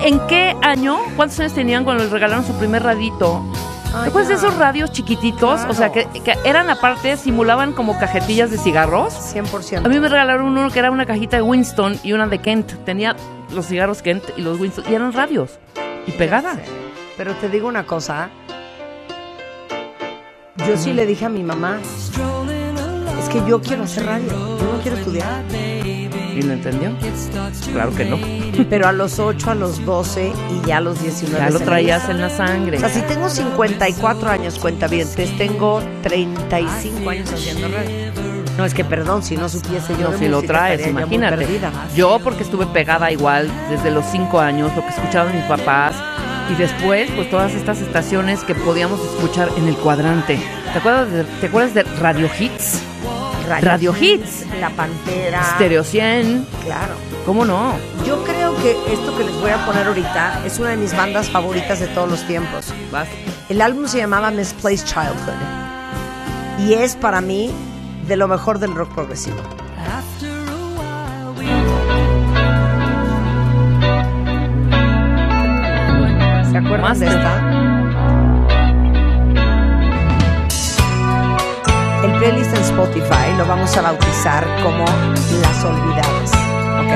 en 0.00 0.20
qué 0.28 0.56
año, 0.62 0.98
cuántos 1.16 1.38
años 1.40 1.54
tenían 1.54 1.82
cuando 1.84 2.02
les 2.04 2.12
regalaron 2.12 2.44
su 2.44 2.52
primer 2.54 2.82
radito. 2.84 3.44
Ay, 3.94 4.04
Después 4.04 4.28
de 4.28 4.34
ya. 4.34 4.38
esos 4.38 4.56
radios 4.56 4.92
chiquititos, 4.92 5.62
o 5.68 5.74
sea, 5.74 5.90
que, 5.92 6.06
que 6.24 6.34
eran 6.44 6.70
aparte, 6.70 7.16
simulaban 7.16 7.72
como 7.72 7.98
cajetillas 7.98 8.50
de 8.50 8.58
cigarros. 8.58 9.12
100%. 9.34 9.84
A 9.84 9.88
mí 9.88 9.98
me 9.98 10.08
regalaron 10.08 10.46
uno 10.46 10.70
que 10.70 10.78
era 10.78 10.90
una 10.90 11.06
cajita 11.06 11.36
de 11.36 11.42
Winston 11.42 11.98
y 12.02 12.12
una 12.12 12.26
de 12.26 12.38
Kent. 12.38 12.72
Tenía 12.84 13.16
los 13.52 13.66
cigarros 13.66 14.02
Kent 14.02 14.24
y 14.36 14.42
los 14.42 14.60
Winston. 14.60 14.84
Y 14.90 14.94
eran 14.94 15.12
radios. 15.12 15.58
Y 16.06 16.12
pegada. 16.12 16.56
Pero 17.16 17.34
te 17.34 17.48
digo 17.48 17.66
una 17.68 17.84
cosa. 17.84 18.30
Yo 20.66 20.76
sí 20.76 20.92
le 20.92 21.06
dije 21.06 21.24
a 21.24 21.28
mi 21.28 21.42
mamá, 21.42 21.78
es 23.18 23.28
que 23.28 23.42
yo 23.48 23.60
quiero 23.60 23.84
hacer 23.84 24.04
radio, 24.06 24.28
yo 24.30 24.72
no 24.72 24.78
quiero 24.82 24.96
estudiar. 24.98 25.42
¿Y 26.34 26.42
lo 26.42 26.52
entendió? 26.52 26.92
Claro 27.72 27.94
que 27.94 28.04
no. 28.04 28.18
Pero 28.70 28.88
a 28.88 28.92
los 28.92 29.18
8, 29.18 29.50
a 29.50 29.54
los 29.54 29.84
12 29.84 30.32
y 30.50 30.66
ya 30.66 30.78
a 30.78 30.80
los 30.80 31.00
19. 31.00 31.38
Ya 31.38 31.50
lo 31.50 31.60
traías 31.60 32.08
en 32.08 32.20
la 32.20 32.30
sangre. 32.30 32.76
O 32.76 32.80
sea, 32.80 32.88
si 32.88 33.00
tengo 33.02 33.28
54 33.28 34.30
años, 34.30 34.58
cuenta 34.58 34.86
bien, 34.86 35.08
tengo 35.38 35.82
35 36.02 37.10
años 37.10 37.32
haciendo 37.32 37.68
radio. 37.68 38.12
No, 38.58 38.64
es 38.64 38.74
que 38.74 38.84
perdón, 38.84 39.22
si 39.22 39.36
no 39.36 39.48
supiese 39.48 39.96
yo 39.98 40.10
No, 40.10 40.18
si 40.18 40.28
lo 40.28 40.42
traes, 40.42 40.86
imagínate. 40.86 41.46
Yo 41.94 42.18
porque 42.22 42.42
estuve 42.42 42.66
pegada 42.66 43.10
igual 43.10 43.50
desde 43.70 43.90
los 43.90 44.04
cinco 44.06 44.40
años, 44.40 44.74
lo 44.76 44.82
que 44.82 44.88
escuchaban 44.88 45.34
mis 45.34 45.44
papás. 45.44 45.94
Y 46.50 46.54
después, 46.56 47.10
pues 47.12 47.30
todas 47.30 47.52
estas 47.54 47.80
estaciones 47.80 48.42
que 48.42 48.54
podíamos 48.54 49.00
escuchar 49.00 49.48
en 49.56 49.68
el 49.68 49.76
cuadrante. 49.76 50.38
¿Te 50.72 50.78
acuerdas 50.78 51.10
de, 51.10 51.24
¿te 51.24 51.46
acuerdas 51.46 51.74
de 51.74 51.84
Radio 51.84 52.28
Hits? 52.38 52.82
Radio 53.58 53.94
Hits. 53.98 54.46
La 54.60 54.70
Pantera. 54.70 55.42
Stereo 55.54 55.82
100. 55.82 56.46
Claro. 56.64 56.94
¿Cómo 57.26 57.44
no? 57.44 57.74
Yo 58.06 58.22
creo 58.24 58.54
que 58.56 58.70
esto 58.92 59.16
que 59.16 59.24
les 59.24 59.34
voy 59.40 59.50
a 59.50 59.64
poner 59.66 59.86
ahorita 59.86 60.42
es 60.46 60.58
una 60.58 60.70
de 60.70 60.76
mis 60.76 60.96
bandas 60.96 61.28
favoritas 61.30 61.80
de 61.80 61.86
todos 61.88 62.08
los 62.10 62.26
tiempos. 62.26 62.66
Vas. 62.90 63.08
El 63.48 63.60
álbum 63.60 63.86
se 63.86 63.98
llamaba 63.98 64.30
Misplaced 64.30 64.86
Childhood. 64.86 65.34
Y 66.66 66.74
es 66.74 66.94
para 66.96 67.20
mí 67.20 67.50
de 68.06 68.16
lo 68.16 68.28
mejor 68.28 68.58
del 68.58 68.74
rock 68.74 68.94
progresivo. 68.94 69.38
¿Se 76.50 76.58
acuerdan 76.58 76.98
de- 76.98 77.06
esta? 77.06 77.59
El 82.02 82.12
playlist 82.18 82.54
en 82.54 82.62
Spotify 82.62 83.36
lo 83.36 83.44
vamos 83.44 83.76
a 83.76 83.82
bautizar 83.82 84.46
como 84.62 84.86
Las 85.42 85.64
Olvidadas. 85.64 86.32
¿Ok? 86.80 86.92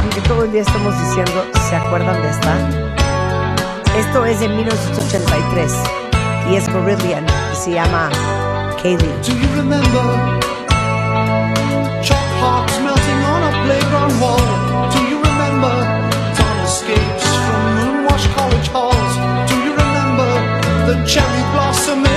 Aunque 0.00 0.20
todo 0.28 0.44
el 0.44 0.52
día 0.52 0.62
estamos 0.62 0.94
diciendo, 1.00 1.44
¿se 1.68 1.74
acuerdan 1.74 2.22
de 2.22 2.30
esta? 2.30 2.56
Esto 3.98 4.24
es 4.24 4.38
de 4.38 4.48
1983 4.48 5.72
y 6.50 6.54
es 6.54 6.72
Brilliant 6.72 7.28
y 7.52 7.56
se 7.56 7.72
llama 7.72 8.10
Kaylee. 8.80 8.98
Do 9.26 9.32
you 9.32 9.48
remember 9.56 10.40
chalk 12.00 12.28
hearts 12.40 12.78
melting 12.78 13.22
on 13.26 13.42
a 13.42 13.64
playground 13.64 14.20
wall? 14.20 14.38
Do 14.92 15.00
you 15.10 15.18
remember 15.20 15.74
torn 16.36 16.58
escapes 16.64 17.26
from 17.26 17.62
moonwashed 17.76 18.32
college 18.36 18.68
halls? 18.68 19.50
Do 19.50 19.56
you 19.64 19.72
remember 19.72 20.30
the 20.86 21.04
cherry 21.06 21.42
blossom 21.52 22.11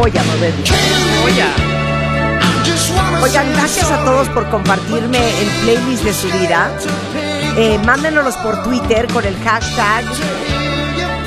joya, 0.00 0.22
Morelia. 0.24 0.72
Joya. 1.22 1.46
Oigan, 3.22 3.52
gracias 3.52 3.90
a 3.90 4.02
todos 4.04 4.28
por 4.30 4.48
compartirme 4.48 5.18
el 5.42 5.48
playlist 5.62 6.04
de 6.04 6.14
su 6.14 6.28
vida. 6.28 6.70
Eh, 7.56 7.78
mándenos 7.84 8.34
por 8.38 8.62
Twitter 8.62 9.06
con 9.08 9.26
el 9.26 9.36
hashtag. 9.44 10.04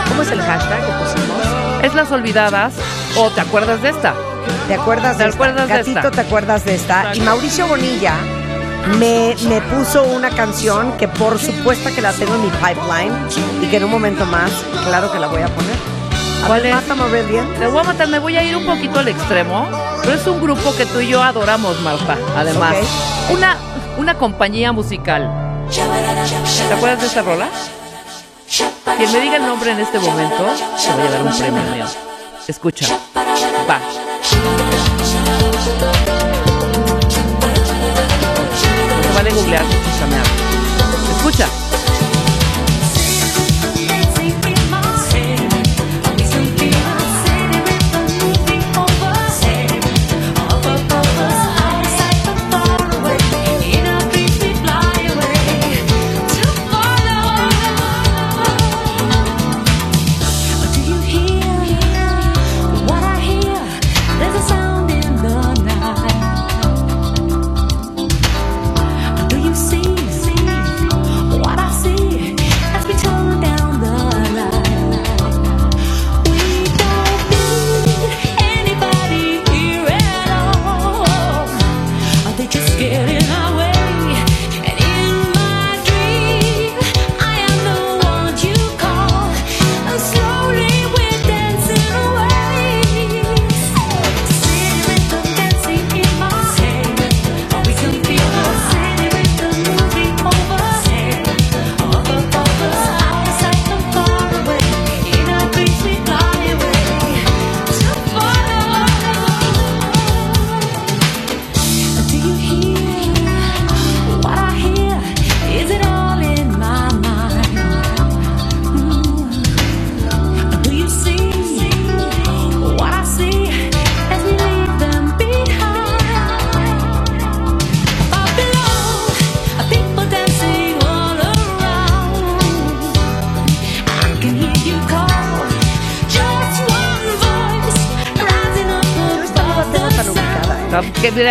¿Cómo 0.07 0.23
es 0.23 0.31
el 0.31 0.41
hashtag 0.41 0.79
que 0.85 0.91
pusimos? 0.93 1.83
Es 1.83 1.93
las 1.93 2.11
olvidadas 2.11 2.73
o 3.15 3.29
te 3.29 3.41
acuerdas 3.41 3.81
de 3.83 3.89
esta. 3.89 4.15
¿Te 4.67 4.73
acuerdas 4.73 5.17
¿Te 5.17 5.23
de 5.25 5.29
acuerdas 5.29 5.63
esta? 5.63 5.73
de 5.73 5.79
Gatito, 5.79 5.99
esta? 5.99 6.11
¿te 6.11 6.21
acuerdas 6.21 6.65
de 6.65 6.75
esta? 6.75 7.15
Y 7.15 7.19
Mauricio 7.21 7.67
Bonilla 7.67 8.15
me, 8.97 9.35
me 9.47 9.61
puso 9.61 10.03
una 10.03 10.29
canción 10.31 10.97
que 10.97 11.07
por 11.07 11.37
supuesto 11.37 11.93
que 11.93 12.01
la 12.01 12.11
tengo 12.13 12.33
en 12.35 12.41
mi 12.41 12.49
pipeline 12.49 13.13
y 13.61 13.67
que 13.67 13.77
en 13.77 13.83
un 13.83 13.91
momento 13.91 14.25
más, 14.25 14.51
claro 14.85 15.11
que 15.11 15.19
la 15.19 15.27
voy 15.27 15.43
a 15.43 15.47
poner. 15.47 15.92
¿Cuál 16.47 16.65
es? 16.65 16.75
Te 16.85 17.67
voy 17.67 17.79
a 17.79 17.83
matar, 17.83 18.07
me 18.07 18.19
voy 18.19 18.35
a 18.37 18.43
ir 18.43 18.55
un 18.55 18.65
poquito 18.65 18.99
al 18.99 19.07
extremo, 19.07 19.67
pero 20.01 20.13
es 20.13 20.27
un 20.27 20.41
grupo 20.41 20.75
que 20.75 20.85
tú 20.85 20.99
y 20.99 21.07
yo 21.07 21.23
adoramos, 21.23 21.79
Marta. 21.81 22.17
Además, 22.35 22.75
una, 23.29 23.57
una 23.97 24.15
compañía 24.17 24.71
musical. 24.71 25.29
¿Te 25.71 26.73
acuerdas 26.73 27.01
de 27.01 27.07
esta 27.07 27.21
rola? 27.21 27.47
Quien 28.97 29.11
me 29.11 29.19
diga 29.19 29.37
el 29.37 29.45
nombre 29.45 29.71
en 29.71 29.79
este 29.79 29.99
momento, 29.99 30.45
te 30.45 30.93
voy 30.93 31.07
a 31.07 31.11
dar 31.11 31.23
un 31.23 31.37
premio 31.37 31.61
mío. 31.73 31.85
Escucha. 32.47 32.87
Va. 33.69 33.79
Vale 39.15 39.31
googlear, 39.31 39.63
escúchame. 39.63 40.17
Escucha. 41.17 41.62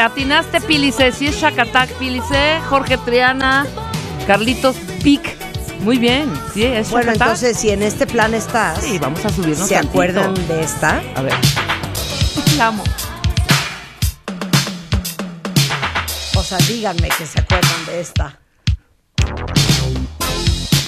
Atinaste, 0.02 0.60
Pilice. 0.60 1.12
Si 1.12 1.26
es 1.26 1.36
Shakatak, 1.36 1.90
Pilice, 1.94 2.60
Jorge 2.68 2.98
Triana, 2.98 3.66
Carlitos 4.26 4.76
Pic. 5.02 5.36
Muy 5.80 5.98
bien, 5.98 6.32
sí, 6.54 6.62
es 6.64 6.90
Bueno, 6.90 7.06
Shakatak. 7.12 7.28
entonces, 7.28 7.56
si 7.58 7.70
en 7.70 7.82
este 7.82 8.06
plan 8.06 8.34
estás, 8.34 8.78
Sí, 8.82 8.98
vamos 8.98 9.24
a 9.24 9.28
subirnos 9.30 9.66
¿se 9.66 9.74
tantito. 9.74 9.90
acuerdan 9.90 10.34
de 10.46 10.62
esta? 10.62 11.02
A 11.16 11.22
ver. 11.22 11.34
La 12.56 12.66
amo. 12.68 12.84
O 16.36 16.42
sea, 16.42 16.58
díganme 16.58 17.08
que 17.08 17.26
se 17.26 17.40
acuerdan 17.40 17.86
de 17.86 18.00
esta. 18.00 18.38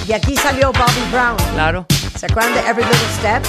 Y 0.07 0.13
aquí 0.13 0.37
salió 0.37 0.71
Bobby 0.73 1.11
Brown. 1.11 1.37
Claro. 1.55 1.87
¿Se 2.19 2.27
acuerdan 2.27 2.55
de 2.55 2.61
Every 2.61 2.85
Little 2.85 3.09
Step? 3.19 3.43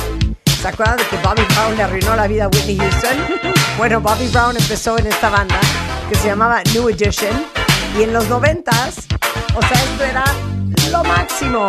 ¿Se 0.61 0.67
acuerdan 0.67 0.97
de 0.97 1.03
que 1.07 1.17
Bobby 1.17 1.43
Brown 1.53 1.75
le 1.77 1.83
arruinó 1.83 2.15
la 2.15 2.27
vida 2.27 2.45
a 2.45 2.47
Whitney 2.47 2.77
Houston? 2.77 3.53
Bueno, 3.77 3.99
Bobby 3.99 4.27
Brown 4.29 4.55
empezó 4.55 4.97
en 4.97 5.07
esta 5.07 5.29
banda 5.29 5.59
que 6.09 6.15
se 6.15 6.27
llamaba 6.27 6.61
New 6.73 6.87
Edition. 6.87 7.45
Y 7.97 8.03
en 8.03 8.13
los 8.13 8.27
noventas, 8.29 8.99
o 9.53 9.61
sea, 9.61 9.83
esto 9.83 10.03
era 10.03 10.23
lo 10.91 11.03
máximo. 11.03 11.67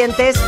dientes 0.00 0.39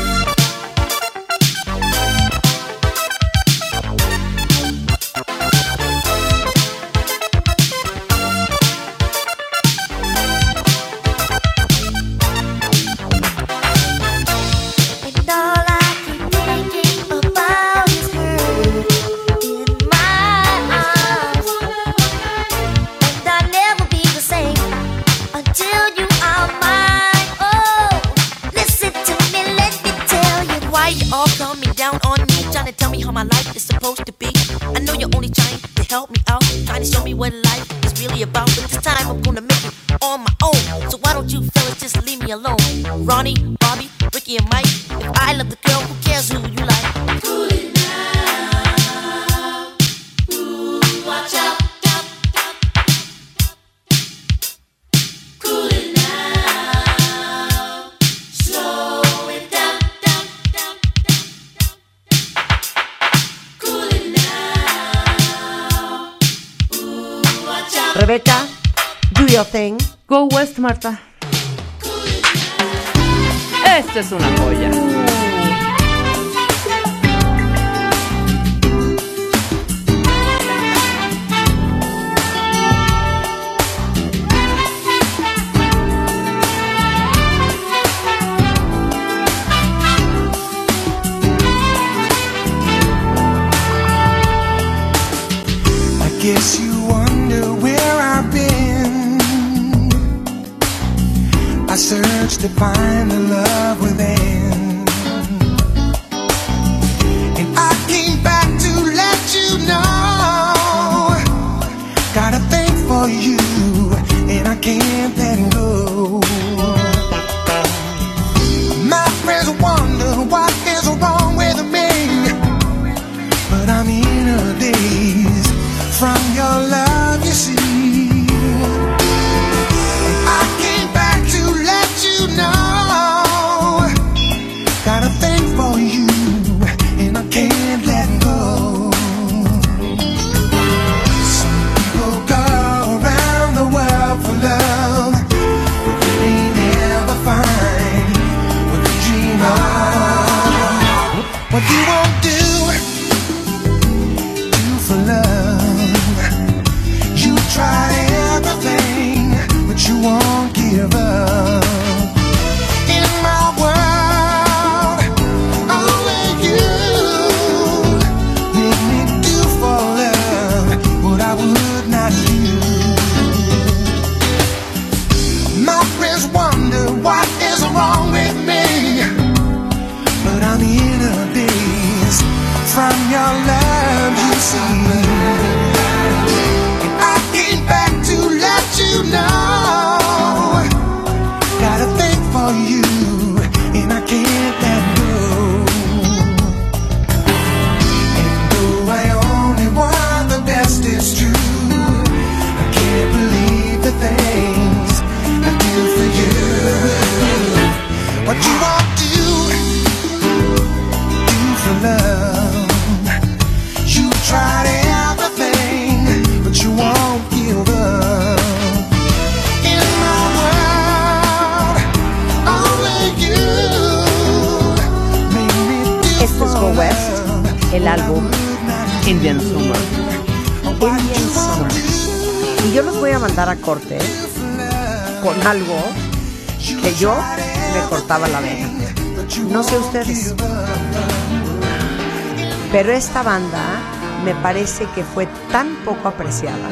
esta 243.12 243.24
banda 243.24 243.78
me 244.24 244.34
parece 244.36 244.86
que 244.94 245.05
fue 245.05 245.26
tan 245.51 245.68
poco 245.84 246.09
apreciada. 246.09 246.70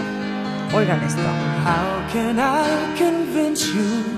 Oigan 0.73 1.03
esto. 1.03 1.21
How 1.67 2.01
can 2.11 2.41
I 2.41 2.97
convince 2.97 3.67
you 3.67 4.17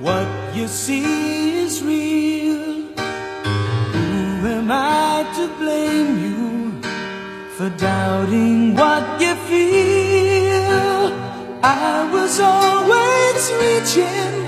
what 0.00 0.28
you 0.54 0.68
see 0.68 1.64
is 1.64 1.82
real? 1.82 2.86
Who 3.92 4.46
am 4.46 4.70
I 4.70 5.24
to 5.34 5.48
blame 5.58 6.12
you 6.26 6.80
for 7.58 7.70
doubting 7.70 8.76
what 8.76 9.20
you 9.20 9.34
feel? 9.48 11.12
I 11.64 12.08
was 12.12 12.38
always 12.38 13.42
reaching. 13.58 14.46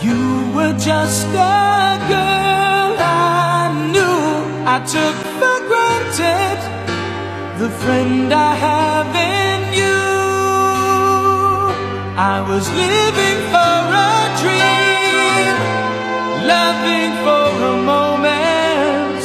You 0.00 0.50
were 0.54 0.72
just 0.78 1.26
a 1.34 2.00
girl 2.08 2.96
I 2.98 3.70
knew 3.92 4.64
I 4.66 4.80
took 4.86 5.31
accepted 6.22 6.58
the 7.60 7.70
friend 7.82 8.32
I 8.32 8.54
have 8.54 9.14
in 9.14 9.60
you. 9.80 10.02
I 12.16 12.36
was 12.50 12.64
living 12.84 13.38
for 13.52 13.78
a 14.08 14.16
dream, 14.42 15.54
loving 16.54 17.12
for 17.24 17.48
a 17.72 17.76
moment, 17.92 19.22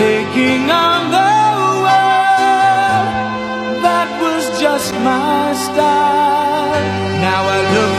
taking 0.00 0.70
on 0.70 1.00
the 1.16 1.34
world. 1.84 3.08
That 3.86 4.08
was 4.22 4.42
just 4.60 4.92
my 5.10 5.52
style. 5.66 6.80
Now 7.20 7.42
I 7.44 7.58
look. 7.74 7.93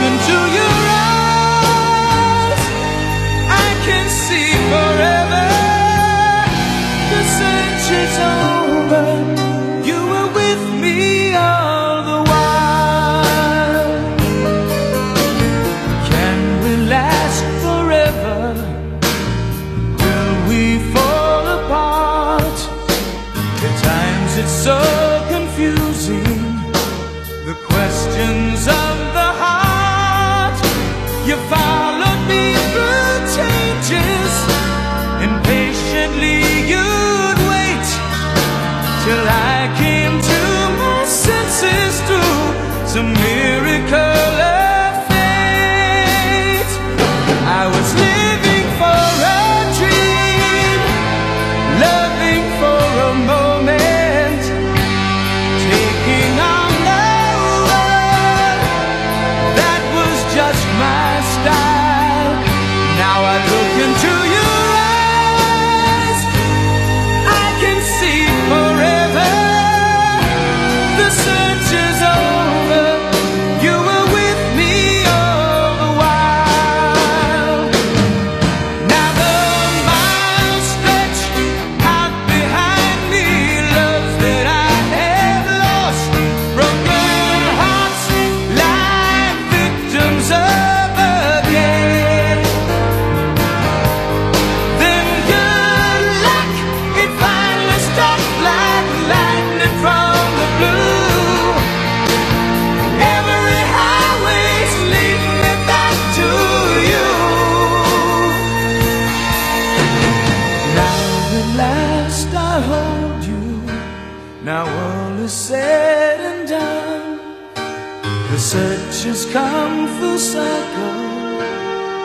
Just 119.06 119.30
come 119.30 119.86
full 120.00 120.18
circle. 120.18 121.40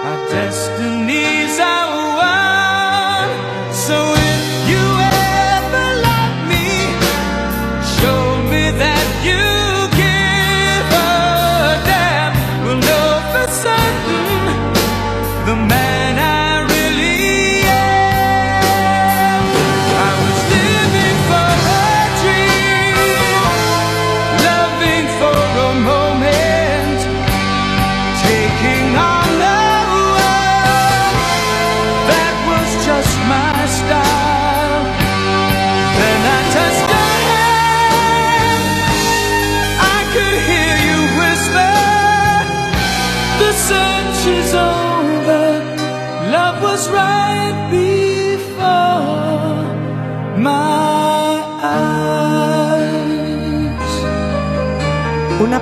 Our 0.06 0.30
destinies 0.30 1.60
are. 1.60 2.01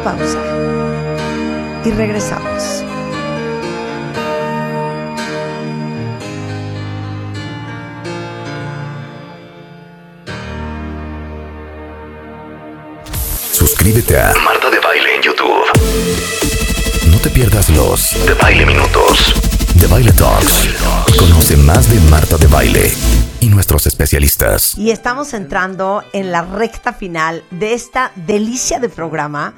pausa 0.09 0.39
y 1.85 1.91
regresamos. 1.91 2.83
Suscríbete 13.51 14.19
a 14.19 14.33
Marta 14.43 14.69
de 14.71 14.79
Baile 14.79 15.15
en 15.15 15.21
YouTube. 15.21 15.65
No 17.11 17.17
te 17.19 17.29
pierdas 17.29 17.69
los 17.69 18.25
de 18.25 18.33
Baile 18.33 18.65
Minutos, 18.65 19.33
de 19.75 19.87
Baile 19.87 20.11
Talks. 20.13 20.69
Conoce 21.17 21.55
más 21.57 21.89
de 21.89 21.99
Marta 22.09 22.37
de 22.37 22.47
Baile 22.47 22.91
y 23.41 23.49
nuestros 23.49 23.85
especialistas. 23.85 24.77
Y 24.77 24.91
estamos 24.91 25.33
entrando 25.33 26.03
en 26.13 26.31
la 26.31 26.41
recta 26.41 26.93
final 26.93 27.43
de 27.51 27.73
esta 27.73 28.11
delicia 28.15 28.79
de 28.79 28.89
programa 28.89 29.53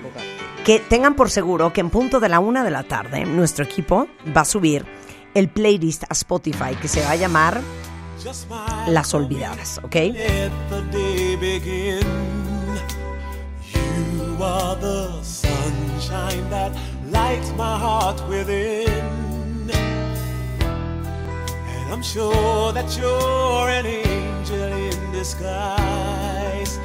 que 0.65 0.79
tengan 0.79 1.15
por 1.15 1.29
seguro 1.29 1.73
que 1.73 1.81
en 1.81 1.89
punto 1.89 2.19
de 2.19 2.29
la 2.29 2.39
una 2.39 2.63
de 2.63 2.71
la 2.71 2.83
tarde 2.83 3.25
nuestro 3.25 3.65
equipo 3.65 4.07
va 4.35 4.41
a 4.41 4.45
subir 4.45 4.85
el 5.33 5.49
playlist 5.49 6.03
a 6.03 6.13
Spotify 6.13 6.75
que 6.81 6.87
se 6.87 7.01
va 7.01 7.11
a 7.11 7.15
llamar 7.15 7.61
Las 8.87 9.13
Olvidadas, 9.13 9.79
¿ok? 9.83 9.95
I'm 21.91 22.01
sure 22.01 22.71
that 22.71 22.97
you're 22.97 23.69
an 23.69 23.85
angel 23.85 24.73
in 24.73 25.11
disguise. 25.11 26.79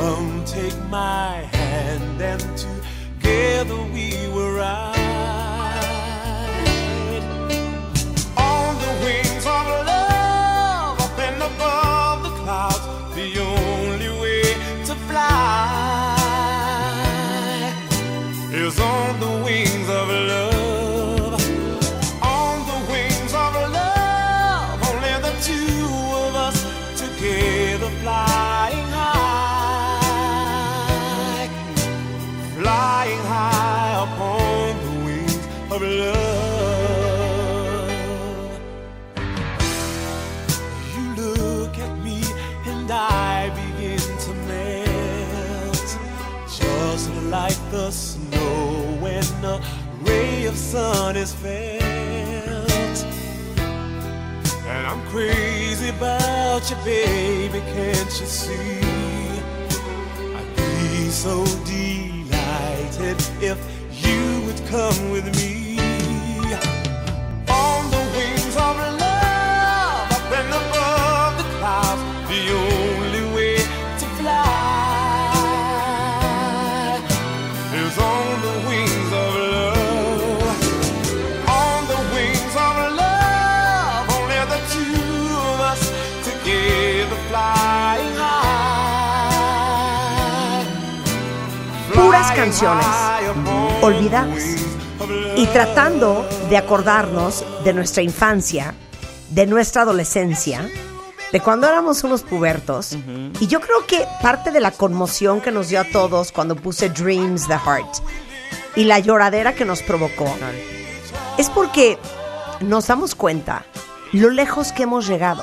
Come 0.00 0.44
take 0.44 0.78
my 0.90 1.48
hand 1.56 2.20
and 2.20 2.42
together 2.58 3.76
we 3.94 4.10
will 4.34 4.52
ride 4.52 4.96
on 8.36 8.74
the 8.82 8.92
wings 9.04 9.46
of 9.46 9.66
love. 9.68 9.83
Always 50.76 51.32
felt. 51.32 53.04
And 54.66 54.86
I'm 54.86 55.06
crazy 55.08 55.88
about 55.88 56.68
you, 56.70 56.76
baby, 56.84 57.60
can't 57.60 58.20
you 58.20 58.26
see? 58.26 58.80
I'd 60.36 60.56
be 60.56 61.10
so 61.10 61.44
delighted 61.64 63.18
if 63.40 63.58
you 63.90 64.46
would 64.46 64.66
come 64.66 65.10
with 65.10 65.26
me. 65.36 65.63
Canciones 92.54 93.82
olvidadas. 93.82 94.42
Y 95.36 95.46
tratando 95.46 96.24
de 96.48 96.56
acordarnos 96.56 97.44
de 97.64 97.72
nuestra 97.72 98.02
infancia, 98.02 98.74
de 99.30 99.46
nuestra 99.46 99.82
adolescencia, 99.82 100.68
de 101.32 101.40
cuando 101.40 101.66
éramos 101.66 102.04
unos 102.04 102.22
pubertos. 102.22 102.96
Y 103.40 103.48
yo 103.48 103.60
creo 103.60 103.84
que 103.86 104.06
parte 104.22 104.52
de 104.52 104.60
la 104.60 104.70
conmoción 104.70 105.40
que 105.40 105.50
nos 105.50 105.68
dio 105.68 105.80
a 105.80 105.84
todos 105.84 106.30
cuando 106.30 106.54
puse 106.54 106.90
Dreams 106.90 107.48
the 107.48 107.58
Heart 107.58 107.96
y 108.76 108.84
la 108.84 109.00
lloradera 109.00 109.54
que 109.54 109.64
nos 109.64 109.82
provocó 109.82 110.32
es 111.36 111.50
porque 111.50 111.98
nos 112.60 112.86
damos 112.86 113.16
cuenta 113.16 113.66
lo 114.12 114.30
lejos 114.30 114.70
que 114.70 114.84
hemos 114.84 115.08
llegado, 115.08 115.42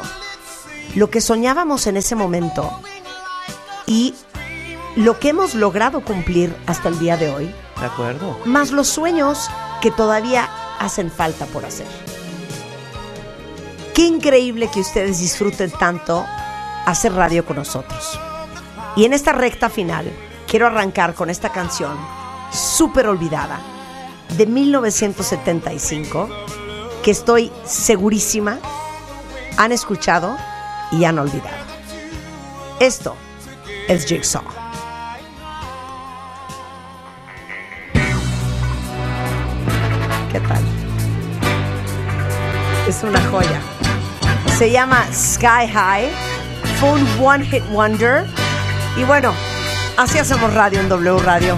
lo 0.95 1.09
que 1.09 1.19
soñábamos 1.19 1.87
en 1.87 1.97
ese 1.97 2.15
momento 2.15 2.71
y 3.85 4.15
lo 4.95 5.19
que 5.19 5.29
hemos 5.29 5.55
logrado 5.55 6.01
cumplir 6.01 6.55
hasta 6.67 6.89
el 6.89 6.99
día 6.99 7.17
de 7.17 7.29
hoy, 7.33 7.55
De 7.79 7.85
acuerdo. 7.85 8.39
más 8.45 8.71
los 8.71 8.87
sueños 8.87 9.49
que 9.81 9.91
todavía 9.91 10.49
hacen 10.79 11.11
falta 11.11 11.45
por 11.45 11.65
hacer. 11.65 11.87
Qué 13.93 14.03
increíble 14.03 14.69
que 14.73 14.79
ustedes 14.81 15.19
disfruten 15.19 15.71
tanto 15.71 16.25
hacer 16.85 17.13
radio 17.13 17.45
con 17.45 17.57
nosotros. 17.57 18.19
Y 18.95 19.05
en 19.05 19.13
esta 19.13 19.31
recta 19.31 19.69
final, 19.69 20.11
quiero 20.47 20.67
arrancar 20.67 21.13
con 21.13 21.29
esta 21.29 21.49
canción 21.49 21.97
súper 22.51 23.07
olvidada 23.07 23.59
de 24.37 24.45
1975, 24.45 26.29
que 27.03 27.11
estoy 27.11 27.51
segurísima 27.65 28.59
han 29.57 29.71
escuchado 29.71 30.35
y 30.91 31.03
han 31.05 31.19
olvidado. 31.19 31.57
Esto 32.79 33.15
es 33.87 34.05
Jigsaw. 34.05 34.60
Es 42.91 43.03
una 43.03 43.21
joya. 43.29 43.61
Se 44.57 44.69
llama 44.69 45.05
Sky 45.13 45.65
High. 45.73 46.09
Fue 46.77 46.91
un 46.91 47.07
One 47.25 47.45
Hit 47.45 47.63
Wonder. 47.71 48.25
Y 48.97 49.05
bueno, 49.05 49.33
así 49.95 50.19
hacemos 50.19 50.53
radio 50.53 50.81
en 50.81 50.89
W 50.89 51.19
Radio. 51.19 51.57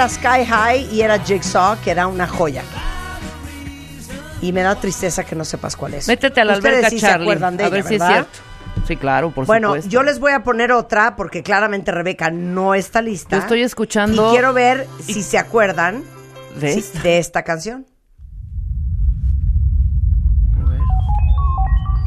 Era 0.00 0.08
Sky 0.08 0.46
High 0.46 0.88
y 0.94 1.02
era 1.02 1.18
Jigsaw, 1.18 1.76
que 1.84 1.90
era 1.90 2.06
una 2.06 2.26
joya. 2.26 2.62
Y 4.40 4.50
me 4.52 4.62
da 4.62 4.74
tristeza 4.74 5.24
que 5.24 5.36
no 5.36 5.44
sepas 5.44 5.76
cuál 5.76 5.92
es. 5.92 6.08
Métete 6.08 6.40
a 6.40 6.44
la 6.46 6.54
Ustedes 6.54 6.76
alberca, 6.76 6.88
sí 6.90 6.98
se 7.00 7.06
Charlie. 7.06 7.24
acuerdan 7.26 7.56
de 7.58 7.64
a 7.64 7.66
ella, 7.66 7.74
ver 7.76 7.84
si 7.84 7.94
es 7.96 8.00
¿verdad? 8.00 8.14
cierto. 8.14 8.38
Sí, 8.88 8.96
claro, 8.96 9.30
por 9.30 9.44
bueno, 9.44 9.68
supuesto. 9.68 9.90
yo 9.90 10.02
les 10.02 10.18
voy 10.18 10.32
a 10.32 10.42
poner 10.42 10.72
otra 10.72 11.16
porque 11.16 11.42
claramente 11.42 11.92
Rebeca 11.92 12.30
no 12.30 12.74
está 12.74 13.02
lista. 13.02 13.36
Yo 13.36 13.42
estoy 13.42 13.60
escuchando- 13.62 14.28
Y 14.28 14.30
quiero 14.32 14.54
ver 14.54 14.86
si 15.04 15.22
se 15.22 15.36
acuerdan 15.36 16.02
¿De 16.58 16.72
si- 16.72 16.78
esta? 16.80 17.02
de 17.02 17.18
esta 17.18 17.42
canción. 17.42 17.84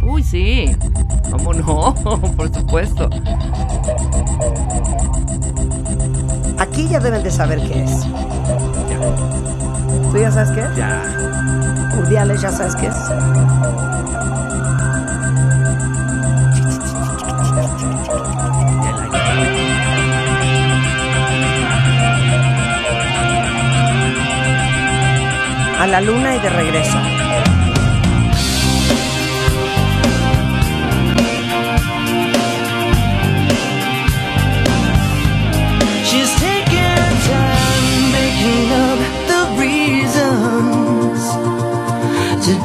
Uy, 0.01 0.23
sí. 0.23 0.75
¿Cómo 1.29 1.53
no? 1.53 1.93
por 2.35 2.51
supuesto. 2.53 3.07
Aquí 6.57 6.87
ya 6.87 6.99
deben 6.99 7.23
de 7.23 7.31
saber 7.31 7.59
qué 7.59 7.83
es. 7.83 8.03
Ya. 8.89 8.99
¿Tú 10.11 10.17
ya 10.17 10.31
sabes 10.31 10.51
qué 10.51 10.61
es? 10.61 10.75
Ya. 10.75 11.01
Urdiales, 11.97 12.41
¿ya 12.41 12.51
sabes 12.51 12.75
qué 12.75 12.87
es? 12.87 12.95
A 25.79 25.87
la 25.87 25.99
luna 25.99 26.35
y 26.35 26.39
de 26.39 26.49
regreso. 26.49 27.22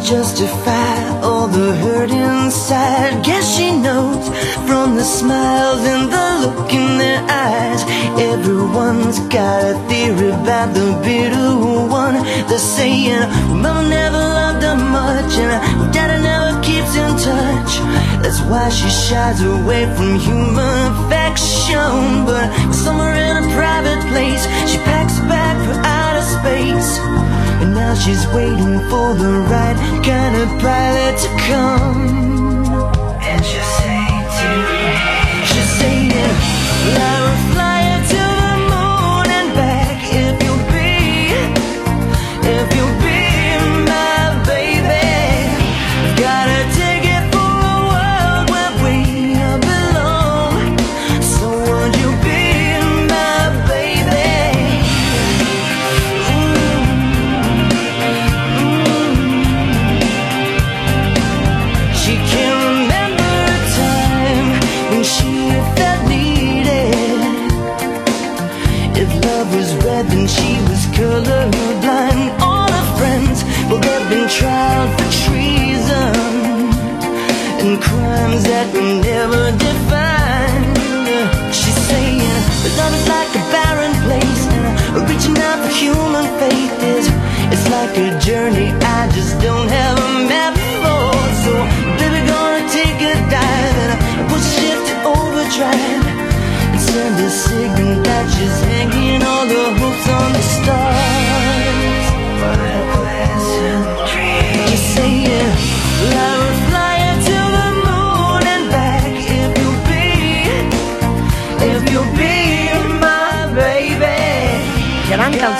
Justify 0.09 1.20
all 1.20 1.48
the 1.48 1.74
hurt 1.76 2.10
inside. 2.10 3.22
Guess 3.22 3.56
she 3.56 3.76
knows 3.76 4.26
from 4.66 4.97
the 4.97 5.05
smiles 5.05 5.82
and 5.85 6.10
the 6.10 6.26
look 6.47 6.72
in 6.72 6.97
their 6.97 7.20
eyes. 7.28 7.82
Everyone's 8.16 9.20
got 9.28 9.60
a 9.64 9.74
theory 9.86 10.30
about 10.30 10.72
the 10.72 10.98
bitter 11.05 11.51
one. 11.93 12.14
They're 12.48 12.59
saying, 12.59 13.20
Mama 13.60 13.86
never 13.86 14.16
loved 14.16 14.62
her 14.62 14.76
much, 14.76 15.32
and 15.44 15.93
Daddy 15.93 16.22
never 16.22 16.59
keeps 16.62 16.97
in 16.97 17.12
touch. 17.28 17.72
That's 18.22 18.40
why 18.48 18.70
she 18.70 18.89
shies 18.89 19.43
away 19.43 19.85
from 19.94 20.18
human 20.18 20.89
affection. 21.05 22.24
But 22.24 22.48
somewhere 22.72 23.12
in 23.12 23.44
a 23.44 23.47
private 23.55 24.01
place, 24.09 24.43
she 24.70 24.78
packs 24.89 25.18
a 25.18 25.22
bag 25.28 25.56
for. 25.66 25.97
And 27.68 27.76
now 27.76 27.94
she's 27.94 28.26
waiting 28.28 28.78
for 28.88 29.12
the 29.12 29.44
right 29.50 29.76
kind 30.02 30.34
of 30.36 30.48
pilot 30.58 31.18
to 31.18 31.28
come. 31.44 32.00
And 33.20 33.44
she'll 33.44 33.62
say 33.76 34.08
to 34.38 34.48
me, 34.72 35.44
she'll 35.44 35.72
say, 35.76 36.08
I 36.08 37.12
will 37.12 37.17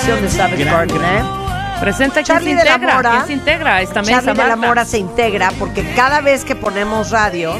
canción 0.09 0.21
de 0.21 0.29
Savage. 0.29 0.63
Garden, 0.63 0.97
¿eh? 0.97 1.23
Presenta 1.79 2.13
quién 2.15 2.25
Charlie 2.25 2.51
se 2.51 2.57
de 2.57 2.65
la 2.65 2.77
Mora. 2.77 3.11
quién 3.11 3.25
se 3.27 3.33
integra 3.33 3.75
a 3.75 3.81
esta 3.81 4.01
mesa, 4.01 4.11
Charlie 4.21 4.31
de 4.31 4.37
la 4.49 4.55
Marta. 4.55 4.67
Mora 4.67 4.85
se 4.85 4.97
integra 4.97 5.51
porque 5.57 5.83
cada 5.95 6.21
vez 6.21 6.43
que 6.43 6.55
ponemos 6.55 7.11
radio. 7.11 7.53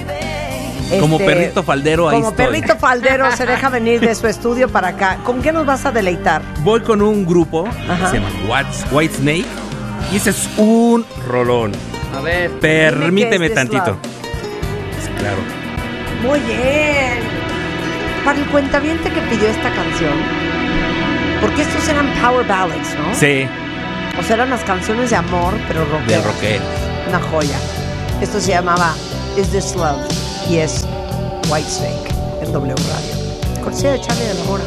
Como 0.99 1.17
este, 1.19 1.25
perrito 1.27 1.61
faldero, 1.63 2.09
ahí 2.09 2.15
Como 2.17 2.29
estoy. 2.31 2.45
perrito 2.47 2.75
faldero 2.77 3.31
se 3.31 3.45
deja 3.45 3.69
venir 3.69 3.99
de 4.01 4.15
su 4.15 4.25
estudio 4.27 4.69
para 4.69 4.89
acá. 4.89 5.17
¿Con 5.23 5.41
qué 5.41 5.51
nos 5.51 5.65
vas 5.65 5.85
a 5.85 5.91
deleitar? 5.91 6.41
Voy 6.63 6.81
con 6.81 7.01
un 7.03 7.25
grupo 7.25 7.67
Ajá. 7.67 8.05
que 8.05 8.07
se 8.07 8.13
llama 8.19 8.29
What's- 8.47 8.85
White 8.91 9.13
Snake 9.17 9.45
y 10.11 10.15
ese 10.17 10.31
es 10.31 10.49
un 10.57 11.05
rolón. 11.27 11.71
A 12.17 12.21
ver. 12.21 12.49
Permíteme 12.59 13.31
Dime 13.33 13.39
qué 13.39 13.45
es 13.45 13.53
tantito. 13.53 13.97
Pues 14.01 15.09
claro. 15.19 15.37
Muy 16.23 16.39
bien. 16.39 17.19
Para 18.25 18.39
el 18.39 18.45
cuentaviente 18.47 19.09
que 19.11 19.21
pidió 19.21 19.47
esta 19.47 19.69
canción, 19.71 20.13
estos 21.61 21.87
eran 21.87 22.07
power 22.21 22.45
ballads, 22.47 22.95
¿no? 22.95 23.13
Sí, 23.13 23.47
O 24.19 24.23
sea, 24.23 24.35
eran 24.35 24.49
las 24.49 24.63
canciones 24.63 25.09
de 25.09 25.15
amor, 25.15 25.53
pero 25.67 25.81
del 25.81 25.89
rockeras. 25.91 26.25
rockero. 26.25 26.63
Una 27.07 27.19
joya. 27.19 27.57
Esto 28.21 28.39
se 28.39 28.51
llamaba 28.51 28.93
Is 29.37 29.47
This 29.49 29.75
Love 29.75 30.01
y 30.49 30.57
es 30.57 30.85
Whitesnake 31.49 32.09
en 32.41 32.51
W 32.51 32.75
Radio. 32.75 33.63
Cortesía 33.63 33.91
de 33.93 34.01
Charlie 34.01 34.25
de 34.25 34.33
la 34.35 34.43
Mora. 34.43 34.63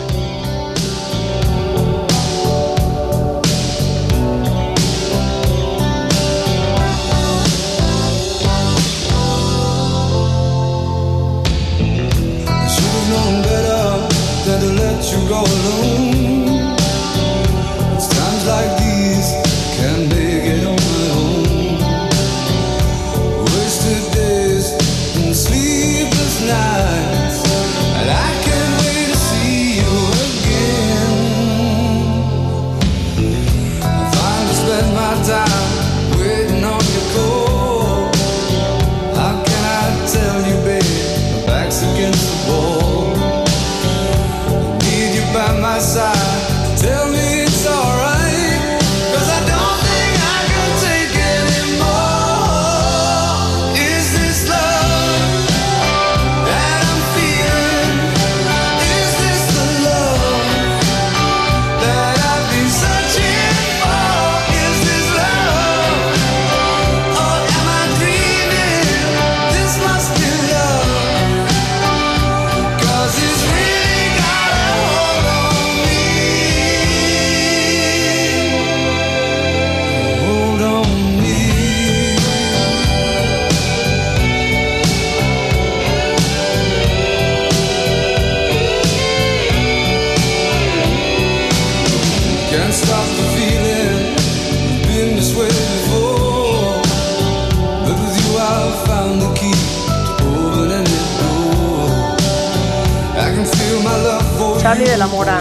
Charlie 104.62 104.86
de 104.86 104.97
la 104.97 105.09
Mora, 105.09 105.40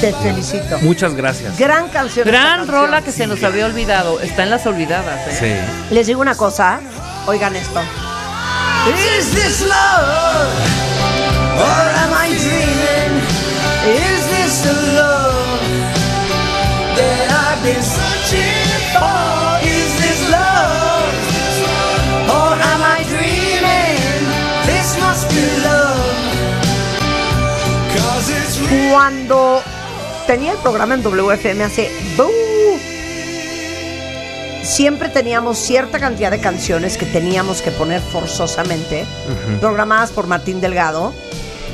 te 0.00 0.12
felicito. 0.12 0.78
Muchas 0.80 1.14
gracias. 1.14 1.58
Gran 1.58 1.88
canción. 1.88 2.24
Gran 2.24 2.68
rola 2.68 3.02
canción. 3.02 3.04
que 3.04 3.12
se 3.12 3.26
nos 3.26 3.42
había 3.42 3.66
olvidado. 3.66 4.20
Está 4.20 4.44
en 4.44 4.50
las 4.50 4.64
olvidadas. 4.64 5.26
¿eh? 5.26 5.66
Sí. 5.90 5.92
Les 5.94 6.06
digo 6.06 6.20
una 6.20 6.36
cosa. 6.36 6.78
Oigan 7.26 7.56
esto. 7.56 7.80
Is 9.18 9.32
this 9.34 9.60
love? 9.62 10.54
Or 11.58 11.84
am 12.02 12.12
I 12.14 12.28
dreaming? 12.38 13.22
Is 13.90 14.26
this 14.30 14.62
the 14.62 14.74
love 14.94 15.60
that 16.94 17.30
I've 17.32 17.62
been 17.64 17.82
searching 17.82 18.70
for? 18.94 19.66
Is 19.66 19.98
this 20.00 20.30
love? 20.30 21.12
Or 22.30 22.54
am 22.54 22.82
I 22.82 23.02
dreaming? 23.02 23.98
This 24.64 24.96
must 25.00 25.28
be 25.28 25.42
love 25.64 25.77
cuando 28.90 29.62
tenía 30.26 30.52
el 30.52 30.58
programa 30.58 30.94
en 30.94 31.02
WFM 31.02 31.64
hace... 31.64 31.90
Siempre 34.62 35.08
teníamos 35.08 35.56
cierta 35.58 35.98
cantidad 35.98 36.30
de 36.30 36.40
canciones 36.40 36.98
que 36.98 37.06
teníamos 37.06 37.62
que 37.62 37.70
poner 37.70 38.00
forzosamente, 38.02 39.06
programadas 39.60 40.10
por 40.10 40.26
Martín 40.26 40.60
Delgado. 40.60 41.14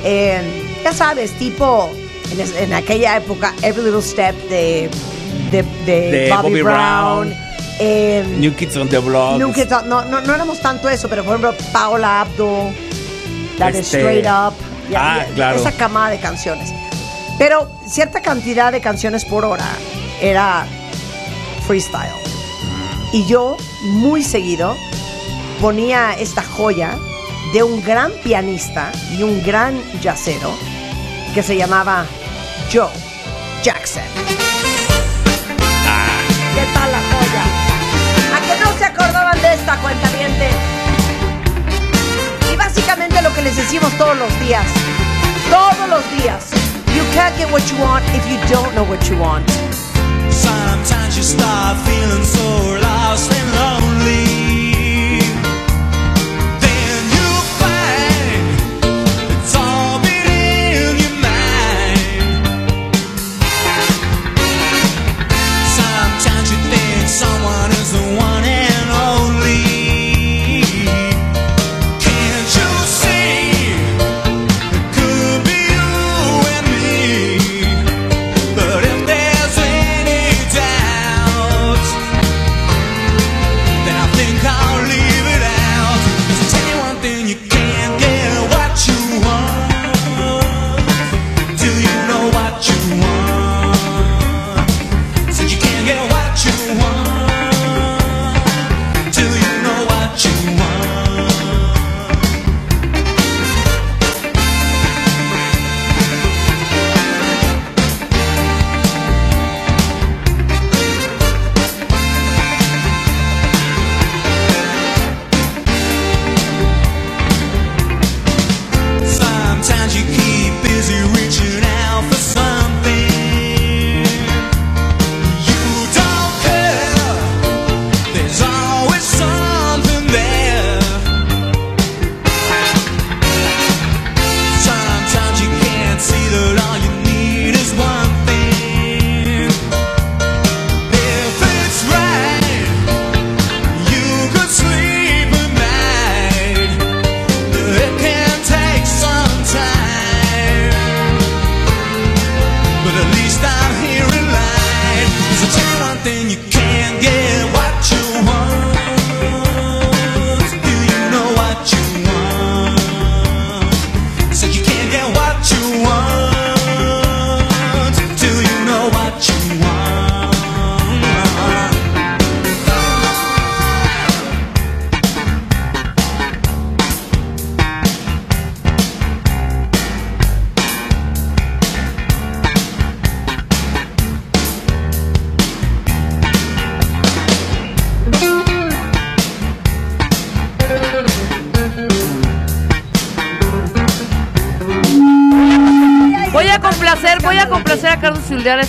Eh, 0.05 0.41
ya 0.85 0.93
sabes, 0.93 1.33
tipo, 1.33 1.91
en, 2.31 2.41
es- 2.41 2.55
en 2.57 2.73
aquella 2.73 3.17
época, 3.17 3.53
Every 3.63 3.85
Little 3.85 4.03
Step 4.03 4.37
de, 4.49 4.89
de, 5.51 5.63
de 5.87 6.01
De 6.11 6.31
Bobby, 6.31 6.51
Bobby 6.51 6.63
Brown. 6.63 7.29
Brown. 7.31 7.35
eh, 7.81 8.25
New 8.39 8.55
Kids 8.55 8.77
on 8.77 8.89
the 8.89 8.99
Block. 8.99 9.39
New 9.39 9.53
Kids 9.53 9.73
on- 9.73 9.89
no, 9.89 10.05
no, 10.05 10.21
no 10.21 10.35
éramos 10.35 10.61
tanto 10.61 10.89
eso, 10.89 11.09
pero 11.09 11.25
por 11.25 11.37
ejemplo, 11.37 11.55
Paola 11.73 12.21
Abdo, 12.21 12.71
la 13.59 13.73
de 13.73 13.81
Este- 13.81 13.99
Straight 13.99 14.27
Up, 14.27 14.55
y- 14.91 14.95
Ah, 14.97 15.25
claro. 15.35 15.57
esa 15.59 15.73
camada 15.73 16.11
de 16.11 16.19
canciones. 16.21 16.73
Pero 17.39 17.71
cierta 17.87 18.21
cantidad 18.21 18.71
de 18.73 18.81
canciones 18.81 19.25
por 19.25 19.45
hora 19.45 19.67
era 20.21 20.67
freestyle. 21.67 22.13
Y 23.13 23.27
yo, 23.27 23.57
muy 23.83 24.23
seguido, 24.23 24.77
ponía 25.61 26.13
esta 26.15 26.43
joya 26.43 26.97
de 27.53 27.63
un 27.63 27.83
gran 27.85 28.11
pianista 28.23 28.91
y 29.17 29.23
un 29.23 29.43
gran 29.45 29.81
jazzero 30.01 30.53
que 31.35 31.43
se 31.43 31.57
llamaba 31.57 32.07
Joe 32.73 32.89
Jackson. 33.63 34.03
¿Qué 36.55 36.65
tal 36.75 36.93
la 36.93 36.99
joya? 36.99 37.45
¿A 38.37 38.41
que 38.47 38.65
no 38.65 38.79
se 38.79 38.85
acordaban 38.85 39.41
de 39.43 39.55
esta 39.55 39.77
cuenta 39.79 40.09
Y 42.53 42.57
básicamente 42.57 43.14
que 43.35 43.43
les 43.43 43.57
decimos 43.57 43.93
todos 43.99 44.17
los 44.17 44.41
días. 44.41 44.65
Todos 45.51 45.89
los 45.89 46.03
días. 46.19 46.51
You 46.95 47.03
can't 47.15 47.37
get 47.37 47.51
what 47.51 47.63
you 47.71 47.77
want 47.79 48.05
if 48.15 48.25
you 48.31 48.39
don't 48.49 48.75
know 48.75 48.85
what 48.85 49.09
you 49.09 49.17
want. 49.19 49.49
Sometimes 50.31 51.17
you 51.17 51.23
start 51.23 51.77
feeling 51.87 52.25
so 52.25 52.79
lost 52.81 53.33
and 53.33 53.55
lonely. 53.55 54.34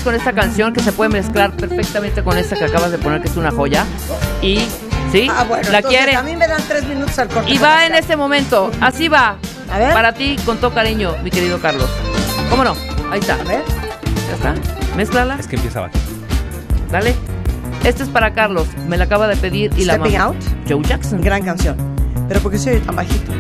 Con 0.06 0.16
esta 0.16 0.34
canción 0.34 0.72
que 0.72 0.82
se 0.82 0.92
puede 0.94 1.10
mezclar 1.10 1.52
perfectamente 1.52 2.24
con 2.24 2.38
esta 2.38 2.56
que 2.56 2.64
acabas 2.66 2.92
de 2.92 3.00
poner, 3.00 3.22
que 3.22 3.28
es 3.28 3.36
una 3.36 3.52
joya. 3.52 3.84
Y, 4.42 4.60
¿sí? 5.12 5.28
Ah, 5.30 5.44
bueno, 5.50 5.70
¿La 5.72 5.80
entonces 5.80 6.00
quiere? 6.00 6.16
a 6.16 6.22
mí 6.22 6.36
me 6.36 6.48
dan 6.48 6.62
tres 6.68 6.88
minutos 6.88 7.18
al 7.18 7.28
corte. 7.28 7.52
Y 7.52 7.58
va 7.58 7.88
en 7.88 7.96
este 7.96 8.16
momento, 8.16 8.72
así 8.80 9.08
va. 9.10 9.36
A 9.72 9.80
ver. 9.80 9.94
Para 9.94 10.14
ti, 10.14 10.36
con 10.46 10.58
todo 10.60 10.74
cariño, 10.74 11.16
mi 11.24 11.32
querido 11.32 11.60
Carlos. 11.60 11.90
¿Cómo 12.52 12.64
no? 12.64 12.76
Ahí 13.12 13.20
está. 13.20 13.34
A 13.34 13.44
ver. 13.44 13.64
Ya 14.30 14.36
está. 14.36 14.54
Mézclala. 14.96 15.38
Es 15.40 15.48
que 15.48 15.56
empieza 15.56 15.80
abajo. 15.80 15.96
Dale. 16.92 17.16
Este 17.84 18.04
es 18.04 18.10
para 18.10 18.32
Carlos. 18.34 18.68
Me 18.88 18.98
la 18.98 19.06
acaba 19.06 19.28
de 19.28 19.36
pedir 19.36 19.72
y 19.76 19.86
la 19.86 19.96
Stepping 19.96 20.20
mamá. 20.20 20.26
Out. 20.26 20.38
Joe 20.70 20.84
Jackson. 20.84 21.20
Gran 21.22 21.44
canción. 21.44 21.76
Pero 22.28 22.40
porque 22.42 22.60
soy 22.60 22.78
tan 22.80 22.96
bajito. 22.96 23.32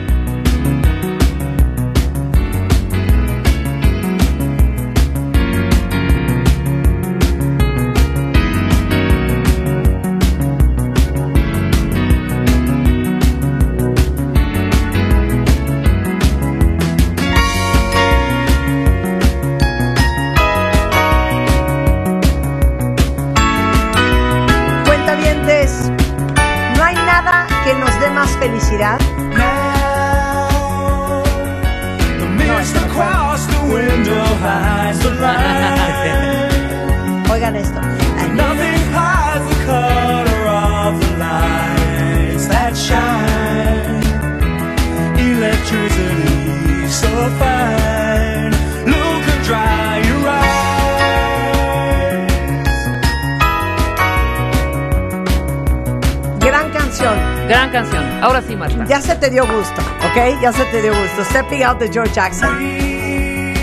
Te 59.26 59.31
dio 59.31 59.47
gusto, 59.47 59.81
¿ok? 59.81 60.39
Ya 60.39 60.53
se 60.53 60.64
te 60.65 60.84
dio 60.84 60.93
gusto. 60.93 61.26
Stepping 61.26 61.64
Out 61.64 61.80
de 61.80 61.91
George 61.91 62.14
Jackson. 62.14 62.60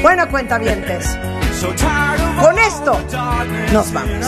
Bueno, 0.02 0.28
cuentavientes. 0.28 1.16
Con 2.40 2.58
esto 2.58 2.98
nos 3.72 3.92
vamos. 3.92 4.26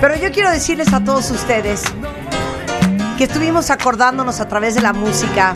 Pero 0.00 0.16
yo 0.16 0.32
quiero 0.32 0.50
decirles 0.50 0.90
a 0.94 1.04
todos 1.04 1.30
ustedes 1.30 1.82
que 3.18 3.24
estuvimos 3.24 3.70
acordándonos 3.70 4.40
a 4.40 4.48
través 4.48 4.74
de 4.74 4.80
la 4.80 4.94
música 4.94 5.52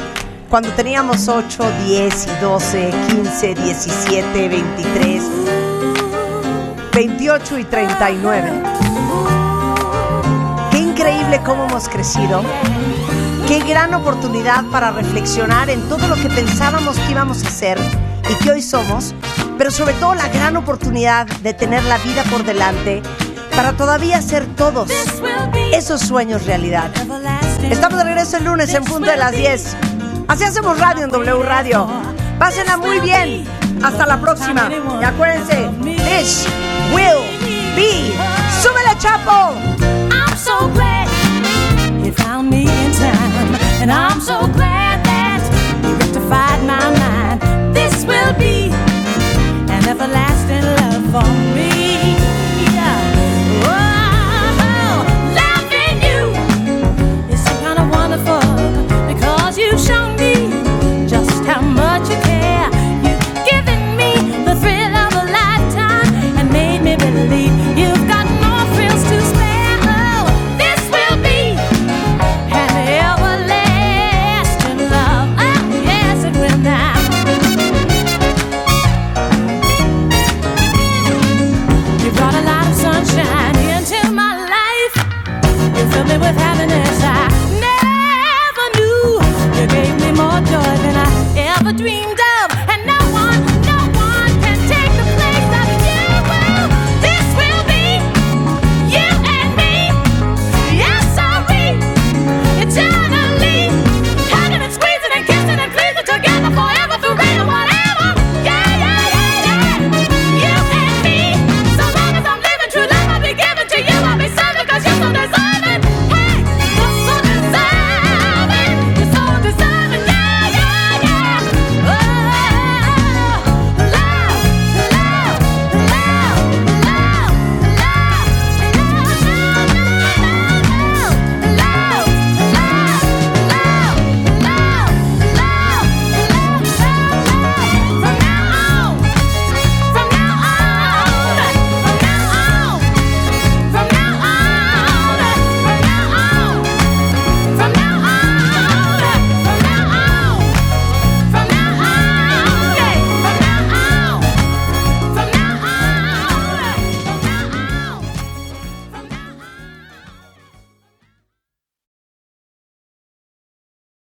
cuando 0.50 0.72
teníamos 0.72 1.26
8, 1.28 1.64
10 1.86 2.26
y 2.26 2.42
12, 2.42 2.90
15, 3.08 3.54
17, 3.54 4.48
23, 4.50 5.22
28 6.92 7.58
y 7.58 7.64
39. 7.64 8.62
Qué 10.70 10.78
increíble 10.78 11.40
cómo 11.46 11.64
hemos 11.64 11.88
crecido. 11.88 12.42
Qué 13.48 13.60
gran 13.60 13.94
oportunidad 13.94 14.62
para 14.66 14.90
reflexionar 14.90 15.70
en 15.70 15.80
todo 15.88 16.06
lo 16.06 16.16
que 16.16 16.28
pensábamos 16.28 16.98
que 16.98 17.12
íbamos 17.12 17.42
a 17.42 17.48
hacer 17.48 17.78
y 18.28 18.34
que 18.44 18.50
hoy 18.50 18.60
somos, 18.60 19.14
pero 19.56 19.70
sobre 19.70 19.94
todo 19.94 20.14
la 20.14 20.28
gran 20.28 20.54
oportunidad 20.58 21.26
de 21.26 21.54
tener 21.54 21.82
la 21.84 21.96
vida 21.96 22.24
por 22.24 22.44
delante 22.44 23.00
para 23.56 23.72
todavía 23.72 24.18
hacer 24.18 24.44
todos 24.54 24.90
esos 25.72 26.02
sueños 26.02 26.44
realidad. 26.44 26.90
Estamos 27.70 27.96
de 27.96 28.04
regreso 28.04 28.36
el 28.36 28.44
lunes 28.44 28.74
en 28.74 28.84
punto 28.84 29.10
de 29.10 29.16
las 29.16 29.32
10. 29.32 29.76
Así 30.28 30.44
hacemos 30.44 30.78
radio 30.78 31.04
en 31.04 31.10
W 31.10 31.42
Radio. 31.42 31.88
Pásenla 32.38 32.76
muy 32.76 33.00
bien. 33.00 33.46
Hasta 33.82 34.06
la 34.06 34.20
próxima. 34.20 34.68
Y 35.00 35.04
acuérdense, 35.04 35.70
this 35.82 36.46
will 36.92 37.24
be. 37.74 38.12
¡Súbele, 38.60 38.94
Chapo! 38.98 39.54
And 43.88 43.96
I'm 43.96 44.20
so 44.20 44.40
glad 44.48 45.02
that 45.06 45.40
you 45.82 45.94
rectified 45.96 46.60
my 46.66 46.90
mind. 47.00 47.74
This 47.74 48.04
will 48.04 48.34
be 48.34 48.68
an 49.72 49.88
everlasting 49.88 50.62
love 50.76 51.04
for 51.10 51.54
me. 51.54 51.87